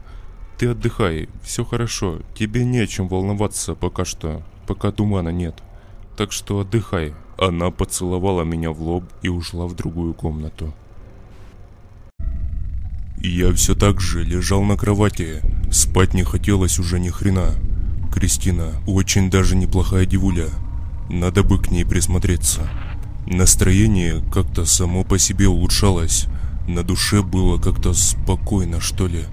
Ты 0.59 0.69
отдыхай, 0.69 1.31
все 1.43 1.65
хорошо, 1.65 2.21
тебе 2.35 2.63
не 2.67 2.81
о 2.81 2.87
чем 2.87 3.09
волноваться 3.09 3.75
пока 3.75 4.05
что, 4.05 4.43
пока 4.67 4.93
тумана 4.93 5.31
нет. 5.31 5.55
Так 6.19 6.31
что 6.33 6.61
отдыхай. 6.61 7.15
Она 7.39 7.71
поцеловала 7.71 8.43
меня 8.43 8.71
в 8.71 8.83
лоб 8.83 9.05
и 9.23 9.29
ушла 9.29 9.67
в 9.67 9.75
другую 9.75 10.13
комнату. 10.13 10.75
Я 13.23 13.53
все 13.53 13.75
так 13.75 14.01
же 14.01 14.23
лежал 14.23 14.63
на 14.63 14.77
кровати. 14.77 15.43
Спать 15.71 16.15
не 16.15 16.23
хотелось 16.23 16.79
уже 16.79 17.01
ни 17.01 17.09
хрена. 17.09 17.55
Кристина 18.13 18.73
очень 18.87 19.31
даже 19.31 19.57
неплохая 19.57 20.07
девуля. 20.07 20.49
Надо 21.11 21.43
бы 21.43 21.59
к 21.59 21.71
ней 21.71 21.85
присмотреться. 21.85 22.69
Настроение 23.27 24.23
как-то 24.33 24.65
само 24.65 25.05
по 25.05 25.19
себе 25.19 25.49
улучшалось. 25.49 26.27
На 26.69 26.83
душе 26.83 27.23
было 27.23 27.59
как-то 27.59 27.95
спокойно, 27.95 28.81
что 28.81 29.07
ли. 29.07 29.25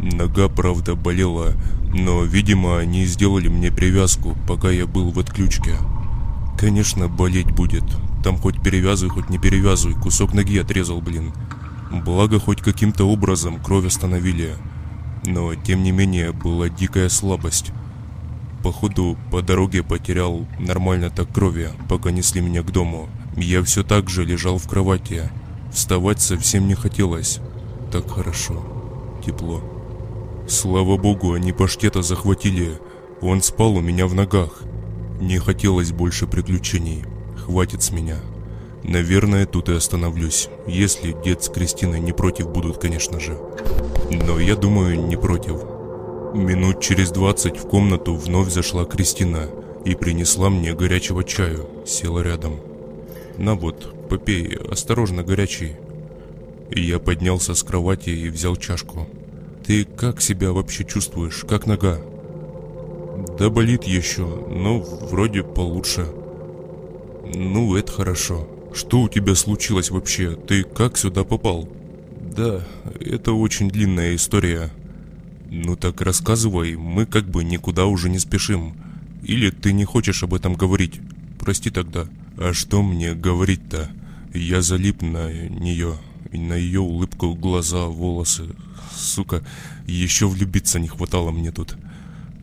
Нога, 0.00 0.48
правда, 0.48 0.94
болела, 0.94 1.54
но, 1.92 2.22
видимо, 2.22 2.78
они 2.78 3.04
сделали 3.04 3.48
мне 3.48 3.70
привязку, 3.70 4.36
пока 4.46 4.70
я 4.70 4.86
был 4.86 5.10
в 5.10 5.18
отключке. 5.18 5.76
Конечно, 6.58 7.08
болеть 7.08 7.50
будет. 7.52 7.84
Там 8.22 8.36
хоть 8.36 8.60
перевязывай, 8.62 9.10
хоть 9.10 9.30
не 9.30 9.38
перевязывай. 9.38 9.94
Кусок 9.94 10.34
ноги 10.34 10.58
отрезал, 10.58 11.00
блин. 11.00 11.32
Благо, 11.90 12.38
хоть 12.38 12.60
каким-то 12.60 13.04
образом 13.04 13.58
кровь 13.62 13.86
остановили. 13.86 14.56
Но, 15.24 15.54
тем 15.54 15.82
не 15.82 15.90
менее, 15.90 16.32
была 16.32 16.68
дикая 16.68 17.08
слабость. 17.08 17.72
Походу, 18.62 19.16
по 19.30 19.40
дороге 19.40 19.82
потерял 19.82 20.46
нормально 20.58 21.10
так 21.10 21.32
крови, 21.32 21.70
пока 21.88 22.10
несли 22.10 22.40
меня 22.40 22.62
к 22.62 22.70
дому. 22.72 23.08
Я 23.36 23.62
все 23.62 23.84
так 23.84 24.10
же 24.10 24.24
лежал 24.24 24.58
в 24.58 24.68
кровати. 24.68 25.30
Вставать 25.72 26.20
совсем 26.20 26.66
не 26.66 26.74
хотелось. 26.74 27.40
Так 27.92 28.10
хорошо. 28.10 28.62
Тепло. 29.24 29.62
Слава 30.48 30.96
богу, 30.96 31.34
они 31.34 31.52
паштета 31.52 32.02
захватили. 32.02 32.78
Он 33.20 33.42
спал 33.42 33.76
у 33.76 33.80
меня 33.80 34.06
в 34.06 34.14
ногах. 34.14 34.62
Не 35.20 35.38
хотелось 35.38 35.92
больше 35.92 36.26
приключений. 36.26 37.04
Хватит 37.36 37.82
с 37.82 37.90
меня. 37.90 38.16
Наверное, 38.88 39.44
тут 39.44 39.68
и 39.68 39.74
остановлюсь, 39.74 40.48
если 40.66 41.14
дед 41.22 41.44
с 41.44 41.50
Кристиной 41.50 42.00
не 42.00 42.12
против 42.14 42.48
будут, 42.48 42.78
конечно 42.78 43.20
же. 43.20 43.38
Но 44.10 44.40
я 44.40 44.56
думаю, 44.56 44.98
не 45.06 45.14
против. 45.14 45.62
Минут 46.34 46.80
через 46.80 47.10
двадцать 47.10 47.58
в 47.58 47.68
комнату 47.68 48.14
вновь 48.14 48.50
зашла 48.50 48.86
Кристина 48.86 49.50
и 49.84 49.94
принесла 49.94 50.48
мне 50.48 50.72
горячего 50.72 51.22
чаю, 51.22 51.68
села 51.84 52.20
рядом. 52.20 52.60
«На 53.36 53.56
вот, 53.56 54.08
попей, 54.08 54.56
осторожно, 54.56 55.22
горячий». 55.22 55.76
Я 56.70 56.98
поднялся 56.98 57.54
с 57.54 57.62
кровати 57.62 58.08
и 58.08 58.30
взял 58.30 58.56
чашку. 58.56 59.06
«Ты 59.66 59.84
как 59.84 60.22
себя 60.22 60.52
вообще 60.52 60.84
чувствуешь? 60.84 61.44
Как 61.46 61.66
нога?» 61.66 62.00
«Да 63.38 63.50
болит 63.50 63.84
еще, 63.84 64.24
но 64.24 64.80
вроде 64.80 65.42
получше». 65.42 66.06
«Ну, 67.34 67.76
это 67.76 67.92
хорошо», 67.92 68.48
что 68.74 69.02
у 69.02 69.08
тебя 69.08 69.34
случилось 69.34 69.90
вообще? 69.90 70.36
Ты 70.36 70.62
как 70.62 70.96
сюда 70.96 71.24
попал? 71.24 71.68
Да, 72.36 72.64
это 73.00 73.32
очень 73.32 73.70
длинная 73.70 74.14
история. 74.14 74.70
Ну 75.50 75.76
так 75.76 76.00
рассказывай, 76.00 76.76
мы 76.76 77.06
как 77.06 77.28
бы 77.28 77.42
никуда 77.42 77.86
уже 77.86 78.10
не 78.10 78.18
спешим. 78.18 78.74
Или 79.22 79.50
ты 79.50 79.72
не 79.72 79.84
хочешь 79.84 80.22
об 80.22 80.34
этом 80.34 80.54
говорить? 80.54 81.00
Прости 81.38 81.70
тогда. 81.70 82.06
А 82.36 82.52
что 82.52 82.82
мне 82.82 83.14
говорить-то? 83.14 83.90
Я 84.34 84.62
залип 84.62 85.02
на 85.02 85.32
нее, 85.32 85.96
на 86.32 86.52
ее 86.52 86.80
улыбку, 86.80 87.34
глаза, 87.34 87.86
волосы. 87.86 88.48
Сука, 88.94 89.42
еще 89.86 90.28
влюбиться 90.28 90.78
не 90.78 90.88
хватало 90.88 91.30
мне 91.30 91.50
тут. 91.50 91.76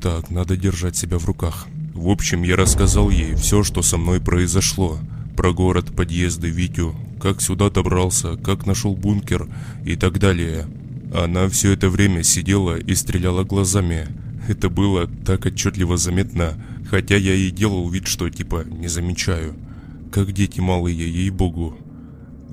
Так, 0.01 0.29
надо 0.29 0.57
держать 0.57 0.97
себя 0.97 1.17
в 1.17 1.25
руках. 1.25 1.67
В 1.93 2.09
общем, 2.09 2.43
я 2.43 2.55
рассказал 2.55 3.09
ей 3.09 3.35
все, 3.35 3.63
что 3.63 3.81
со 3.81 3.97
мной 3.97 4.19
произошло 4.19 4.99
про 5.35 5.53
город, 5.53 5.95
подъезды, 5.95 6.49
Витю, 6.49 6.95
как 7.21 7.41
сюда 7.41 7.69
добрался, 7.69 8.37
как 8.37 8.65
нашел 8.65 8.95
бункер 8.95 9.47
и 9.85 9.95
так 9.95 10.19
далее. 10.19 10.67
Она 11.13 11.47
все 11.49 11.71
это 11.71 11.89
время 11.89 12.23
сидела 12.23 12.77
и 12.77 12.95
стреляла 12.95 13.43
глазами. 13.43 14.07
Это 14.47 14.69
было 14.69 15.07
так 15.25 15.45
отчетливо 15.45 15.97
заметно, 15.97 16.55
хотя 16.89 17.15
я 17.15 17.33
и 17.33 17.51
делал 17.51 17.89
вид, 17.89 18.07
что 18.07 18.29
типа 18.29 18.65
не 18.65 18.87
замечаю. 18.87 19.55
Как 20.11 20.31
дети 20.31 20.59
малые, 20.59 20.97
ей-богу. 20.97 21.77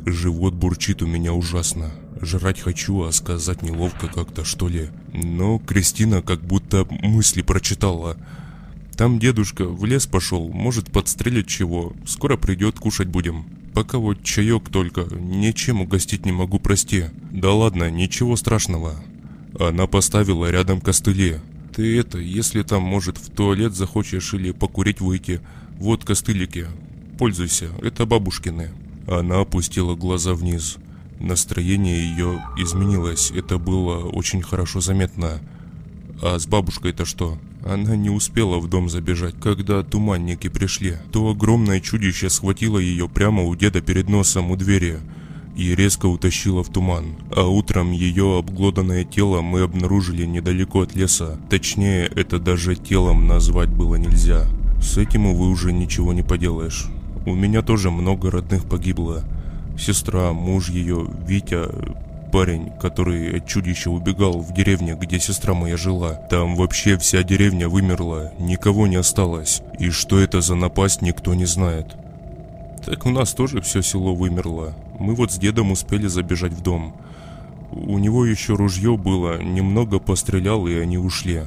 Живот 0.05 0.55
бурчит 0.55 1.03
у 1.03 1.07
меня 1.07 1.33
ужасно. 1.33 1.91
Жрать 2.21 2.61
хочу, 2.61 3.03
а 3.03 3.13
сказать 3.13 3.63
неловко 3.63 4.07
как-то, 4.07 4.45
что 4.45 4.69
ли. 4.69 4.91
Но 5.13 5.59
Кристина 5.59 6.23
как 6.23 6.41
будто 6.41 6.87
мысли 7.03 7.43
прочитала. 7.43 8.17
Там 8.97 9.19
дедушка 9.19 9.67
в 9.67 9.85
лес 9.85 10.07
пошел, 10.07 10.49
может 10.49 10.91
подстрелить 10.93 11.47
чего. 11.47 11.93
Скоро 12.07 12.37
придет, 12.37 12.79
кушать 12.79 13.09
будем. 13.09 13.47
Пока 13.75 13.99
вот 13.99 14.23
чаек 14.23 14.69
только, 14.69 15.07
ничем 15.15 15.81
угостить 15.81 16.27
не 16.27 16.33
могу, 16.33 16.59
прости. 16.59 17.07
Да 17.31 17.53
ладно, 17.53 17.91
ничего 17.91 18.37
страшного. 18.37 18.95
Она 19.59 19.87
поставила 19.87 20.51
рядом 20.51 20.81
костыли. 20.81 21.41
Ты 21.75 21.99
это, 21.99 22.19
если 22.19 22.63
там, 22.63 22.83
может, 22.83 23.17
в 23.17 23.31
туалет 23.31 23.75
захочешь 23.75 24.35
или 24.35 24.53
покурить 24.53 25.01
выйти, 25.01 25.41
вот 25.79 26.05
костылики. 26.05 26.67
Пользуйся, 27.19 27.71
это 27.83 28.05
бабушкины. 28.05 28.71
Она 29.07 29.41
опустила 29.41 29.95
глаза 29.95 30.35
вниз. 30.35 30.77
Настроение 31.19 32.11
ее 32.11 32.43
изменилось, 32.59 33.31
это 33.31 33.59
было 33.59 34.05
очень 34.05 34.43
хорошо 34.43 34.81
заметно. 34.81 35.41
А 36.21 36.39
с 36.39 36.47
бабушкой-то 36.47 37.07
что? 37.07 37.39
Она 37.65 37.95
не 37.95 38.11
успела 38.11 38.59
в 38.59 38.69
дом 38.69 38.89
забежать, 38.89 39.35
когда 39.41 39.83
туманники 39.83 40.49
пришли. 40.49 40.97
То 41.13 41.31
огромное 41.31 41.81
чудище 41.81 42.29
схватило 42.29 42.79
ее 42.79 43.09
прямо 43.09 43.45
у 43.45 43.55
деда 43.55 43.81
перед 43.81 44.09
носом 44.09 44.51
у 44.51 44.57
двери 44.57 44.99
и 45.57 45.75
резко 45.75 46.07
утащило 46.07 46.65
в 46.65 46.71
туман. 46.71 47.15
А 47.31 47.47
утром 47.47 47.93
ее 47.93 48.39
обглоданное 48.39 49.05
тело 49.05 49.43
мы 49.43 49.61
обнаружили 49.61 50.25
недалеко 50.25 50.83
от 50.83 50.95
леса. 50.95 51.39
Точнее, 51.51 52.07
это 52.07 52.39
даже 52.39 52.75
телом 52.75 53.27
назвать 53.27 53.69
было 53.69 53.97
нельзя. 53.97 54.47
С 54.81 54.99
этим, 54.99 55.27
увы, 55.27 55.49
уже 55.49 55.73
ничего 55.73 56.13
не 56.13 56.23
поделаешь. 56.23 56.87
У 57.27 57.35
меня 57.35 57.63
тоже 57.63 57.91
много 57.91 58.31
родных 58.31 58.65
погибло. 58.65 59.25
Сестра, 59.79 60.33
муж 60.33 60.69
ее, 60.69 61.07
Витя, 61.29 61.69
парень, 62.33 62.73
который 62.81 63.37
от 63.37 63.47
чудища 63.47 63.91
убегал 63.91 64.41
в 64.41 64.53
деревне, 64.53 64.97
где 64.99 65.21
сестра 65.21 65.55
моя 65.55 65.77
жила. 65.77 66.15
Там 66.15 66.57
вообще 66.57 66.97
вся 66.97 67.23
деревня 67.23 67.69
вымерла, 67.69 68.33
никого 68.41 68.87
не 68.87 68.97
осталось. 68.97 69.63
И 69.79 69.91
что 69.91 70.19
это 70.19 70.41
за 70.41 70.57
напасть, 70.57 71.03
никто 71.03 71.35
не 71.35 71.45
знает. 71.45 71.95
Так 72.85 73.07
у 73.07 73.11
нас 73.11 73.35
тоже 73.35 73.61
все 73.61 73.83
село 73.83 74.15
вымерло. 74.15 74.75
Мы 74.99 75.15
вот 75.15 75.31
с 75.31 75.39
дедом 75.39 75.71
успели 75.71 76.09
забежать 76.09 76.53
в 76.53 76.63
дом. 76.63 76.97
У 77.71 77.99
него 77.99 78.27
еще 78.27 78.55
ружье 78.55 78.97
было, 78.97 79.41
немного 79.41 79.99
пострелял, 79.99 80.67
и 80.67 80.75
они 80.75 80.99
ушли. 80.99 81.43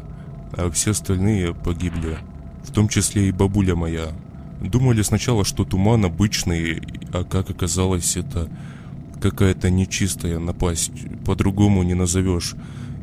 А 0.53 0.70
все 0.72 0.91
остальные 0.91 1.53
погибли. 1.53 2.18
В 2.64 2.72
том 2.72 2.88
числе 2.88 3.28
и 3.28 3.32
бабуля 3.32 3.76
моя. 3.76 4.10
Думали 4.62 5.02
сначала, 5.02 5.44
что 5.44 5.66
туман 5.66 6.06
обычный, 6.06 6.82
а 7.12 7.24
как 7.24 7.49
оказалось, 7.49 8.16
это 8.16 8.49
какая-то 9.20 9.70
нечистая 9.70 10.40
напасть, 10.40 10.92
по-другому 11.26 11.84
не 11.84 11.94
назовешь. 11.94 12.56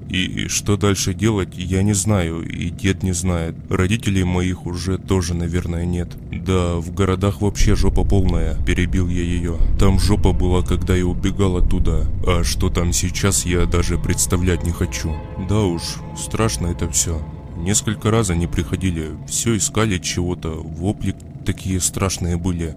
И 0.08 0.48
что 0.48 0.76
дальше 0.76 1.14
делать, 1.14 1.56
я 1.56 1.82
не 1.82 1.94
знаю, 1.94 2.42
и 2.42 2.68
дед 2.68 3.02
не 3.02 3.12
знает. 3.12 3.54
Родителей 3.70 4.24
моих 4.24 4.66
уже 4.66 4.98
тоже, 4.98 5.32
наверное, 5.32 5.86
нет. 5.86 6.10
Да, 6.30 6.76
в 6.76 6.92
городах 6.92 7.40
вообще 7.40 7.74
жопа 7.74 8.04
полная, 8.04 8.62
перебил 8.66 9.08
я 9.08 9.22
ее. 9.22 9.56
Там 9.78 9.98
жопа 9.98 10.32
была, 10.32 10.60
когда 10.62 10.94
я 10.94 11.06
убегал 11.06 11.56
оттуда. 11.56 12.06
А 12.26 12.44
что 12.44 12.68
там 12.68 12.92
сейчас, 12.92 13.46
я 13.46 13.64
даже 13.64 13.96
представлять 13.96 14.64
не 14.64 14.72
хочу. 14.72 15.16
Да 15.48 15.60
уж, 15.62 15.82
страшно 16.18 16.66
это 16.66 16.90
все. 16.90 17.26
Несколько 17.56 18.10
раз 18.10 18.28
они 18.28 18.46
приходили, 18.46 19.12
все 19.26 19.56
искали 19.56 19.96
чего-то, 19.96 20.50
вопли 20.50 21.14
такие 21.46 21.80
страшные 21.80 22.36
были. 22.36 22.74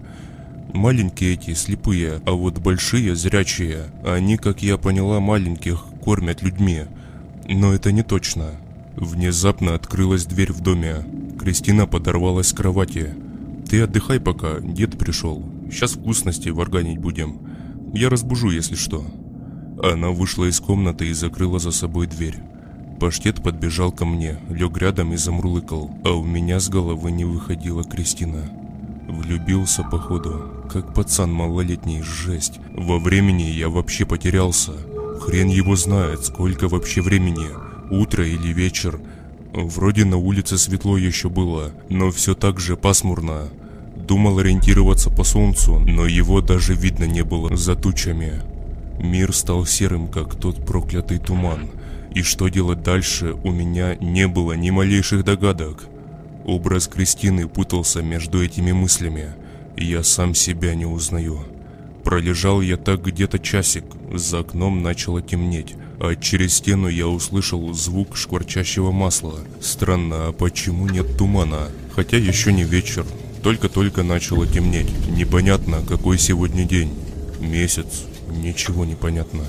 Маленькие 0.76 1.32
эти, 1.32 1.54
слепые, 1.54 2.20
а 2.26 2.32
вот 2.32 2.58
большие, 2.58 3.16
зрячие. 3.16 3.86
Они, 4.04 4.36
как 4.36 4.62
я 4.62 4.76
поняла, 4.76 5.20
маленьких 5.20 5.86
кормят 6.04 6.42
людьми. 6.42 6.82
Но 7.48 7.72
это 7.72 7.92
не 7.92 8.02
точно. 8.02 8.50
Внезапно 8.94 9.74
открылась 9.74 10.26
дверь 10.26 10.52
в 10.52 10.60
доме. 10.60 10.96
Кристина 11.40 11.86
подорвалась 11.86 12.48
с 12.48 12.52
кровати. 12.52 13.14
«Ты 13.68 13.80
отдыхай 13.80 14.20
пока, 14.20 14.60
дед 14.60 14.98
пришел. 14.98 15.42
Сейчас 15.70 15.92
вкусности 15.92 16.50
варганить 16.50 16.98
будем. 16.98 17.40
Я 17.94 18.10
разбужу, 18.10 18.50
если 18.50 18.74
что». 18.74 19.02
Она 19.82 20.10
вышла 20.10 20.44
из 20.44 20.60
комнаты 20.60 21.08
и 21.08 21.14
закрыла 21.14 21.58
за 21.58 21.70
собой 21.70 22.06
дверь. 22.06 22.36
Паштет 23.00 23.42
подбежал 23.42 23.92
ко 23.92 24.04
мне, 24.04 24.40
лег 24.50 24.76
рядом 24.76 25.14
и 25.14 25.16
замурлыкал, 25.16 25.90
а 26.04 26.10
у 26.12 26.22
меня 26.22 26.60
с 26.60 26.68
головы 26.68 27.10
не 27.12 27.24
выходила 27.24 27.82
Кристина. 27.82 28.50
Влюбился, 29.08 29.84
походу, 29.84 30.50
как 30.70 30.92
пацан 30.92 31.32
малолетний, 31.32 32.02
жесть. 32.02 32.58
Во 32.72 32.98
времени 32.98 33.42
я 33.42 33.68
вообще 33.68 34.04
потерялся. 34.04 34.72
Хрен 35.20 35.48
его 35.48 35.76
знает, 35.76 36.24
сколько 36.24 36.68
вообще 36.68 37.02
времени, 37.02 37.46
утро 37.90 38.26
или 38.26 38.52
вечер. 38.52 39.00
Вроде 39.52 40.04
на 40.04 40.16
улице 40.16 40.58
светло 40.58 40.98
еще 40.98 41.28
было, 41.28 41.70
но 41.88 42.10
все 42.10 42.34
так 42.34 42.58
же 42.58 42.76
пасмурно. 42.76 43.48
Думал 43.96 44.38
ориентироваться 44.38 45.10
по 45.10 45.24
солнцу, 45.24 45.78
но 45.78 46.06
его 46.06 46.40
даже 46.40 46.74
видно 46.74 47.04
не 47.04 47.22
было 47.22 47.56
за 47.56 47.76
тучами. 47.76 48.42
Мир 49.00 49.32
стал 49.32 49.66
серым, 49.66 50.08
как 50.08 50.34
тот 50.34 50.64
проклятый 50.66 51.18
туман. 51.18 51.70
И 52.14 52.22
что 52.22 52.48
делать 52.48 52.82
дальше, 52.82 53.34
у 53.44 53.52
меня 53.52 53.94
не 53.96 54.26
было 54.26 54.54
ни 54.54 54.70
малейших 54.70 55.24
догадок. 55.24 55.84
Образ 56.46 56.86
Кристины 56.86 57.48
путался 57.48 58.02
между 58.02 58.40
этими 58.40 58.70
мыслями, 58.70 59.34
и 59.76 59.84
я 59.84 60.04
сам 60.04 60.32
себя 60.32 60.76
не 60.76 60.86
узнаю. 60.86 61.40
Пролежал 62.04 62.60
я 62.60 62.76
так 62.76 63.02
где-то 63.02 63.40
часик, 63.40 63.84
за 64.12 64.38
окном 64.38 64.80
начало 64.80 65.20
темнеть, 65.20 65.74
а 65.98 66.14
через 66.14 66.54
стену 66.54 66.86
я 66.86 67.08
услышал 67.08 67.74
звук 67.74 68.16
шкварчащего 68.16 68.92
масла. 68.92 69.40
Странно, 69.60 70.28
а 70.28 70.32
почему 70.32 70.88
нет 70.88 71.18
тумана? 71.18 71.68
Хотя 71.96 72.16
еще 72.16 72.52
не 72.52 72.62
вечер, 72.62 73.04
только-только 73.42 74.04
начало 74.04 74.46
темнеть. 74.46 75.08
Непонятно, 75.08 75.82
какой 75.82 76.16
сегодня 76.16 76.64
день. 76.64 76.94
Месяц, 77.40 78.04
ничего 78.30 78.84
не 78.84 78.94
понятно. 78.94 79.42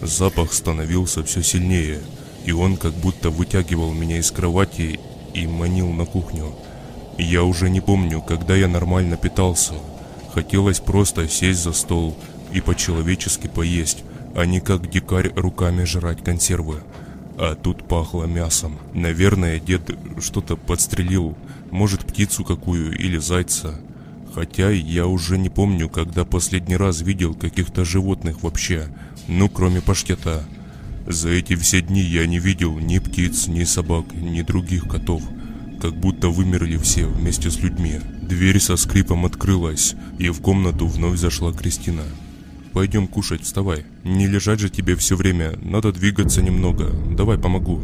Запах 0.00 0.54
становился 0.54 1.22
все 1.24 1.42
сильнее, 1.42 2.00
и 2.46 2.52
он 2.52 2.78
как 2.78 2.94
будто 2.94 3.28
вытягивал 3.28 3.92
меня 3.92 4.16
из 4.16 4.30
кровати 4.30 4.98
и 5.34 5.46
манил 5.46 5.90
на 5.90 6.04
кухню. 6.04 6.54
Я 7.18 7.44
уже 7.44 7.70
не 7.70 7.80
помню, 7.80 8.22
когда 8.22 8.56
я 8.56 8.68
нормально 8.68 9.16
питался. 9.16 9.74
Хотелось 10.32 10.80
просто 10.80 11.28
сесть 11.28 11.62
за 11.62 11.72
стол 11.72 12.16
и 12.52 12.60
по-человечески 12.60 13.48
поесть, 13.48 14.04
а 14.34 14.46
не 14.46 14.60
как 14.60 14.88
дикарь 14.88 15.32
руками 15.34 15.84
жрать 15.84 16.24
консервы. 16.24 16.82
А 17.36 17.54
тут 17.54 17.86
пахло 17.86 18.24
мясом. 18.24 18.78
Наверное, 18.94 19.58
дед 19.58 19.90
что-то 20.20 20.56
подстрелил, 20.56 21.36
может 21.70 22.06
птицу 22.06 22.44
какую 22.44 22.96
или 22.98 23.18
зайца. 23.18 23.80
Хотя 24.34 24.70
я 24.70 25.06
уже 25.06 25.36
не 25.36 25.50
помню, 25.50 25.88
когда 25.88 26.24
последний 26.24 26.76
раз 26.76 27.02
видел 27.02 27.34
каких-то 27.34 27.84
животных 27.84 28.42
вообще, 28.42 28.88
ну 29.28 29.48
кроме 29.48 29.82
паштета. 29.82 30.44
За 31.06 31.30
эти 31.30 31.56
все 31.56 31.82
дни 31.82 32.00
я 32.00 32.26
не 32.26 32.38
видел 32.38 32.78
ни 32.78 32.98
птиц, 32.98 33.48
ни 33.48 33.64
собак, 33.64 34.06
ни 34.14 34.42
других 34.42 34.88
котов. 34.88 35.22
Как 35.80 35.94
будто 35.96 36.28
вымерли 36.28 36.76
все 36.76 37.06
вместе 37.06 37.50
с 37.50 37.58
людьми. 37.58 37.94
Дверь 38.22 38.60
со 38.60 38.76
скрипом 38.76 39.26
открылась, 39.26 39.96
и 40.18 40.28
в 40.28 40.40
комнату 40.40 40.86
вновь 40.86 41.18
зашла 41.18 41.52
Кристина. 41.52 42.04
«Пойдем 42.72 43.06
кушать, 43.06 43.42
вставай. 43.42 43.84
Не 44.04 44.28
лежать 44.28 44.60
же 44.60 44.70
тебе 44.70 44.96
все 44.96 45.16
время, 45.16 45.58
надо 45.62 45.92
двигаться 45.92 46.40
немного. 46.40 46.90
Давай 47.10 47.36
помогу». 47.36 47.82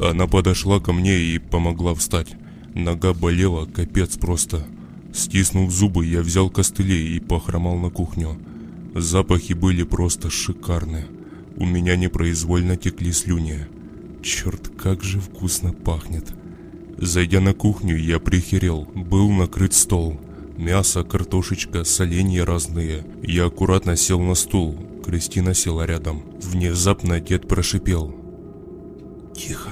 Она 0.00 0.26
подошла 0.26 0.78
ко 0.78 0.92
мне 0.92 1.18
и 1.18 1.38
помогла 1.38 1.94
встать. 1.94 2.28
Нога 2.74 3.14
болела, 3.14 3.66
капец 3.66 4.16
просто. 4.16 4.64
Стиснув 5.12 5.72
зубы, 5.72 6.06
я 6.06 6.20
взял 6.20 6.50
костыли 6.50 7.16
и 7.16 7.18
похромал 7.20 7.78
на 7.78 7.90
кухню. 7.90 8.38
Запахи 8.94 9.54
были 9.54 9.82
просто 9.82 10.30
шикарные. 10.30 11.06
У 11.60 11.66
меня 11.66 11.94
непроизвольно 11.94 12.78
текли 12.78 13.12
слюни. 13.12 13.66
Черт, 14.22 14.70
как 14.78 15.04
же 15.04 15.20
вкусно 15.20 15.74
пахнет. 15.74 16.24
Зайдя 16.96 17.40
на 17.40 17.52
кухню, 17.52 17.98
я 17.98 18.18
прихерел. 18.18 18.88
Был 18.94 19.30
накрыт 19.30 19.74
стол. 19.74 20.18
Мясо, 20.56 21.04
картошечка, 21.04 21.84
соленья 21.84 22.46
разные. 22.46 23.04
Я 23.22 23.44
аккуратно 23.44 23.94
сел 23.96 24.20
на 24.20 24.34
стул. 24.36 24.74
Кристина 25.04 25.52
села 25.52 25.84
рядом. 25.84 26.22
Внезапно 26.40 27.20
дед 27.20 27.46
прошипел. 27.46 28.14
«Тихо!» 29.36 29.70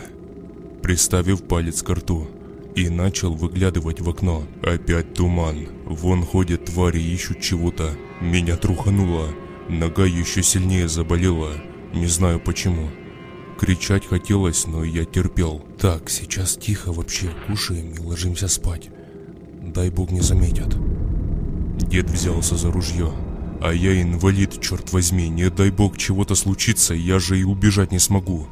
Приставив 0.83 1.43
палец 1.43 1.83
к 1.83 1.89
рту 1.89 2.29
и 2.77 2.91
начал 2.91 3.33
выглядывать 3.33 4.03
в 4.03 4.11
окно. 4.11 4.47
Опять 4.63 5.15
туман. 5.15 5.69
Вон 5.87 6.23
ходят 6.23 6.67
твари, 6.67 7.01
ищут 7.01 7.41
чего-то. 7.41 7.97
Меня 8.21 8.59
трухануло. 8.59 9.29
Нога 9.71 10.05
еще 10.05 10.43
сильнее 10.43 10.87
заболела. 10.87 11.53
Не 11.93 12.07
знаю 12.07 12.41
почему. 12.41 12.91
Кричать 13.59 14.07
хотелось, 14.07 14.67
но 14.67 14.85
я 14.85 15.05
терпел. 15.05 15.65
Так, 15.79 16.11
сейчас 16.11 16.57
тихо 16.57 16.93
вообще, 16.93 17.31
кушаем 17.47 17.93
и 17.93 17.99
ложимся 17.99 18.47
спать. 18.49 18.91
Дай 19.63 19.91
бог 19.91 20.11
не 20.11 20.21
заметят. 20.21 20.77
Дед 21.79 22.11
взялся 22.11 22.57
за 22.57 22.71
ружье. 22.71 23.13
А 23.61 23.73
я 23.73 24.01
инвалид, 24.01 24.61
черт 24.61 24.93
возьми, 24.93 25.29
не 25.29 25.51
дай 25.51 25.71
бог 25.71 25.99
чего-то 25.99 26.37
случится, 26.37 26.95
я 26.95 27.19
же 27.19 27.41
и 27.41 27.43
убежать 27.43 27.91
не 27.91 27.99
смогу. 27.99 28.47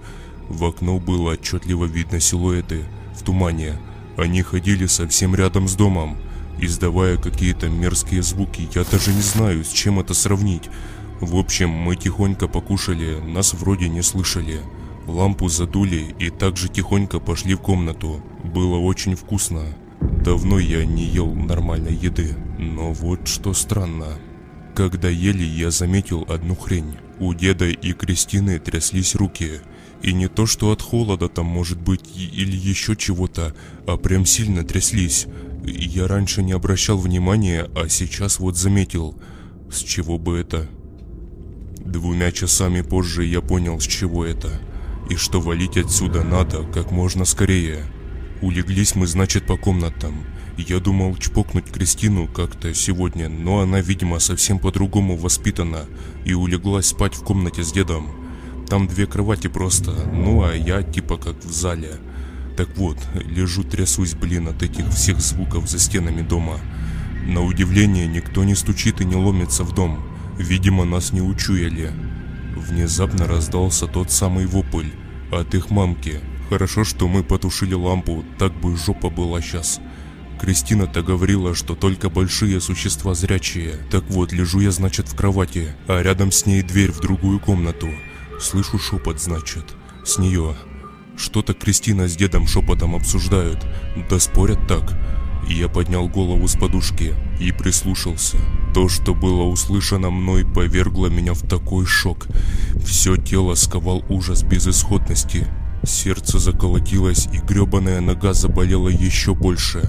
В 0.48 0.64
окно 0.64 0.98
было 0.98 1.32
отчетливо 1.32 1.84
видно 1.84 2.18
силуэты 2.18 2.84
в 3.14 3.22
тумане. 3.22 3.78
Они 4.16 4.42
ходили 4.42 4.86
совсем 4.86 5.34
рядом 5.34 5.68
с 5.68 5.74
домом, 5.76 6.16
издавая 6.58 7.16
какие-то 7.18 7.68
мерзкие 7.68 8.22
звуки. 8.22 8.68
Я 8.74 8.84
даже 8.84 9.12
не 9.12 9.22
знаю, 9.22 9.64
с 9.64 9.68
чем 9.68 10.00
это 10.00 10.14
сравнить. 10.14 10.64
В 11.20 11.36
общем, 11.36 11.70
мы 11.70 11.96
тихонько 11.96 12.46
покушали, 12.46 13.18
нас 13.20 13.54
вроде 13.54 13.88
не 13.88 14.02
слышали. 14.02 14.60
Лампу 15.06 15.48
задули 15.48 16.14
и 16.18 16.30
также 16.30 16.68
тихонько 16.68 17.20
пошли 17.20 17.54
в 17.54 17.60
комнату. 17.60 18.22
Было 18.44 18.76
очень 18.76 19.14
вкусно. 19.14 19.62
Давно 20.00 20.58
я 20.58 20.84
не 20.84 21.04
ел 21.04 21.32
нормальной 21.32 21.94
еды, 21.94 22.36
но 22.58 22.92
вот 22.92 23.28
что 23.28 23.54
странно. 23.54 24.18
Когда 24.74 25.08
ели, 25.08 25.44
я 25.44 25.70
заметил 25.70 26.26
одну 26.28 26.54
хрень. 26.54 26.98
У 27.18 27.32
деда 27.32 27.66
и 27.66 27.92
Кристины 27.94 28.58
тряслись 28.58 29.14
руки. 29.14 29.60
И 30.02 30.12
не 30.12 30.28
то, 30.28 30.44
что 30.44 30.70
от 30.70 30.82
холода 30.82 31.30
там 31.30 31.46
может 31.46 31.80
быть 31.80 32.04
или 32.14 32.54
еще 32.54 32.94
чего-то, 32.94 33.54
а 33.86 33.96
прям 33.96 34.26
сильно 34.26 34.64
тряслись. 34.64 35.26
Я 35.64 36.06
раньше 36.08 36.42
не 36.42 36.52
обращал 36.52 36.98
внимания, 36.98 37.70
а 37.74 37.88
сейчас 37.88 38.38
вот 38.38 38.58
заметил. 38.58 39.18
С 39.70 39.78
чего 39.78 40.18
бы 40.18 40.38
это? 40.38 40.68
Двумя 41.86 42.32
часами 42.32 42.80
позже 42.80 43.24
я 43.24 43.40
понял, 43.40 43.78
с 43.80 43.84
чего 43.86 44.24
это. 44.24 44.60
И 45.08 45.14
что 45.14 45.40
валить 45.40 45.76
отсюда 45.76 46.24
надо 46.24 46.64
как 46.64 46.90
можно 46.90 47.24
скорее. 47.24 47.84
Улеглись 48.42 48.96
мы, 48.96 49.06
значит, 49.06 49.46
по 49.46 49.56
комнатам. 49.56 50.24
Я 50.58 50.80
думал 50.80 51.16
чпокнуть 51.16 51.70
Кристину 51.70 52.26
как-то 52.26 52.74
сегодня, 52.74 53.28
но 53.28 53.60
она, 53.60 53.80
видимо, 53.80 54.18
совсем 54.18 54.58
по-другому 54.58 55.16
воспитана 55.16 55.84
и 56.24 56.34
улеглась 56.34 56.88
спать 56.88 57.14
в 57.14 57.22
комнате 57.22 57.62
с 57.62 57.70
дедом. 57.70 58.08
Там 58.68 58.88
две 58.88 59.06
кровати 59.06 59.46
просто, 59.46 59.92
ну 60.12 60.42
а 60.42 60.54
я 60.54 60.82
типа 60.82 61.18
как 61.18 61.44
в 61.44 61.52
зале. 61.52 62.00
Так 62.56 62.68
вот, 62.76 62.98
лежу 63.14 63.62
трясусь, 63.62 64.14
блин, 64.14 64.48
от 64.48 64.60
этих 64.64 64.88
всех 64.88 65.20
звуков 65.20 65.70
за 65.70 65.78
стенами 65.78 66.22
дома. 66.22 66.58
На 67.26 67.42
удивление, 67.42 68.08
никто 68.08 68.42
не 68.42 68.56
стучит 68.56 69.00
и 69.00 69.04
не 69.04 69.14
ломится 69.14 69.62
в 69.62 69.72
дом. 69.72 70.15
Видимо, 70.38 70.84
нас 70.84 71.12
не 71.12 71.20
учуяли. 71.20 71.92
Внезапно 72.54 73.26
раздался 73.26 73.86
тот 73.86 74.10
самый 74.10 74.46
вопль 74.46 74.90
от 75.30 75.54
их 75.54 75.70
мамки. 75.70 76.20
Хорошо, 76.48 76.84
что 76.84 77.08
мы 77.08 77.22
потушили 77.22 77.74
лампу, 77.74 78.24
так 78.38 78.54
бы 78.60 78.76
жопа 78.76 79.10
была 79.10 79.40
сейчас. 79.40 79.80
Кристина-то 80.40 81.02
говорила, 81.02 81.54
что 81.54 81.74
только 81.74 82.10
большие 82.10 82.60
существа 82.60 83.14
зрячие. 83.14 83.78
Так 83.90 84.04
вот, 84.08 84.32
лежу 84.32 84.60
я, 84.60 84.70
значит, 84.70 85.08
в 85.08 85.16
кровати, 85.16 85.74
а 85.88 86.02
рядом 86.02 86.30
с 86.30 86.44
ней 86.44 86.62
дверь 86.62 86.92
в 86.92 87.00
другую 87.00 87.40
комнату. 87.40 87.88
Слышу 88.40 88.78
шепот, 88.78 89.20
значит, 89.20 89.74
с 90.04 90.18
нее. 90.18 90.54
Что-то 91.16 91.54
Кристина 91.54 92.06
с 92.06 92.16
дедом 92.16 92.46
шепотом 92.46 92.94
обсуждают, 92.94 93.66
да 94.10 94.20
спорят 94.20 94.68
так. 94.68 94.92
Я 95.48 95.68
поднял 95.68 96.08
голову 96.08 96.48
с 96.48 96.56
подушки 96.56 97.14
и 97.40 97.52
прислушался. 97.52 98.36
То, 98.74 98.88
что 98.88 99.14
было 99.14 99.42
услышано 99.42 100.10
мной, 100.10 100.44
повергло 100.44 101.06
меня 101.06 101.34
в 101.34 101.42
такой 101.42 101.86
шок. 101.86 102.26
Все 102.84 103.16
тело 103.16 103.54
сковал 103.54 104.04
ужас 104.08 104.42
безысходности. 104.42 105.46
Сердце 105.84 106.40
заколотилось, 106.40 107.28
и 107.32 107.38
гребаная 107.38 108.00
нога 108.00 108.34
заболела 108.34 108.88
еще 108.88 109.34
больше. 109.34 109.88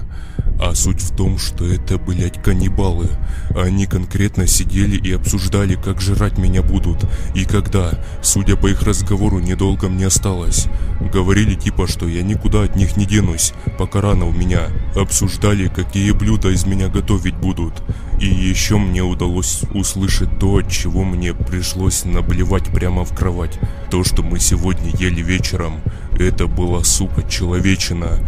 А 0.60 0.74
суть 0.74 1.00
в 1.00 1.14
том, 1.14 1.38
что 1.38 1.64
это, 1.64 1.98
блять, 1.98 2.42
каннибалы. 2.42 3.08
Они 3.54 3.86
конкретно 3.86 4.46
сидели 4.46 4.96
и 4.96 5.12
обсуждали, 5.12 5.74
как 5.74 6.00
жрать 6.00 6.36
меня 6.36 6.62
будут. 6.62 7.04
И 7.34 7.44
когда, 7.44 7.92
судя 8.22 8.56
по 8.56 8.66
их 8.66 8.82
разговору, 8.82 9.38
недолго 9.38 9.88
мне 9.88 10.08
осталось. 10.08 10.66
Говорили 11.12 11.54
типа, 11.54 11.86
что 11.86 12.08
я 12.08 12.22
никуда 12.22 12.62
от 12.62 12.74
них 12.74 12.96
не 12.96 13.06
денусь, 13.06 13.52
пока 13.78 14.00
рано 14.00 14.26
у 14.26 14.32
меня. 14.32 14.68
Обсуждали, 14.96 15.68
какие 15.68 16.10
блюда 16.10 16.48
из 16.48 16.66
меня 16.66 16.88
готовить 16.88 17.36
будут. 17.36 17.74
И 18.20 18.26
еще 18.26 18.78
мне 18.78 19.02
удалось 19.02 19.62
услышать 19.74 20.40
то, 20.40 20.56
от 20.56 20.68
чего 20.68 21.04
мне 21.04 21.34
пришлось 21.34 22.04
наблевать 22.04 22.64
прямо 22.64 23.04
в 23.04 23.14
кровать. 23.14 23.60
То, 23.92 24.02
что 24.02 24.24
мы 24.24 24.40
сегодня 24.40 24.90
ели 24.98 25.22
вечером, 25.22 25.80
это 26.18 26.46
была, 26.46 26.84
сука, 26.84 27.22
человечина. 27.22 28.18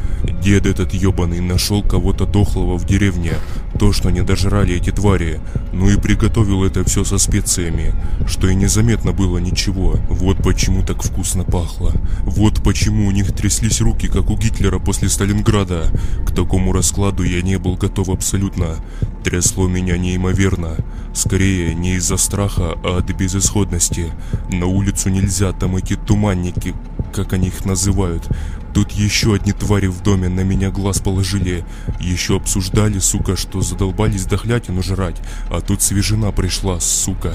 Дед 0.43 0.67
этот 0.67 0.95
ебаный 0.95 1.41
нашел 1.41 1.83
кого-то 1.83 2.27
дохлого 2.27 2.79
в 2.79 2.87
деревне. 2.87 3.33
То, 3.79 3.93
что 3.93 4.11
не 4.11 4.23
дожрали 4.23 4.77
эти 4.77 4.91
твари. 4.91 5.41
Ну 5.73 5.89
и 5.89 5.97
приготовил 5.97 6.65
это 6.65 6.85
все 6.85 7.05
со 7.05 7.19
специями. 7.19 7.93
Что 8.27 8.49
и 8.49 8.55
незаметно 8.55 9.13
было 9.13 9.39
ничего. 9.39 9.97
Вот 10.09 10.39
почему 10.39 10.83
так 10.83 11.03
вкусно 11.03 11.45
пахло. 11.45 11.93
Вот 12.23 12.63
почему 12.63 13.07
у 13.07 13.11
них 13.11 13.33
тряслись 13.33 13.81
руки, 13.81 14.09
как 14.09 14.31
у 14.31 14.37
Гитлера 14.37 14.79
после 14.79 15.09
Сталинграда. 15.09 15.91
К 16.27 16.33
такому 16.33 16.73
раскладу 16.73 17.23
я 17.23 17.43
не 17.43 17.59
был 17.59 17.77
готов 17.77 18.09
абсолютно. 18.09 18.77
Трясло 19.25 19.69
меня 19.69 19.99
неимоверно. 19.99 20.77
Скорее, 21.13 21.75
не 21.75 21.95
из-за 21.95 22.17
страха, 22.17 22.79
а 22.85 22.99
от 22.99 23.11
безысходности. 23.11 24.13
На 24.51 24.67
улицу 24.67 25.11
нельзя, 25.11 25.53
там 25.53 25.77
эти 25.77 25.97
туманники, 25.97 26.75
как 27.11 27.33
они 27.33 27.49
их 27.49 27.65
называют. 27.65 28.29
Тут 28.73 28.93
еще 28.93 29.35
одни 29.35 29.53
твари 29.53 29.89
в 29.89 30.03
доме 30.03 30.29
на 30.29 30.41
меня 30.41 30.71
глаз 30.71 31.01
положили. 31.01 31.65
Еще 31.99 32.37
обсуждали, 32.37 32.99
сука, 32.99 33.37
что 33.37 33.61
задолбались 33.61 34.27
дохлятину 34.27 34.83
жрать. 34.83 35.17
А 35.49 35.61
тут 35.61 35.83
свежина 35.83 36.31
пришла, 36.33 36.79
сука, 36.81 37.35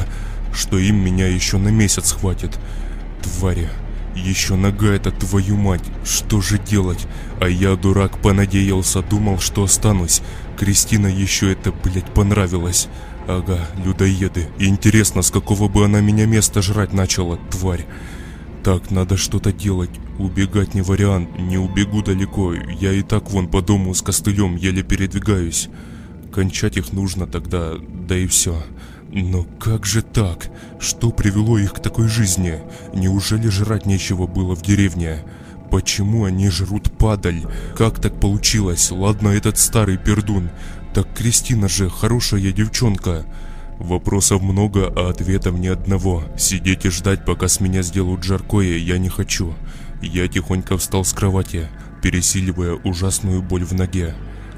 что 0.53 0.77
им 0.77 0.97
меня 0.97 1.27
еще 1.27 1.57
на 1.57 1.69
месяц 1.69 2.13
хватит. 2.13 2.57
Твари. 3.21 3.69
Еще 4.15 4.55
нога 4.55 4.87
это 4.87 5.11
твою 5.11 5.57
мать, 5.57 5.83
что 6.05 6.39
же 6.39 6.57
делать? 6.57 7.05
А 7.41 7.49
я, 7.49 7.75
дурак, 7.75 8.17
понадеялся, 8.19 9.01
думал, 9.01 9.39
что 9.39 9.63
останусь. 9.63 10.21
Кристина 10.57 11.07
еще 11.07 11.51
это, 11.51 11.73
блять, 11.73 12.05
понравилось. 12.05 12.87
Ага, 13.27 13.59
людоеды. 13.83 14.47
Интересно, 14.57 15.21
с 15.21 15.31
какого 15.31 15.67
бы 15.67 15.83
она 15.83 15.99
меня 15.99 16.25
места 16.27 16.61
жрать 16.61 16.93
начала, 16.93 17.37
тварь. 17.51 17.85
Так, 18.65 18.89
надо 18.89 19.15
что-то 19.15 19.53
делать. 19.53 19.91
Убегать 20.17 20.73
не 20.73 20.81
вариант, 20.81 21.37
не 21.37 21.55
убегу 21.55 22.01
далеко. 22.01 22.55
Я 22.55 22.93
и 22.93 23.03
так 23.03 23.29
вон 23.29 23.47
по 23.47 23.61
дому 23.61 23.93
с 23.93 24.01
костылем 24.01 24.55
еле 24.55 24.81
передвигаюсь. 24.81 25.69
Кончать 26.33 26.75
их 26.75 26.91
нужно 26.91 27.27
тогда, 27.27 27.73
да 27.77 28.17
и 28.17 28.25
все. 28.25 28.57
Но 29.11 29.43
как 29.59 29.85
же 29.85 30.01
так? 30.01 30.49
Что 30.79 31.11
привело 31.11 31.59
их 31.59 31.73
к 31.73 31.79
такой 31.79 32.07
жизни? 32.07 32.59
Неужели 32.95 33.49
жрать 33.49 33.85
нечего 33.85 34.25
было 34.25 34.55
в 34.55 34.63
деревне? 34.63 35.19
Почему 35.69 36.23
они 36.23 36.49
жрут 36.49 36.91
падаль? 36.97 37.45
Как 37.77 38.01
так 38.01 38.19
получилось? 38.19 38.89
Ладно, 38.89 39.27
этот 39.27 39.59
старый 39.59 39.99
пердун. 39.99 40.49
Так 40.95 41.07
Кристина 41.13 41.69
же 41.69 41.87
хорошая 41.87 42.51
девчонка. 42.51 43.27
Вопросов 43.79 44.41
много, 44.41 44.91
а 44.95 45.09
ответов 45.09 45.57
ни 45.57 45.67
одного. 45.67 46.23
Сидеть 46.37 46.85
и 46.85 46.89
ждать, 46.89 47.25
пока 47.25 47.47
с 47.47 47.59
меня 47.59 47.81
сделают 47.81 48.23
жаркое, 48.23 48.77
я 48.77 48.97
не 48.97 49.09
хочу. 49.09 49.53
Я 50.01 50.27
тихонько 50.27 50.77
встал 50.77 51.03
с 51.03 51.13
кровати, 51.13 51.67
пересиливая 52.01 52.75
ужасную 52.83 53.41
боль 53.41 53.65
в 53.65 53.73
ноге. 53.73 54.15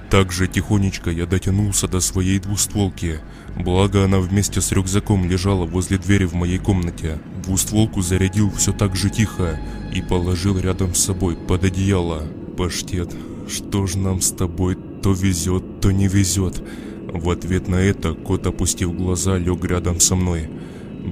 Также 0.10 0.48
тихонечко 0.48 1.10
я 1.10 1.26
дотянулся 1.26 1.88
до 1.88 2.00
своей 2.00 2.40
двустволки. 2.40 3.20
Благо 3.58 4.06
она 4.06 4.20
вместе 4.20 4.62
с 4.62 4.72
рюкзаком 4.72 5.30
лежала 5.30 5.66
возле 5.66 5.98
двери 5.98 6.26
в 6.26 6.34
моей 6.34 6.60
комнате. 6.60 7.20
Двустволку 7.44 8.02
зарядил 8.02 8.52
все 8.52 8.72
так 8.72 8.96
же 8.96 9.10
тихо 9.10 9.60
и 9.94 10.02
положил 10.02 10.58
рядом 10.58 10.94
с 10.94 11.04
собой 11.04 11.36
под 11.36 11.66
одеяло. 11.66 12.24
Паштет, 12.56 13.14
что 13.50 13.86
ж 13.86 13.96
нам 13.96 14.22
с 14.22 14.32
тобой 14.32 14.78
то 15.04 15.12
везет, 15.12 15.82
то 15.82 15.92
не 15.92 16.08
везет. 16.08 16.64
В 17.14 17.30
ответ 17.30 17.70
на 17.70 17.76
это 17.76 18.14
кот, 18.14 18.46
опустив 18.48 18.96
глаза, 18.96 19.38
лег 19.38 19.64
рядом 19.64 20.00
со 20.00 20.16
мной. 20.16 20.50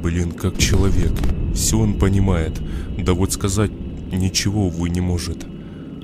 Блин, 0.03 0.34
как 0.34 0.57
человек. 0.57 1.13
Все 1.53 1.80
он 1.80 1.97
понимает. 1.97 2.61
Да 2.97 3.13
вот 3.13 3.31
сказать 3.31 3.72
ничего, 4.11 4.67
увы, 4.67 4.89
не 4.89 4.99
может. 4.99 5.45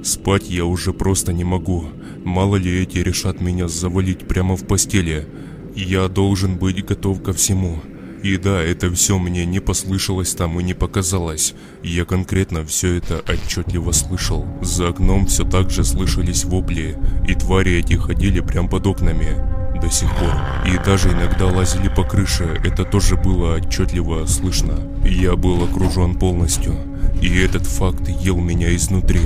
Спать 0.02 0.50
я 0.50 0.66
уже 0.66 0.94
просто 0.94 1.34
не 1.34 1.44
могу. 1.44 1.86
Мало 2.24 2.56
ли 2.56 2.82
эти 2.82 3.00
решат 3.00 3.42
меня 3.42 3.68
завалить 3.68 4.28
прямо 4.28 4.56
в 4.56 4.66
постели. 4.66 5.28
Я 5.76 6.08
должен 6.08 6.58
быть 6.58 6.86
готов 6.86 7.22
ко 7.22 7.34
всему. 7.34 7.82
И 8.24 8.38
да, 8.38 8.62
это 8.62 8.90
все 8.92 9.18
мне 9.18 9.46
не 9.46 9.60
послышалось 9.60 10.34
там 10.36 10.60
и 10.60 10.64
не 10.64 10.74
показалось. 10.74 11.54
Я 11.84 12.06
конкретно 12.06 12.64
все 12.66 12.96
это 12.96 13.22
отчетливо 13.28 13.92
слышал. 13.92 14.48
За 14.62 14.90
окном 14.90 15.26
все 15.26 15.44
так 15.44 15.70
же 15.70 15.84
слышались 15.84 16.46
вопли, 16.46 16.98
и 17.28 17.34
твари 17.34 17.74
эти 17.74 17.96
ходили 17.96 18.40
прямо 18.40 18.70
под 18.70 18.88
окнами 18.88 19.61
до 19.82 19.90
сих 19.90 20.10
пор. 20.16 20.34
И 20.66 20.78
даже 20.78 21.10
иногда 21.10 21.48
лазили 21.48 21.90
по 21.90 22.04
крыше, 22.04 22.62
это 22.64 22.86
тоже 22.86 23.16
было 23.18 23.56
отчетливо 23.56 24.26
слышно. 24.28 24.76
Я 25.04 25.36
был 25.36 25.64
окружен 25.64 26.16
полностью, 26.16 26.76
и 27.22 27.40
этот 27.40 27.66
факт 27.66 28.08
ел 28.08 28.38
меня 28.38 28.74
изнутри. 28.76 29.22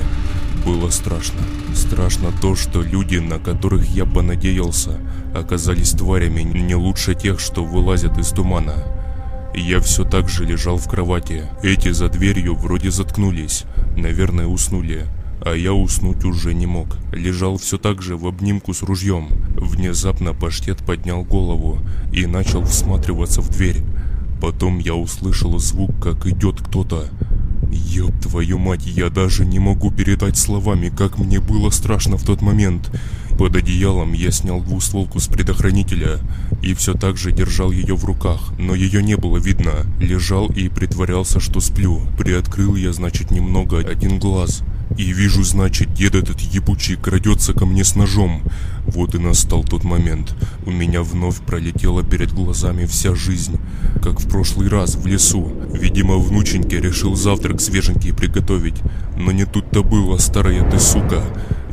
было 0.66 0.90
страшно. 0.90 1.42
Страшно 1.76 2.32
то, 2.42 2.56
что 2.56 2.82
люди, 2.82 3.18
на 3.18 3.38
которых 3.38 3.88
я 3.90 4.06
понадеялся, 4.06 4.98
оказались 5.36 5.92
тварями 5.92 6.42
не 6.42 6.74
лучше 6.74 7.14
тех, 7.14 7.40
что 7.40 7.64
вылазят 7.64 8.18
из 8.18 8.30
тумана. 8.30 8.74
Я 9.54 9.80
все 9.80 10.04
так 10.04 10.28
же 10.28 10.44
лежал 10.44 10.78
в 10.78 10.88
кровати. 10.90 11.44
Эти 11.62 11.92
за 11.92 12.10
дверью 12.10 12.56
вроде 12.56 12.90
заткнулись, 12.92 13.66
наверное 13.96 14.48
уснули. 14.48 15.06
А 15.46 15.54
я 15.54 15.74
уснуть 15.74 16.26
уже 16.26 16.56
не 16.56 16.66
мог. 16.66 16.98
Лежал 17.14 17.60
все 17.60 17.78
так 17.78 18.02
же 18.02 18.18
в 18.18 18.26
обнимку 18.26 18.74
с 18.74 18.82
ружьем. 18.82 19.28
Внезапно 19.56 20.34
паштет 20.34 20.80
поднял 20.84 21.24
голову 21.24 21.80
и 22.12 22.26
начал 22.26 22.64
всматриваться 22.66 23.42
в 23.42 23.50
дверь. 23.50 23.84
Потом 24.42 24.80
я 24.80 24.96
услышал 24.96 25.58
звук, 25.60 25.92
как 26.02 26.26
идет 26.26 26.62
кто-то. 26.62 27.10
Ёб 27.72 28.20
твою 28.22 28.58
мать, 28.58 28.88
я 28.88 29.12
даже 29.12 29.46
не 29.46 29.60
могу 29.60 29.92
передать 29.92 30.36
словами, 30.36 30.90
как 30.90 31.20
мне 31.20 31.40
было 31.40 31.70
страшно 31.70 32.18
в 32.18 32.24
тот 32.24 32.42
момент. 32.42 32.92
Под 33.38 33.56
одеялом 33.56 34.14
я 34.14 34.32
снял 34.32 34.62
двустволку 34.62 35.20
с 35.20 35.28
предохранителя 35.28 36.22
и 36.64 36.74
все 36.74 36.94
так 36.94 37.18
же 37.18 37.32
держал 37.32 37.70
ее 37.70 37.96
в 37.96 38.06
руках, 38.06 38.52
но 38.58 38.74
ее 38.74 39.04
не 39.04 39.16
было 39.16 39.38
видно. 39.38 39.86
Лежал 40.00 40.48
и 40.48 40.70
притворялся, 40.70 41.40
что 41.40 41.60
сплю. 41.60 42.02
Приоткрыл 42.18 42.76
я, 42.76 42.94
значит, 42.94 43.30
немного 43.30 43.78
один 43.78 44.18
глаз. 44.18 44.64
И 44.98 45.12
вижу, 45.12 45.44
значит, 45.44 45.94
дед 45.94 46.16
этот 46.16 46.40
ебучий 46.40 46.96
крадется 46.96 47.54
ко 47.54 47.66
мне 47.66 47.84
с 47.84 47.96
ножом. 47.96 48.42
Вот 48.86 49.14
и 49.16 49.18
настал 49.18 49.64
тот 49.64 49.84
момент. 49.84 50.36
У 50.66 50.72
меня 50.72 51.02
вновь 51.02 51.42
пролетела 51.42 52.04
перед 52.04 52.32
глазами 52.32 52.86
вся 52.86 53.14
жизнь. 53.14 53.60
Как 54.02 54.20
в 54.20 54.30
прошлый 54.30 54.70
раз 54.70 54.96
в 54.96 55.06
лесу. 55.06 55.52
Видимо, 55.74 56.18
внученьке 56.18 56.80
решил 56.80 57.16
завтрак 57.16 57.60
свеженький 57.60 58.14
приготовить. 58.14 58.82
Но 59.18 59.32
не 59.32 59.46
тут-то 59.46 59.84
было, 59.84 60.18
старая 60.18 60.70
ты 60.70 60.80
сука. 60.80 61.24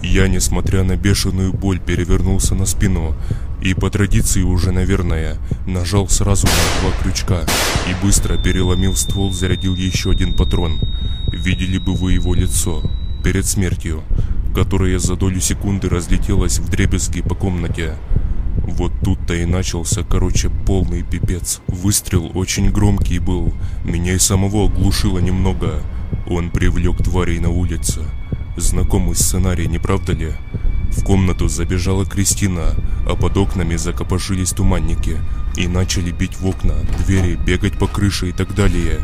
Я, 0.02 0.26
несмотря 0.26 0.82
на 0.82 0.96
бешеную 0.96 1.52
боль, 1.52 1.78
перевернулся 1.78 2.56
на 2.56 2.66
спину 2.66 3.14
и 3.62 3.74
по 3.74 3.88
традиции 3.90 4.42
уже, 4.42 4.72
наверное, 4.72 5.36
нажал 5.68 6.08
сразу 6.08 6.48
на 6.48 6.80
два 6.80 6.98
крючка 7.00 7.42
и 7.88 8.04
быстро 8.04 8.36
переломил 8.36 8.96
ствол, 8.96 9.32
зарядил 9.32 9.76
еще 9.76 10.10
один 10.10 10.34
патрон. 10.34 10.80
Видели 11.28 11.78
бы 11.78 11.94
вы 11.94 12.14
его 12.14 12.34
лицо 12.34 12.82
перед 13.22 13.46
смертью, 13.46 14.02
которое 14.54 14.98
за 14.98 15.16
долю 15.16 15.40
секунды 15.40 15.88
разлетелось 15.88 16.58
в 16.58 16.68
дребезги 16.68 17.22
по 17.22 17.34
комнате. 17.34 17.94
Вот 18.64 18.92
тут-то 19.02 19.34
и 19.34 19.44
начался, 19.44 20.02
короче, 20.02 20.50
полный 20.66 21.02
пипец. 21.02 21.60
Выстрел 21.68 22.30
очень 22.34 22.70
громкий 22.70 23.18
был, 23.18 23.52
меня 23.84 24.14
и 24.14 24.18
самого 24.18 24.66
оглушило 24.66 25.18
немного. 25.18 25.82
Он 26.26 26.50
привлек 26.50 26.98
тварей 26.98 27.38
на 27.38 27.50
улице. 27.50 28.02
Знакомый 28.56 29.14
сценарий, 29.14 29.66
не 29.66 29.78
правда 29.78 30.12
ли? 30.12 30.32
В 30.90 31.04
комнату 31.04 31.48
забежала 31.48 32.04
Кристина, 32.04 32.74
а 33.06 33.16
под 33.16 33.36
окнами 33.36 33.76
закопошились 33.76 34.50
туманники 34.50 35.16
и 35.56 35.66
начали 35.66 36.10
бить 36.10 36.38
в 36.38 36.46
окна, 36.46 36.74
двери, 36.98 37.34
бегать 37.34 37.78
по 37.78 37.86
крыше 37.86 38.28
и 38.28 38.32
так 38.32 38.54
далее. 38.54 39.00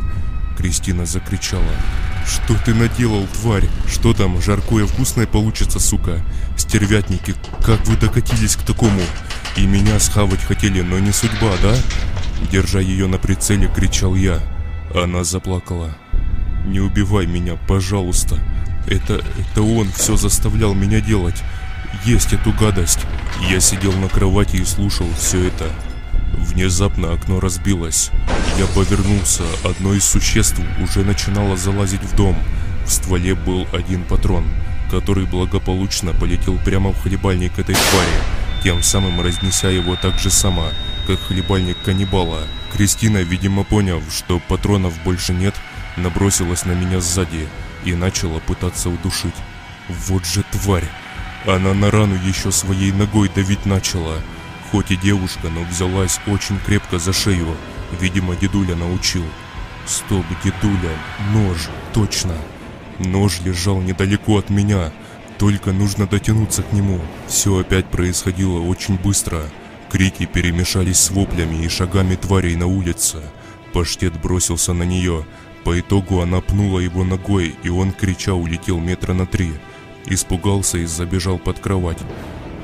Кристина 0.59 1.07
закричала. 1.07 1.73
«Что 2.27 2.55
ты 2.65 2.75
наделал, 2.75 3.27
тварь? 3.41 3.69
Что 3.87 4.13
там, 4.13 4.43
жаркое 4.43 4.85
вкусное 4.87 5.27
получится, 5.27 5.79
сука? 5.79 6.21
Стервятники, 6.57 7.35
как 7.65 7.87
вы 7.87 7.97
докатились 7.97 8.57
к 8.57 8.63
такому? 8.63 9.01
И 9.57 9.65
меня 9.67 9.99
схавать 10.01 10.43
хотели, 10.43 10.83
но 10.83 10.99
не 10.99 11.13
судьба, 11.13 11.53
да?» 11.63 11.75
Держа 12.51 12.81
ее 12.81 13.07
на 13.07 13.19
прицеле, 13.19 13.69
кричал 13.69 14.15
я. 14.17 14.41
Она 14.95 15.25
заплакала. 15.25 15.97
«Не 16.67 16.81
убивай 16.81 17.27
меня, 17.27 17.55
пожалуйста. 17.69 18.39
Это, 18.87 19.23
это 19.39 19.63
он 19.63 19.91
все 19.93 20.17
заставлял 20.17 20.75
меня 20.75 21.01
делать 21.01 21.43
есть 22.05 22.33
эту 22.33 22.53
гадость. 22.53 23.01
Я 23.51 23.61
сидел 23.61 23.93
на 23.93 24.09
кровати 24.09 24.57
и 24.57 24.65
слушал 24.65 25.07
все 25.19 25.49
это. 25.49 25.71
Внезапно 26.39 27.13
окно 27.13 27.41
разбилось. 27.41 28.11
Я 28.59 28.67
повернулся, 28.67 29.43
одно 29.65 29.93
из 29.95 30.05
существ 30.05 30.61
уже 30.81 31.05
начинало 31.05 31.57
залазить 31.57 32.03
в 32.03 32.15
дом. 32.15 32.37
В 32.87 32.91
стволе 32.91 33.35
был 33.35 33.67
один 33.73 34.05
патрон, 34.05 34.45
который 34.91 35.27
благополучно 35.27 36.15
полетел 36.15 36.57
прямо 36.65 36.93
в 36.93 37.03
хлебальник 37.03 37.59
этой 37.59 37.75
твари, 37.75 38.63
тем 38.63 38.83
самым 38.83 39.21
разнеся 39.21 39.69
его 39.69 39.97
так 39.97 40.19
же 40.19 40.31
само, 40.31 40.69
как 41.07 41.19
хлебальник 41.21 41.77
каннибала. 41.85 42.45
Кристина, 42.73 43.19
видимо 43.19 43.65
поняв, 43.65 44.03
что 44.17 44.39
патронов 44.39 44.95
больше 45.05 45.33
нет, 45.33 45.55
набросилась 45.97 46.65
на 46.65 46.73
меня 46.73 47.01
сзади 47.01 47.49
и 47.85 47.95
начала 47.95 48.39
пытаться 48.39 48.91
удушить. 48.91 49.35
Вот 49.89 50.25
же 50.25 50.45
тварь! 50.53 50.89
Она 51.47 51.75
на 51.75 51.91
рану 51.91 52.15
еще 52.15 52.53
своей 52.53 52.93
ногой 52.93 53.29
давить 53.35 53.67
начала. 53.67 54.19
Хоть 54.71 54.91
и 54.91 54.97
девушка, 54.97 55.49
но 55.49 55.63
взялась 55.65 56.21
очень 56.27 56.59
крепко 56.59 56.99
за 56.99 57.13
шею. 57.13 57.57
Видимо, 58.01 58.37
дедуля 58.37 58.77
научил. 58.77 59.25
Стоп, 59.87 60.27
дедуля, 60.45 60.97
нож, 61.33 61.69
точно. 61.95 62.35
Нож 62.99 63.41
лежал 63.41 63.81
недалеко 63.81 64.37
от 64.39 64.51
меня. 64.51 64.93
Только 65.39 65.73
нужно 65.73 66.07
дотянуться 66.07 66.63
к 66.63 66.73
нему. 66.73 67.01
Все 67.29 67.57
опять 67.59 67.87
происходило 67.87 68.61
очень 68.61 68.99
быстро. 68.99 69.43
Крики 69.91 70.27
перемешались 70.27 71.01
с 71.01 71.11
воплями 71.11 71.65
и 71.65 71.69
шагами 71.69 72.17
тварей 72.17 72.57
на 72.57 72.67
улице. 72.67 73.23
Паштет 73.73 74.21
бросился 74.21 74.75
на 74.75 74.83
нее. 74.83 75.25
По 75.65 75.81
итогу 75.81 76.21
она 76.21 76.41
пнула 76.41 76.81
его 76.81 77.05
ногой, 77.05 77.55
и 77.63 77.69
он, 77.71 77.93
крича, 77.93 78.35
улетел 78.35 78.79
метра 78.79 79.15
на 79.15 79.27
три. 79.27 79.53
Испугался 80.05 80.79
и 80.79 80.85
забежал 80.85 81.39
под 81.39 81.59
кровать. 81.59 81.99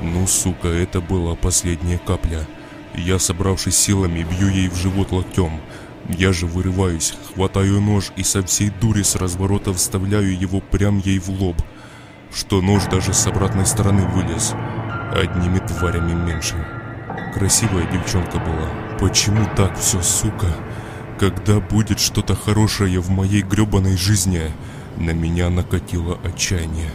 Ну, 0.05 0.27
сука, 0.27 0.67
это 0.67 1.01
была 1.01 1.33
последняя 1.35 1.97
капля. 1.97 2.45
Я, 2.93 3.17
собравшись 3.17 3.75
силами, 3.75 4.23
бью 4.23 4.49
ей 4.49 4.69
в 4.69 4.75
живот 4.75 5.11
локтем. 5.11 5.59
Я 6.07 6.31
же 6.31 6.45
вырываюсь, 6.45 7.15
хватаю 7.33 7.81
нож 7.81 8.11
и 8.15 8.23
со 8.23 8.43
всей 8.43 8.69
дури 8.69 9.01
с 9.01 9.15
разворота 9.15 9.73
вставляю 9.73 10.39
его 10.39 10.61
прям 10.61 10.99
ей 10.99 11.17
в 11.17 11.29
лоб. 11.29 11.59
Что 12.31 12.61
нож 12.61 12.83
даже 12.85 13.13
с 13.13 13.25
обратной 13.25 13.65
стороны 13.65 14.05
вылез. 14.05 14.53
Одними 15.11 15.57
тварями 15.57 16.13
меньше. 16.13 16.55
Красивая 17.33 17.89
девчонка 17.91 18.37
была. 18.37 18.69
Почему 18.99 19.49
так 19.55 19.75
все, 19.79 20.01
сука? 20.03 20.55
Когда 21.19 21.59
будет 21.59 21.99
что-то 21.99 22.35
хорошее 22.35 22.99
в 22.99 23.09
моей 23.09 23.41
гребаной 23.41 23.97
жизни? 23.97 24.51
На 24.97 25.11
меня 25.11 25.49
накатило 25.49 26.19
отчаяние. 26.23 26.91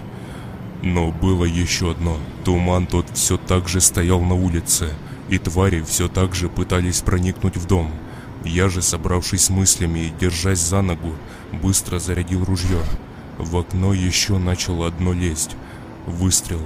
Но 0.82 1.11
было 1.11 1.44
еще 1.44 1.90
одно. 1.90 2.19
Туман 2.44 2.86
тот 2.86 3.07
все 3.12 3.36
так 3.36 3.69
же 3.69 3.81
стоял 3.81 4.20
на 4.20 4.35
улице, 4.35 4.90
и 5.28 5.39
твари 5.39 5.82
все 5.82 6.09
так 6.09 6.35
же 6.35 6.48
пытались 6.48 7.02
проникнуть 7.02 7.57
в 7.57 7.66
дом. 7.66 7.93
Я 8.44 8.70
же, 8.70 8.81
собравшись 8.81 9.44
с 9.44 9.51
мыслями 9.51 10.01
и 10.01 10.12
держась 10.19 10.61
за 10.61 10.81
ногу, 10.81 11.15
быстро 11.52 11.98
зарядил 11.98 12.44
ружье. 12.44 12.81
В 13.36 13.57
окно 13.57 13.93
еще 13.93 14.39
начало 14.39 14.86
одно 14.86 15.12
лезть. 15.12 15.57
Выстрел. 16.07 16.62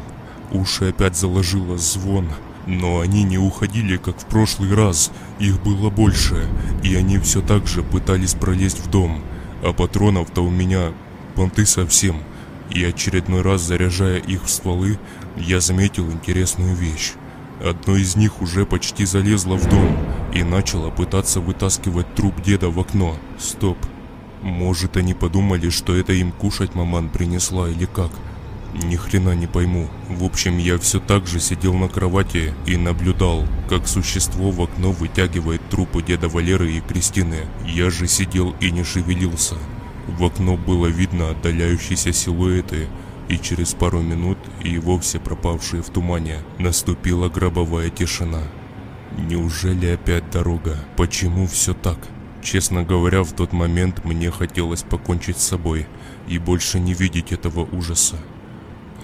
Уши 0.53 0.91
опять 0.91 1.16
заложило 1.16 1.77
звон. 1.77 2.28
Но 2.66 3.01
они 3.01 3.24
не 3.24 3.36
уходили, 3.36 3.97
как 3.97 4.19
в 4.19 4.24
прошлый 4.27 4.73
раз. 4.74 5.11
Их 5.39 5.61
было 5.62 5.91
больше, 5.91 6.49
и 6.82 6.95
они 6.95 7.19
все 7.19 7.43
так 7.43 7.66
же 7.66 7.82
пытались 7.82 8.35
пролезть 8.35 8.78
в 8.78 8.89
дом. 8.89 9.23
А 9.62 9.73
патронов-то 9.73 10.43
у 10.43 10.51
меня 10.51 10.93
понты 11.35 11.66
совсем 11.66 12.23
и 12.75 12.85
очередной 12.85 13.43
раз 13.43 13.63
заряжая 13.63 14.19
их 14.19 14.45
в 14.45 14.51
стволы, 14.51 14.99
я 15.37 15.61
заметил 15.61 16.11
интересную 16.11 16.75
вещь. 16.75 17.13
Одно 17.65 17.97
из 17.97 18.17
них 18.17 18.43
уже 18.43 18.67
почти 18.67 19.07
залезло 19.07 19.57
в 19.57 19.69
дом 19.69 19.97
и 20.35 20.43
начало 20.43 20.91
пытаться 20.91 21.41
вытаскивать 21.41 22.13
труп 22.15 22.43
деда 22.43 22.69
в 22.69 22.79
окно. 22.79 23.17
Стоп. 23.39 23.79
Может 24.43 24.97
они 24.97 25.15
подумали, 25.15 25.71
что 25.71 25.95
это 25.95 26.13
им 26.13 26.33
кушать 26.33 26.75
маман 26.75 27.09
принесла 27.09 27.71
или 27.71 27.87
как? 27.87 28.11
Ни 28.75 28.97
хрена 28.97 29.35
не 29.37 29.47
пойму. 29.47 29.89
В 30.09 30.25
общем, 30.25 30.59
я 30.59 30.79
все 30.79 30.99
так 30.99 31.29
же 31.29 31.39
сидел 31.39 31.75
на 31.75 31.89
кровати 31.89 32.53
и 32.67 32.77
наблюдал, 32.77 33.47
как 33.69 33.87
существо 33.87 34.51
в 34.51 34.61
окно 34.61 34.91
вытягивает 34.91 35.63
трупы 35.71 36.03
деда 36.03 36.29
Валеры 36.29 36.73
и 36.73 36.81
Кристины. 36.81 37.47
Я 37.65 37.91
же 37.91 38.09
сидел 38.09 38.55
и 38.61 38.73
не 38.73 38.83
шевелился. 38.83 39.55
В 40.06 40.24
окно 40.24 40.56
было 40.56 40.86
видно 40.86 41.31
отдаляющиеся 41.31 42.12
силуэты, 42.12 42.89
и 43.28 43.39
через 43.39 43.72
пару 43.72 44.01
минут 44.01 44.39
и 44.62 44.78
вовсе 44.78 45.18
пропавшие 45.18 45.82
в 45.82 45.89
тумане 45.89 46.40
наступила 46.59 47.28
гробовая 47.28 47.89
тишина. 47.89 48.43
Неужели 49.16 49.86
опять 49.86 50.31
дорога? 50.31 50.76
Почему 50.97 51.47
все 51.47 51.72
так? 51.72 51.98
Честно 52.43 52.82
говоря, 52.82 53.22
в 53.22 53.32
тот 53.32 53.52
момент 53.52 54.05
мне 54.05 54.31
хотелось 54.31 54.82
покончить 54.82 55.39
с 55.39 55.48
собой 55.48 55.86
и 56.28 56.39
больше 56.39 56.78
не 56.78 56.93
видеть 56.93 57.32
этого 57.32 57.66
ужаса. 57.74 58.16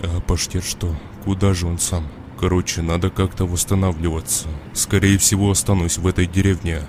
А 0.02 0.20
паштет 0.20 0.64
что? 0.64 0.94
Куда 1.24 1.55
же 1.55 1.66
он 1.66 1.78
сам? 1.78 2.06
Короче, 2.39 2.82
надо 2.82 3.10
как-то 3.10 3.47
восстанавливаться. 3.47 4.48
Скорее 4.74 5.16
всего, 5.18 5.51
останусь 5.51 5.98
в 5.98 6.06
этой 6.06 6.27
деревне, 6.27 6.81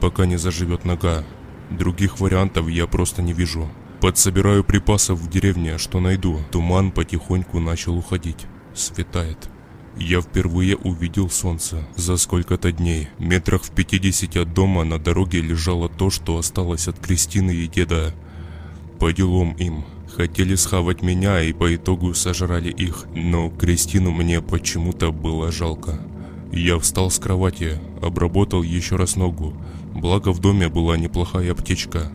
пока 0.00 0.26
не 0.26 0.36
заживет 0.36 0.84
нога. 0.84 1.24
Других 1.70 2.20
вариантов 2.20 2.68
я 2.68 2.86
просто 2.86 3.22
не 3.22 3.32
вижу. 3.32 3.68
Подсобираю 4.00 4.64
припасов 4.64 5.18
в 5.18 5.28
деревне, 5.28 5.78
что 5.78 6.00
найду. 6.00 6.40
Туман 6.50 6.92
потихоньку 6.92 7.58
начал 7.60 7.98
уходить. 7.98 8.46
Светает. 8.74 9.48
Я 9.96 10.20
впервые 10.20 10.76
увидел 10.76 11.28
солнце 11.28 11.86
за 11.96 12.16
сколько-то 12.16 12.70
дней. 12.70 13.08
Метрах 13.18 13.64
в 13.64 13.72
50 13.72 14.36
от 14.36 14.54
дома 14.54 14.84
на 14.84 14.98
дороге 14.98 15.40
лежало 15.40 15.88
то, 15.88 16.10
что 16.10 16.38
осталось 16.38 16.86
от 16.86 16.98
Кристины 17.00 17.50
и 17.50 17.66
деда. 17.66 18.14
По 19.00 19.12
делам 19.12 19.54
им. 19.54 19.84
Хотели 20.14 20.54
схавать 20.54 21.02
меня 21.02 21.42
и 21.42 21.52
по 21.52 21.74
итогу 21.74 22.14
сожрали 22.14 22.70
их, 22.70 23.06
но 23.14 23.50
Кристину 23.50 24.10
мне 24.10 24.40
почему-то 24.40 25.12
было 25.12 25.52
жалко. 25.52 26.00
Я 26.52 26.78
встал 26.78 27.10
с 27.10 27.18
кровати, 27.18 27.80
обработал 28.00 28.62
еще 28.62 28.96
раз 28.96 29.16
ногу, 29.16 29.54
благо 30.00 30.32
в 30.32 30.40
доме 30.40 30.68
была 30.68 30.96
неплохая 30.96 31.52
аптечка. 31.52 32.10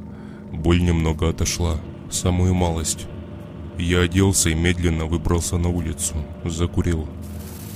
Боль 0.51 0.81
немного 0.81 1.29
отошла, 1.29 1.79
самую 2.09 2.53
малость. 2.53 3.07
Я 3.77 4.01
оделся 4.01 4.49
и 4.49 4.55
медленно 4.55 5.05
выбрался 5.05 5.57
на 5.57 5.69
улицу, 5.69 6.15
закурил. 6.45 7.07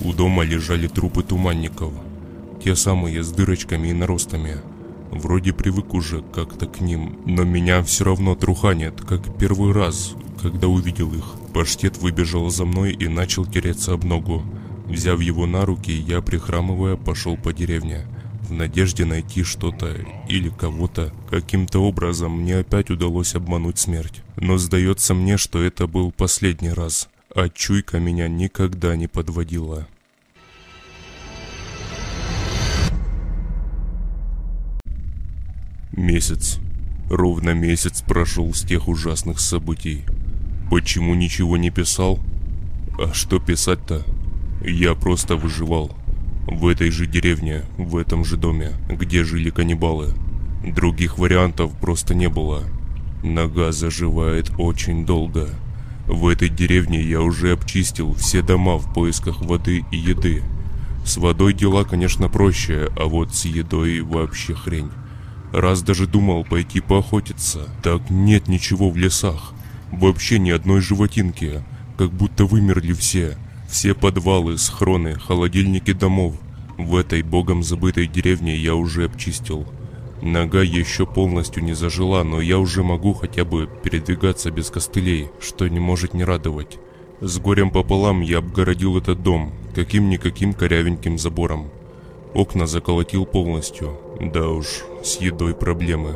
У 0.00 0.12
дома 0.12 0.44
лежали 0.44 0.86
трупы 0.86 1.22
туманников. 1.22 1.92
Те 2.62 2.76
самые 2.76 3.22
с 3.22 3.30
дырочками 3.32 3.88
и 3.88 3.92
наростами. 3.92 4.58
Вроде 5.10 5.52
привык 5.52 5.94
уже 5.94 6.22
как-то 6.22 6.66
к 6.66 6.80
ним, 6.80 7.18
но 7.24 7.42
меня 7.44 7.82
все 7.82 8.04
равно 8.04 8.34
труханит, 8.34 9.00
как 9.00 9.36
первый 9.38 9.72
раз, 9.72 10.14
когда 10.40 10.68
увидел 10.68 11.12
их. 11.14 11.24
Паштет 11.52 11.98
выбежал 11.98 12.50
за 12.50 12.64
мной 12.64 12.92
и 12.92 13.08
начал 13.08 13.44
тереться 13.44 13.92
об 13.92 14.04
ногу. 14.04 14.42
Взяв 14.86 15.20
его 15.20 15.46
на 15.46 15.66
руки, 15.66 15.90
я, 15.90 16.20
прихрамывая, 16.20 16.96
пошел 16.96 17.36
по 17.36 17.52
деревне. 17.52 18.06
В 18.48 18.52
надежде 18.52 19.04
найти 19.04 19.44
что-то 19.44 19.94
или 20.28 20.48
кого-то. 20.48 21.12
Каким-то 21.30 21.80
образом 21.80 22.40
мне 22.40 22.56
опять 22.58 22.90
удалось 22.90 23.34
обмануть 23.34 23.78
смерть. 23.78 24.22
Но 24.36 24.58
сдается 24.58 25.14
мне, 25.14 25.36
что 25.36 25.62
это 25.62 25.86
был 25.86 26.10
последний 26.10 26.72
раз 26.72 27.08
а 27.34 27.48
чуйка 27.48 28.00
меня 28.00 28.28
никогда 28.28 28.96
не 28.96 29.06
подводила. 29.06 29.86
Месяц. 35.92 36.58
Ровно 37.10 37.50
месяц 37.50 38.02
прошел 38.02 38.52
с 38.52 38.62
тех 38.62 38.88
ужасных 38.88 39.40
событий. 39.40 40.04
Почему 40.70 41.14
ничего 41.14 41.56
не 41.56 41.70
писал? 41.70 42.20
А 42.98 43.12
что 43.14 43.38
писать-то? 43.38 44.04
Я 44.62 44.94
просто 44.94 45.36
выживал. 45.36 45.96
В 46.50 46.66
этой 46.66 46.90
же 46.90 47.06
деревне, 47.06 47.64
в 47.76 47.94
этом 47.98 48.24
же 48.24 48.38
доме, 48.38 48.72
где 48.88 49.22
жили 49.22 49.50
каннибалы. 49.50 50.14
Других 50.64 51.18
вариантов 51.18 51.70
просто 51.78 52.14
не 52.14 52.30
было. 52.30 52.64
Нога 53.22 53.70
заживает 53.70 54.50
очень 54.56 55.04
долго. 55.04 55.50
В 56.06 56.26
этой 56.26 56.48
деревне 56.48 57.02
я 57.02 57.20
уже 57.20 57.52
обчистил 57.52 58.14
все 58.14 58.40
дома 58.40 58.78
в 58.78 58.94
поисках 58.94 59.42
воды 59.42 59.84
и 59.92 59.98
еды. 59.98 60.42
С 61.04 61.18
водой 61.18 61.52
дела, 61.52 61.84
конечно, 61.84 62.30
проще, 62.30 62.88
а 62.96 63.04
вот 63.04 63.34
с 63.34 63.44
едой 63.44 64.00
вообще 64.00 64.54
хрень. 64.54 64.90
Раз 65.52 65.82
даже 65.82 66.06
думал 66.06 66.44
пойти 66.44 66.80
поохотиться, 66.80 67.68
так 67.82 68.08
нет 68.08 68.48
ничего 68.48 68.88
в 68.88 68.96
лесах. 68.96 69.52
Вообще 69.92 70.38
ни 70.38 70.50
одной 70.50 70.80
животинки, 70.80 71.62
как 71.98 72.10
будто 72.10 72.46
вымерли 72.46 72.94
все. 72.94 73.36
Все 73.68 73.94
подвалы, 73.94 74.56
схроны, 74.56 75.14
холодильники 75.14 75.92
домов. 75.92 76.34
В 76.78 76.96
этой 76.96 77.22
богом 77.22 77.62
забытой 77.62 78.06
деревне 78.06 78.56
я 78.56 78.74
уже 78.74 79.04
обчистил. 79.04 79.66
Нога 80.22 80.62
еще 80.62 81.06
полностью 81.06 81.62
не 81.62 81.74
зажила, 81.74 82.24
но 82.24 82.40
я 82.40 82.58
уже 82.58 82.82
могу 82.82 83.12
хотя 83.12 83.44
бы 83.44 83.68
передвигаться 83.84 84.50
без 84.50 84.70
костылей, 84.70 85.28
что 85.38 85.68
не 85.68 85.80
может 85.80 86.14
не 86.14 86.24
радовать. 86.24 86.78
С 87.20 87.38
горем 87.38 87.70
пополам 87.70 88.22
я 88.22 88.38
обгородил 88.38 88.96
этот 88.96 89.22
дом, 89.22 89.52
каким-никаким 89.74 90.54
корявеньким 90.54 91.18
забором. 91.18 91.68
Окна 92.32 92.66
заколотил 92.66 93.26
полностью. 93.26 93.98
Да 94.18 94.48
уж, 94.48 94.66
с 95.04 95.20
едой 95.20 95.54
проблемы. 95.54 96.14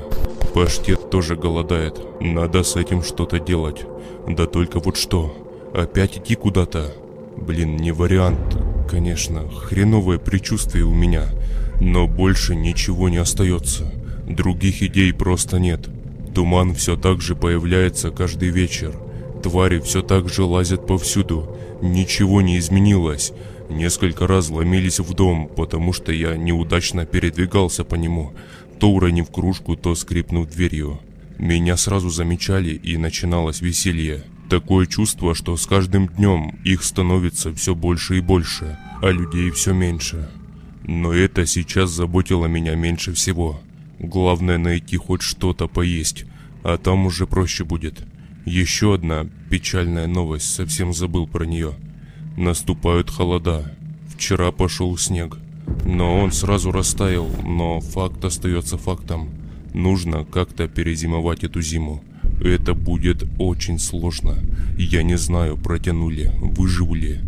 Паштет 0.55 1.11
тоже 1.11 1.37
голодает. 1.37 2.01
Надо 2.21 2.63
с 2.63 2.77
этим 2.77 3.03
что-то 3.03 3.39
делать. 3.39 3.85
Да 4.27 4.47
только 4.47 4.81
вот 4.81 4.97
что. 4.97 5.37
Опять 5.75 6.19
идти 6.19 6.35
куда-то? 6.35 6.95
Блин, 7.47 7.77
не 7.77 7.91
вариант. 7.91 8.57
Конечно, 8.89 9.49
хреновое 9.49 10.19
предчувствие 10.19 10.85
у 10.85 10.95
меня. 10.95 11.25
Но 11.81 12.07
больше 12.07 12.55
ничего 12.55 13.09
не 13.09 13.17
остается. 13.17 13.93
Других 14.29 14.83
идей 14.83 15.13
просто 15.13 15.59
нет. 15.59 15.89
Туман 16.35 16.75
все 16.75 16.97
так 16.97 17.21
же 17.21 17.35
появляется 17.35 18.11
каждый 18.11 18.51
вечер. 18.51 18.95
Твари 19.43 19.81
все 19.81 20.03
так 20.03 20.29
же 20.29 20.45
лазят 20.45 20.87
повсюду. 20.87 21.57
Ничего 21.83 22.43
не 22.43 22.59
изменилось. 22.59 23.33
Несколько 23.69 24.29
раз 24.29 24.49
ломились 24.49 25.01
в 25.01 25.13
дом, 25.13 25.49
потому 25.49 25.93
что 25.93 26.13
я 26.13 26.37
неудачно 26.37 27.07
передвигался 27.07 27.83
по 27.83 27.97
нему, 27.97 28.33
то 28.79 28.91
уронив 28.91 29.31
кружку, 29.31 29.75
то 29.77 29.95
скрипнув 29.97 30.49
дверью. 30.49 31.01
Меня 31.39 31.77
сразу 31.77 32.09
замечали 32.09 32.71
и 32.71 32.97
начиналось 32.97 33.61
веселье. 33.61 34.23
Такое 34.53 34.85
чувство, 34.85 35.35
что 35.35 35.57
с 35.57 35.67
каждым 35.67 36.09
днем 36.09 36.59
их 36.63 36.83
становится 36.83 37.55
все 37.55 37.75
больше 37.75 38.19
и 38.19 38.21
больше, 38.21 38.79
а 39.01 39.11
людей 39.11 39.51
все 39.51 39.73
меньше. 39.73 40.31
Но 40.85 41.11
это 41.11 41.47
сейчас 41.47 41.89
заботило 41.89 42.45
меня 42.45 42.75
меньше 42.75 43.15
всего. 43.15 43.63
Главное 43.99 44.59
найти 44.59 44.99
хоть 44.99 45.23
что-то 45.23 45.69
поесть, 45.69 46.27
а 46.65 46.77
там 46.77 47.07
уже 47.07 47.27
проще 47.27 47.65
будет. 47.65 48.05
Еще 48.45 48.93
одна 48.93 49.27
печальная 49.49 50.07
новость, 50.07 50.55
совсем 50.55 50.93
забыл 50.93 51.27
про 51.27 51.47
нее. 51.47 51.73
Наступают 52.37 53.09
холода. 53.09 53.75
Вчера 54.15 54.53
пошел 54.53 54.95
снег. 54.99 55.39
Но 55.87 56.19
он 56.19 56.31
сразу 56.31 56.73
растаял, 56.73 57.31
но 57.43 57.81
факт 57.81 58.23
остается 58.23 58.77
фактом. 58.77 59.31
Нужно 59.73 60.27
как-то 60.27 60.69
перезимовать 60.69 61.43
эту 61.43 61.63
зиму. 61.63 62.05
Это 62.43 62.75
будет 62.75 63.25
очень 63.39 63.79
сложно. 63.79 64.37
Я 64.77 65.05
не 65.05 65.17
знаю, 65.17 65.57
протяну 65.57 66.11
ли, 66.11 66.31
выживу 66.41 66.95
ли. 66.95 67.21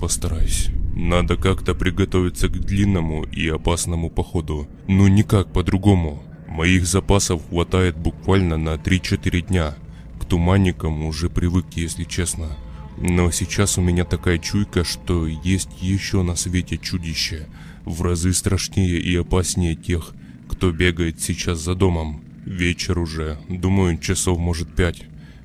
Постараюсь. 0.00 0.70
Надо 0.96 1.36
как-то 1.36 1.74
приготовиться 1.74 2.48
к 2.48 2.58
длинному 2.58 3.22
и 3.22 3.48
опасному 3.48 4.10
походу. 4.10 4.66
Ну 4.88 5.06
никак 5.06 5.52
по-другому. 5.52 6.24
Моих 6.48 6.86
запасов 6.86 7.40
хватает 7.48 7.96
буквально 7.96 8.56
на 8.56 8.74
3-4 8.74 9.42
дня. 9.42 9.76
К 10.20 10.24
туманникам 10.24 11.04
уже 11.04 11.30
привык, 11.30 11.66
если 11.76 12.02
честно. 12.02 12.48
Но 12.96 13.30
сейчас 13.30 13.78
у 13.78 13.80
меня 13.80 14.04
такая 14.04 14.38
чуйка, 14.38 14.82
что 14.82 15.28
есть 15.28 15.70
еще 15.80 16.22
на 16.22 16.34
свете 16.34 16.78
чудище. 16.78 17.46
В 17.84 18.02
разы 18.02 18.32
страшнее 18.32 18.98
и 18.98 19.14
опаснее 19.14 19.76
тех, 19.76 20.14
кто 20.48 20.72
бегает 20.72 21.20
сейчас 21.20 21.60
за 21.60 21.76
домом. 21.76 22.22
Вечер 22.48 22.98
уже, 22.98 23.36
думаю, 23.50 23.98
часов 23.98 24.38
может 24.38 24.74
пять. 24.74 25.02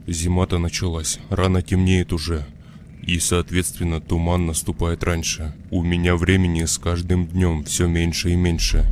Зима-то 0.07 0.57
началась, 0.57 1.19
рано 1.29 1.61
темнеет 1.61 2.13
уже. 2.13 2.45
И, 3.01 3.19
соответственно, 3.19 3.99
туман 3.99 4.45
наступает 4.45 5.03
раньше. 5.03 5.53
У 5.69 5.83
меня 5.83 6.15
времени 6.15 6.63
с 6.63 6.77
каждым 6.77 7.27
днем 7.27 7.65
все 7.65 7.87
меньше 7.87 8.31
и 8.31 8.35
меньше. 8.37 8.85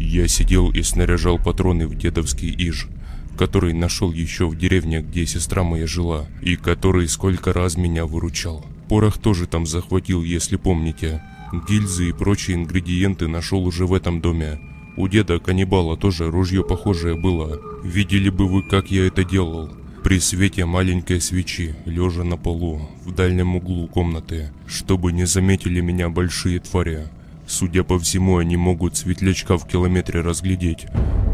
Я 0.00 0.28
сидел 0.28 0.70
и 0.70 0.82
снаряжал 0.82 1.38
патроны 1.38 1.86
в 1.86 1.94
дедовский 1.94 2.48
иж, 2.48 2.88
который 3.36 3.74
нашел 3.74 4.12
еще 4.12 4.48
в 4.48 4.56
деревне, 4.56 5.02
где 5.02 5.26
сестра 5.26 5.62
моя 5.62 5.86
жила, 5.86 6.26
и 6.40 6.56
который 6.56 7.06
сколько 7.06 7.52
раз 7.52 7.76
меня 7.76 8.06
выручал. 8.06 8.64
Порох 8.88 9.18
тоже 9.18 9.46
там 9.46 9.66
захватил, 9.66 10.22
если 10.22 10.56
помните. 10.56 11.22
Гильзы 11.68 12.08
и 12.08 12.12
прочие 12.12 12.56
ингредиенты 12.56 13.28
нашел 13.28 13.66
уже 13.66 13.84
в 13.84 13.92
этом 13.92 14.22
доме. 14.22 14.58
У 14.98 15.06
деда 15.06 15.38
каннибала 15.38 15.96
тоже 15.96 16.28
ружье 16.28 16.64
похожее 16.64 17.14
было. 17.14 17.60
Видели 17.84 18.30
бы 18.30 18.48
вы, 18.48 18.64
как 18.64 18.90
я 18.90 19.06
это 19.06 19.22
делал. 19.22 19.70
При 20.02 20.18
свете 20.18 20.64
маленькой 20.64 21.20
свечи, 21.20 21.76
лежа 21.84 22.24
на 22.24 22.36
полу, 22.36 22.80
в 23.04 23.12
дальнем 23.14 23.54
углу 23.54 23.86
комнаты, 23.86 24.50
чтобы 24.66 25.12
не 25.12 25.24
заметили 25.24 25.80
меня 25.80 26.08
большие 26.08 26.58
твари. 26.58 27.06
Судя 27.46 27.84
по 27.84 27.96
всему, 27.96 28.38
они 28.38 28.56
могут 28.56 28.96
светлячка 28.96 29.56
в 29.56 29.68
километре 29.68 30.20
разглядеть, 30.20 30.86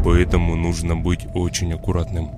поэтому 0.03 0.55
нужно 0.55 0.95
быть 0.95 1.25
очень 1.33 1.73
аккуратным. 1.73 2.29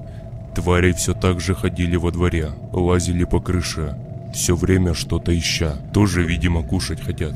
Твари 0.56 0.94
все 0.94 1.14
так 1.14 1.42
же 1.42 1.56
ходили 1.56 1.98
во 1.98 2.12
дворе, 2.12 2.52
лазили 2.72 3.26
по 3.26 3.42
крыше, 3.42 3.98
все 4.34 4.56
время 4.56 4.94
что-то 4.94 5.38
ища, 5.38 5.76
тоже, 5.94 6.24
видимо, 6.24 6.64
кушать 6.64 7.02
хотят. 7.02 7.36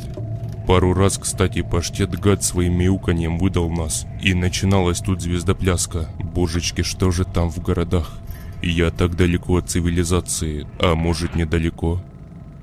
Пару 0.68 0.94
раз, 0.94 1.18
кстати, 1.18 1.64
паштет 1.64 2.18
гад 2.20 2.44
своим 2.44 2.78
мяуканьем 2.78 3.38
выдал 3.38 3.70
нас, 3.70 4.06
и 4.22 4.34
начиналась 4.34 5.00
тут 5.00 5.22
звездопляска. 5.22 6.10
Божечки, 6.20 6.82
что 6.84 7.12
же 7.12 7.26
там 7.26 7.50
в 7.50 7.60
городах? 7.62 8.20
Я 8.62 8.92
так 8.92 9.16
далеко 9.16 9.58
от 9.58 9.70
цивилизации, 9.70 10.68
а 10.80 10.96
может 10.96 11.36
недалеко? 11.36 12.02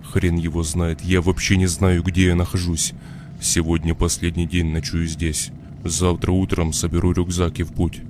Хрен 0.05 0.37
его 0.37 0.63
знает, 0.63 1.03
я 1.03 1.21
вообще 1.21 1.57
не 1.57 1.67
знаю, 1.67 2.03
где 2.03 2.27
я 2.27 2.35
нахожусь. 2.35 2.95
Сегодня 3.41 3.95
последний 3.95 4.47
день 4.47 4.73
ночую 4.73 5.07
здесь. 5.07 5.51
Завтра 5.85 6.33
утром 6.33 6.73
соберу 6.73 7.13
рюкзак 7.13 7.59
и 7.59 7.63
в 7.63 7.73
путь. 7.73 8.01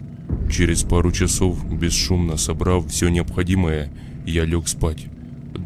Через 0.51 0.83
пару 0.83 1.13
часов, 1.13 1.65
бесшумно 1.67 2.37
собрав 2.37 2.87
все 2.87 3.09
необходимое, 3.09 3.91
я 4.27 4.45
лег 4.45 4.69
спать. 4.69 5.07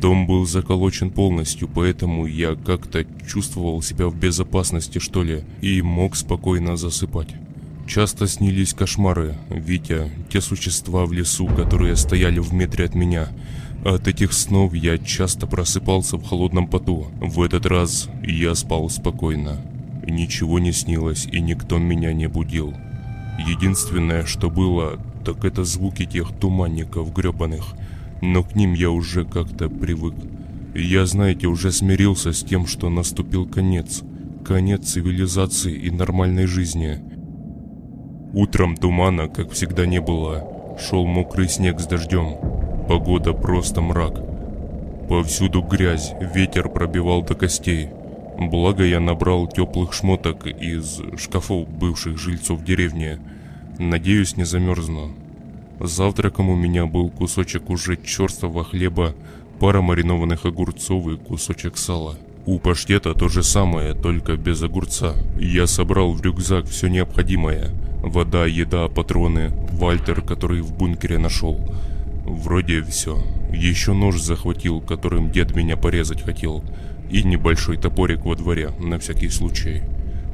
Дом 0.01 0.27
был 0.27 0.47
заколочен 0.47 1.11
полностью, 1.11 1.69
поэтому 1.69 2.27
я 2.27 2.55
как-то 2.55 3.05
чувствовал 3.27 3.83
себя 3.83 4.09
в 4.09 4.17
безопасности, 4.17 4.99
что 4.99 5.23
ли, 5.23 5.45
и 5.61 5.83
мог 5.83 6.17
спокойно 6.17 6.77
засыпать. 6.77 7.29
Часто 7.87 8.27
снились 8.27 8.75
кошмары, 8.75 9.37
Витя, 9.51 10.11
те 10.31 10.41
существа 10.41 11.05
в 11.05 11.13
лесу, 11.13 11.47
которые 11.47 11.97
стояли 11.97 12.39
в 12.39 12.53
метре 12.53 12.85
от 12.85 12.95
меня. 12.95 13.29
От 13.85 14.07
этих 14.07 14.33
снов 14.33 14.75
я 14.75 14.97
часто 14.99 15.47
просыпался 15.47 16.17
в 16.17 16.25
холодном 16.25 16.69
поту. 16.69 17.09
В 17.21 17.43
этот 17.43 17.67
раз 17.67 18.09
я 18.23 18.55
спал 18.55 18.89
спокойно. 18.89 19.61
Ничего 20.07 20.59
не 20.59 20.73
снилось 20.73 21.27
и 21.27 21.41
никто 21.41 21.79
меня 21.79 22.13
не 22.13 22.29
будил. 22.29 22.75
Единственное, 23.47 24.25
что 24.25 24.51
было, 24.51 24.99
так 25.25 25.45
это 25.45 25.65
звуки 25.65 26.07
тех 26.07 26.33
туманников 26.33 27.13
гребаных. 27.13 27.75
Но 28.23 28.45
к 28.45 28.55
ним 28.55 28.73
я 28.73 28.91
уже 28.91 29.25
как-то 29.25 29.69
привык. 29.69 30.15
Я, 30.77 31.07
знаете, 31.07 31.49
уже 31.49 31.73
смирился 31.73 32.33
с 32.33 32.43
тем, 32.45 32.67
что 32.67 32.89
наступил 32.89 33.47
конец. 33.47 34.05
Конец 34.47 34.93
цивилизации 34.93 35.75
и 35.75 35.91
нормальной 35.91 36.47
жизни. 36.47 37.01
Утром 38.33 38.77
тумана, 38.77 39.27
как 39.29 39.51
всегда, 39.51 39.87
не 39.87 40.01
было. 40.01 40.77
Шел 40.79 41.05
мокрый 41.05 41.49
снег 41.49 41.81
с 41.81 41.87
дождем. 41.87 42.37
Погода 42.89 43.33
просто 43.33 43.81
мрак. 43.81 44.23
Повсюду 45.09 45.61
грязь, 45.61 46.15
ветер 46.21 46.69
пробивал 46.69 47.23
до 47.23 47.35
костей. 47.35 47.89
Благо 48.39 48.85
я 48.85 49.01
набрал 49.01 49.49
теплых 49.49 49.93
шмоток 49.93 50.47
из 50.47 51.01
шкафов 51.19 51.69
бывших 51.69 52.19
жильцов 52.19 52.63
деревни. 52.63 53.19
Надеюсь, 53.79 54.37
не 54.37 54.45
замерзну. 54.45 55.11
Завтраком 55.83 56.49
у 56.49 56.55
меня 56.55 56.87
был 56.87 57.11
кусочек 57.11 57.69
уже 57.69 57.97
черствого 57.97 58.63
хлеба, 58.63 59.17
пара 59.59 59.81
маринованных 59.81 60.47
огурцов 60.47 61.09
и 61.09 61.17
кусочек 61.17 61.77
сала. 61.77 62.17
У 62.47 62.61
паштета 62.61 63.15
то 63.15 63.29
же 63.29 63.43
самое, 63.43 63.95
только 63.95 64.37
без 64.37 64.63
огурца. 64.63 65.15
Я 65.37 65.67
собрал 65.67 66.13
в 66.13 66.23
рюкзак 66.23 66.67
все 66.67 66.87
необходимое. 66.87 67.71
Вода, 68.01 68.47
еда, 68.47 68.87
патроны, 68.89 69.53
Вальтер, 69.73 70.23
который 70.23 70.61
в 70.61 70.73
бункере 70.73 71.19
нашел. 71.19 71.61
Вроде 72.25 72.83
все. 72.83 73.21
Еще 73.53 73.93
нож 73.93 74.21
захватил, 74.21 74.81
которым 74.81 75.33
дед 75.33 75.57
меня 75.57 75.77
порезать 75.77 76.23
хотел 76.23 76.63
и 77.11 77.25
небольшой 77.25 77.77
топорик 77.77 78.25
во 78.25 78.37
дворе, 78.37 78.71
на 78.79 79.01
всякий 79.01 79.29
случай. 79.31 79.83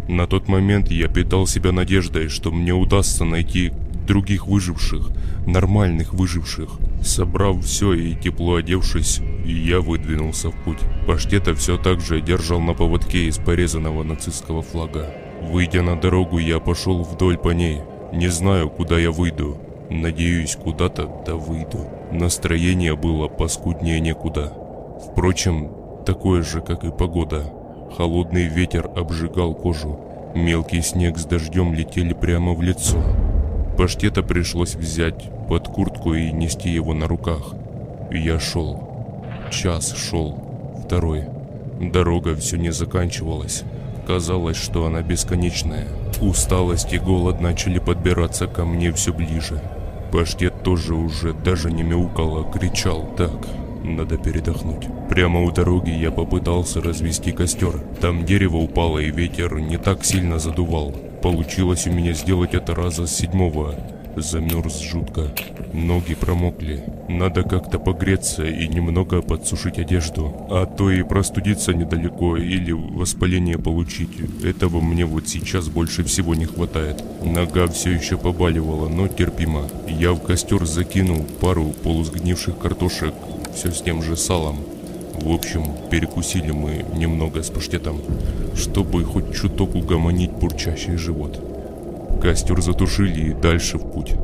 На 0.09 0.27
тот 0.27 0.47
момент 0.47 0.91
я 0.91 1.09
питал 1.09 1.47
себя 1.47 1.73
надеждой, 1.73 2.29
что 2.29 2.51
мне 2.51 2.73
удастся 2.73 3.25
найти 3.25 3.73
других 4.09 4.47
выживших, 4.47 5.11
нормальных 5.47 6.15
выживших. 6.15 6.71
Собрав 7.03 7.63
все 7.65 7.93
и 7.93 8.15
тепло 8.15 8.57
одевшись, 8.57 9.21
я 9.45 9.81
выдвинулся 9.81 10.51
в 10.51 10.65
путь. 10.65 10.79
Паштета 11.07 11.55
все 11.55 11.77
так 11.77 12.01
же 12.01 12.21
держал 12.21 12.61
на 12.61 12.75
поводке 12.75 13.27
из 13.27 13.37
порезанного 13.37 14.03
нацистского 14.03 14.63
флага. 14.63 15.15
Выйдя 15.43 15.83
на 15.83 15.95
дорогу, 15.95 16.39
я 16.39 16.59
пошел 16.59 17.05
вдоль 17.05 17.39
по 17.39 17.51
ней. 17.51 17.83
Не 18.13 18.29
знаю, 18.29 18.71
куда 18.71 18.99
я 18.99 19.13
выйду. 19.13 19.59
Надеюсь, 19.91 20.57
куда-то 20.57 21.23
да 21.27 21.37
выйду. 21.37 21.87
Настроение 22.11 22.97
было 22.97 23.29
паскуднее 23.29 24.01
некуда. 24.01 24.53
Впрочем, 25.07 25.71
такое 26.05 26.43
же, 26.43 26.61
как 26.61 26.85
и 26.85 26.91
погода. 26.91 27.53
Холодный 27.97 28.49
ветер 28.49 28.91
обжигал 28.97 29.55
кожу. 29.55 30.01
Мелкий 30.35 30.83
снег 30.83 31.19
с 31.19 31.25
дождем 31.25 31.73
летели 31.73 32.13
прямо 32.13 32.55
в 32.55 32.63
лицо. 32.63 33.03
Паштета 33.79 34.25
пришлось 34.25 34.75
взять 34.75 35.31
под 35.49 35.69
куртку 35.69 36.13
и 36.13 36.33
нести 36.33 36.69
его 36.69 36.95
на 36.95 37.07
руках. 37.07 37.55
Я 38.11 38.41
шел. 38.41 38.83
Час 39.53 39.95
шел. 39.95 40.37
Второй. 40.85 41.27
Дорога 41.81 42.35
все 42.35 42.57
не 42.57 42.73
заканчивалась. 42.73 43.63
Казалось, 44.05 44.57
что 44.57 44.85
она 44.85 45.03
бесконечная. 45.03 45.87
Усталость 46.21 46.93
и 46.93 46.99
голод 46.99 47.41
начали 47.41 47.79
подбираться 47.79 48.49
ко 48.49 48.65
мне 48.65 48.93
все 48.93 49.13
ближе. 49.13 49.63
Паштет 50.11 50.65
тоже 50.65 50.95
уже 50.95 51.33
даже 51.33 51.71
не 51.71 51.85
мяукал, 51.85 52.39
а 52.39 52.51
кричал 52.51 53.09
так. 53.17 53.47
Надо 53.85 54.17
передохнуть. 54.17 54.89
Прямо 55.09 55.45
у 55.45 55.53
дороги 55.53 55.91
я 55.91 56.11
попытался 56.11 56.81
развести 56.81 57.31
костер. 57.31 57.79
Там 58.01 58.25
дерево 58.25 58.57
упало 58.57 58.99
и 58.99 59.13
ветер 59.13 59.61
не 59.61 59.77
так 59.77 60.05
сильно 60.05 60.41
задувал. 60.41 60.97
Получилось 61.23 61.87
у 61.87 61.93
меня 61.93 62.13
сделать 62.13 62.55
это 62.55 62.75
раза 62.75 63.07
с 63.07 63.17
седьмого. 63.17 63.75
Замерз 64.17 64.81
жутко. 64.81 65.29
Ноги 65.73 66.15
промокли. 66.15 66.83
Надо 67.09 67.43
как-то 67.43 67.79
погреться 67.79 68.45
и 68.45 68.67
немного 68.67 69.23
подсушить 69.23 69.79
одежду. 69.79 70.47
А 70.51 70.67
то 70.67 70.91
и 70.91 71.03
простудиться 71.03 71.73
недалеко 71.73 72.37
или 72.37 72.73
воспаление 72.73 73.59
получить. 73.59 74.11
Этого 74.45 74.81
мне 74.81 75.07
вот 75.07 75.29
сейчас 75.29 75.69
больше 75.69 76.05
всего 76.05 76.35
не 76.35 76.47
хватает. 76.47 77.03
Нога 77.25 77.67
все 77.69 77.91
еще 77.91 78.17
побаливала, 78.17 78.89
но 78.89 79.09
терпимо. 79.09 79.69
Я 79.89 80.13
в 80.13 80.21
костер 80.21 80.65
закинул 80.67 81.25
пару 81.41 81.67
полусгнивших 81.83 82.59
картошек, 82.59 83.15
все 83.55 83.71
с 83.71 83.83
тем 83.83 84.03
же 84.03 84.17
салом. 84.17 84.59
В 85.23 85.33
общем, 85.33 85.65
перекусили 85.91 86.51
мы 86.51 86.85
немного 86.95 87.43
с 87.43 87.51
паштетом, 87.51 88.01
чтобы 88.55 89.05
хоть 89.05 89.35
чуток 89.35 89.75
угомонить 89.75 90.33
бурчащий 90.33 90.97
живот. 90.97 91.41
Костер 92.23 92.61
затушили 92.61 93.31
и 93.31 93.33
дальше 93.33 93.79
в 93.79 93.91
путь. 93.91 94.15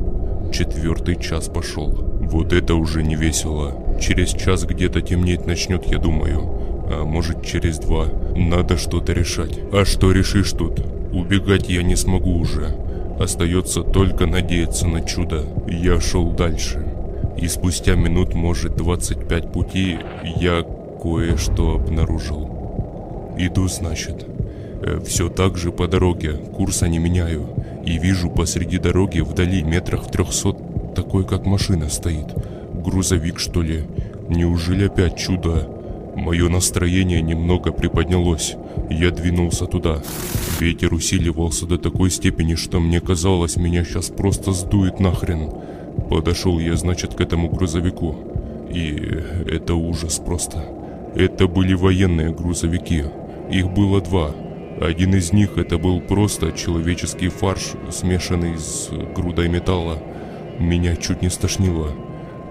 Четвертый 0.51 1.15
час 1.15 1.47
пошел. 1.47 1.89
Вот 2.21 2.53
это 2.53 2.75
уже 2.75 3.03
не 3.03 3.15
весело. 3.15 3.97
Через 4.01 4.29
час 4.31 4.63
где-то 4.63 5.01
темнеть 5.01 5.45
начнет, 5.45 5.85
я 5.87 5.97
думаю. 5.97 6.41
А 6.89 7.03
может 7.03 7.45
через 7.45 7.77
два. 7.79 8.07
Надо 8.35 8.77
что-то 8.77 9.13
решать. 9.13 9.59
А 9.71 9.85
что 9.85 10.11
решишь 10.11 10.51
тут? 10.51 10.79
Убегать 11.13 11.69
я 11.69 11.83
не 11.83 11.95
смогу 11.95 12.37
уже. 12.37 12.75
Остается 13.19 13.81
только 13.81 14.25
надеяться 14.25 14.87
на 14.87 15.01
чудо. 15.01 15.45
Я 15.67 16.01
шел 16.01 16.31
дальше. 16.31 16.85
И 17.37 17.47
спустя 17.47 17.95
минут, 17.95 18.33
может, 18.33 18.75
25 18.75 19.51
пути, 19.51 19.97
я 20.39 20.65
кое-что 21.05 21.75
обнаружил. 21.75 23.35
Иду, 23.37 23.67
значит. 23.67 24.25
Э, 24.81 24.99
Все 25.05 25.29
так 25.29 25.55
же 25.55 25.71
по 25.71 25.87
дороге, 25.87 26.33
курса 26.33 26.87
не 26.87 26.97
меняю. 26.97 27.47
И 27.85 27.99
вижу 27.99 28.31
посреди 28.31 28.79
дороги 28.79 29.19
вдали 29.19 29.61
метрах 29.61 30.07
в 30.07 30.11
трехсот 30.11 30.95
такой, 30.95 31.23
как 31.23 31.45
машина 31.45 31.89
стоит. 31.89 32.33
Грузовик, 32.73 33.37
что 33.37 33.61
ли? 33.61 33.83
Неужели 34.29 34.87
опять 34.87 35.15
чудо? 35.17 35.69
Мое 36.15 36.49
настроение 36.49 37.21
немного 37.21 37.71
приподнялось. 37.71 38.55
Я 38.89 39.11
двинулся 39.11 39.67
туда. 39.67 40.01
Ветер 40.59 40.91
усиливался 40.91 41.67
до 41.67 41.77
такой 41.77 42.09
степени, 42.09 42.55
что 42.55 42.79
мне 42.79 42.99
казалось, 42.99 43.57
меня 43.57 43.83
сейчас 43.83 44.09
просто 44.09 44.53
сдует 44.53 44.99
нахрен. 44.99 45.51
Подошел 46.09 46.57
я, 46.57 46.75
значит, 46.75 47.13
к 47.13 47.21
этому 47.21 47.49
грузовику. 47.49 48.15
И 48.73 49.21
это 49.47 49.75
ужас 49.75 50.17
просто. 50.17 50.63
Это 51.15 51.47
были 51.47 51.73
военные 51.73 52.33
грузовики. 52.33 53.05
Их 53.49 53.71
было 53.71 54.01
два. 54.01 54.31
Один 54.81 55.15
из 55.15 55.31
них 55.31 55.57
это 55.57 55.77
был 55.77 56.01
просто 56.01 56.51
человеческий 56.51 57.29
фарш, 57.29 57.71
смешанный 57.89 58.57
с 58.57 58.89
грудой 59.15 59.47
металла. 59.47 59.97
Меня 60.59 60.97
чуть 60.97 61.21
не 61.21 61.29
стошнило. 61.29 61.91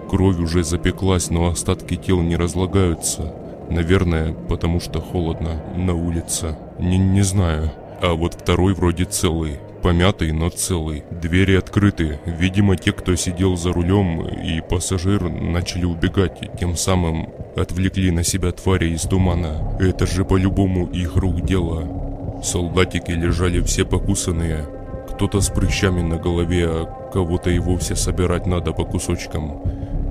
Кровь 0.08 0.38
уже 0.38 0.64
запеклась, 0.64 1.28
но 1.28 1.48
остатки 1.48 1.96
тел 1.96 2.22
не 2.22 2.36
разлагаются. 2.36 3.34
Наверное, 3.68 4.32
потому 4.32 4.80
что 4.80 5.00
холодно 5.00 5.62
на 5.76 5.94
улице. 5.94 6.56
Не, 6.78 6.96
не 6.96 7.22
знаю. 7.22 7.70
А 8.00 8.14
вот 8.14 8.34
второй 8.34 8.72
вроде 8.72 9.04
целый 9.04 9.58
помятый, 9.84 10.32
но 10.32 10.48
целый. 10.48 11.04
Двери 11.10 11.56
открыты. 11.56 12.18
Видимо, 12.24 12.74
те, 12.74 12.90
кто 12.92 13.14
сидел 13.16 13.54
за 13.54 13.70
рулем 13.70 14.26
и 14.26 14.62
пассажир, 14.62 15.28
начали 15.28 15.84
убегать, 15.84 16.40
тем 16.58 16.74
самым 16.74 17.28
отвлекли 17.54 18.10
на 18.10 18.24
себя 18.24 18.50
твари 18.52 18.94
из 18.94 19.02
тумана. 19.02 19.76
Это 19.78 20.06
же 20.06 20.24
по-любому 20.24 20.86
их 20.86 21.16
рук 21.16 21.42
дело. 21.42 22.40
Солдатики 22.42 23.10
лежали 23.10 23.60
все 23.60 23.84
покусанные. 23.84 24.64
Кто-то 25.10 25.42
с 25.42 25.50
прыщами 25.50 26.00
на 26.00 26.16
голове, 26.16 26.66
а 26.66 27.10
кого-то 27.12 27.50
и 27.50 27.58
вовсе 27.58 27.94
собирать 27.94 28.46
надо 28.46 28.72
по 28.72 28.86
кусочкам. 28.86 29.60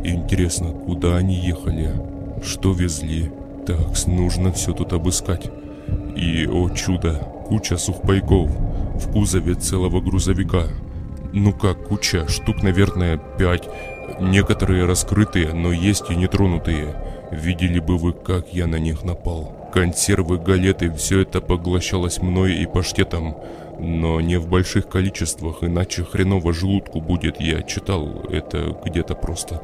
Интересно, 0.03 0.67
куда 0.67 1.17
они 1.17 1.33
ехали? 1.33 1.89
Что 2.43 2.73
везли? 2.73 3.31
Так, 3.65 4.05
нужно 4.05 4.51
все 4.51 4.71
тут 4.71 4.93
обыскать. 4.93 5.49
И, 6.15 6.45
о 6.45 6.69
чудо, 6.69 7.15
куча 7.47 7.77
сухпайков 7.77 8.51
в 8.93 9.11
кузове 9.11 9.55
целого 9.55 10.01
грузовика. 10.01 10.67
Ну 11.33 11.51
как 11.51 11.87
куча, 11.87 12.27
штук, 12.27 12.61
наверное, 12.63 13.17
пять. 13.17 13.67
Некоторые 14.19 14.85
раскрытые, 14.85 15.53
но 15.53 15.71
есть 15.71 16.09
и 16.09 16.15
нетронутые. 16.15 16.95
Видели 17.31 17.79
бы 17.79 17.97
вы, 17.97 18.13
как 18.13 18.53
я 18.53 18.67
на 18.67 18.75
них 18.75 19.03
напал. 19.03 19.69
Консервы, 19.73 20.37
галеты, 20.37 20.93
все 20.93 21.21
это 21.21 21.41
поглощалось 21.41 22.21
мной 22.21 22.53
и 22.57 22.67
паштетом. 22.67 23.35
но 23.79 24.21
не 24.21 24.37
в 24.37 24.47
больших 24.47 24.87
количествах, 24.87 25.63
иначе 25.63 26.03
хреново 26.03 26.53
желудку 26.53 27.01
будет, 27.01 27.41
я 27.41 27.63
читал 27.63 28.23
это 28.29 28.77
где-то 28.85 29.15
просто. 29.15 29.63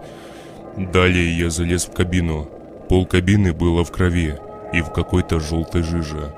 Далее 0.76 1.38
я 1.38 1.50
залез 1.50 1.86
в 1.86 1.94
кабину. 1.94 2.50
Пол 2.90 3.06
кабины 3.06 3.54
было 3.54 3.84
в 3.84 3.92
крови 3.92 4.36
и 4.74 4.82
в 4.82 4.92
какой-то 4.92 5.40
желтой 5.40 5.84
жиже. 5.84 6.34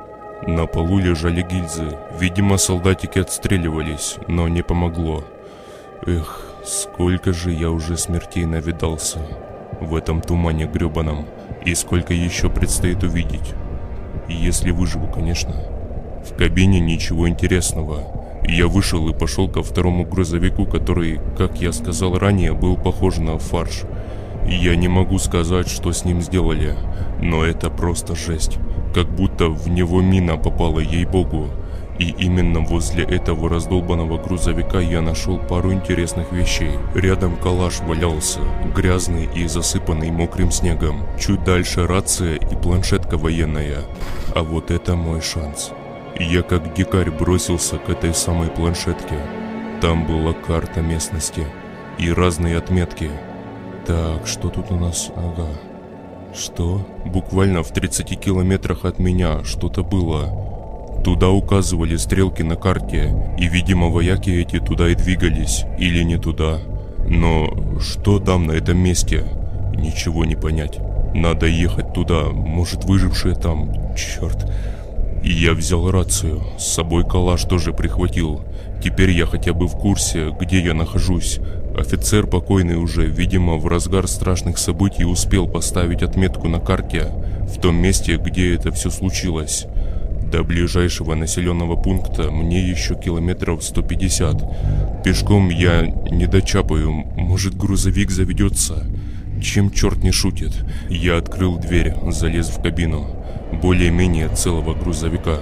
На 0.47 0.65
полу 0.65 0.97
лежали 0.97 1.43
гильзы. 1.43 1.97
Видимо, 2.19 2.57
солдатики 2.57 3.19
отстреливались, 3.19 4.17
но 4.27 4.47
не 4.47 4.63
помогло. 4.63 5.23
Эх, 6.07 6.55
сколько 6.65 7.31
же 7.31 7.51
я 7.51 7.69
уже 7.69 7.95
смертей 7.95 8.45
навидался 8.45 9.19
в 9.79 9.95
этом 9.95 10.19
тумане 10.21 10.65
гребаном, 10.65 11.27
и 11.63 11.75
сколько 11.75 12.13
еще 12.13 12.49
предстоит 12.49 13.03
увидеть. 13.03 13.53
Если 14.27 14.71
выживу, 14.71 15.07
конечно. 15.07 15.53
В 16.25 16.35
кабине 16.35 16.79
ничего 16.79 17.29
интересного. 17.29 18.03
Я 18.47 18.67
вышел 18.67 19.07
и 19.09 19.13
пошел 19.13 19.47
ко 19.47 19.61
второму 19.61 20.05
грузовику, 20.05 20.65
который, 20.65 21.19
как 21.37 21.61
я 21.61 21.71
сказал 21.71 22.17
ранее, 22.17 22.53
был 22.53 22.77
похож 22.77 23.17
на 23.17 23.37
фарш. 23.37 23.83
Я 24.47 24.75
не 24.75 24.87
могу 24.87 25.19
сказать, 25.19 25.67
что 25.67 25.91
с 25.91 26.03
ним 26.03 26.21
сделали, 26.21 26.75
но 27.21 27.43
это 27.43 27.69
просто 27.69 28.15
жесть. 28.15 28.57
Как 28.93 29.07
будто 29.07 29.47
в 29.47 29.69
него 29.69 30.01
мина 30.01 30.37
попала, 30.37 30.79
ей-богу. 30.79 31.47
И 31.99 32.15
именно 32.17 32.61
возле 32.61 33.03
этого 33.03 33.47
раздолбанного 33.47 34.17
грузовика 34.17 34.79
я 34.79 35.01
нашел 35.01 35.37
пару 35.37 35.71
интересных 35.71 36.31
вещей. 36.31 36.71
Рядом 36.95 37.35
калаш 37.37 37.79
валялся, 37.81 38.39
грязный 38.75 39.29
и 39.35 39.47
засыпанный 39.47 40.09
мокрым 40.09 40.51
снегом. 40.51 41.05
Чуть 41.19 41.43
дальше 41.43 41.85
рация 41.85 42.35
и 42.37 42.55
планшетка 42.55 43.17
военная. 43.17 43.83
А 44.33 44.41
вот 44.41 44.71
это 44.71 44.95
мой 44.95 45.21
шанс. 45.21 45.71
Я 46.19 46.41
как 46.41 46.73
дикарь 46.73 47.11
бросился 47.11 47.77
к 47.77 47.89
этой 47.89 48.13
самой 48.13 48.49
планшетке. 48.49 49.19
Там 49.79 50.05
была 50.05 50.33
карта 50.33 50.81
местности 50.81 51.45
и 51.97 52.11
разные 52.11 52.57
отметки. 52.57 53.11
Так, 53.85 54.27
что 54.27 54.49
тут 54.49 54.71
у 54.71 54.75
нас? 54.75 55.11
Ага. 55.15 55.70
Что? 56.33 56.85
Буквально 57.05 57.61
в 57.61 57.71
30 57.71 58.19
километрах 58.19 58.85
от 58.85 58.99
меня 58.99 59.43
что-то 59.43 59.83
было. 59.83 61.01
Туда 61.03 61.29
указывали 61.29 61.97
стрелки 61.97 62.41
на 62.41 62.55
карте, 62.55 63.13
и, 63.37 63.47
видимо, 63.47 63.87
вояки 63.89 64.29
эти 64.29 64.59
туда 64.59 64.89
и 64.89 64.95
двигались, 64.95 65.65
или 65.77 66.03
не 66.03 66.17
туда. 66.17 66.59
Но 67.07 67.53
что 67.79 68.19
там 68.19 68.45
на 68.45 68.51
этом 68.53 68.77
месте? 68.77 69.25
Ничего 69.75 70.25
не 70.25 70.35
понять. 70.35 70.79
Надо 71.13 71.47
ехать 71.47 71.93
туда, 71.93 72.29
может 72.29 72.85
выжившие 72.85 73.35
там, 73.35 73.73
черт. 73.95 74.49
И 75.23 75.31
я 75.31 75.53
взял 75.53 75.91
рацию, 75.91 76.41
с 76.57 76.65
собой 76.67 77.03
калаш 77.03 77.43
тоже 77.43 77.73
прихватил. 77.73 78.41
Теперь 78.81 79.11
я 79.11 79.25
хотя 79.25 79.53
бы 79.53 79.67
в 79.67 79.73
курсе, 79.73 80.35
где 80.39 80.59
я 80.59 80.73
нахожусь. 80.73 81.39
Офицер 81.75 82.27
покойный 82.27 82.75
уже, 82.75 83.05
видимо, 83.05 83.55
в 83.55 83.65
разгар 83.65 84.07
страшных 84.07 84.57
событий 84.57 85.05
успел 85.05 85.47
поставить 85.47 86.03
отметку 86.03 86.49
на 86.49 86.59
карте, 86.59 87.07
в 87.47 87.59
том 87.61 87.75
месте, 87.75 88.17
где 88.17 88.55
это 88.55 88.71
все 88.71 88.89
случилось. 88.89 89.65
До 90.31 90.43
ближайшего 90.43 91.15
населенного 91.15 91.75
пункта 91.75 92.31
мне 92.31 92.61
еще 92.61 92.95
километров 92.95 93.63
150. 93.63 95.03
Пешком 95.03 95.49
я 95.49 95.85
не 95.85 96.25
дочапаю, 96.25 96.91
может 96.91 97.57
грузовик 97.57 98.11
заведется. 98.11 98.85
Чем 99.41 99.71
черт 99.71 100.03
не 100.03 100.11
шутит. 100.11 100.53
Я 100.89 101.17
открыл 101.17 101.57
дверь, 101.57 101.93
залез 102.09 102.47
в 102.49 102.61
кабину. 102.61 103.07
Более-менее 103.61 104.29
целого 104.29 104.73
грузовика. 104.73 105.39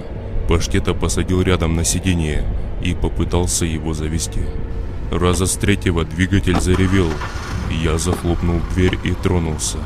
Паштета 0.48 0.94
посадил 0.94 1.42
рядом 1.42 1.76
на 1.76 1.84
сиденье 1.84 2.44
и 2.82 2.94
попытался 2.94 3.64
его 3.64 3.94
завести. 3.94 4.40
Раза 5.10 5.46
с 5.46 5.56
третьего 5.56 6.04
двигатель 6.04 6.60
заревел. 6.60 7.08
Я 7.82 7.98
захлопнул 7.98 8.60
дверь 8.74 8.96
и 9.02 9.10
тронулся. 9.12 9.78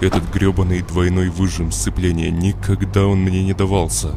Этот 0.00 0.28
гребаный 0.34 0.82
двойной 0.82 1.28
выжим 1.28 1.70
сцепления 1.70 2.32
никогда 2.32 3.06
он 3.06 3.20
мне 3.20 3.44
не 3.44 3.54
давался. 3.54 4.16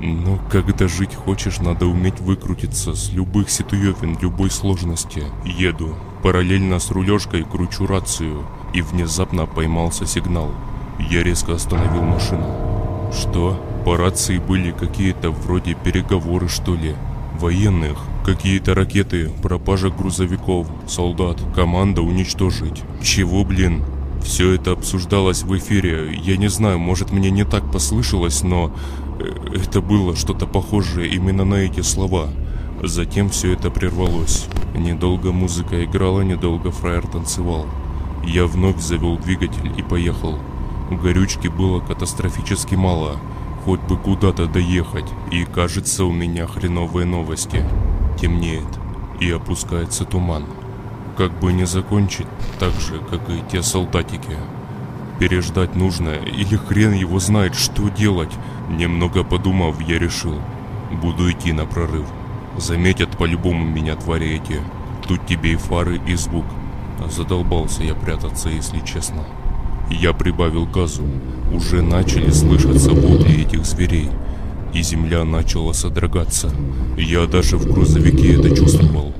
Но 0.00 0.38
когда 0.48 0.86
жить 0.86 1.14
хочешь, 1.14 1.58
надо 1.58 1.86
уметь 1.86 2.20
выкрутиться 2.20 2.94
с 2.94 3.10
любых 3.12 3.50
ситуевин, 3.50 4.16
любой 4.20 4.50
сложности. 4.50 5.24
Еду. 5.44 5.96
Параллельно 6.22 6.78
с 6.78 6.92
рулежкой 6.92 7.42
кручу 7.42 7.88
рацию. 7.88 8.44
И 8.74 8.82
внезапно 8.82 9.46
поймался 9.46 10.06
сигнал. 10.06 10.52
Я 11.00 11.24
резко 11.24 11.54
остановил 11.54 12.02
машину. 12.02 13.10
Что? 13.12 13.60
По 13.84 13.96
рации 13.96 14.38
были 14.38 14.70
какие-то 14.70 15.32
вроде 15.32 15.74
переговоры 15.74 16.48
что 16.48 16.76
ли? 16.76 16.94
Военных. 17.40 17.98
Какие-то 18.26 18.74
ракеты, 18.74 19.30
пропажа 19.40 19.88
грузовиков, 19.88 20.66
солдат, 20.88 21.40
команда 21.54 22.02
уничтожить. 22.02 22.82
Чего, 23.00 23.44
блин? 23.44 23.84
Все 24.20 24.54
это 24.54 24.72
обсуждалось 24.72 25.44
в 25.44 25.56
эфире. 25.56 26.12
Я 26.24 26.36
не 26.36 26.48
знаю, 26.48 26.80
может 26.80 27.12
мне 27.12 27.30
не 27.30 27.44
так 27.44 27.70
послышалось, 27.70 28.42
но 28.42 28.72
э, 29.20 29.28
это 29.54 29.80
было 29.80 30.16
что-то 30.16 30.48
похожее 30.48 31.08
именно 31.08 31.44
на 31.44 31.54
эти 31.54 31.82
слова. 31.82 32.26
Затем 32.82 33.30
все 33.30 33.52
это 33.52 33.70
прервалось. 33.70 34.46
Недолго 34.74 35.30
музыка 35.30 35.84
играла, 35.84 36.22
недолго 36.22 36.72
фраер 36.72 37.06
танцевал. 37.06 37.66
Я 38.24 38.46
вновь 38.46 38.80
завел 38.80 39.18
двигатель 39.18 39.72
и 39.76 39.82
поехал. 39.84 40.36
Горючки 40.90 41.46
было 41.46 41.78
катастрофически 41.78 42.74
мало, 42.74 43.20
хоть 43.64 43.82
бы 43.82 43.96
куда-то 43.96 44.46
доехать, 44.46 45.06
и 45.30 45.44
кажется 45.44 46.04
у 46.04 46.10
меня 46.10 46.48
хреновые 46.48 47.06
новости. 47.06 47.64
Темнеет, 48.16 48.64
и 49.20 49.30
опускается 49.30 50.04
туман. 50.04 50.44
Как 51.16 51.38
бы 51.38 51.52
не 51.52 51.66
закончить 51.66 52.26
так 52.58 52.72
же, 52.72 52.98
как 53.10 53.28
и 53.30 53.42
те 53.50 53.62
солдатики. 53.62 54.36
Переждать 55.18 55.74
нужно, 55.76 56.10
или 56.10 56.56
хрен 56.56 56.92
его 56.92 57.18
знает, 57.18 57.54
что 57.54 57.88
делать. 57.88 58.32
Немного 58.68 59.24
подумав, 59.24 59.80
я 59.80 59.98
решил, 59.98 60.34
буду 61.02 61.30
идти 61.30 61.52
на 61.52 61.66
прорыв. 61.66 62.06
Заметят 62.58 63.16
по-любому 63.16 63.64
меня 63.64 63.96
твари 63.96 64.36
эти. 64.36 64.60
Тут 65.06 65.26
тебе 65.26 65.52
и 65.52 65.56
фары, 65.56 66.00
и 66.06 66.14
звук. 66.14 66.44
Задолбался 67.10 67.82
я 67.82 67.94
прятаться, 67.94 68.48
если 68.48 68.80
честно. 68.80 69.24
Я 69.90 70.12
прибавил 70.12 70.66
газу. 70.66 71.04
Уже 71.52 71.82
начали 71.82 72.30
слышаться 72.30 72.90
вопли 72.90 73.42
этих 73.42 73.64
зверей. 73.64 74.10
И 74.74 74.82
земля 74.82 75.24
начала 75.24 75.72
содрогаться. 75.72 76.50
Я 76.96 77.26
даже 77.26 77.56
в 77.56 77.66
грузовике 77.66 78.34
это 78.34 78.54
чувствовал. 78.54 79.14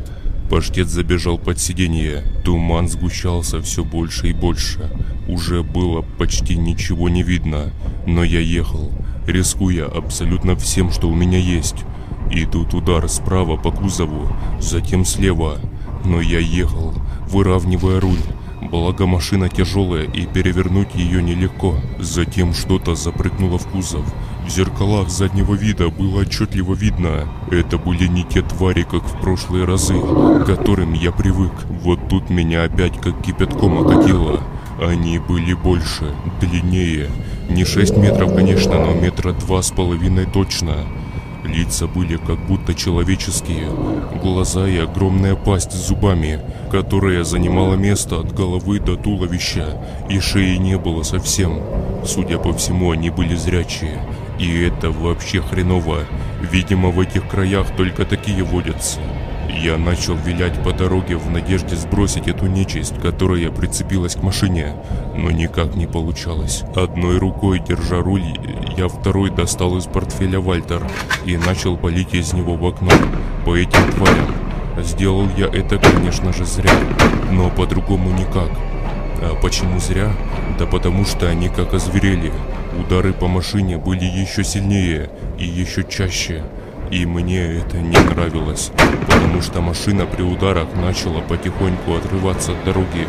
Паштет 0.50 0.88
забежал 0.88 1.38
под 1.38 1.58
сиденье. 1.58 2.22
Туман 2.44 2.88
сгущался 2.88 3.60
все 3.60 3.84
больше 3.84 4.28
и 4.28 4.32
больше. 4.32 4.90
Уже 5.28 5.62
было 5.62 6.02
почти 6.02 6.56
ничего 6.56 7.08
не 7.08 7.22
видно. 7.22 7.72
Но 8.06 8.22
я 8.22 8.40
ехал, 8.40 8.92
рискуя 9.26 9.86
абсолютно 9.86 10.54
всем, 10.56 10.92
что 10.92 11.08
у 11.08 11.14
меня 11.14 11.38
есть. 11.38 11.84
И 12.30 12.44
тут 12.44 12.74
удар 12.74 13.08
справа 13.08 13.56
по 13.56 13.70
кузову, 13.70 14.28
затем 14.60 15.04
слева. 15.04 15.58
Но 16.04 16.20
я 16.20 16.38
ехал, 16.38 16.94
выравнивая 17.28 18.00
руль. 18.00 18.22
Благо 18.70 19.06
машина 19.06 19.48
тяжелая 19.48 20.04
и 20.04 20.26
перевернуть 20.26 20.94
ее 20.94 21.22
нелегко. 21.22 21.76
Затем 21.98 22.54
что-то 22.54 22.94
запрыгнуло 22.94 23.58
в 23.58 23.66
кузов. 23.66 24.04
В 24.46 24.48
зеркалах 24.48 25.10
заднего 25.10 25.54
вида 25.54 25.88
было 25.88 26.20
отчетливо 26.20 26.74
видно. 26.74 27.28
Это 27.50 27.78
были 27.78 28.06
не 28.06 28.22
те 28.22 28.42
твари, 28.42 28.86
как 28.88 29.02
в 29.02 29.20
прошлые 29.20 29.64
разы, 29.64 29.94
к 29.98 30.44
которым 30.46 30.92
я 30.92 31.10
привык. 31.10 31.52
Вот 31.82 32.08
тут 32.08 32.30
меня 32.30 32.62
опять 32.62 32.98
как 33.00 33.20
кипятком 33.22 33.78
окатило. 33.84 34.40
Они 34.80 35.18
были 35.18 35.52
больше, 35.52 36.14
длиннее. 36.40 37.10
Не 37.50 37.64
6 37.64 37.96
метров, 37.96 38.36
конечно, 38.36 38.78
но 38.78 38.94
метра 38.94 39.32
два 39.32 39.62
с 39.62 39.72
половиной 39.72 40.26
точно. 40.26 40.76
Лица 41.44 41.88
были 41.88 42.16
как 42.16 42.38
будто 42.46 42.72
человеческие, 42.74 43.68
глаза 44.22 44.68
и 44.68 44.78
огромная 44.78 45.34
пасть 45.34 45.72
с 45.72 45.88
зубами, 45.88 46.40
которая 46.70 47.24
занимала 47.24 47.74
место 47.74 48.20
от 48.20 48.32
головы 48.32 48.78
до 48.78 48.96
туловища, 48.96 49.76
и 50.08 50.20
шеи 50.20 50.56
не 50.56 50.78
было 50.78 51.02
совсем. 51.02 51.60
Судя 52.04 52.38
по 52.38 52.52
всему, 52.52 52.92
они 52.92 53.10
были 53.10 53.34
зрячие. 53.34 54.00
И 54.38 54.62
это 54.62 54.90
вообще 54.90 55.40
хреново. 55.40 56.00
Видимо, 56.40 56.90
в 56.90 57.00
этих 57.00 57.26
краях 57.28 57.74
только 57.76 58.04
такие 58.04 58.42
водятся. 58.42 59.00
Я 59.48 59.78
начал 59.78 60.14
вилять 60.14 60.62
по 60.62 60.72
дороге 60.72 61.16
в 61.16 61.30
надежде 61.30 61.76
сбросить 61.76 62.28
эту 62.28 62.46
нечисть, 62.46 63.00
которая 63.00 63.50
прицепилась 63.50 64.14
к 64.14 64.22
машине, 64.22 64.74
но 65.16 65.30
никак 65.30 65.74
не 65.76 65.86
получалось. 65.86 66.62
Одной 66.74 67.18
рукой, 67.18 67.60
держа 67.66 68.00
руль, 68.00 68.38
я 68.76 68.88
второй 68.88 69.30
достал 69.30 69.78
из 69.78 69.84
портфеля 69.84 70.40
Вальтер 70.40 70.82
и 71.24 71.38
начал 71.38 71.76
полить 71.78 72.12
из 72.12 72.34
него 72.34 72.54
в 72.56 72.66
окно 72.66 72.90
по 73.46 73.56
этим 73.56 73.90
тварям. 73.92 74.34
Сделал 74.78 75.26
я 75.38 75.46
это, 75.46 75.78
конечно 75.78 76.34
же, 76.34 76.44
зря, 76.44 76.72
но 77.30 77.48
по-другому 77.48 78.10
никак. 78.10 78.50
А 79.22 79.34
почему 79.40 79.80
зря? 79.80 80.12
Да 80.58 80.66
потому 80.66 81.06
что 81.06 81.28
они 81.28 81.48
как 81.48 81.72
озверели. 81.72 82.30
Удары 82.78 83.12
по 83.12 83.26
машине 83.26 83.78
были 83.78 84.04
еще 84.04 84.44
сильнее 84.44 85.10
и 85.38 85.46
еще 85.46 85.84
чаще. 85.84 86.42
И 86.90 87.04
мне 87.04 87.40
это 87.40 87.78
не 87.78 87.96
нравилось, 87.96 88.70
потому 89.06 89.42
что 89.42 89.60
машина 89.60 90.06
при 90.06 90.22
ударах 90.22 90.68
начала 90.74 91.20
потихоньку 91.20 91.94
отрываться 91.94 92.52
от 92.52 92.64
дороги. 92.64 93.08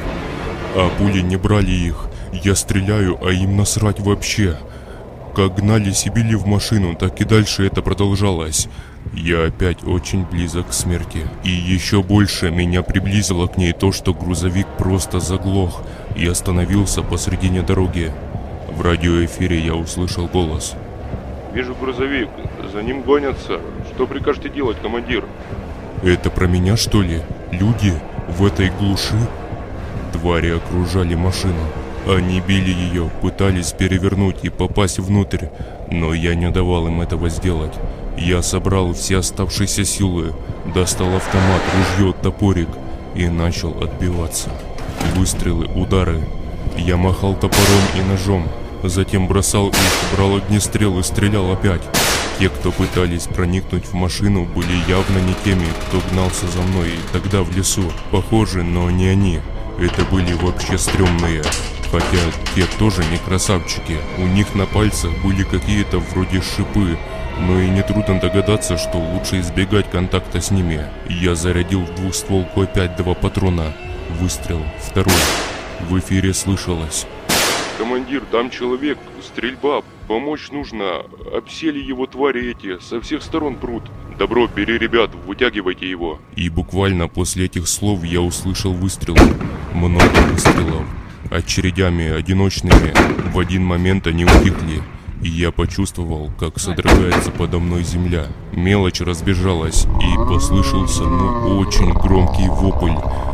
А 0.76 0.90
пули 0.98 1.22
не 1.22 1.36
брали 1.36 1.72
их. 1.72 2.10
Я 2.32 2.56
стреляю, 2.56 3.18
а 3.24 3.32
им 3.32 3.58
насрать 3.58 4.00
вообще. 4.00 4.58
Как 5.36 5.56
гнались 5.56 6.08
и 6.08 6.10
били 6.10 6.34
в 6.34 6.48
машину, 6.48 6.96
так 6.96 7.22
и 7.22 7.24
дальше 7.24 7.68
это 7.68 7.84
продолжалось. 7.84 8.68
Я 9.14 9.46
опять 9.46 9.84
очень 9.84 10.26
близок 10.26 10.70
к 10.70 10.74
смерти. 10.74 11.22
И 11.44 11.52
еще 11.52 12.02
больше 12.02 12.50
меня 12.50 12.82
приблизило 12.82 13.48
к 13.48 13.58
ней 13.58 13.74
то, 13.74 13.92
что 13.92 14.14
грузовик 14.14 14.68
просто 14.78 15.20
заглох 15.20 15.84
и 16.16 16.26
остановился 16.26 17.04
посредине 17.04 17.62
дороги. 17.62 18.12
В 18.78 18.82
радиоэфире 18.82 19.60
я 19.60 19.74
услышал 19.74 20.28
голос. 20.28 20.76
«Вижу 21.52 21.74
грузовик, 21.74 22.30
за 22.72 22.84
ним 22.84 23.02
гонятся. 23.02 23.60
Что 23.92 24.06
прикажете 24.06 24.50
делать, 24.50 24.78
командир?» 24.84 25.26
«Это 26.04 26.30
про 26.30 26.46
меня, 26.46 26.78
что 26.78 27.02
ли? 27.02 27.22
Люди 27.52 27.92
в 28.28 28.46
этой 28.46 28.70
глуши?» 28.70 29.16
Твари 30.14 30.56
окружали 30.56 31.16
машину. 31.16 31.60
Они 32.08 32.40
били 32.40 32.70
ее, 32.70 33.10
пытались 33.20 33.72
перевернуть 33.72 34.44
и 34.44 34.50
попасть 34.50 35.00
внутрь, 35.00 35.48
но 35.90 36.14
я 36.14 36.36
не 36.36 36.52
давал 36.52 36.86
им 36.86 37.02
этого 37.02 37.30
сделать. 37.30 37.74
Я 38.16 38.44
собрал 38.44 38.94
все 38.94 39.18
оставшиеся 39.18 39.86
силы, 39.86 40.34
достал 40.76 41.16
автомат, 41.16 41.62
ружье, 41.98 42.14
топорик 42.22 42.70
и 43.16 43.28
начал 43.28 43.72
отбиваться. 43.84 44.52
Выстрелы, 45.16 45.66
удары. 45.66 46.20
Я 46.78 46.96
махал 46.96 47.34
топором 47.34 47.84
и 47.96 48.08
ножом, 48.08 48.44
затем 48.84 49.28
бросал 49.28 49.70
их, 49.70 49.76
брал 50.14 50.38
огнестрел 50.38 51.00
и 51.00 51.04
стрелял 51.04 51.52
опять. 51.52 51.82
Те, 52.40 52.50
кто 52.50 52.72
пытались 52.72 53.24
проникнуть 53.24 53.86
в 53.86 53.94
машину, 53.94 54.46
были 54.46 54.74
явно 54.88 55.18
не 55.20 55.34
теми, 55.44 55.66
кто 55.88 56.00
гнался 56.12 56.48
за 56.48 56.62
мной 56.62 56.92
тогда 57.12 57.42
в 57.42 57.56
лесу. 57.56 57.92
Похожи, 58.12 58.62
но 58.62 58.92
не 58.92 59.08
они. 59.08 59.40
Это 59.80 60.04
были 60.04 60.34
вообще 60.34 60.78
стрёмные. 60.78 61.44
Хотя 61.92 62.18
те 62.54 62.66
тоже 62.78 63.04
не 63.06 63.18
красавчики. 63.18 63.98
У 64.18 64.28
них 64.28 64.54
на 64.54 64.66
пальцах 64.66 65.12
были 65.24 65.44
какие-то 65.44 65.98
вроде 65.98 66.42
шипы, 66.42 66.98
но 67.40 67.60
и 67.60 67.70
нетрудно 67.70 68.20
догадаться, 68.20 68.78
что 68.78 68.98
лучше 68.98 69.40
избегать 69.40 69.90
контакта 69.90 70.40
с 70.40 70.52
ними. 70.52 70.86
Я 71.10 71.34
зарядил 71.34 71.82
в 71.86 71.96
двухстволку 71.96 72.62
опять 72.62 72.96
два 72.98 73.16
патрона. 73.16 73.74
Выстрел. 74.20 74.62
Второй. 74.86 75.14
В 75.90 75.98
эфире 76.00 76.34
слышалось. 76.34 77.08
«Командир, 77.78 78.24
там 78.32 78.50
человек, 78.50 78.98
стрельба, 79.22 79.84
помочь 80.08 80.50
нужно. 80.52 81.04
Обсели 81.34 81.80
его 81.80 82.08
твари 82.08 82.52
эти, 82.52 82.80
со 82.80 83.00
всех 83.02 83.22
сторон 83.22 83.56
прут. 83.56 83.84
Добро, 84.18 84.48
бери 84.48 84.78
ребят, 84.78 85.12
вытягивайте 85.26 85.90
его». 85.90 86.20
И 86.36 86.50
буквально 86.50 87.08
после 87.08 87.46
этих 87.46 87.68
слов 87.68 88.04
я 88.04 88.22
услышал 88.22 88.74
выстрелы. 88.74 89.20
Много 89.74 90.16
выстрелов. 90.32 90.86
Очередями 91.30 92.10
одиночными. 92.10 92.94
В 93.32 93.40
один 93.40 93.64
момент 93.64 94.08
они 94.08 94.26
утихли. 94.26 94.82
И 95.22 95.30
я 95.30 95.52
почувствовал, 95.52 96.32
как 96.40 96.60
содрогается 96.60 97.32
подо 97.32 97.60
мной 97.60 97.84
земля. 97.84 98.28
Мелочь 98.52 99.02
разбежалась, 99.02 99.86
и 100.00 100.16
послышался, 100.30 101.04
ну, 101.04 101.58
очень 101.58 101.92
громкий 101.94 102.48
вопль. 102.48 102.94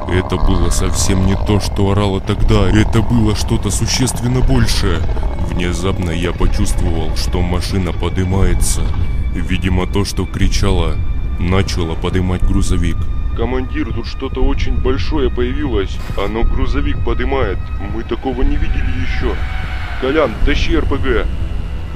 Это 0.09 0.37
было 0.37 0.69
совсем 0.69 1.25
не 1.25 1.35
то, 1.35 1.59
что 1.59 1.91
орало 1.91 2.21
тогда, 2.21 2.69
это 2.69 3.01
было 3.01 3.35
что-то 3.35 3.69
существенно 3.69 4.39
большее. 4.39 4.99
Внезапно 5.49 6.11
я 6.11 6.31
почувствовал, 6.31 7.15
что 7.17 7.41
машина 7.41 7.91
поднимается. 7.91 8.81
Видимо, 9.33 9.85
то, 9.85 10.05
что 10.05 10.25
кричало, 10.25 10.95
начало 11.37 11.95
поднимать 11.95 12.43
грузовик. 12.43 12.97
«Командир, 13.35 13.91
тут 13.91 14.05
что-то 14.05 14.41
очень 14.43 14.77
большое 14.77 15.29
появилось. 15.29 15.97
Оно 16.23 16.43
грузовик 16.43 17.03
поднимает. 17.03 17.57
Мы 17.93 18.03
такого 18.03 18.43
не 18.43 18.55
видели 18.55 18.91
еще. 19.01 19.35
Колян, 19.99 20.31
тащи 20.45 20.77
РПГ!» 20.77 21.25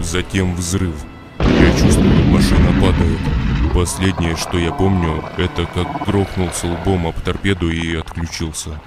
Затем 0.02 0.56
взрыв. 0.56 0.95
Я 1.40 1.80
чувствую, 1.80 2.26
машина 2.26 2.74
падает. 2.82 3.19
Последнее, 3.74 4.36
что 4.36 4.57
я 4.57 4.72
помню, 4.72 5.24
это 5.38 5.65
как 5.65 6.06
грохнулся 6.06 6.68
лбом 6.68 7.07
об 7.07 7.19
торпеду 7.22 7.69
и 7.69 7.95
отключился. 7.95 8.82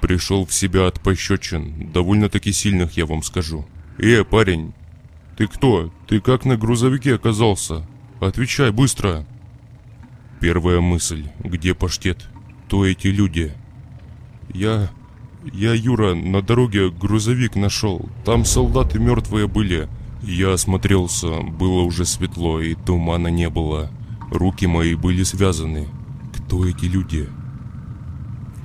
Пришел 0.00 0.46
в 0.46 0.52
себя 0.52 0.86
от 0.86 1.00
пощечин, 1.00 1.90
довольно-таки 1.92 2.52
сильных, 2.52 2.96
я 2.96 3.06
вам 3.06 3.22
скажу. 3.22 3.66
«Э, 3.98 4.24
парень, 4.24 4.72
ты 5.36 5.48
кто? 5.48 5.92
Ты 6.06 6.20
как 6.20 6.44
на 6.44 6.56
грузовике 6.56 7.14
оказался? 7.14 7.86
Отвечай 8.20 8.70
быстро!» 8.70 9.26
Первая 10.40 10.80
мысль, 10.80 11.24
где 11.40 11.74
паштет? 11.74 12.28
То 12.68 12.86
эти 12.86 13.08
люди. 13.08 13.52
Я... 14.54 14.90
Я, 15.52 15.72
Юра, 15.72 16.14
на 16.14 16.42
дороге 16.42 16.90
грузовик 16.90 17.56
нашел. 17.56 18.08
Там 18.24 18.44
солдаты 18.44 18.98
мертвые 18.98 19.48
были. 19.48 19.88
Я 20.22 20.54
осмотрелся, 20.54 21.40
было 21.42 21.82
уже 21.82 22.04
светло 22.04 22.60
и 22.60 22.74
тумана 22.74 23.28
не 23.28 23.48
было. 23.48 23.90
Руки 24.30 24.66
мои 24.66 24.94
были 24.94 25.22
связаны. 25.22 25.88
Кто 26.34 26.66
эти 26.66 26.86
люди? 26.86 27.28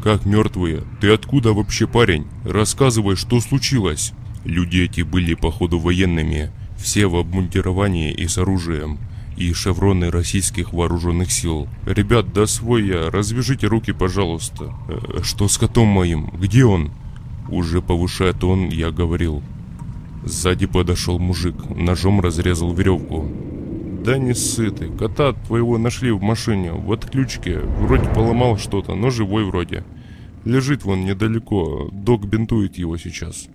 Как 0.04 0.26
мертвые? 0.26 0.84
Ты 1.00 1.12
откуда 1.12 1.54
вообще, 1.54 1.88
парень? 1.88 2.28
Рассказывай, 2.44 3.16
что 3.16 3.40
случилось. 3.40 4.14
Люди 4.44 4.80
эти 4.80 5.02
были, 5.02 5.36
походу, 5.36 5.80
военными. 5.80 6.52
Все 6.78 7.08
в 7.08 7.16
обмундировании 7.16 8.12
и 8.12 8.28
с 8.28 8.38
оружием. 8.38 8.98
И 9.38 9.54
шевроны 9.54 10.12
российских 10.12 10.74
вооруженных 10.74 11.32
сил. 11.32 11.68
Ребят, 11.86 12.34
да 12.34 12.46
свой 12.48 12.86
я, 12.86 13.10
развяжите 13.10 13.68
руки, 13.68 13.94
пожалуйста. 13.94 14.74
Э, 14.90 15.22
что 15.24 15.48
с 15.48 15.58
котом 15.58 15.88
моим? 15.88 16.30
Где 16.32 16.66
он? 16.66 16.92
Уже 17.48 17.82
повышая 17.82 18.34
тон, 18.34 18.70
я 18.70 18.92
говорил. 18.92 19.42
Сзади 20.26 20.66
подошел 20.66 21.20
мужик, 21.20 21.56
ножом 21.70 22.22
разрезал 22.22 22.74
веревку. 22.74 23.28
Да 24.04 24.18
не 24.18 24.34
сыты, 24.34 24.90
кота 24.90 25.34
твоего 25.34 25.78
нашли 25.78 26.12
в 26.12 26.22
машине, 26.22 26.72
в 26.74 26.92
отключке, 26.92 27.60
вроде 27.60 28.08
поломал 28.10 28.58
что-то, 28.58 28.96
но 28.96 29.10
живой 29.10 29.46
вроде. 29.46 29.84
Лежит 30.46 30.84
вон 30.84 31.06
недалеко, 31.06 31.90
док 31.92 32.26
бинтует 32.26 32.78
его 32.78 32.98
сейчас. 32.98 33.48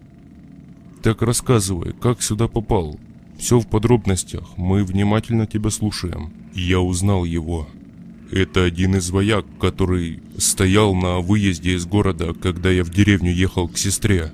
Так 1.03 1.23
рассказывай, 1.23 1.93
как 1.93 2.23
сюда 2.23 2.49
попал? 2.49 2.99
Все 3.39 3.61
в 3.61 3.67
подробностях, 3.67 4.57
мы 4.57 4.85
внимательно 4.85 5.47
тебя 5.47 5.71
слушаем. 5.71 6.33
Я 6.55 6.81
узнал 6.81 7.25
его. 7.25 7.69
Это 8.31 8.65
один 8.65 8.97
из 8.97 9.11
вояк, 9.11 9.47
который 9.61 10.21
стоял 10.37 10.95
на 10.95 11.21
выезде 11.21 11.75
из 11.75 11.87
города, 11.87 12.35
когда 12.35 12.71
я 12.71 12.85
в 12.85 12.91
деревню 12.91 13.33
ехал 13.33 13.69
к 13.69 13.79
сестре. 13.79 14.33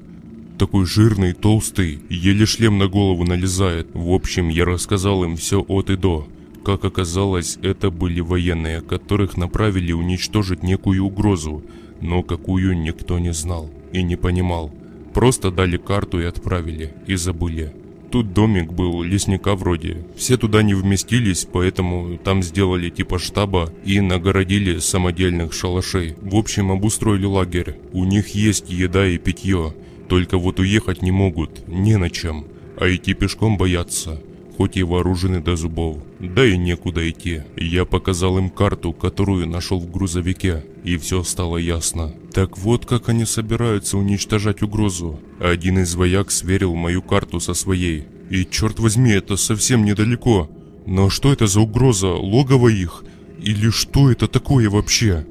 Такой 0.58 0.86
жирный, 0.86 1.32
толстый, 1.32 1.98
еле 2.08 2.46
шлем 2.46 2.78
на 2.78 2.86
голову 2.86 3.24
налезает. 3.24 3.88
В 3.92 4.12
общем, 4.12 4.48
я 4.48 4.64
рассказал 4.64 5.24
им 5.24 5.36
все 5.36 5.60
от 5.66 5.90
и 5.90 5.96
до. 5.96 6.28
Как 6.64 6.84
оказалось, 6.84 7.58
это 7.60 7.90
были 7.90 8.20
военные, 8.20 8.80
которых 8.80 9.36
направили 9.36 9.92
уничтожить 9.92 10.62
некую 10.62 11.04
угрозу, 11.04 11.64
но 12.00 12.22
какую 12.22 12.78
никто 12.78 13.18
не 13.18 13.32
знал 13.32 13.68
и 13.92 14.02
не 14.02 14.16
понимал. 14.16 14.72
Просто 15.12 15.50
дали 15.50 15.76
карту 15.76 16.20
и 16.20 16.24
отправили, 16.24 16.94
и 17.06 17.16
забыли. 17.16 17.72
Тут 18.10 18.32
домик 18.32 18.72
был, 18.72 19.02
лесника 19.02 19.56
вроде. 19.56 20.06
Все 20.16 20.36
туда 20.36 20.62
не 20.62 20.74
вместились, 20.74 21.48
поэтому 21.52 22.16
там 22.16 22.44
сделали 22.44 22.88
типа 22.88 23.18
штаба 23.18 23.72
и 23.84 24.00
нагородили 24.00 24.78
самодельных 24.78 25.52
шалашей. 25.52 26.14
В 26.22 26.36
общем, 26.36 26.70
обустроили 26.70 27.26
лагерь. 27.26 27.76
У 27.92 28.04
них 28.04 28.28
есть 28.28 28.70
еда 28.70 29.04
и 29.04 29.18
питье. 29.18 29.74
Только 30.08 30.38
вот 30.38 30.60
уехать 30.60 31.02
не 31.02 31.10
могут, 31.10 31.66
не 31.68 31.96
на 31.96 32.10
чем, 32.10 32.46
а 32.78 32.88
идти 32.88 33.14
пешком 33.14 33.56
боятся, 33.56 34.20
хоть 34.56 34.76
и 34.76 34.82
вооружены 34.82 35.40
до 35.40 35.56
зубов. 35.56 35.98
Да 36.20 36.44
и 36.44 36.56
некуда 36.56 37.08
идти. 37.08 37.42
Я 37.56 37.84
показал 37.84 38.38
им 38.38 38.50
карту, 38.50 38.92
которую 38.92 39.48
нашел 39.48 39.78
в 39.78 39.90
грузовике, 39.90 40.64
и 40.84 40.96
все 40.96 41.22
стало 41.22 41.56
ясно. 41.56 42.14
Так 42.32 42.58
вот 42.58 42.86
как 42.86 43.08
они 43.08 43.24
собираются 43.24 43.98
уничтожать 43.98 44.62
угрозу. 44.62 45.20
Один 45.40 45.78
из 45.78 45.94
вояк 45.94 46.30
сверил 46.30 46.74
мою 46.74 47.02
карту 47.02 47.40
со 47.40 47.54
своей. 47.54 48.04
И 48.30 48.46
черт 48.46 48.78
возьми, 48.78 49.10
это 49.10 49.36
совсем 49.36 49.84
недалеко. 49.84 50.50
Но 50.86 51.10
что 51.10 51.32
это 51.32 51.46
за 51.46 51.60
угроза? 51.60 52.08
Логово 52.08 52.68
их? 52.68 53.04
Или 53.42 53.70
что 53.70 54.10
это 54.10 54.28
такое 54.28 54.70
вообще? 54.70 55.26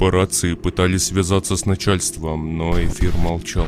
По 0.00 0.10
рации 0.10 0.54
пытались 0.54 1.04
связаться 1.04 1.58
с 1.58 1.66
начальством, 1.66 2.56
но 2.56 2.82
эфир 2.82 3.14
молчал. 3.18 3.66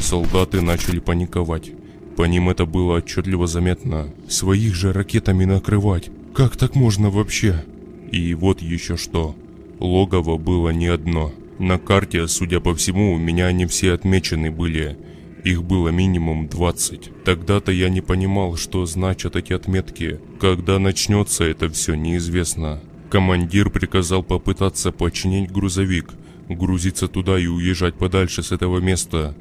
Солдаты 0.00 0.62
начали 0.62 1.00
паниковать. 1.00 1.72
По 2.16 2.22
ним 2.22 2.48
это 2.48 2.64
было 2.64 2.96
отчетливо 2.96 3.46
заметно. 3.46 4.08
Своих 4.26 4.74
же 4.74 4.94
ракетами 4.94 5.44
накрывать. 5.44 6.08
Как 6.34 6.56
так 6.56 6.74
можно 6.74 7.10
вообще? 7.10 7.62
И 8.10 8.32
вот 8.32 8.62
еще 8.62 8.96
что. 8.96 9.36
Логово 9.80 10.38
было 10.38 10.70
не 10.70 10.86
одно. 10.86 11.30
На 11.58 11.76
карте, 11.78 12.26
судя 12.26 12.60
по 12.60 12.74
всему, 12.74 13.12
у 13.12 13.18
меня 13.18 13.44
они 13.44 13.66
все 13.66 13.92
отмечены 13.92 14.50
были. 14.50 14.96
Их 15.44 15.62
было 15.62 15.90
минимум 15.90 16.48
20. 16.48 17.24
Тогда-то 17.24 17.70
я 17.70 17.90
не 17.90 18.00
понимал, 18.00 18.56
что 18.56 18.86
значат 18.86 19.36
эти 19.36 19.52
отметки. 19.52 20.20
Когда 20.40 20.78
начнется 20.78 21.44
это 21.44 21.68
все, 21.68 21.96
неизвестно. 21.96 22.80
Командир 23.10 23.70
приказал 23.70 24.22
попытаться 24.22 24.92
починить 24.92 25.50
грузовик, 25.50 26.10
грузиться 26.48 27.08
туда 27.08 27.40
и 27.40 27.48
уезжать 27.48 27.96
подальше 27.96 28.44
с 28.44 28.52
этого 28.52 28.78
места. 28.78 29.34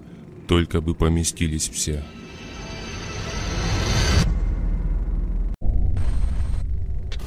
Только 0.47 0.81
бы 0.81 0.95
поместились 0.95 1.69
все. 1.69 2.03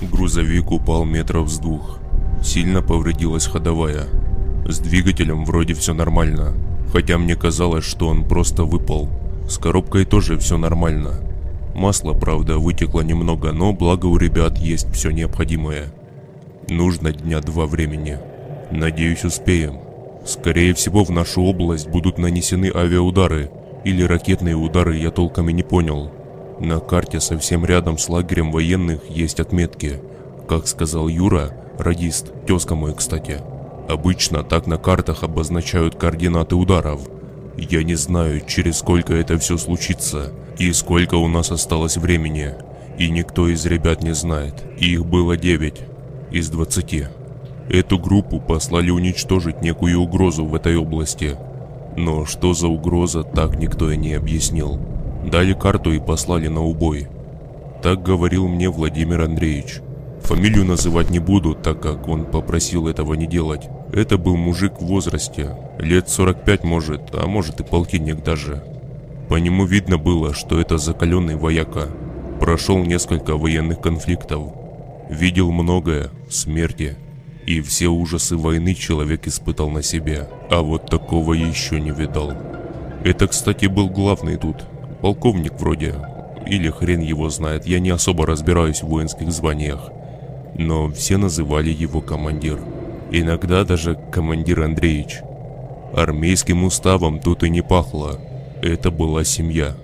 Грузовик 0.01 0.73
упал 0.73 1.05
метров 1.05 1.48
с 1.48 1.60
двух. 1.60 2.01
Сильно 2.43 2.82
повредилась 2.82 3.47
ходовая. 3.47 4.09
С 4.66 4.81
двигателем 4.81 5.44
вроде 5.44 5.74
все 5.74 5.94
нормально, 5.94 6.55
хотя 6.93 7.19
мне 7.19 7.36
казалось, 7.36 7.85
что 7.85 8.09
он 8.09 8.24
просто 8.24 8.64
выпал. 8.64 9.09
С 9.48 9.59
коробкой 9.59 10.05
тоже 10.06 10.36
все 10.39 10.59
нормально. 10.59 11.20
Масло, 11.77 12.14
правда, 12.14 12.59
вытекло 12.59 13.02
немного, 13.02 13.52
но 13.52 13.73
благо 13.73 14.06
у 14.06 14.16
ребят 14.16 14.59
есть 14.59 14.93
все 14.93 15.10
необходимое. 15.10 15.93
Нужно 16.73 17.12
дня 17.12 17.40
два 17.40 17.66
времени. 17.66 18.19
Надеюсь, 18.70 19.24
успеем. 19.24 19.81
Скорее 20.24 20.73
всего, 20.73 21.05
в 21.05 21.11
нашу 21.11 21.43
область 21.43 21.86
будут 21.86 22.16
нанесены 22.16 22.73
авиаудары 22.74 23.51
или 23.85 24.03
ракетные 24.03 24.55
удары, 24.55 24.97
я 24.97 25.11
толком 25.11 25.51
и 25.51 25.53
не 25.53 25.62
понял. 25.62 26.11
На 26.61 26.81
карте 26.81 27.20
совсем 27.20 27.66
рядом 27.66 27.99
с 27.99 28.09
лагерем 28.09 28.51
военных 28.51 29.03
есть 29.11 29.39
отметки. 29.39 30.01
Как 30.49 30.66
сказал 30.66 31.09
Юра, 31.09 31.55
радист, 31.78 32.32
тезка 32.47 32.74
мой, 32.74 32.94
кстати. 32.94 33.40
Обычно 33.86 34.43
так 34.43 34.66
на 34.66 34.78
картах 34.78 35.24
обозначают 35.24 35.97
координаты 35.97 36.55
ударов. 36.55 37.03
Я 37.59 37.82
не 37.82 37.97
знаю, 37.97 38.40
через 38.47 38.78
сколько 38.78 39.12
это 39.12 39.36
все 39.39 39.59
случится 39.59 40.32
и 40.59 40.73
сколько 40.73 41.16
у 41.16 41.28
нас 41.28 41.51
осталось 41.51 41.99
времени. 41.99 42.55
И 42.99 43.11
никто 43.11 43.47
из 43.49 43.66
ребят 43.66 44.03
не 44.03 44.15
знает. 44.15 44.55
Их 44.78 45.05
было 45.05 45.36
9 45.36 45.91
из 46.33 46.49
20. 46.49 47.05
Эту 47.69 47.99
группу 47.99 48.41
послали 48.41 48.91
уничтожить 48.91 49.63
некую 49.63 50.01
угрозу 50.01 50.45
в 50.45 50.55
этой 50.55 50.77
области. 50.77 51.37
Но 51.97 52.25
что 52.25 52.55
за 52.55 52.69
угроза, 52.69 53.23
так 53.23 53.59
никто 53.59 53.91
и 53.91 53.97
не 53.97 54.15
объяснил. 54.15 54.81
Дали 55.31 55.53
карту 55.53 55.93
и 55.93 56.01
послали 56.01 56.49
на 56.49 56.63
убой. 56.63 57.09
Так 57.83 58.03
говорил 58.03 58.49
мне 58.49 58.71
Владимир 58.71 59.21
Андреевич. 59.21 59.81
Фамилию 60.23 60.65
называть 60.65 61.11
не 61.11 61.19
буду, 61.19 61.55
так 61.55 61.81
как 61.81 62.09
он 62.09 62.25
попросил 62.25 62.89
этого 62.89 63.15
не 63.15 63.27
делать. 63.27 63.69
Это 63.93 64.17
был 64.17 64.37
мужик 64.37 64.81
в 64.81 64.87
возрасте, 64.87 65.55
лет 65.79 66.09
45 66.09 66.65
может, 66.65 67.15
а 67.15 67.27
может 67.27 67.61
и 67.61 67.65
полтинник 67.65 68.23
даже. 68.23 68.63
По 69.29 69.37
нему 69.37 69.67
видно 69.67 69.99
было, 69.99 70.33
что 70.33 70.61
это 70.61 70.79
закаленный 70.79 71.37
вояка. 71.37 71.89
Прошел 72.41 72.79
несколько 72.85 73.37
военных 73.37 73.81
конфликтов. 73.81 74.62
Видел 75.13 75.53
многое, 75.53 76.09
смерти. 76.31 76.97
И 77.47 77.61
все 77.61 77.89
ужасы 77.89 78.35
войны 78.35 78.75
человек 78.75 79.27
испытал 79.27 79.69
на 79.69 79.83
себе. 79.83 80.27
А 80.51 80.63
вот 80.63 80.89
такого 80.89 81.35
еще 81.35 81.79
не 81.79 81.91
видал. 81.91 82.33
Это, 83.05 83.29
кстати, 83.29 83.67
был 83.67 83.91
главный 83.91 84.39
тут, 84.39 84.65
Полковник 85.03 85.61
вроде. 85.61 85.97
Или 86.47 86.71
хрен 86.71 87.01
его 87.01 87.29
знает, 87.29 87.67
я 87.67 87.79
не 87.79 87.91
особо 87.91 88.25
разбираюсь 88.25 88.83
в 88.83 88.87
воинских 88.87 89.31
званиях. 89.31 89.91
Но 90.55 90.91
все 90.91 91.19
называли 91.19 91.69
его 91.69 92.01
командир. 92.01 92.59
Иногда 93.11 93.65
даже 93.65 93.99
командир 94.11 94.63
Андреевич. 94.63 95.19
Армейским 95.95 96.65
уставом 96.65 97.21
тут 97.21 97.43
и 97.43 97.51
не 97.51 97.61
пахло. 97.63 98.19
Это 98.63 98.91
была 98.91 99.25
семья. 99.25 99.75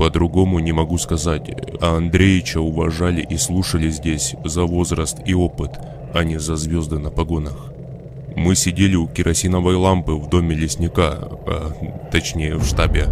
По-другому 0.00 0.60
не 0.60 0.72
могу 0.72 0.96
сказать, 0.96 1.50
а 1.82 1.98
Андреевича 1.98 2.58
уважали 2.58 3.20
и 3.20 3.36
слушали 3.36 3.90
здесь 3.90 4.34
за 4.46 4.62
возраст 4.62 5.18
и 5.26 5.34
опыт, 5.34 5.72
а 6.14 6.24
не 6.24 6.38
за 6.38 6.56
звезды 6.56 6.98
на 6.98 7.10
погонах. 7.10 7.70
Мы 8.34 8.54
сидели 8.54 8.96
у 8.96 9.06
керосиновой 9.06 9.74
лампы 9.74 10.12
в 10.12 10.30
доме 10.30 10.56
лесника, 10.56 11.18
а, 11.46 12.08
точнее 12.10 12.56
в 12.56 12.64
штабе, 12.64 13.08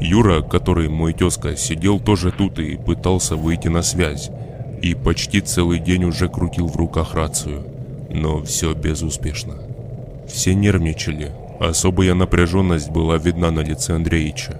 Юра, 0.00 0.40
который 0.40 0.88
мой 0.88 1.12
тезка, 1.12 1.54
сидел 1.54 2.00
тоже 2.00 2.32
тут 2.32 2.58
и 2.58 2.78
пытался 2.78 3.36
выйти 3.36 3.68
на 3.68 3.82
связь. 3.82 4.30
И 4.80 4.94
почти 4.94 5.42
целый 5.42 5.80
день 5.80 6.04
уже 6.04 6.30
крутил 6.30 6.66
в 6.66 6.76
руках 6.76 7.14
рацию. 7.14 7.66
Но 8.08 8.42
все 8.42 8.72
безуспешно. 8.72 9.56
Все 10.26 10.54
нервничали. 10.54 11.30
Особая 11.60 12.14
напряженность 12.14 12.88
была 12.88 13.18
видна 13.18 13.50
на 13.50 13.60
лице 13.60 13.96
Андреича. 13.96 14.58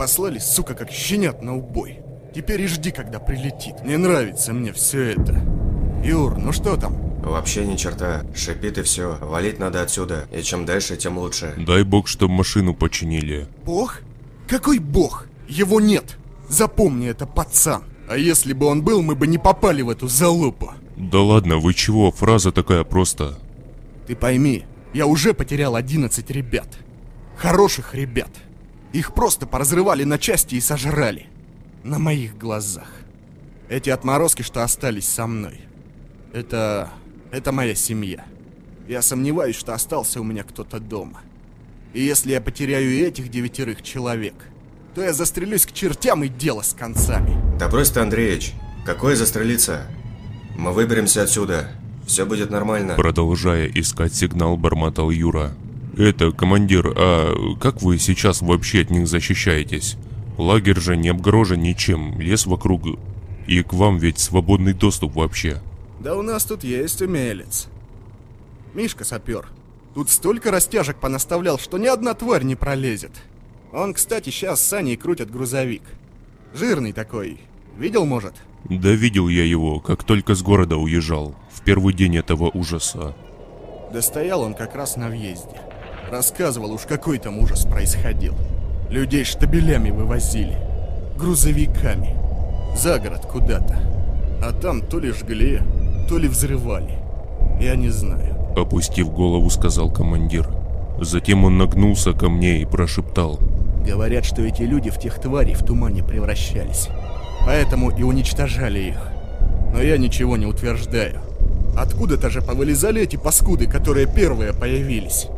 Послали, 0.00 0.38
сука, 0.38 0.72
как 0.74 0.90
щенят 0.90 1.42
на 1.42 1.54
убой. 1.54 1.98
Теперь 2.34 2.62
и 2.62 2.66
жди, 2.66 2.90
когда 2.90 3.18
прилетит. 3.18 3.84
Не 3.84 3.98
нравится 3.98 4.54
мне 4.54 4.72
все 4.72 5.10
это. 5.10 5.44
Юр, 6.02 6.38
ну 6.38 6.52
что 6.52 6.78
там? 6.78 7.20
Вообще 7.20 7.66
ни 7.66 7.76
черта. 7.76 8.22
Шипит 8.34 8.78
и 8.78 8.82
все. 8.82 9.18
Валить 9.20 9.58
надо 9.58 9.82
отсюда. 9.82 10.26
И 10.32 10.40
чем 10.40 10.64
дальше, 10.64 10.96
тем 10.96 11.18
лучше. 11.18 11.52
Дай 11.58 11.82
бог, 11.82 12.08
чтобы 12.08 12.32
машину 12.32 12.72
починили. 12.72 13.46
Бог? 13.66 14.00
Какой 14.48 14.78
бог? 14.78 15.26
Его 15.50 15.82
нет. 15.82 16.16
Запомни 16.48 17.06
это, 17.06 17.26
пацан. 17.26 17.82
А 18.08 18.16
если 18.16 18.54
бы 18.54 18.64
он 18.68 18.82
был, 18.82 19.02
мы 19.02 19.14
бы 19.14 19.26
не 19.26 19.36
попали 19.36 19.82
в 19.82 19.90
эту 19.90 20.08
залупу. 20.08 20.72
Да 20.96 21.20
ладно, 21.20 21.58
вы 21.58 21.74
чего? 21.74 22.10
Фраза 22.10 22.52
такая 22.52 22.84
просто. 22.84 23.38
Ты 24.06 24.16
пойми, 24.16 24.64
я 24.94 25.04
уже 25.04 25.34
потерял 25.34 25.76
11 25.76 26.30
ребят. 26.30 26.68
Хороших 27.36 27.94
ребят. 27.94 28.30
Их 28.92 29.14
просто 29.14 29.46
поразрывали 29.46 30.04
на 30.04 30.18
части 30.18 30.56
и 30.56 30.60
сожрали. 30.60 31.26
На 31.84 31.98
моих 31.98 32.36
глазах. 32.36 32.88
Эти 33.68 33.90
отморозки, 33.90 34.42
что 34.42 34.64
остались 34.64 35.08
со 35.08 35.26
мной. 35.26 35.60
Это... 36.32 36.90
это 37.30 37.52
моя 37.52 37.74
семья. 37.74 38.24
Я 38.88 39.02
сомневаюсь, 39.02 39.56
что 39.56 39.74
остался 39.74 40.20
у 40.20 40.24
меня 40.24 40.42
кто-то 40.42 40.80
дома. 40.80 41.20
И 41.92 42.02
если 42.02 42.32
я 42.32 42.40
потеряю 42.40 43.06
этих 43.06 43.30
девятерых 43.30 43.82
человек, 43.82 44.34
то 44.94 45.02
я 45.02 45.12
застрелюсь 45.12 45.66
к 45.66 45.72
чертям 45.72 46.24
и 46.24 46.28
дело 46.28 46.62
с 46.62 46.74
концами. 46.74 47.36
Да 47.58 47.68
брось 47.68 47.90
ты, 47.90 48.00
Андреич. 48.00 48.52
Какое 48.84 49.14
застрелиться? 49.14 49.86
Мы 50.56 50.72
выберемся 50.72 51.22
отсюда. 51.22 51.68
Все 52.06 52.26
будет 52.26 52.50
нормально. 52.50 52.94
Продолжая 52.96 53.66
искать 53.68 54.14
сигнал, 54.14 54.56
бормотал 54.56 55.10
Юра. 55.10 55.52
Это, 55.96 56.32
командир, 56.32 56.92
а 56.96 57.34
как 57.60 57.82
вы 57.82 57.98
сейчас 57.98 58.42
вообще 58.42 58.82
от 58.82 58.90
них 58.90 59.06
защищаетесь? 59.08 59.96
Лагерь 60.38 60.80
же 60.80 60.96
не 60.96 61.08
обгорожен 61.08 61.60
ничем, 61.60 62.20
лес 62.20 62.46
вокруг. 62.46 62.82
И 63.46 63.62
к 63.62 63.72
вам 63.72 63.98
ведь 63.98 64.18
свободный 64.18 64.72
доступ 64.72 65.14
вообще. 65.14 65.60
Да 66.00 66.16
у 66.16 66.22
нас 66.22 66.44
тут 66.44 66.64
есть 66.64 67.02
умелец. 67.02 67.68
Мишка 68.74 69.04
сапер. 69.04 69.48
Тут 69.94 70.08
столько 70.08 70.50
растяжек 70.50 70.96
понаставлял, 70.96 71.58
что 71.58 71.76
ни 71.76 71.86
одна 71.86 72.14
тварь 72.14 72.44
не 72.44 72.54
пролезет. 72.54 73.12
Он, 73.72 73.92
кстати, 73.92 74.30
сейчас 74.30 74.60
с 74.60 74.66
Саней 74.68 74.96
крутит 74.96 75.30
грузовик. 75.30 75.82
Жирный 76.54 76.92
такой. 76.92 77.38
Видел, 77.76 78.06
может? 78.06 78.34
Да 78.64 78.90
видел 78.90 79.28
я 79.28 79.44
его, 79.44 79.80
как 79.80 80.04
только 80.04 80.34
с 80.34 80.42
города 80.42 80.76
уезжал. 80.76 81.34
В 81.52 81.62
первый 81.62 81.92
день 81.94 82.16
этого 82.16 82.50
ужаса. 82.52 83.14
Да 83.92 84.00
стоял 84.00 84.42
он 84.42 84.54
как 84.54 84.74
раз 84.74 84.96
на 84.96 85.08
въезде. 85.08 85.60
Рассказывал 86.10 86.72
уж 86.72 86.82
какой 86.82 87.18
там 87.18 87.38
ужас 87.38 87.64
происходил. 87.64 88.34
Людей 88.88 89.22
штабелями 89.22 89.90
вывозили. 89.90 90.58
Грузовиками. 91.16 92.16
За 92.76 92.98
город 92.98 93.26
куда-то. 93.26 93.78
А 94.42 94.52
там 94.52 94.80
то 94.82 94.98
ли 94.98 95.12
жгли, 95.12 95.60
то 96.08 96.18
ли 96.18 96.26
взрывали. 96.26 96.98
Я 97.60 97.76
не 97.76 97.90
знаю. 97.90 98.34
Опустив 98.56 99.12
голову, 99.12 99.48
сказал 99.50 99.88
командир. 99.88 100.48
Затем 101.00 101.44
он 101.44 101.58
нагнулся 101.58 102.12
ко 102.12 102.28
мне 102.28 102.60
и 102.60 102.64
прошептал. 102.64 103.38
Говорят, 103.86 104.24
что 104.24 104.42
эти 104.42 104.62
люди 104.62 104.90
в 104.90 104.98
тех 104.98 105.20
тварей 105.20 105.54
в 105.54 105.64
тумане 105.64 106.02
превращались. 106.02 106.88
Поэтому 107.46 107.90
и 107.90 108.02
уничтожали 108.02 108.80
их. 108.80 109.08
Но 109.72 109.80
я 109.80 109.96
ничего 109.96 110.36
не 110.36 110.46
утверждаю. 110.46 111.20
Откуда-то 111.78 112.30
же 112.30 112.42
повылезали 112.42 113.00
эти 113.00 113.14
паскуды, 113.14 113.68
которые 113.68 114.06
первые 114.12 114.52
появились. 114.52 115.28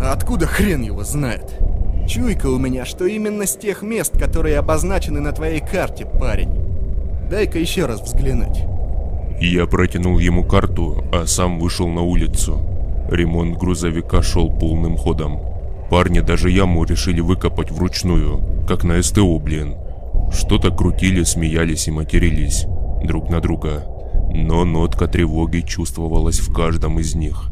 А 0.00 0.12
откуда 0.12 0.46
хрен 0.46 0.82
его 0.82 1.04
знает? 1.04 1.58
Чуйка 2.08 2.46
у 2.46 2.58
меня, 2.58 2.84
что 2.86 3.04
именно 3.04 3.46
с 3.46 3.54
тех 3.54 3.82
мест, 3.82 4.18
которые 4.18 4.58
обозначены 4.58 5.20
на 5.20 5.32
твоей 5.32 5.60
карте, 5.60 6.06
парень. 6.06 6.50
Дай-ка 7.30 7.58
еще 7.58 7.86
раз 7.86 8.00
взглянуть. 8.00 8.64
Я 9.40 9.66
протянул 9.66 10.18
ему 10.18 10.42
карту, 10.42 11.04
а 11.12 11.26
сам 11.26 11.58
вышел 11.58 11.86
на 11.88 12.00
улицу. 12.00 12.60
Ремонт 13.10 13.58
грузовика 13.58 14.22
шел 14.22 14.50
полным 14.50 14.96
ходом. 14.96 15.40
Парни 15.90 16.20
даже 16.20 16.50
яму 16.50 16.84
решили 16.84 17.20
выкопать 17.20 17.70
вручную, 17.70 18.40
как 18.66 18.84
на 18.84 19.02
СТО, 19.02 19.38
блин. 19.38 19.76
Что-то 20.32 20.70
крутили, 20.70 21.24
смеялись 21.24 21.88
и 21.88 21.90
матерились 21.90 22.66
друг 23.04 23.30
на 23.30 23.40
друга. 23.40 23.84
Но 24.32 24.64
нотка 24.64 25.08
тревоги 25.08 25.60
чувствовалась 25.60 26.38
в 26.38 26.52
каждом 26.52 27.00
из 27.00 27.14
них. 27.14 27.50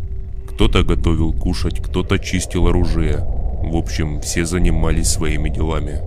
Кто-то 0.59 0.82
готовил 0.82 1.32
кушать, 1.32 1.80
кто-то 1.80 2.18
чистил 2.18 2.66
оружие. 2.66 3.18
В 3.62 3.76
общем, 3.76 4.20
все 4.20 4.44
занимались 4.44 5.06
своими 5.06 5.51
делами. 5.51 6.01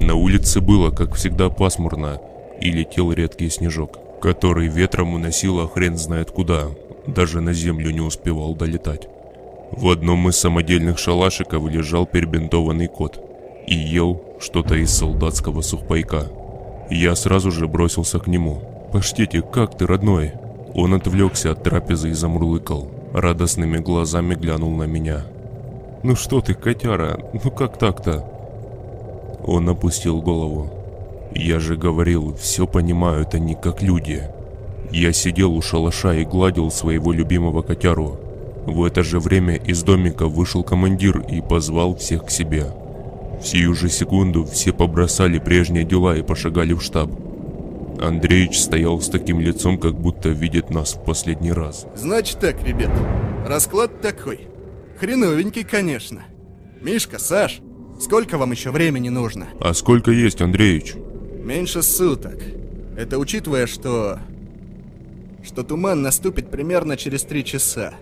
На 0.00 0.14
улице 0.14 0.60
было, 0.60 0.92
как 0.92 1.16
всегда, 1.16 1.48
пасмурно, 1.50 2.20
и 2.60 2.70
летел 2.70 3.10
редкий 3.10 3.50
снежок, 3.50 3.98
который 4.22 4.68
ветром 4.68 5.14
уносило 5.14 5.66
хрен 5.66 5.96
знает 5.96 6.30
куда, 6.30 6.66
даже 7.08 7.40
на 7.40 7.52
землю 7.52 7.90
не 7.90 7.98
успевал 8.00 8.54
долетать. 8.54 9.08
В 9.72 9.88
одном 9.90 10.28
из 10.28 10.36
самодельных 10.36 10.96
шалашиков 10.96 11.68
лежал 11.68 12.06
перебинтованный 12.06 12.86
кот 12.86 13.20
и 13.66 13.74
ел 13.74 14.22
что-то 14.38 14.76
из 14.76 14.92
солдатского 14.92 15.60
сухпайка. 15.60 16.30
Я 16.88 17.16
сразу 17.16 17.50
же 17.50 17.66
бросился 17.66 18.20
к 18.20 18.28
нему. 18.28 18.62
«Паштете, 18.92 19.42
как 19.42 19.76
ты, 19.76 19.88
родной?» 19.88 20.34
Он 20.72 20.94
отвлекся 20.94 21.50
от 21.50 21.64
трапезы 21.64 22.10
и 22.10 22.12
замурлыкал. 22.12 22.92
Радостными 23.12 23.78
глазами 23.78 24.34
глянул 24.34 24.76
на 24.76 24.84
меня. 24.84 25.24
«Ну 26.02 26.14
что 26.14 26.40
ты, 26.40 26.54
котяра, 26.54 27.18
ну 27.32 27.50
как 27.50 27.78
так-то?» 27.78 28.24
Он 29.44 29.68
опустил 29.68 30.20
голову. 30.20 30.70
«Я 31.34 31.58
же 31.58 31.76
говорил, 31.76 32.34
все 32.36 32.66
понимают 32.66 33.34
они 33.34 33.54
как 33.54 33.82
люди». 33.82 34.22
Я 34.90 35.12
сидел 35.12 35.54
у 35.54 35.60
шалаша 35.60 36.14
и 36.14 36.24
гладил 36.24 36.70
своего 36.70 37.12
любимого 37.12 37.62
котяру. 37.62 38.18
В 38.66 38.84
это 38.84 39.02
же 39.02 39.20
время 39.20 39.56
из 39.56 39.82
домика 39.82 40.26
вышел 40.26 40.62
командир 40.62 41.20
и 41.20 41.40
позвал 41.40 41.94
всех 41.96 42.26
к 42.26 42.30
себе. 42.30 42.66
В 43.40 43.46
сию 43.46 43.74
же 43.74 43.88
секунду 43.88 44.44
все 44.44 44.72
побросали 44.72 45.38
прежние 45.38 45.84
дела 45.84 46.16
и 46.16 46.22
пошагали 46.22 46.72
в 46.72 46.82
штаб. 46.82 47.10
Андреич 48.00 48.58
стоял 48.58 49.00
с 49.00 49.08
таким 49.08 49.40
лицом, 49.40 49.78
как 49.78 49.94
будто 49.94 50.28
видит 50.30 50.70
нас 50.70 50.94
в 50.94 51.04
последний 51.04 51.52
раз. 51.52 51.86
Значит 51.94 52.40
так, 52.40 52.62
ребят, 52.64 52.90
расклад 53.46 54.00
такой. 54.00 54.48
Хреновенький, 54.98 55.64
конечно. 55.64 56.24
Мишка, 56.80 57.18
Саш, 57.18 57.60
сколько 58.00 58.38
вам 58.38 58.52
еще 58.52 58.70
времени 58.70 59.08
нужно? 59.08 59.48
А 59.60 59.74
сколько 59.74 60.10
есть, 60.10 60.40
Андреич? 60.40 60.94
Меньше 61.42 61.82
суток. 61.82 62.42
Это 62.96 63.18
учитывая, 63.18 63.66
что... 63.66 64.18
Что 65.44 65.62
туман 65.62 66.02
наступит 66.02 66.50
примерно 66.50 66.96
через 66.96 67.22
три 67.22 67.44
часа. 67.44 67.94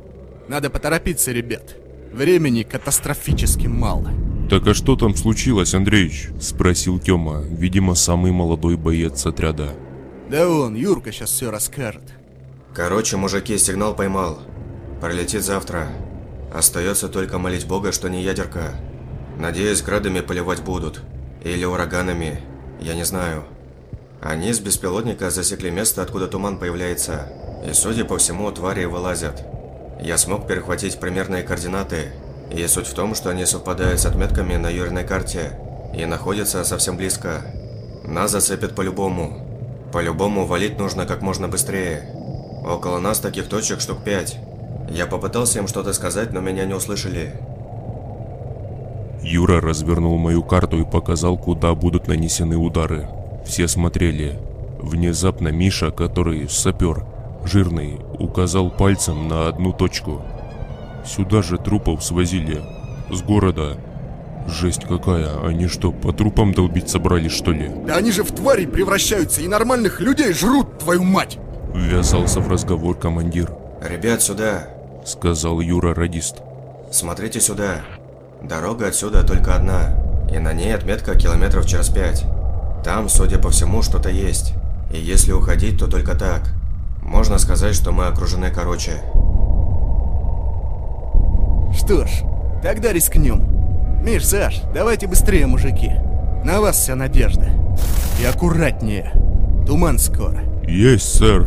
Надо 0.49 0.71
поторопиться, 0.71 1.33
ребят. 1.33 1.77
Времени 2.13 2.63
катастрофически 2.63 3.67
мало. 3.67 4.11
«Так 4.49 4.67
а 4.69 4.75
что 4.75 4.95
там 4.95 5.15
случилось, 5.17 5.75
Андреич?»– 5.75 6.29
спросил 6.41 7.01
Тёма, 7.01 7.43
видимо, 7.43 7.95
самый 7.95 8.31
молодой 8.31 8.77
боец 8.77 9.27
отряда. 9.27 9.73
Да 10.29 10.49
он, 10.49 10.75
Юрка 10.75 11.13
сейчас 11.13 11.31
все 11.31 11.51
расскажет. 11.51 12.03
Короче, 12.75 13.17
мужики, 13.17 13.57
сигнал 13.59 13.95
поймал. 13.95 14.39
Пролетит 15.01 15.45
завтра. 15.45 15.89
Остается 16.53 17.09
только 17.09 17.39
молить 17.39 17.67
Бога, 17.67 17.93
что 17.93 18.09
не 18.09 18.23
ядерка. 18.23 18.73
Надеюсь, 19.39 19.83
градами 19.83 20.21
поливать 20.21 20.63
будут. 20.63 21.03
Или 21.45 21.65
ураганами. 21.65 22.41
Я 22.81 22.95
не 22.95 23.05
знаю. 23.05 23.45
Они 24.21 24.53
с 24.53 24.59
беспилотника 24.59 25.31
засекли 25.31 25.71
место, 25.71 26.03
откуда 26.03 26.27
туман 26.27 26.59
появляется. 26.59 27.29
И, 27.65 27.73
судя 27.73 28.05
по 28.05 28.19
всему, 28.19 28.51
твари 28.51 28.85
вылазят. 28.87 29.45
Я 30.01 30.19
смог 30.19 30.49
перехватить 30.49 30.99
примерные 30.99 31.45
координаты. 31.45 32.13
И 32.51 32.67
суть 32.67 32.89
в 32.89 32.95
том, 32.95 33.15
что 33.15 33.31
они 33.31 33.47
совпадают 33.47 34.01
с 34.01 34.07
отметками 34.07 34.57
на 34.57 34.71
юрной 34.71 35.05
карте. 35.05 35.59
И 35.97 36.05
находятся 36.05 36.65
совсем 36.65 36.97
близко. 36.97 37.43
Нас 38.05 38.33
зацепят 38.33 38.75
по-любому. 38.75 39.46
По-любому 39.97 40.45
валить 40.45 40.79
нужно 40.79 41.07
как 41.07 41.23
можно 41.23 41.49
быстрее. 41.49 42.03
Около 42.67 42.99
нас 42.99 43.19
таких 43.19 43.49
точек 43.49 43.81
штук 43.81 44.05
пять. 44.05 44.39
Я 44.91 45.07
попытался 45.07 45.59
им 45.59 45.67
что-то 45.67 45.95
сказать, 45.95 46.35
но 46.35 46.41
меня 46.41 46.67
не 46.67 46.75
услышали. 46.75 47.33
Юра 49.23 49.59
развернул 49.63 50.19
мою 50.19 50.43
карту 50.43 50.81
и 50.81 50.85
показал, 50.85 51.39
куда 51.39 51.75
будут 51.75 52.09
нанесены 52.09 52.59
удары. 52.59 53.09
Все 53.47 53.67
смотрели. 53.69 54.39
Внезапно 54.79 55.49
Миша, 55.49 55.91
который 55.91 56.47
сапер, 56.51 57.07
жирный, 57.47 57.99
указал 58.19 58.69
пальцем 58.69 59.29
на 59.29 59.49
одну 59.49 59.73
точку. 59.73 60.21
Сюда 61.07 61.41
же 61.41 61.57
трупов 61.57 62.05
свозили. 62.05 62.61
С 63.11 63.23
города. 63.23 63.79
Жесть 64.49 64.85
какая, 64.85 65.45
они 65.45 65.67
что, 65.67 65.93
по 65.93 66.13
трупам 66.13 66.55
долбить 66.55 66.89
собрались 66.89 67.33
что 67.33 67.53
ли? 67.53 67.71
Да 67.87 67.97
они 67.97 68.13
же 68.13 68.23
в 68.23 68.31
твари 68.33 68.67
превращаются 68.67 69.41
и 69.41 69.49
нормальных 69.49 70.01
людей 70.01 70.33
жрут, 70.33 70.79
твою 70.79 71.03
мать! 71.03 71.39
Ввязался 71.75 72.41
в 72.41 72.49
разговор 72.49 72.97
командир. 72.97 73.53
«Ребят, 73.83 74.23
сюда!»— 74.23 74.69
сказал 75.05 75.61
Юра 75.61 75.95
радист. 75.95 76.37
«Смотрите 76.91 77.41
сюда. 77.41 77.83
Дорога 78.43 78.87
отсюда 78.87 79.27
только 79.27 79.55
одна, 79.55 79.97
и 80.33 80.39
на 80.39 80.53
ней 80.53 80.75
отметка 80.75 81.17
километров 81.17 81.67
через 81.67 81.89
пять. 81.89 82.25
Там, 82.85 83.09
судя 83.09 83.39
по 83.39 83.51
всему, 83.51 83.83
что-то 83.83 84.09
есть. 84.09 84.55
И 84.93 84.99
если 84.99 85.33
уходить, 85.33 85.79
то 85.79 85.87
только 85.87 86.17
так. 86.17 86.53
Можно 87.03 87.39
сказать, 87.39 87.75
что 87.75 87.93
мы 87.93 88.07
окружены 88.07 88.51
короче». 88.51 89.03
Что 91.77 92.07
ж, 92.07 92.23
тогда 92.63 92.93
рискнем. 92.93 93.56
Миш, 94.03 94.25
Саш, 94.25 94.63
давайте 94.75 95.07
быстрее, 95.07 95.47
мужики. 95.47 95.93
На 96.45 96.61
вас 96.61 96.77
вся 96.77 96.95
надежда. 96.95 97.49
И 98.21 98.25
аккуратнее. 98.25 99.13
Туман 99.67 99.99
скоро. 99.99 100.43
Есть, 100.67 101.19
сэр. 101.19 101.47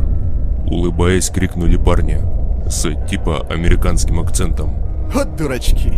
Улыбаясь, 0.66 1.30
крикнули 1.30 1.78
парни. 1.78 2.20
С 2.68 2.94
типа 3.08 3.46
американским 3.50 4.20
акцентом. 4.20 4.74
Вот 5.14 5.36
дурачки. 5.36 5.94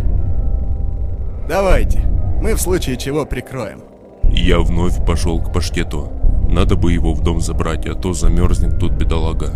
Давайте. 1.48 2.00
Мы 2.40 2.54
в 2.54 2.60
случае 2.60 2.96
чего 2.96 3.26
прикроем. 3.26 3.80
Я 4.30 4.60
вновь 4.60 5.04
пошел 5.04 5.40
к 5.40 5.52
паштету. 5.52 6.10
Надо 6.48 6.76
бы 6.76 6.92
его 6.92 7.12
в 7.12 7.22
дом 7.22 7.40
забрать, 7.40 7.86
а 7.86 7.94
то 7.94 8.12
замерзнет 8.14 8.78
тут 8.78 8.92
бедолага. 8.92 9.50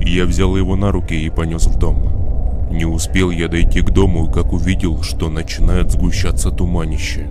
Я 0.00 0.24
взял 0.24 0.56
его 0.56 0.76
на 0.76 0.92
руки 0.92 1.14
и 1.14 1.30
понес 1.30 1.66
в 1.66 1.78
дом. 1.78 2.19
Не 2.70 2.84
успел 2.84 3.30
я 3.30 3.48
дойти 3.48 3.80
к 3.82 3.90
дому, 3.90 4.30
как 4.30 4.52
увидел, 4.52 5.02
что 5.02 5.28
начинает 5.28 5.90
сгущаться 5.90 6.50
туманище. 6.50 7.28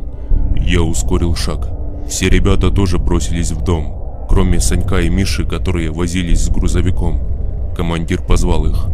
Я 0.56 0.82
ускорил 0.82 1.36
шаг. 1.36 1.70
Все 2.07 2.30
ребята 2.30 2.72
тоже 2.72 2.98
бросились 2.98 3.52
в 3.52 3.64
дом, 3.64 4.26
кроме 4.28 4.60
Санька 4.60 4.99
и 4.99 5.10
Миши, 5.10 5.45
которые 5.45 5.91
возились 5.91 6.41
с 6.41 6.49
грузовиком. 6.49 7.22
Командир 7.76 8.22
позвал 8.22 8.66
их. 8.66 8.88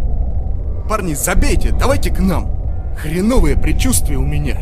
Парни, 0.87 1.15
забейте, 1.15 1.71
давайте 1.71 2.11
к 2.11 2.19
нам. 2.19 2.51
Хреновые 2.95 3.57
предчувствия 3.57 4.17
у 4.17 4.25
меня. 4.25 4.57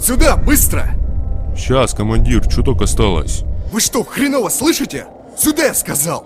Сюда, 0.00 0.36
быстро! 0.36 0.90
Сейчас, 1.56 1.92
командир, 1.92 2.46
чуток 2.46 2.82
осталось. 2.82 3.42
Вы 3.72 3.80
что, 3.80 4.04
хреново 4.04 4.48
слышите? 4.48 5.06
Сюда 5.36 5.66
я 5.66 5.74
сказал! 5.74 6.24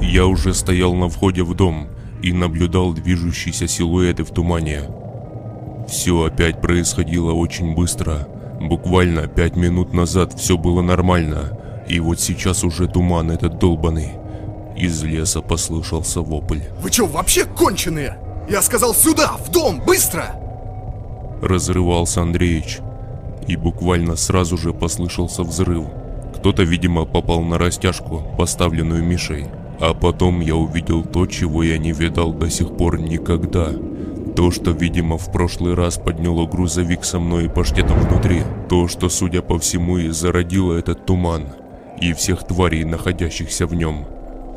Я 0.00 0.26
уже 0.26 0.54
стоял 0.54 0.94
на 0.94 1.08
входе 1.08 1.42
в 1.42 1.54
дом, 1.54 1.88
и 2.22 2.32
наблюдал 2.32 2.92
движущиеся 2.92 3.66
силуэты 3.66 4.24
в 4.24 4.30
тумане. 4.30 4.82
Все 5.88 6.24
опять 6.24 6.60
происходило 6.60 7.32
очень 7.32 7.74
быстро. 7.74 8.28
Буквально 8.60 9.26
пять 9.26 9.56
минут 9.56 9.92
назад 9.92 10.32
все 10.34 10.56
было 10.56 10.82
нормально, 10.82 11.58
и 11.88 11.98
вот 11.98 12.20
сейчас 12.20 12.62
уже 12.62 12.86
туман 12.86 13.30
этот 13.30 13.58
долбанный. 13.58 14.12
Из 14.76 15.02
леса 15.02 15.42
послышался 15.42 16.22
вопль. 16.22 16.60
Вы 16.80 16.90
что, 16.90 17.06
вообще 17.06 17.44
конченые? 17.44 18.16
Я 18.48 18.62
сказал 18.62 18.94
сюда, 18.94 19.32
в 19.36 19.50
дом, 19.50 19.82
быстро! 19.84 20.34
Разрывался 21.42 22.22
Андреич. 22.22 22.78
И 23.48 23.56
буквально 23.56 24.14
сразу 24.14 24.56
же 24.56 24.72
послышался 24.72 25.42
взрыв. 25.42 25.86
Кто-то, 26.36 26.62
видимо, 26.62 27.04
попал 27.04 27.42
на 27.42 27.58
растяжку, 27.58 28.22
поставленную 28.38 29.04
Мишей. 29.04 29.46
А 29.82 29.94
потом 29.94 30.38
я 30.38 30.54
увидел 30.54 31.02
то, 31.02 31.26
чего 31.26 31.64
я 31.64 31.76
не 31.76 31.90
видал 31.90 32.32
до 32.32 32.48
сих 32.48 32.76
пор 32.76 33.00
никогда. 33.00 33.70
То, 34.36 34.52
что, 34.52 34.70
видимо, 34.70 35.18
в 35.18 35.32
прошлый 35.32 35.74
раз 35.74 35.98
подняло 35.98 36.46
грузовик 36.46 37.04
со 37.04 37.18
мной 37.18 37.46
и 37.46 37.48
паштетом 37.48 37.98
внутри. 37.98 38.42
То, 38.68 38.86
что, 38.86 39.08
судя 39.08 39.42
по 39.42 39.58
всему, 39.58 39.98
и 39.98 40.10
зародило 40.10 40.74
этот 40.74 41.04
туман. 41.04 41.48
И 42.00 42.12
всех 42.12 42.46
тварей, 42.46 42.84
находящихся 42.84 43.66
в 43.66 43.74
нем. 43.74 44.06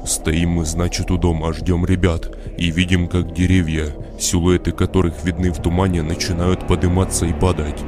Стоим 0.05 0.51
мы, 0.51 0.65
значит, 0.65 1.09
у 1.09 1.17
дома, 1.17 1.53
ждем 1.53 1.87
ребят. 1.87 2.29
И 2.59 2.69
видим, 2.69 3.07
как 3.07 3.33
деревья, 3.33 3.87
силуэты 4.19 4.73
которых 4.73 5.25
видны 5.25 5.51
в 5.51 5.59
тумане, 5.59 6.03
начинают 6.03 6.67
подниматься 6.67 7.25
и 7.25 7.33
падать. 7.33 7.81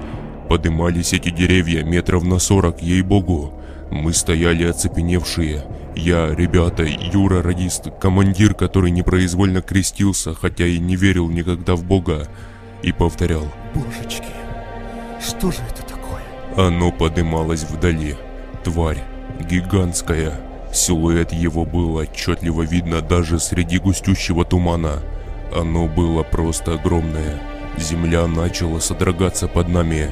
Подымались 0.49 1.13
эти 1.13 1.29
деревья 1.29 1.83
метров 1.83 2.23
на 2.23 2.39
сорок, 2.39 2.81
ей-богу. 2.81 3.53
Мы 3.91 4.13
стояли 4.13 4.65
оцепеневшие. 4.65 5.63
Я, 5.95 6.33
ребята, 6.35 6.83
Юра 6.83 7.41
радист, 7.41 7.87
командир, 7.99 8.53
который 8.53 8.91
непроизвольно 8.91 9.61
крестился, 9.61 10.33
хотя 10.35 10.65
и 10.65 10.77
не 10.77 10.95
верил 10.95 11.29
никогда 11.29 11.75
в 11.75 11.83
Бога, 11.83 12.27
и 12.83 12.91
повторял. 12.91 13.47
Божечки, 13.73 14.27
что 15.25 15.51
же 15.51 15.59
это 15.69 15.81
такое? 15.83 16.21
Оно 16.55 16.91
подымалось 16.91 17.63
вдали. 17.63 18.15
Тварь, 18.63 19.03
гигантская. 19.49 20.39
Силуэт 20.73 21.31
его 21.31 21.65
был 21.65 21.95
отчетливо 21.95 22.63
видно 22.63 23.01
даже 23.01 23.39
среди 23.39 23.79
густющего 23.79 24.45
тумана. 24.45 25.01
Оно 25.55 25.87
было 25.87 26.23
просто 26.23 26.73
огромное. 26.73 27.41
Земля 27.77 28.27
начала 28.27 28.79
содрогаться 28.79 29.47
под 29.47 29.69
нами. 29.69 30.11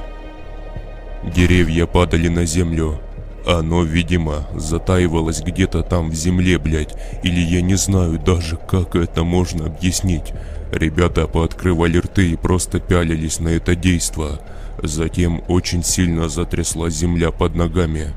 Деревья 1.23 1.85
падали 1.85 2.29
на 2.29 2.45
землю. 2.45 3.01
Оно, 3.45 3.83
видимо, 3.83 4.47
затаивалось 4.55 5.41
где-то 5.41 5.83
там 5.83 6.09
в 6.09 6.15
земле, 6.15 6.57
блядь. 6.57 6.95
Или 7.23 7.39
я 7.39 7.61
не 7.61 7.75
знаю 7.75 8.19
даже, 8.19 8.57
как 8.57 8.95
это 8.95 9.23
можно 9.23 9.67
объяснить. 9.67 10.33
Ребята 10.71 11.27
пооткрывали 11.27 11.99
рты 11.99 12.31
и 12.31 12.35
просто 12.35 12.79
пялились 12.79 13.39
на 13.39 13.49
это 13.49 13.75
действо. 13.75 14.39
Затем 14.81 15.43
очень 15.47 15.83
сильно 15.83 16.27
затрясла 16.27 16.89
земля 16.89 17.31
под 17.31 17.55
ногами. 17.55 18.13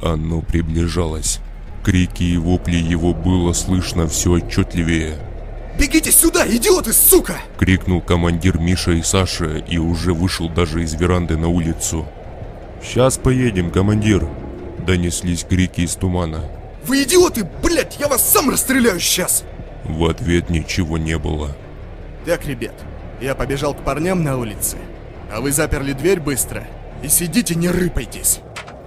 Оно 0.00 0.42
приближалось. 0.42 1.40
Крики 1.82 2.22
и 2.22 2.36
вопли 2.36 2.76
его 2.76 3.12
было 3.12 3.52
слышно 3.54 4.06
все 4.06 4.32
отчетливее. 4.34 5.18
«Бегите 5.78 6.12
сюда, 6.12 6.46
идиоты, 6.46 6.92
сука!» 6.92 7.36
Крикнул 7.58 8.00
командир 8.00 8.58
Миша 8.58 8.92
и 8.92 9.02
Саша 9.02 9.58
и 9.58 9.78
уже 9.78 10.12
вышел 10.12 10.48
даже 10.48 10.82
из 10.82 10.94
веранды 10.94 11.36
на 11.36 11.48
улицу. 11.48 12.06
«Сейчас 12.82 13.16
поедем, 13.16 13.70
командир!» 13.70 14.28
Донеслись 14.88 15.44
крики 15.44 15.82
из 15.82 15.96
тумана. 15.96 16.42
«Вы 16.84 17.02
идиоты, 17.02 17.46
блядь, 17.62 17.98
я 18.00 18.08
вас 18.08 18.26
сам 18.26 18.48
расстреляю 18.48 18.98
сейчас!» 18.98 19.44
В 19.84 20.06
ответ 20.06 20.48
ничего 20.48 20.96
не 20.96 21.18
было. 21.18 21.54
Так, 22.24 22.46
ребят, 22.46 22.72
я 23.20 23.34
побежал 23.34 23.74
к 23.74 23.84
парням 23.84 24.24
на 24.24 24.38
улице, 24.38 24.78
а 25.30 25.42
вы 25.42 25.52
заперли 25.52 25.92
дверь 25.92 26.20
быстро 26.20 26.66
и 27.02 27.08
сидите, 27.08 27.54
не 27.54 27.68
рыпайтесь. 27.68 28.40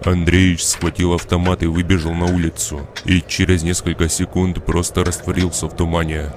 Андреич 0.04 0.64
схватил 0.64 1.14
автомат 1.14 1.62
и 1.62 1.68
выбежал 1.68 2.16
на 2.16 2.26
улицу, 2.26 2.88
и 3.06 3.22
через 3.28 3.62
несколько 3.62 4.10
секунд 4.10 4.66
просто 4.66 5.06
растворился 5.06 5.68
в 5.68 5.76
тумане. 5.76 6.32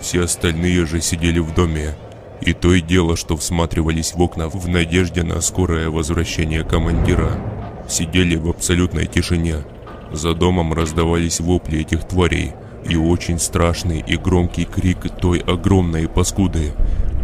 Все 0.00 0.24
остальные 0.24 0.86
же 0.86 1.02
сидели 1.02 1.38
в 1.38 1.52
доме, 1.52 1.94
и 2.40 2.54
то 2.54 2.72
и 2.72 2.80
дело, 2.80 3.18
что 3.18 3.36
всматривались 3.36 4.14
в 4.14 4.22
окна 4.22 4.48
в 4.48 4.66
надежде 4.68 5.22
на 5.22 5.42
скорое 5.42 5.90
возвращение 5.90 6.64
командира. 6.64 7.61
Сидели 7.92 8.36
в 8.36 8.48
абсолютной 8.48 9.04
тишине. 9.04 9.56
За 10.12 10.32
домом 10.32 10.72
раздавались 10.72 11.40
вопли 11.40 11.80
этих 11.80 12.08
тварей, 12.08 12.52
и 12.88 12.96
очень 12.96 13.38
страшный 13.38 14.02
и 14.06 14.16
громкий 14.16 14.64
крик 14.64 15.10
той 15.20 15.40
огромной 15.40 16.08
паскуды. 16.08 16.72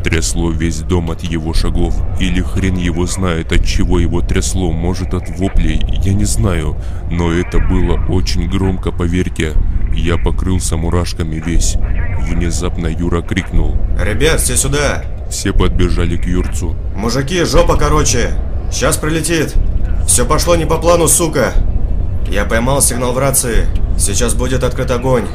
Трясло 0.05 0.51
весь 0.51 0.81
дом 0.81 1.11
от 1.11 1.23
его 1.23 1.55
шагов, 1.55 1.97
или 2.21 2.43
хрен 2.43 2.77
его 2.77 3.07
знает, 3.07 3.51
от 3.51 3.65
чего 3.65 3.99
его 3.99 4.21
трясло, 4.21 4.71
может 4.71 5.15
от 5.15 5.31
воплей, 5.39 5.81
я 6.05 6.13
не 6.13 6.27
знаю, 6.27 6.77
но 7.11 7.33
это 7.33 7.61
было 7.61 7.99
очень 8.11 8.47
громко, 8.47 8.93
поверьте. 8.93 9.55
Я 9.95 10.19
покрылся 10.19 10.77
мурашками 10.77 11.37
весь. 11.37 11.77
Внезапно 12.21 12.89
Юра 12.89 13.23
крикнул. 13.23 13.75
Ребят, 13.99 14.43
все 14.43 14.55
сюда! 14.55 15.03
Все 15.31 15.55
подбежали 15.55 16.19
к 16.19 16.27
Юрцу. 16.27 16.77
Мужики, 16.95 17.43
жопа 17.45 17.79
короче! 17.79 18.33
Сейчас 18.71 18.99
прилетит! 18.99 19.57
Все 20.09 20.25
пошло 20.25 20.57
не 20.57 20.67
по 20.67 20.79
плану, 20.79 21.07
сука! 21.07 21.53
Я 22.29 22.45
поймал 22.45 22.81
сигнал 22.81 23.13
в 23.13 23.19
рации. 23.19 23.69
Сейчас 23.99 24.35
будет 24.35 24.65
открыт 24.65 24.91
огонь. 24.91 25.29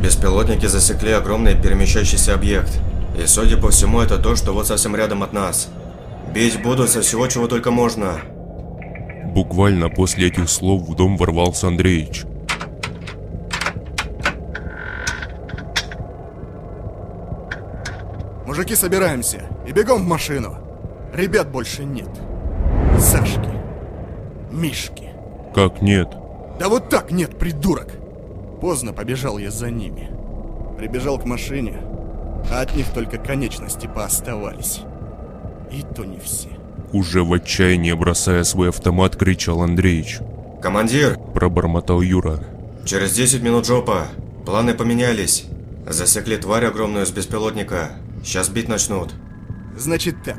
Беспилотники 0.00 0.66
засекли 0.66 1.10
огромный 1.10 1.60
перемещающийся 1.60 2.32
объект. 2.32 2.80
И 3.20 3.26
судя 3.26 3.58
по 3.58 3.70
всему, 3.70 4.00
это 4.00 4.16
то, 4.16 4.36
что 4.36 4.52
вот 4.52 4.68
совсем 4.68 4.96
рядом 4.96 5.24
от 5.24 5.32
нас. 5.32 5.68
Бить 6.32 6.62
будут 6.62 6.90
со 6.90 7.02
всего, 7.02 7.26
чего 7.26 7.48
только 7.48 7.70
можно. 7.72 8.20
Буквально 9.26 9.90
после 9.90 10.28
этих 10.28 10.48
слов 10.48 10.88
в 10.88 10.94
дом 10.94 11.16
ворвался 11.16 11.66
Андреич. 11.66 12.22
Мужики, 18.46 18.74
собираемся 18.74 19.42
и 19.66 19.72
бегом 19.72 20.04
в 20.04 20.06
машину. 20.06 20.56
Ребят 21.12 21.50
больше 21.50 21.84
нет. 21.84 22.08
Мишки. 24.58 25.10
Как 25.54 25.82
нет? 25.82 26.08
Да 26.58 26.68
вот 26.68 26.88
так 26.88 27.10
нет, 27.10 27.38
придурок. 27.38 27.88
Поздно 28.60 28.92
побежал 28.92 29.38
я 29.38 29.50
за 29.50 29.70
ними. 29.70 30.10
Прибежал 30.76 31.18
к 31.18 31.24
машине, 31.24 31.78
а 32.52 32.60
от 32.60 32.74
них 32.74 32.86
только 32.92 33.18
конечности 33.18 33.86
пооставались. 33.92 34.80
И 35.72 35.82
то 35.94 36.04
не 36.04 36.18
все. 36.18 36.48
Уже 36.92 37.22
в 37.22 37.32
отчаянии, 37.32 37.92
бросая 37.92 38.42
свой 38.44 38.70
автомат, 38.70 39.16
кричал 39.16 39.62
Андреич. 39.62 40.18
Командир, 40.62 41.18
Пробормотал 41.34 42.00
Юра. 42.00 42.40
через 42.84 43.12
10 43.14 43.42
минут 43.42 43.66
жопа. 43.66 44.06
Планы 44.46 44.74
поменялись. 44.74 45.44
Засекли 45.86 46.36
тварь 46.36 46.64
огромную 46.64 47.06
с 47.06 47.10
беспилотника. 47.10 47.90
Сейчас 48.24 48.48
бить 48.48 48.68
начнут. 48.68 49.12
Значит 49.76 50.16
так, 50.24 50.38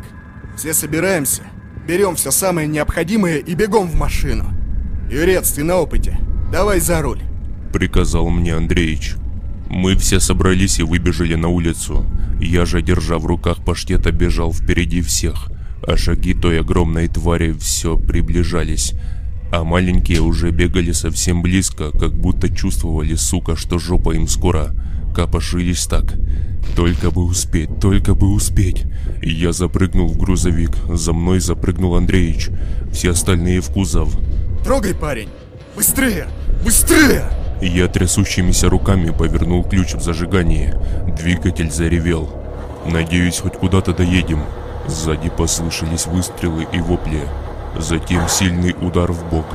все 0.57 0.73
собираемся, 0.73 1.43
берем 1.90 2.16
все 2.16 2.30
самое 2.30 2.68
необходимое 2.68 3.38
и 3.38 3.56
бегом 3.56 3.88
в 3.88 3.95
машину. 3.95 4.45
Юрец, 5.10 5.53
ты 5.53 5.64
на 5.64 5.78
опыте. 5.78 6.20
Давай 6.52 6.80
за 6.80 7.02
руль. 7.02 7.22
Приказал 7.74 8.30
мне 8.30 8.53
Андреич. 8.53 9.16
Мы 9.72 9.95
все 9.95 10.20
собрались 10.20 10.78
и 10.78 10.84
выбежали 10.84 11.34
на 11.34 11.48
улицу. 11.48 12.06
Я 12.40 12.68
же, 12.68 12.84
держа 12.84 13.18
в 13.18 13.26
руках 13.26 13.66
паштета, 13.66 14.11
бежал 14.11 14.53
впереди 14.53 15.02
всех. 15.02 15.49
А 15.82 15.98
шаги 15.98 16.36
той 16.36 16.60
огромной 16.60 17.07
твари 17.07 17.53
все 17.53 17.98
приближались. 17.98 18.94
А 19.52 19.64
маленькие 19.64 20.22
уже 20.22 20.52
бегали 20.52 20.91
совсем 20.91 21.41
близко, 21.41 21.90
как 21.90 22.14
будто 22.14 22.56
чувствовали, 22.56 23.16
сука, 23.16 23.56
что 23.56 23.80
жопа 23.80 24.11
им 24.11 24.28
скоро. 24.28 24.76
Копошились 25.14 25.86
так. 25.88 26.15
Только 26.76 27.11
бы 27.11 27.23
успеть, 27.23 27.80
только 27.80 28.15
бы 28.15 28.34
успеть. 28.34 28.86
Я 29.22 29.52
запрыгнул 29.52 30.07
в 30.07 30.18
грузовик. 30.18 30.72
За 30.90 31.14
мной 31.14 31.40
запрыгнул 31.40 31.95
Андреич. 31.95 32.49
Все 32.91 33.11
остальные 33.11 33.61
в 33.61 33.69
кузов. 33.72 34.15
Трогай, 34.64 34.94
парень. 34.94 35.30
Быстрее, 35.76 36.27
быстрее! 36.64 37.30
Я 37.61 37.88
трясущимися 37.88 38.69
руками 38.69 39.11
повернул 39.11 39.64
ключ 39.64 39.94
в 39.94 40.02
зажигании. 40.02 40.73
Двигатель 41.18 41.72
заревел. 41.72 42.30
Надеюсь, 42.86 43.40
хоть 43.40 43.53
куда-то 43.53 43.94
доедем. 43.94 44.44
Сзади 44.88 45.30
послышались 45.30 46.06
выстрелы 46.07 46.65
и 46.72 46.80
вопли. 46.80 47.22
Затем 47.77 48.27
сильный 48.30 48.76
удар 48.81 49.11
в 49.11 49.30
бок. 49.30 49.45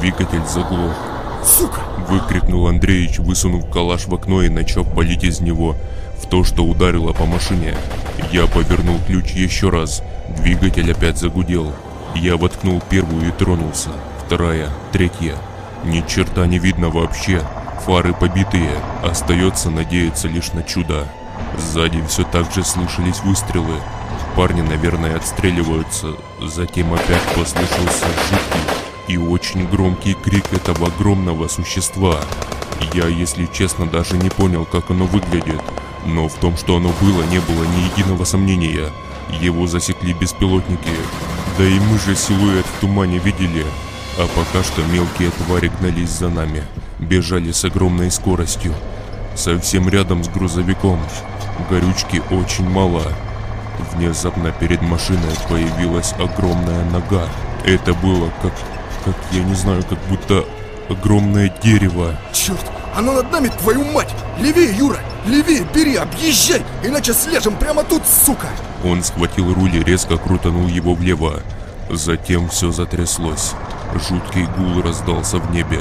Двигатель 0.00 0.44
заглох. 0.52 1.13
Сука! 1.44 1.80
Выкрикнул 2.08 2.66
Андреич, 2.66 3.18
высунув 3.18 3.70
калаш 3.70 4.06
в 4.06 4.14
окно 4.14 4.42
и 4.42 4.48
начав 4.48 4.92
палить 4.94 5.24
из 5.24 5.40
него 5.40 5.76
в 6.20 6.26
то, 6.26 6.42
что 6.42 6.64
ударило 6.64 7.12
по 7.12 7.26
машине. 7.26 7.74
Я 8.32 8.46
повернул 8.46 8.98
ключ 9.06 9.32
еще 9.32 9.68
раз. 9.68 10.02
Двигатель 10.38 10.90
опять 10.90 11.18
загудел. 11.18 11.72
Я 12.14 12.36
воткнул 12.36 12.80
первую 12.88 13.28
и 13.28 13.30
тронулся. 13.30 13.90
Вторая, 14.24 14.70
третья. 14.92 15.36
Ни 15.84 16.02
черта 16.08 16.46
не 16.46 16.58
видно 16.58 16.88
вообще. 16.88 17.42
Фары 17.84 18.14
побитые. 18.14 18.70
Остается 19.02 19.70
надеяться 19.70 20.28
лишь 20.28 20.52
на 20.52 20.62
чудо. 20.62 21.06
Сзади 21.58 22.02
все 22.08 22.24
так 22.24 22.50
же 22.52 22.64
слышались 22.64 23.20
выстрелы. 23.20 23.74
Парни, 24.34 24.62
наверное, 24.62 25.16
отстреливаются. 25.16 26.08
Затем 26.40 26.94
опять 26.94 27.22
послышался 27.34 28.06
жуткий 28.30 28.73
и 29.08 29.16
очень 29.16 29.68
громкий 29.68 30.14
крик 30.14 30.52
этого 30.52 30.88
огромного 30.88 31.48
существа. 31.48 32.20
Я, 32.92 33.06
если 33.06 33.46
честно, 33.46 33.86
даже 33.86 34.16
не 34.16 34.30
понял, 34.30 34.64
как 34.64 34.90
оно 34.90 35.06
выглядит. 35.06 35.60
Но 36.06 36.28
в 36.28 36.34
том, 36.34 36.56
что 36.56 36.76
оно 36.76 36.92
было, 37.00 37.22
не 37.24 37.40
было 37.40 37.64
ни 37.64 37.92
единого 37.92 38.24
сомнения. 38.24 38.90
Его 39.40 39.66
засекли 39.66 40.12
беспилотники. 40.12 40.90
Да 41.58 41.64
и 41.64 41.78
мы 41.78 41.98
же 41.98 42.14
силуэт 42.14 42.66
в 42.66 42.80
тумане 42.80 43.18
видели. 43.18 43.64
А 44.18 44.26
пока 44.28 44.62
что 44.62 44.82
мелкие 44.92 45.30
твари 45.30 45.70
гнались 45.80 46.10
за 46.10 46.28
нами. 46.28 46.64
Бежали 46.98 47.52
с 47.52 47.64
огромной 47.64 48.10
скоростью. 48.10 48.74
Совсем 49.34 49.88
рядом 49.88 50.22
с 50.22 50.28
грузовиком. 50.28 51.00
Горючки 51.70 52.22
очень 52.30 52.68
мало. 52.68 53.02
Внезапно 53.92 54.52
перед 54.52 54.82
машиной 54.82 55.34
появилась 55.48 56.12
огромная 56.12 56.84
нога. 56.90 57.28
Это 57.64 57.94
было 57.94 58.30
как, 58.42 58.52
как 59.04 59.14
я 59.32 59.42
не 59.42 59.54
знаю, 59.54 59.82
как 59.88 59.98
будто 60.08 60.44
огромное 60.88 61.52
дерево. 61.62 62.14
Черт, 62.32 62.64
оно 62.96 63.12
над 63.12 63.30
нами, 63.30 63.48
твою 63.48 63.84
мать! 63.84 64.14
Левее, 64.40 64.74
Юра! 64.76 64.98
Левее, 65.26 65.66
бери, 65.74 65.96
объезжай! 65.96 66.62
Иначе 66.82 67.12
слежем 67.12 67.56
прямо 67.56 67.82
тут, 67.84 68.02
сука! 68.06 68.48
Он 68.84 69.02
схватил 69.02 69.52
руль 69.54 69.76
и 69.76 69.82
резко 69.82 70.16
крутанул 70.16 70.68
его 70.68 70.94
влево. 70.94 71.40
Затем 71.90 72.48
все 72.48 72.70
затряслось. 72.70 73.52
Жуткий 73.94 74.46
гул 74.56 74.82
раздался 74.82 75.38
в 75.38 75.50
небе. 75.52 75.80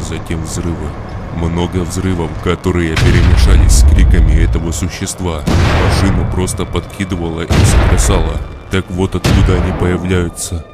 Затем 0.00 0.42
взрывы. 0.44 0.88
Много 1.36 1.78
взрывов, 1.78 2.30
которые 2.42 2.94
перемешались 2.96 3.80
с 3.80 3.88
криками 3.88 4.42
этого 4.42 4.72
существа. 4.72 5.42
Машину 5.84 6.30
просто 6.32 6.64
подкидывало 6.64 7.42
и 7.42 7.64
сотрясало. 7.64 8.40
Так 8.70 8.84
вот 8.90 9.14
откуда 9.14 9.54
они 9.54 9.72
появляются. 9.78 10.64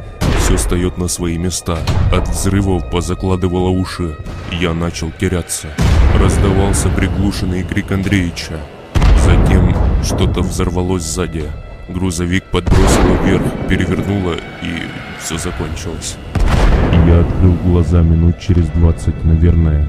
Все 0.45 0.59
встает 0.59 0.99
на 0.99 1.09
свои 1.09 1.39
места. 1.39 1.79
От 2.12 2.29
взрывов 2.29 2.91
позакладывало 2.91 3.71
уши. 3.71 4.15
Я 4.53 4.75
начал 4.75 5.11
теряться. 5.11 5.69
Раздавался 6.21 6.91
приглушенный 6.91 7.62
крик 7.62 7.91
Андреича. 7.91 8.61
Затем 9.25 9.75
что-то 10.03 10.43
взорвалось 10.43 11.03
сзади. 11.03 11.47
Грузовик 11.89 12.45
подбросило 12.45 13.25
вверх, 13.25 13.43
перевернуло 13.71 14.35
и 14.61 14.83
все 15.19 15.39
закончилось. 15.39 16.16
Я 17.07 17.21
открыл 17.21 17.55
глаза 17.65 18.03
минут 18.03 18.39
через 18.39 18.66
20, 18.69 19.25
наверное. 19.25 19.89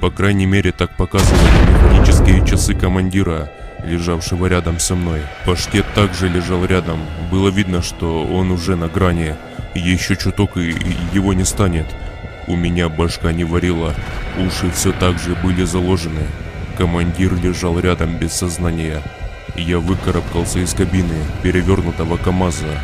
По 0.00 0.10
крайней 0.10 0.46
мере, 0.46 0.70
так 0.70 0.96
показывали 0.96 1.50
механические 1.72 2.46
часы 2.46 2.74
командира, 2.74 3.50
лежавшего 3.84 4.46
рядом 4.46 4.78
со 4.78 4.94
мной. 4.94 5.22
Паштет 5.44 5.84
также 5.96 6.28
лежал 6.28 6.64
рядом. 6.64 7.00
Было 7.32 7.48
видно, 7.48 7.82
что 7.82 8.22
он 8.24 8.52
уже 8.52 8.76
на 8.76 8.86
грани. 8.86 9.34
Еще 9.76 10.16
чуток 10.16 10.56
и 10.56 10.74
его 11.12 11.34
не 11.34 11.44
станет. 11.44 11.86
У 12.46 12.56
меня 12.56 12.88
башка 12.88 13.32
не 13.32 13.44
варила. 13.44 13.94
Уши 14.38 14.70
все 14.70 14.90
так 14.92 15.18
же 15.18 15.34
были 15.34 15.64
заложены. 15.64 16.22
Командир 16.78 17.34
лежал 17.34 17.78
рядом 17.78 18.16
без 18.16 18.32
сознания. 18.32 19.02
Я 19.54 19.78
выкарабкался 19.78 20.60
из 20.60 20.72
кабины 20.72 21.16
перевернутого 21.42 22.16
КамАЗа. 22.16 22.80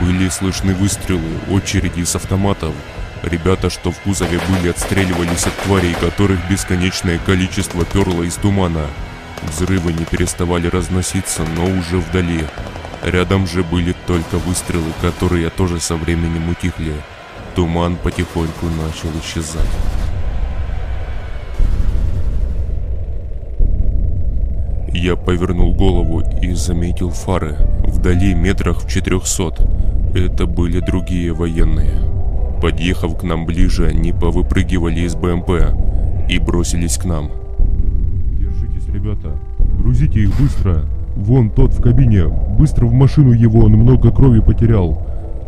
Были 0.00 0.30
слышны 0.30 0.74
выстрелы, 0.74 1.38
очереди 1.50 2.02
с 2.02 2.16
автоматов. 2.16 2.74
Ребята, 3.22 3.68
что 3.68 3.92
в 3.92 3.98
кузове 4.00 4.40
были, 4.48 4.70
отстреливались 4.70 5.46
от 5.46 5.56
тварей, 5.58 5.94
которых 5.94 6.38
бесконечное 6.48 7.18
количество 7.18 7.84
перло 7.84 8.22
из 8.22 8.34
тумана. 8.36 8.86
Взрывы 9.42 9.92
не 9.92 10.06
переставали 10.06 10.66
разноситься, 10.68 11.44
но 11.56 11.66
уже 11.66 11.98
вдали. 11.98 12.44
Рядом 13.02 13.48
же 13.48 13.64
были 13.64 13.96
только 14.06 14.38
выстрелы, 14.38 14.92
которые 15.00 15.50
тоже 15.50 15.80
со 15.80 15.96
временем 15.96 16.48
утихли. 16.48 16.94
Туман 17.56 17.96
потихоньку 17.96 18.66
начал 18.66 19.08
исчезать. 19.20 19.66
Я 24.94 25.16
повернул 25.16 25.74
голову 25.74 26.22
и 26.40 26.52
заметил 26.52 27.10
фары. 27.10 27.56
Вдали 27.88 28.34
метрах 28.34 28.84
в 28.84 28.88
четырехсот. 28.88 29.60
Это 30.14 30.46
были 30.46 30.78
другие 30.78 31.32
военные. 31.32 32.08
Подъехав 32.60 33.18
к 33.18 33.24
нам 33.24 33.46
ближе, 33.46 33.88
они 33.88 34.12
повыпрыгивали 34.12 35.00
из 35.00 35.16
БМП 35.16 35.50
и 36.28 36.38
бросились 36.38 36.98
к 36.98 37.04
нам. 37.04 37.32
Держитесь, 38.38 38.86
ребята. 38.86 39.36
Грузите 39.58 40.20
их 40.20 40.38
быстро. 40.38 40.84
Вон 41.22 41.50
тот 41.50 41.72
в 41.72 41.80
кабине. 41.80 42.26
Быстро 42.58 42.86
в 42.86 42.92
машину 42.92 43.30
его, 43.30 43.60
он 43.60 43.74
много 43.74 44.10
крови 44.10 44.40
потерял. 44.40 45.00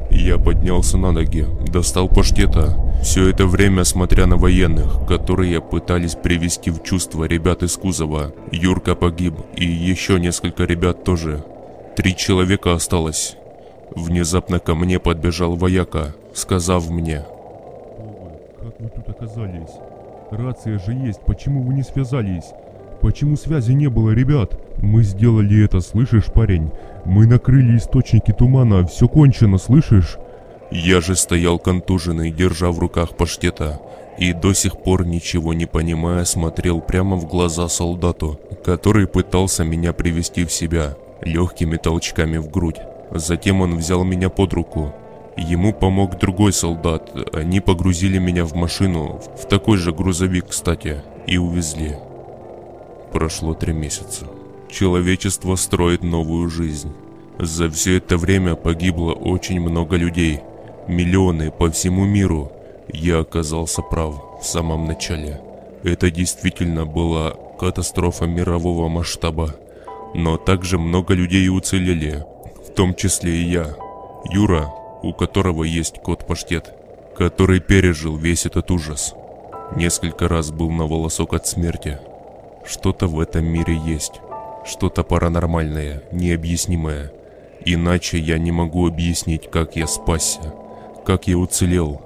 Я 0.09 0.39
поднялся 0.39 0.99
на 0.99 1.11
ноги, 1.11 1.47
достал 1.67 2.09
паштета. 2.09 2.77
Все 3.03 3.29
это 3.29 3.45
время 3.49 3.83
смотря 3.83 4.27
на 4.27 4.37
военных, 4.37 5.05
которые 5.09 5.61
пытались 5.61 6.15
привести 6.15 6.71
в 6.71 6.85
чувство 6.85 7.25
ребят 7.25 7.65
из 7.65 7.77
кузова. 7.77 8.33
Юрка 8.53 8.95
погиб, 8.95 9.35
и 9.57 9.65
еще 9.65 10.21
несколько 10.21 10.63
ребят 10.63 11.03
тоже. 11.03 11.45
Три 11.97 12.15
человека 12.15 12.75
осталось. 12.75 13.37
Внезапно 13.97 14.61
ко 14.61 14.77
мне 14.77 15.01
подбежал 15.01 15.57
вояка, 15.57 16.15
сказав 16.35 16.89
мне. 16.89 17.25
Как 18.63 18.79
вы 18.79 18.89
тут 18.91 19.09
оказались? 19.09 19.75
Рация 20.31 20.79
же 20.79 20.93
есть, 20.93 21.21
почему 21.27 21.63
вы 21.63 21.75
не 21.75 21.83
связались? 21.83 22.53
Почему 23.05 23.37
связи 23.37 23.73
не 23.73 23.91
было, 23.91 24.13
ребят? 24.13 24.59
Мы 24.79 25.03
сделали 25.03 25.63
это, 25.63 25.83
слышишь, 25.83 26.33
парень? 26.33 26.71
Мы 27.05 27.27
накрыли 27.27 27.77
источники 27.77 28.33
тумана, 28.33 28.87
все 28.87 29.09
кончено, 29.09 29.59
слышишь? 29.59 30.17
Я 30.71 31.03
же 31.03 31.15
стоял 31.15 31.59
контуженный, 31.59 32.31
держа 32.31 32.71
в 32.71 32.79
руках 32.79 33.15
паштета, 33.15 33.79
и 34.19 34.33
до 34.33 34.55
сих 34.55 34.79
пор 34.79 35.05
ничего 35.05 35.53
не 35.53 35.67
понимая 35.67 36.25
смотрел 36.25 36.81
прямо 36.81 37.17
в 37.17 37.27
глаза 37.27 37.69
солдату, 37.69 38.41
который 38.65 39.07
пытался 39.07 39.65
меня 39.65 39.93
привести 39.93 40.47
в 40.47 40.51
себя 40.51 40.97
легкими 41.21 41.77
толчками 41.77 42.39
в 42.39 42.49
грудь. 42.49 42.81
Затем 43.11 43.61
он 43.61 43.77
взял 43.77 44.03
меня 44.03 44.31
под 44.31 44.55
руку. 44.55 44.95
Ему 45.37 45.75
помог 45.75 46.19
другой 46.19 46.55
солдат, 46.55 47.13
они 47.35 47.61
погрузили 47.61 48.17
меня 48.17 48.47
в 48.47 48.55
машину, 48.55 49.21
в 49.39 49.47
такой 49.47 49.77
же 49.77 49.93
грузовик, 49.93 50.47
кстати, 50.49 51.03
и 51.27 51.37
увезли. 51.37 51.97
Прошло 53.15 53.55
три 53.55 53.73
месяца. 53.73 54.27
Человечество 54.69 55.55
строит 55.55 56.03
новую 56.03 56.51
жизнь. 56.51 56.93
За 57.39 57.71
все 57.71 57.99
это 57.99 58.17
время 58.17 58.57
погибло 58.57 59.13
очень 59.13 59.61
много 59.61 59.95
людей. 59.95 60.41
Миллионы 60.89 61.53
по 61.53 61.71
всему 61.71 62.05
миру. 62.07 62.51
Я 62.93 63.21
оказался 63.21 63.83
прав 63.83 64.21
в 64.43 64.45
самом 64.45 64.87
начале. 64.87 65.41
Это 65.85 66.11
действительно 66.11 66.87
была 66.87 67.35
катастрофа 67.57 68.27
мирового 68.27 68.89
масштаба. 68.89 69.55
Но 70.13 70.37
также 70.37 70.77
много 70.77 71.15
людей 71.15 71.49
уцелели, 71.49 72.25
в 72.67 72.75
том 72.75 72.97
числе 72.97 73.33
и 73.33 73.45
я. 73.45 73.77
Юра, 74.33 74.75
у 75.05 75.13
которого 75.13 75.63
есть 75.63 76.03
кот-паштет, 76.03 76.75
который 77.17 77.61
пережил 77.61 78.17
весь 78.17 78.45
этот 78.45 78.73
ужас. 78.73 79.15
Несколько 79.77 80.27
раз 80.27 80.51
был 80.51 80.73
на 80.73 80.87
волосок 80.87 81.33
от 81.35 81.47
смерти. 81.47 82.01
Что-то 82.67 83.07
в 83.07 83.21
этом 83.21 83.45
мире 83.45 83.77
есть. 83.77 84.21
Что-то 84.65 85.05
паранормальное, 85.05 86.03
необъяснимое. 86.13 87.13
Иначе 87.67 88.19
я 88.19 88.39
не 88.39 88.53
могу 88.53 88.89
объяснить, 88.89 89.51
как 89.51 89.77
я 89.77 89.87
спасся. 89.87 90.55
Как 91.05 91.27
я 91.27 91.37
уцелел. 91.37 92.01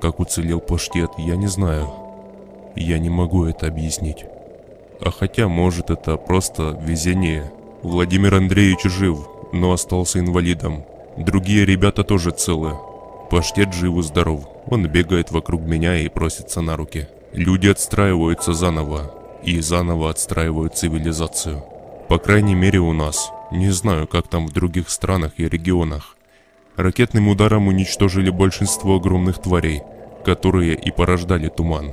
Как 0.00 0.18
уцелел 0.18 0.60
паштет, 0.60 1.10
я 1.18 1.36
не 1.36 1.46
знаю. 1.46 1.90
Я 2.74 2.98
не 2.98 3.10
могу 3.10 3.44
это 3.44 3.66
объяснить. 3.66 4.24
А 5.00 5.10
хотя, 5.10 5.46
может, 5.48 5.90
это 5.90 6.16
просто 6.16 6.78
везение. 6.82 7.52
Владимир 7.82 8.34
Андреевич 8.34 8.84
жив, 8.84 9.18
но 9.52 9.72
остался 9.72 10.20
инвалидом. 10.20 10.84
Другие 11.18 11.66
ребята 11.66 12.02
тоже 12.02 12.30
целы. 12.30 12.72
Паштет 13.30 13.74
жив 13.74 13.98
и 13.98 14.02
здоров. 14.02 14.48
Он 14.70 14.86
бегает 14.86 15.30
вокруг 15.30 15.60
меня 15.60 15.98
и 15.98 16.08
просится 16.08 16.62
на 16.62 16.76
руки. 16.76 17.08
Люди 17.32 17.68
отстраиваются 17.68 18.54
заново 18.54 19.17
и 19.42 19.60
заново 19.60 20.10
отстраивают 20.10 20.76
цивилизацию. 20.76 21.62
По 22.08 22.18
крайней 22.18 22.54
мере 22.54 22.78
у 22.78 22.92
нас. 22.92 23.30
Не 23.50 23.70
знаю, 23.70 24.06
как 24.06 24.28
там 24.28 24.46
в 24.46 24.52
других 24.52 24.90
странах 24.90 25.32
и 25.36 25.48
регионах. 25.48 26.16
Ракетным 26.76 27.28
ударом 27.28 27.68
уничтожили 27.68 28.30
большинство 28.30 28.96
огромных 28.96 29.40
тварей, 29.40 29.82
которые 30.24 30.74
и 30.74 30.90
порождали 30.90 31.48
туман, 31.48 31.92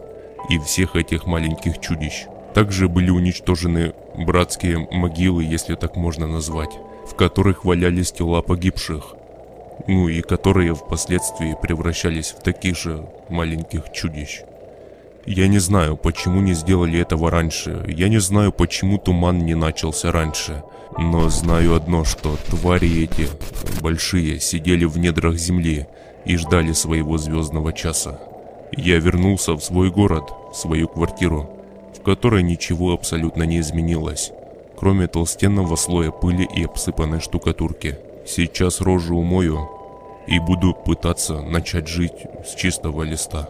и 0.49 0.59
всех 0.59 0.95
этих 0.95 1.25
маленьких 1.25 1.79
чудищ. 1.79 2.25
Также 2.53 2.87
были 2.87 3.09
уничтожены 3.09 3.93
братские 4.15 4.87
могилы, 4.91 5.43
если 5.43 5.75
так 5.75 5.95
можно 5.95 6.27
назвать, 6.27 6.71
в 7.07 7.15
которых 7.15 7.65
валялись 7.65 8.11
тела 8.11 8.41
погибших, 8.41 9.15
ну 9.87 10.07
и 10.07 10.21
которые 10.21 10.73
впоследствии 10.73 11.57
превращались 11.61 12.31
в 12.31 12.41
таких 12.41 12.77
же 12.77 13.05
маленьких 13.29 13.91
чудищ. 13.91 14.41
Я 15.25 15.47
не 15.47 15.57
знаю, 15.57 15.97
почему 15.97 16.39
не 16.39 16.53
сделали 16.53 16.99
этого 16.99 17.31
раньше. 17.31 17.83
Я 17.87 18.09
не 18.09 18.19
знаю, 18.19 18.51
почему 18.51 18.99
туман 18.99 19.39
не 19.39 19.55
начался 19.55 20.11
раньше. 20.11 20.63
Но 20.99 21.29
знаю 21.29 21.75
одно, 21.75 22.03
что 22.03 22.37
твари 22.49 23.03
эти, 23.03 23.27
большие, 23.81 24.39
сидели 24.39 24.85
в 24.85 24.99
недрах 24.99 25.35
земли 25.35 25.87
и 26.25 26.37
ждали 26.37 26.73
своего 26.73 27.17
звездного 27.17 27.73
часа. 27.73 28.19
Я 28.71 28.99
вернулся 28.99 29.53
в 29.53 29.63
свой 29.63 29.89
город, 29.89 30.31
в 30.51 30.55
свою 30.55 30.87
квартиру, 30.87 31.49
в 31.97 32.03
которой 32.03 32.43
ничего 32.43 32.93
абсолютно 32.93 33.43
не 33.43 33.59
изменилось, 33.59 34.31
кроме 34.77 35.07
толстенного 35.07 35.75
слоя 35.75 36.11
пыли 36.11 36.47
и 36.55 36.65
обсыпанной 36.65 37.19
штукатурки. 37.19 37.97
Сейчас 38.27 38.79
рожу 38.79 39.17
умою 39.17 39.69
и 40.27 40.37
буду 40.37 40.73
пытаться 40.73 41.41
начать 41.41 41.87
жить 41.87 42.27
с 42.45 42.53
чистого 42.55 43.01
листа. 43.01 43.49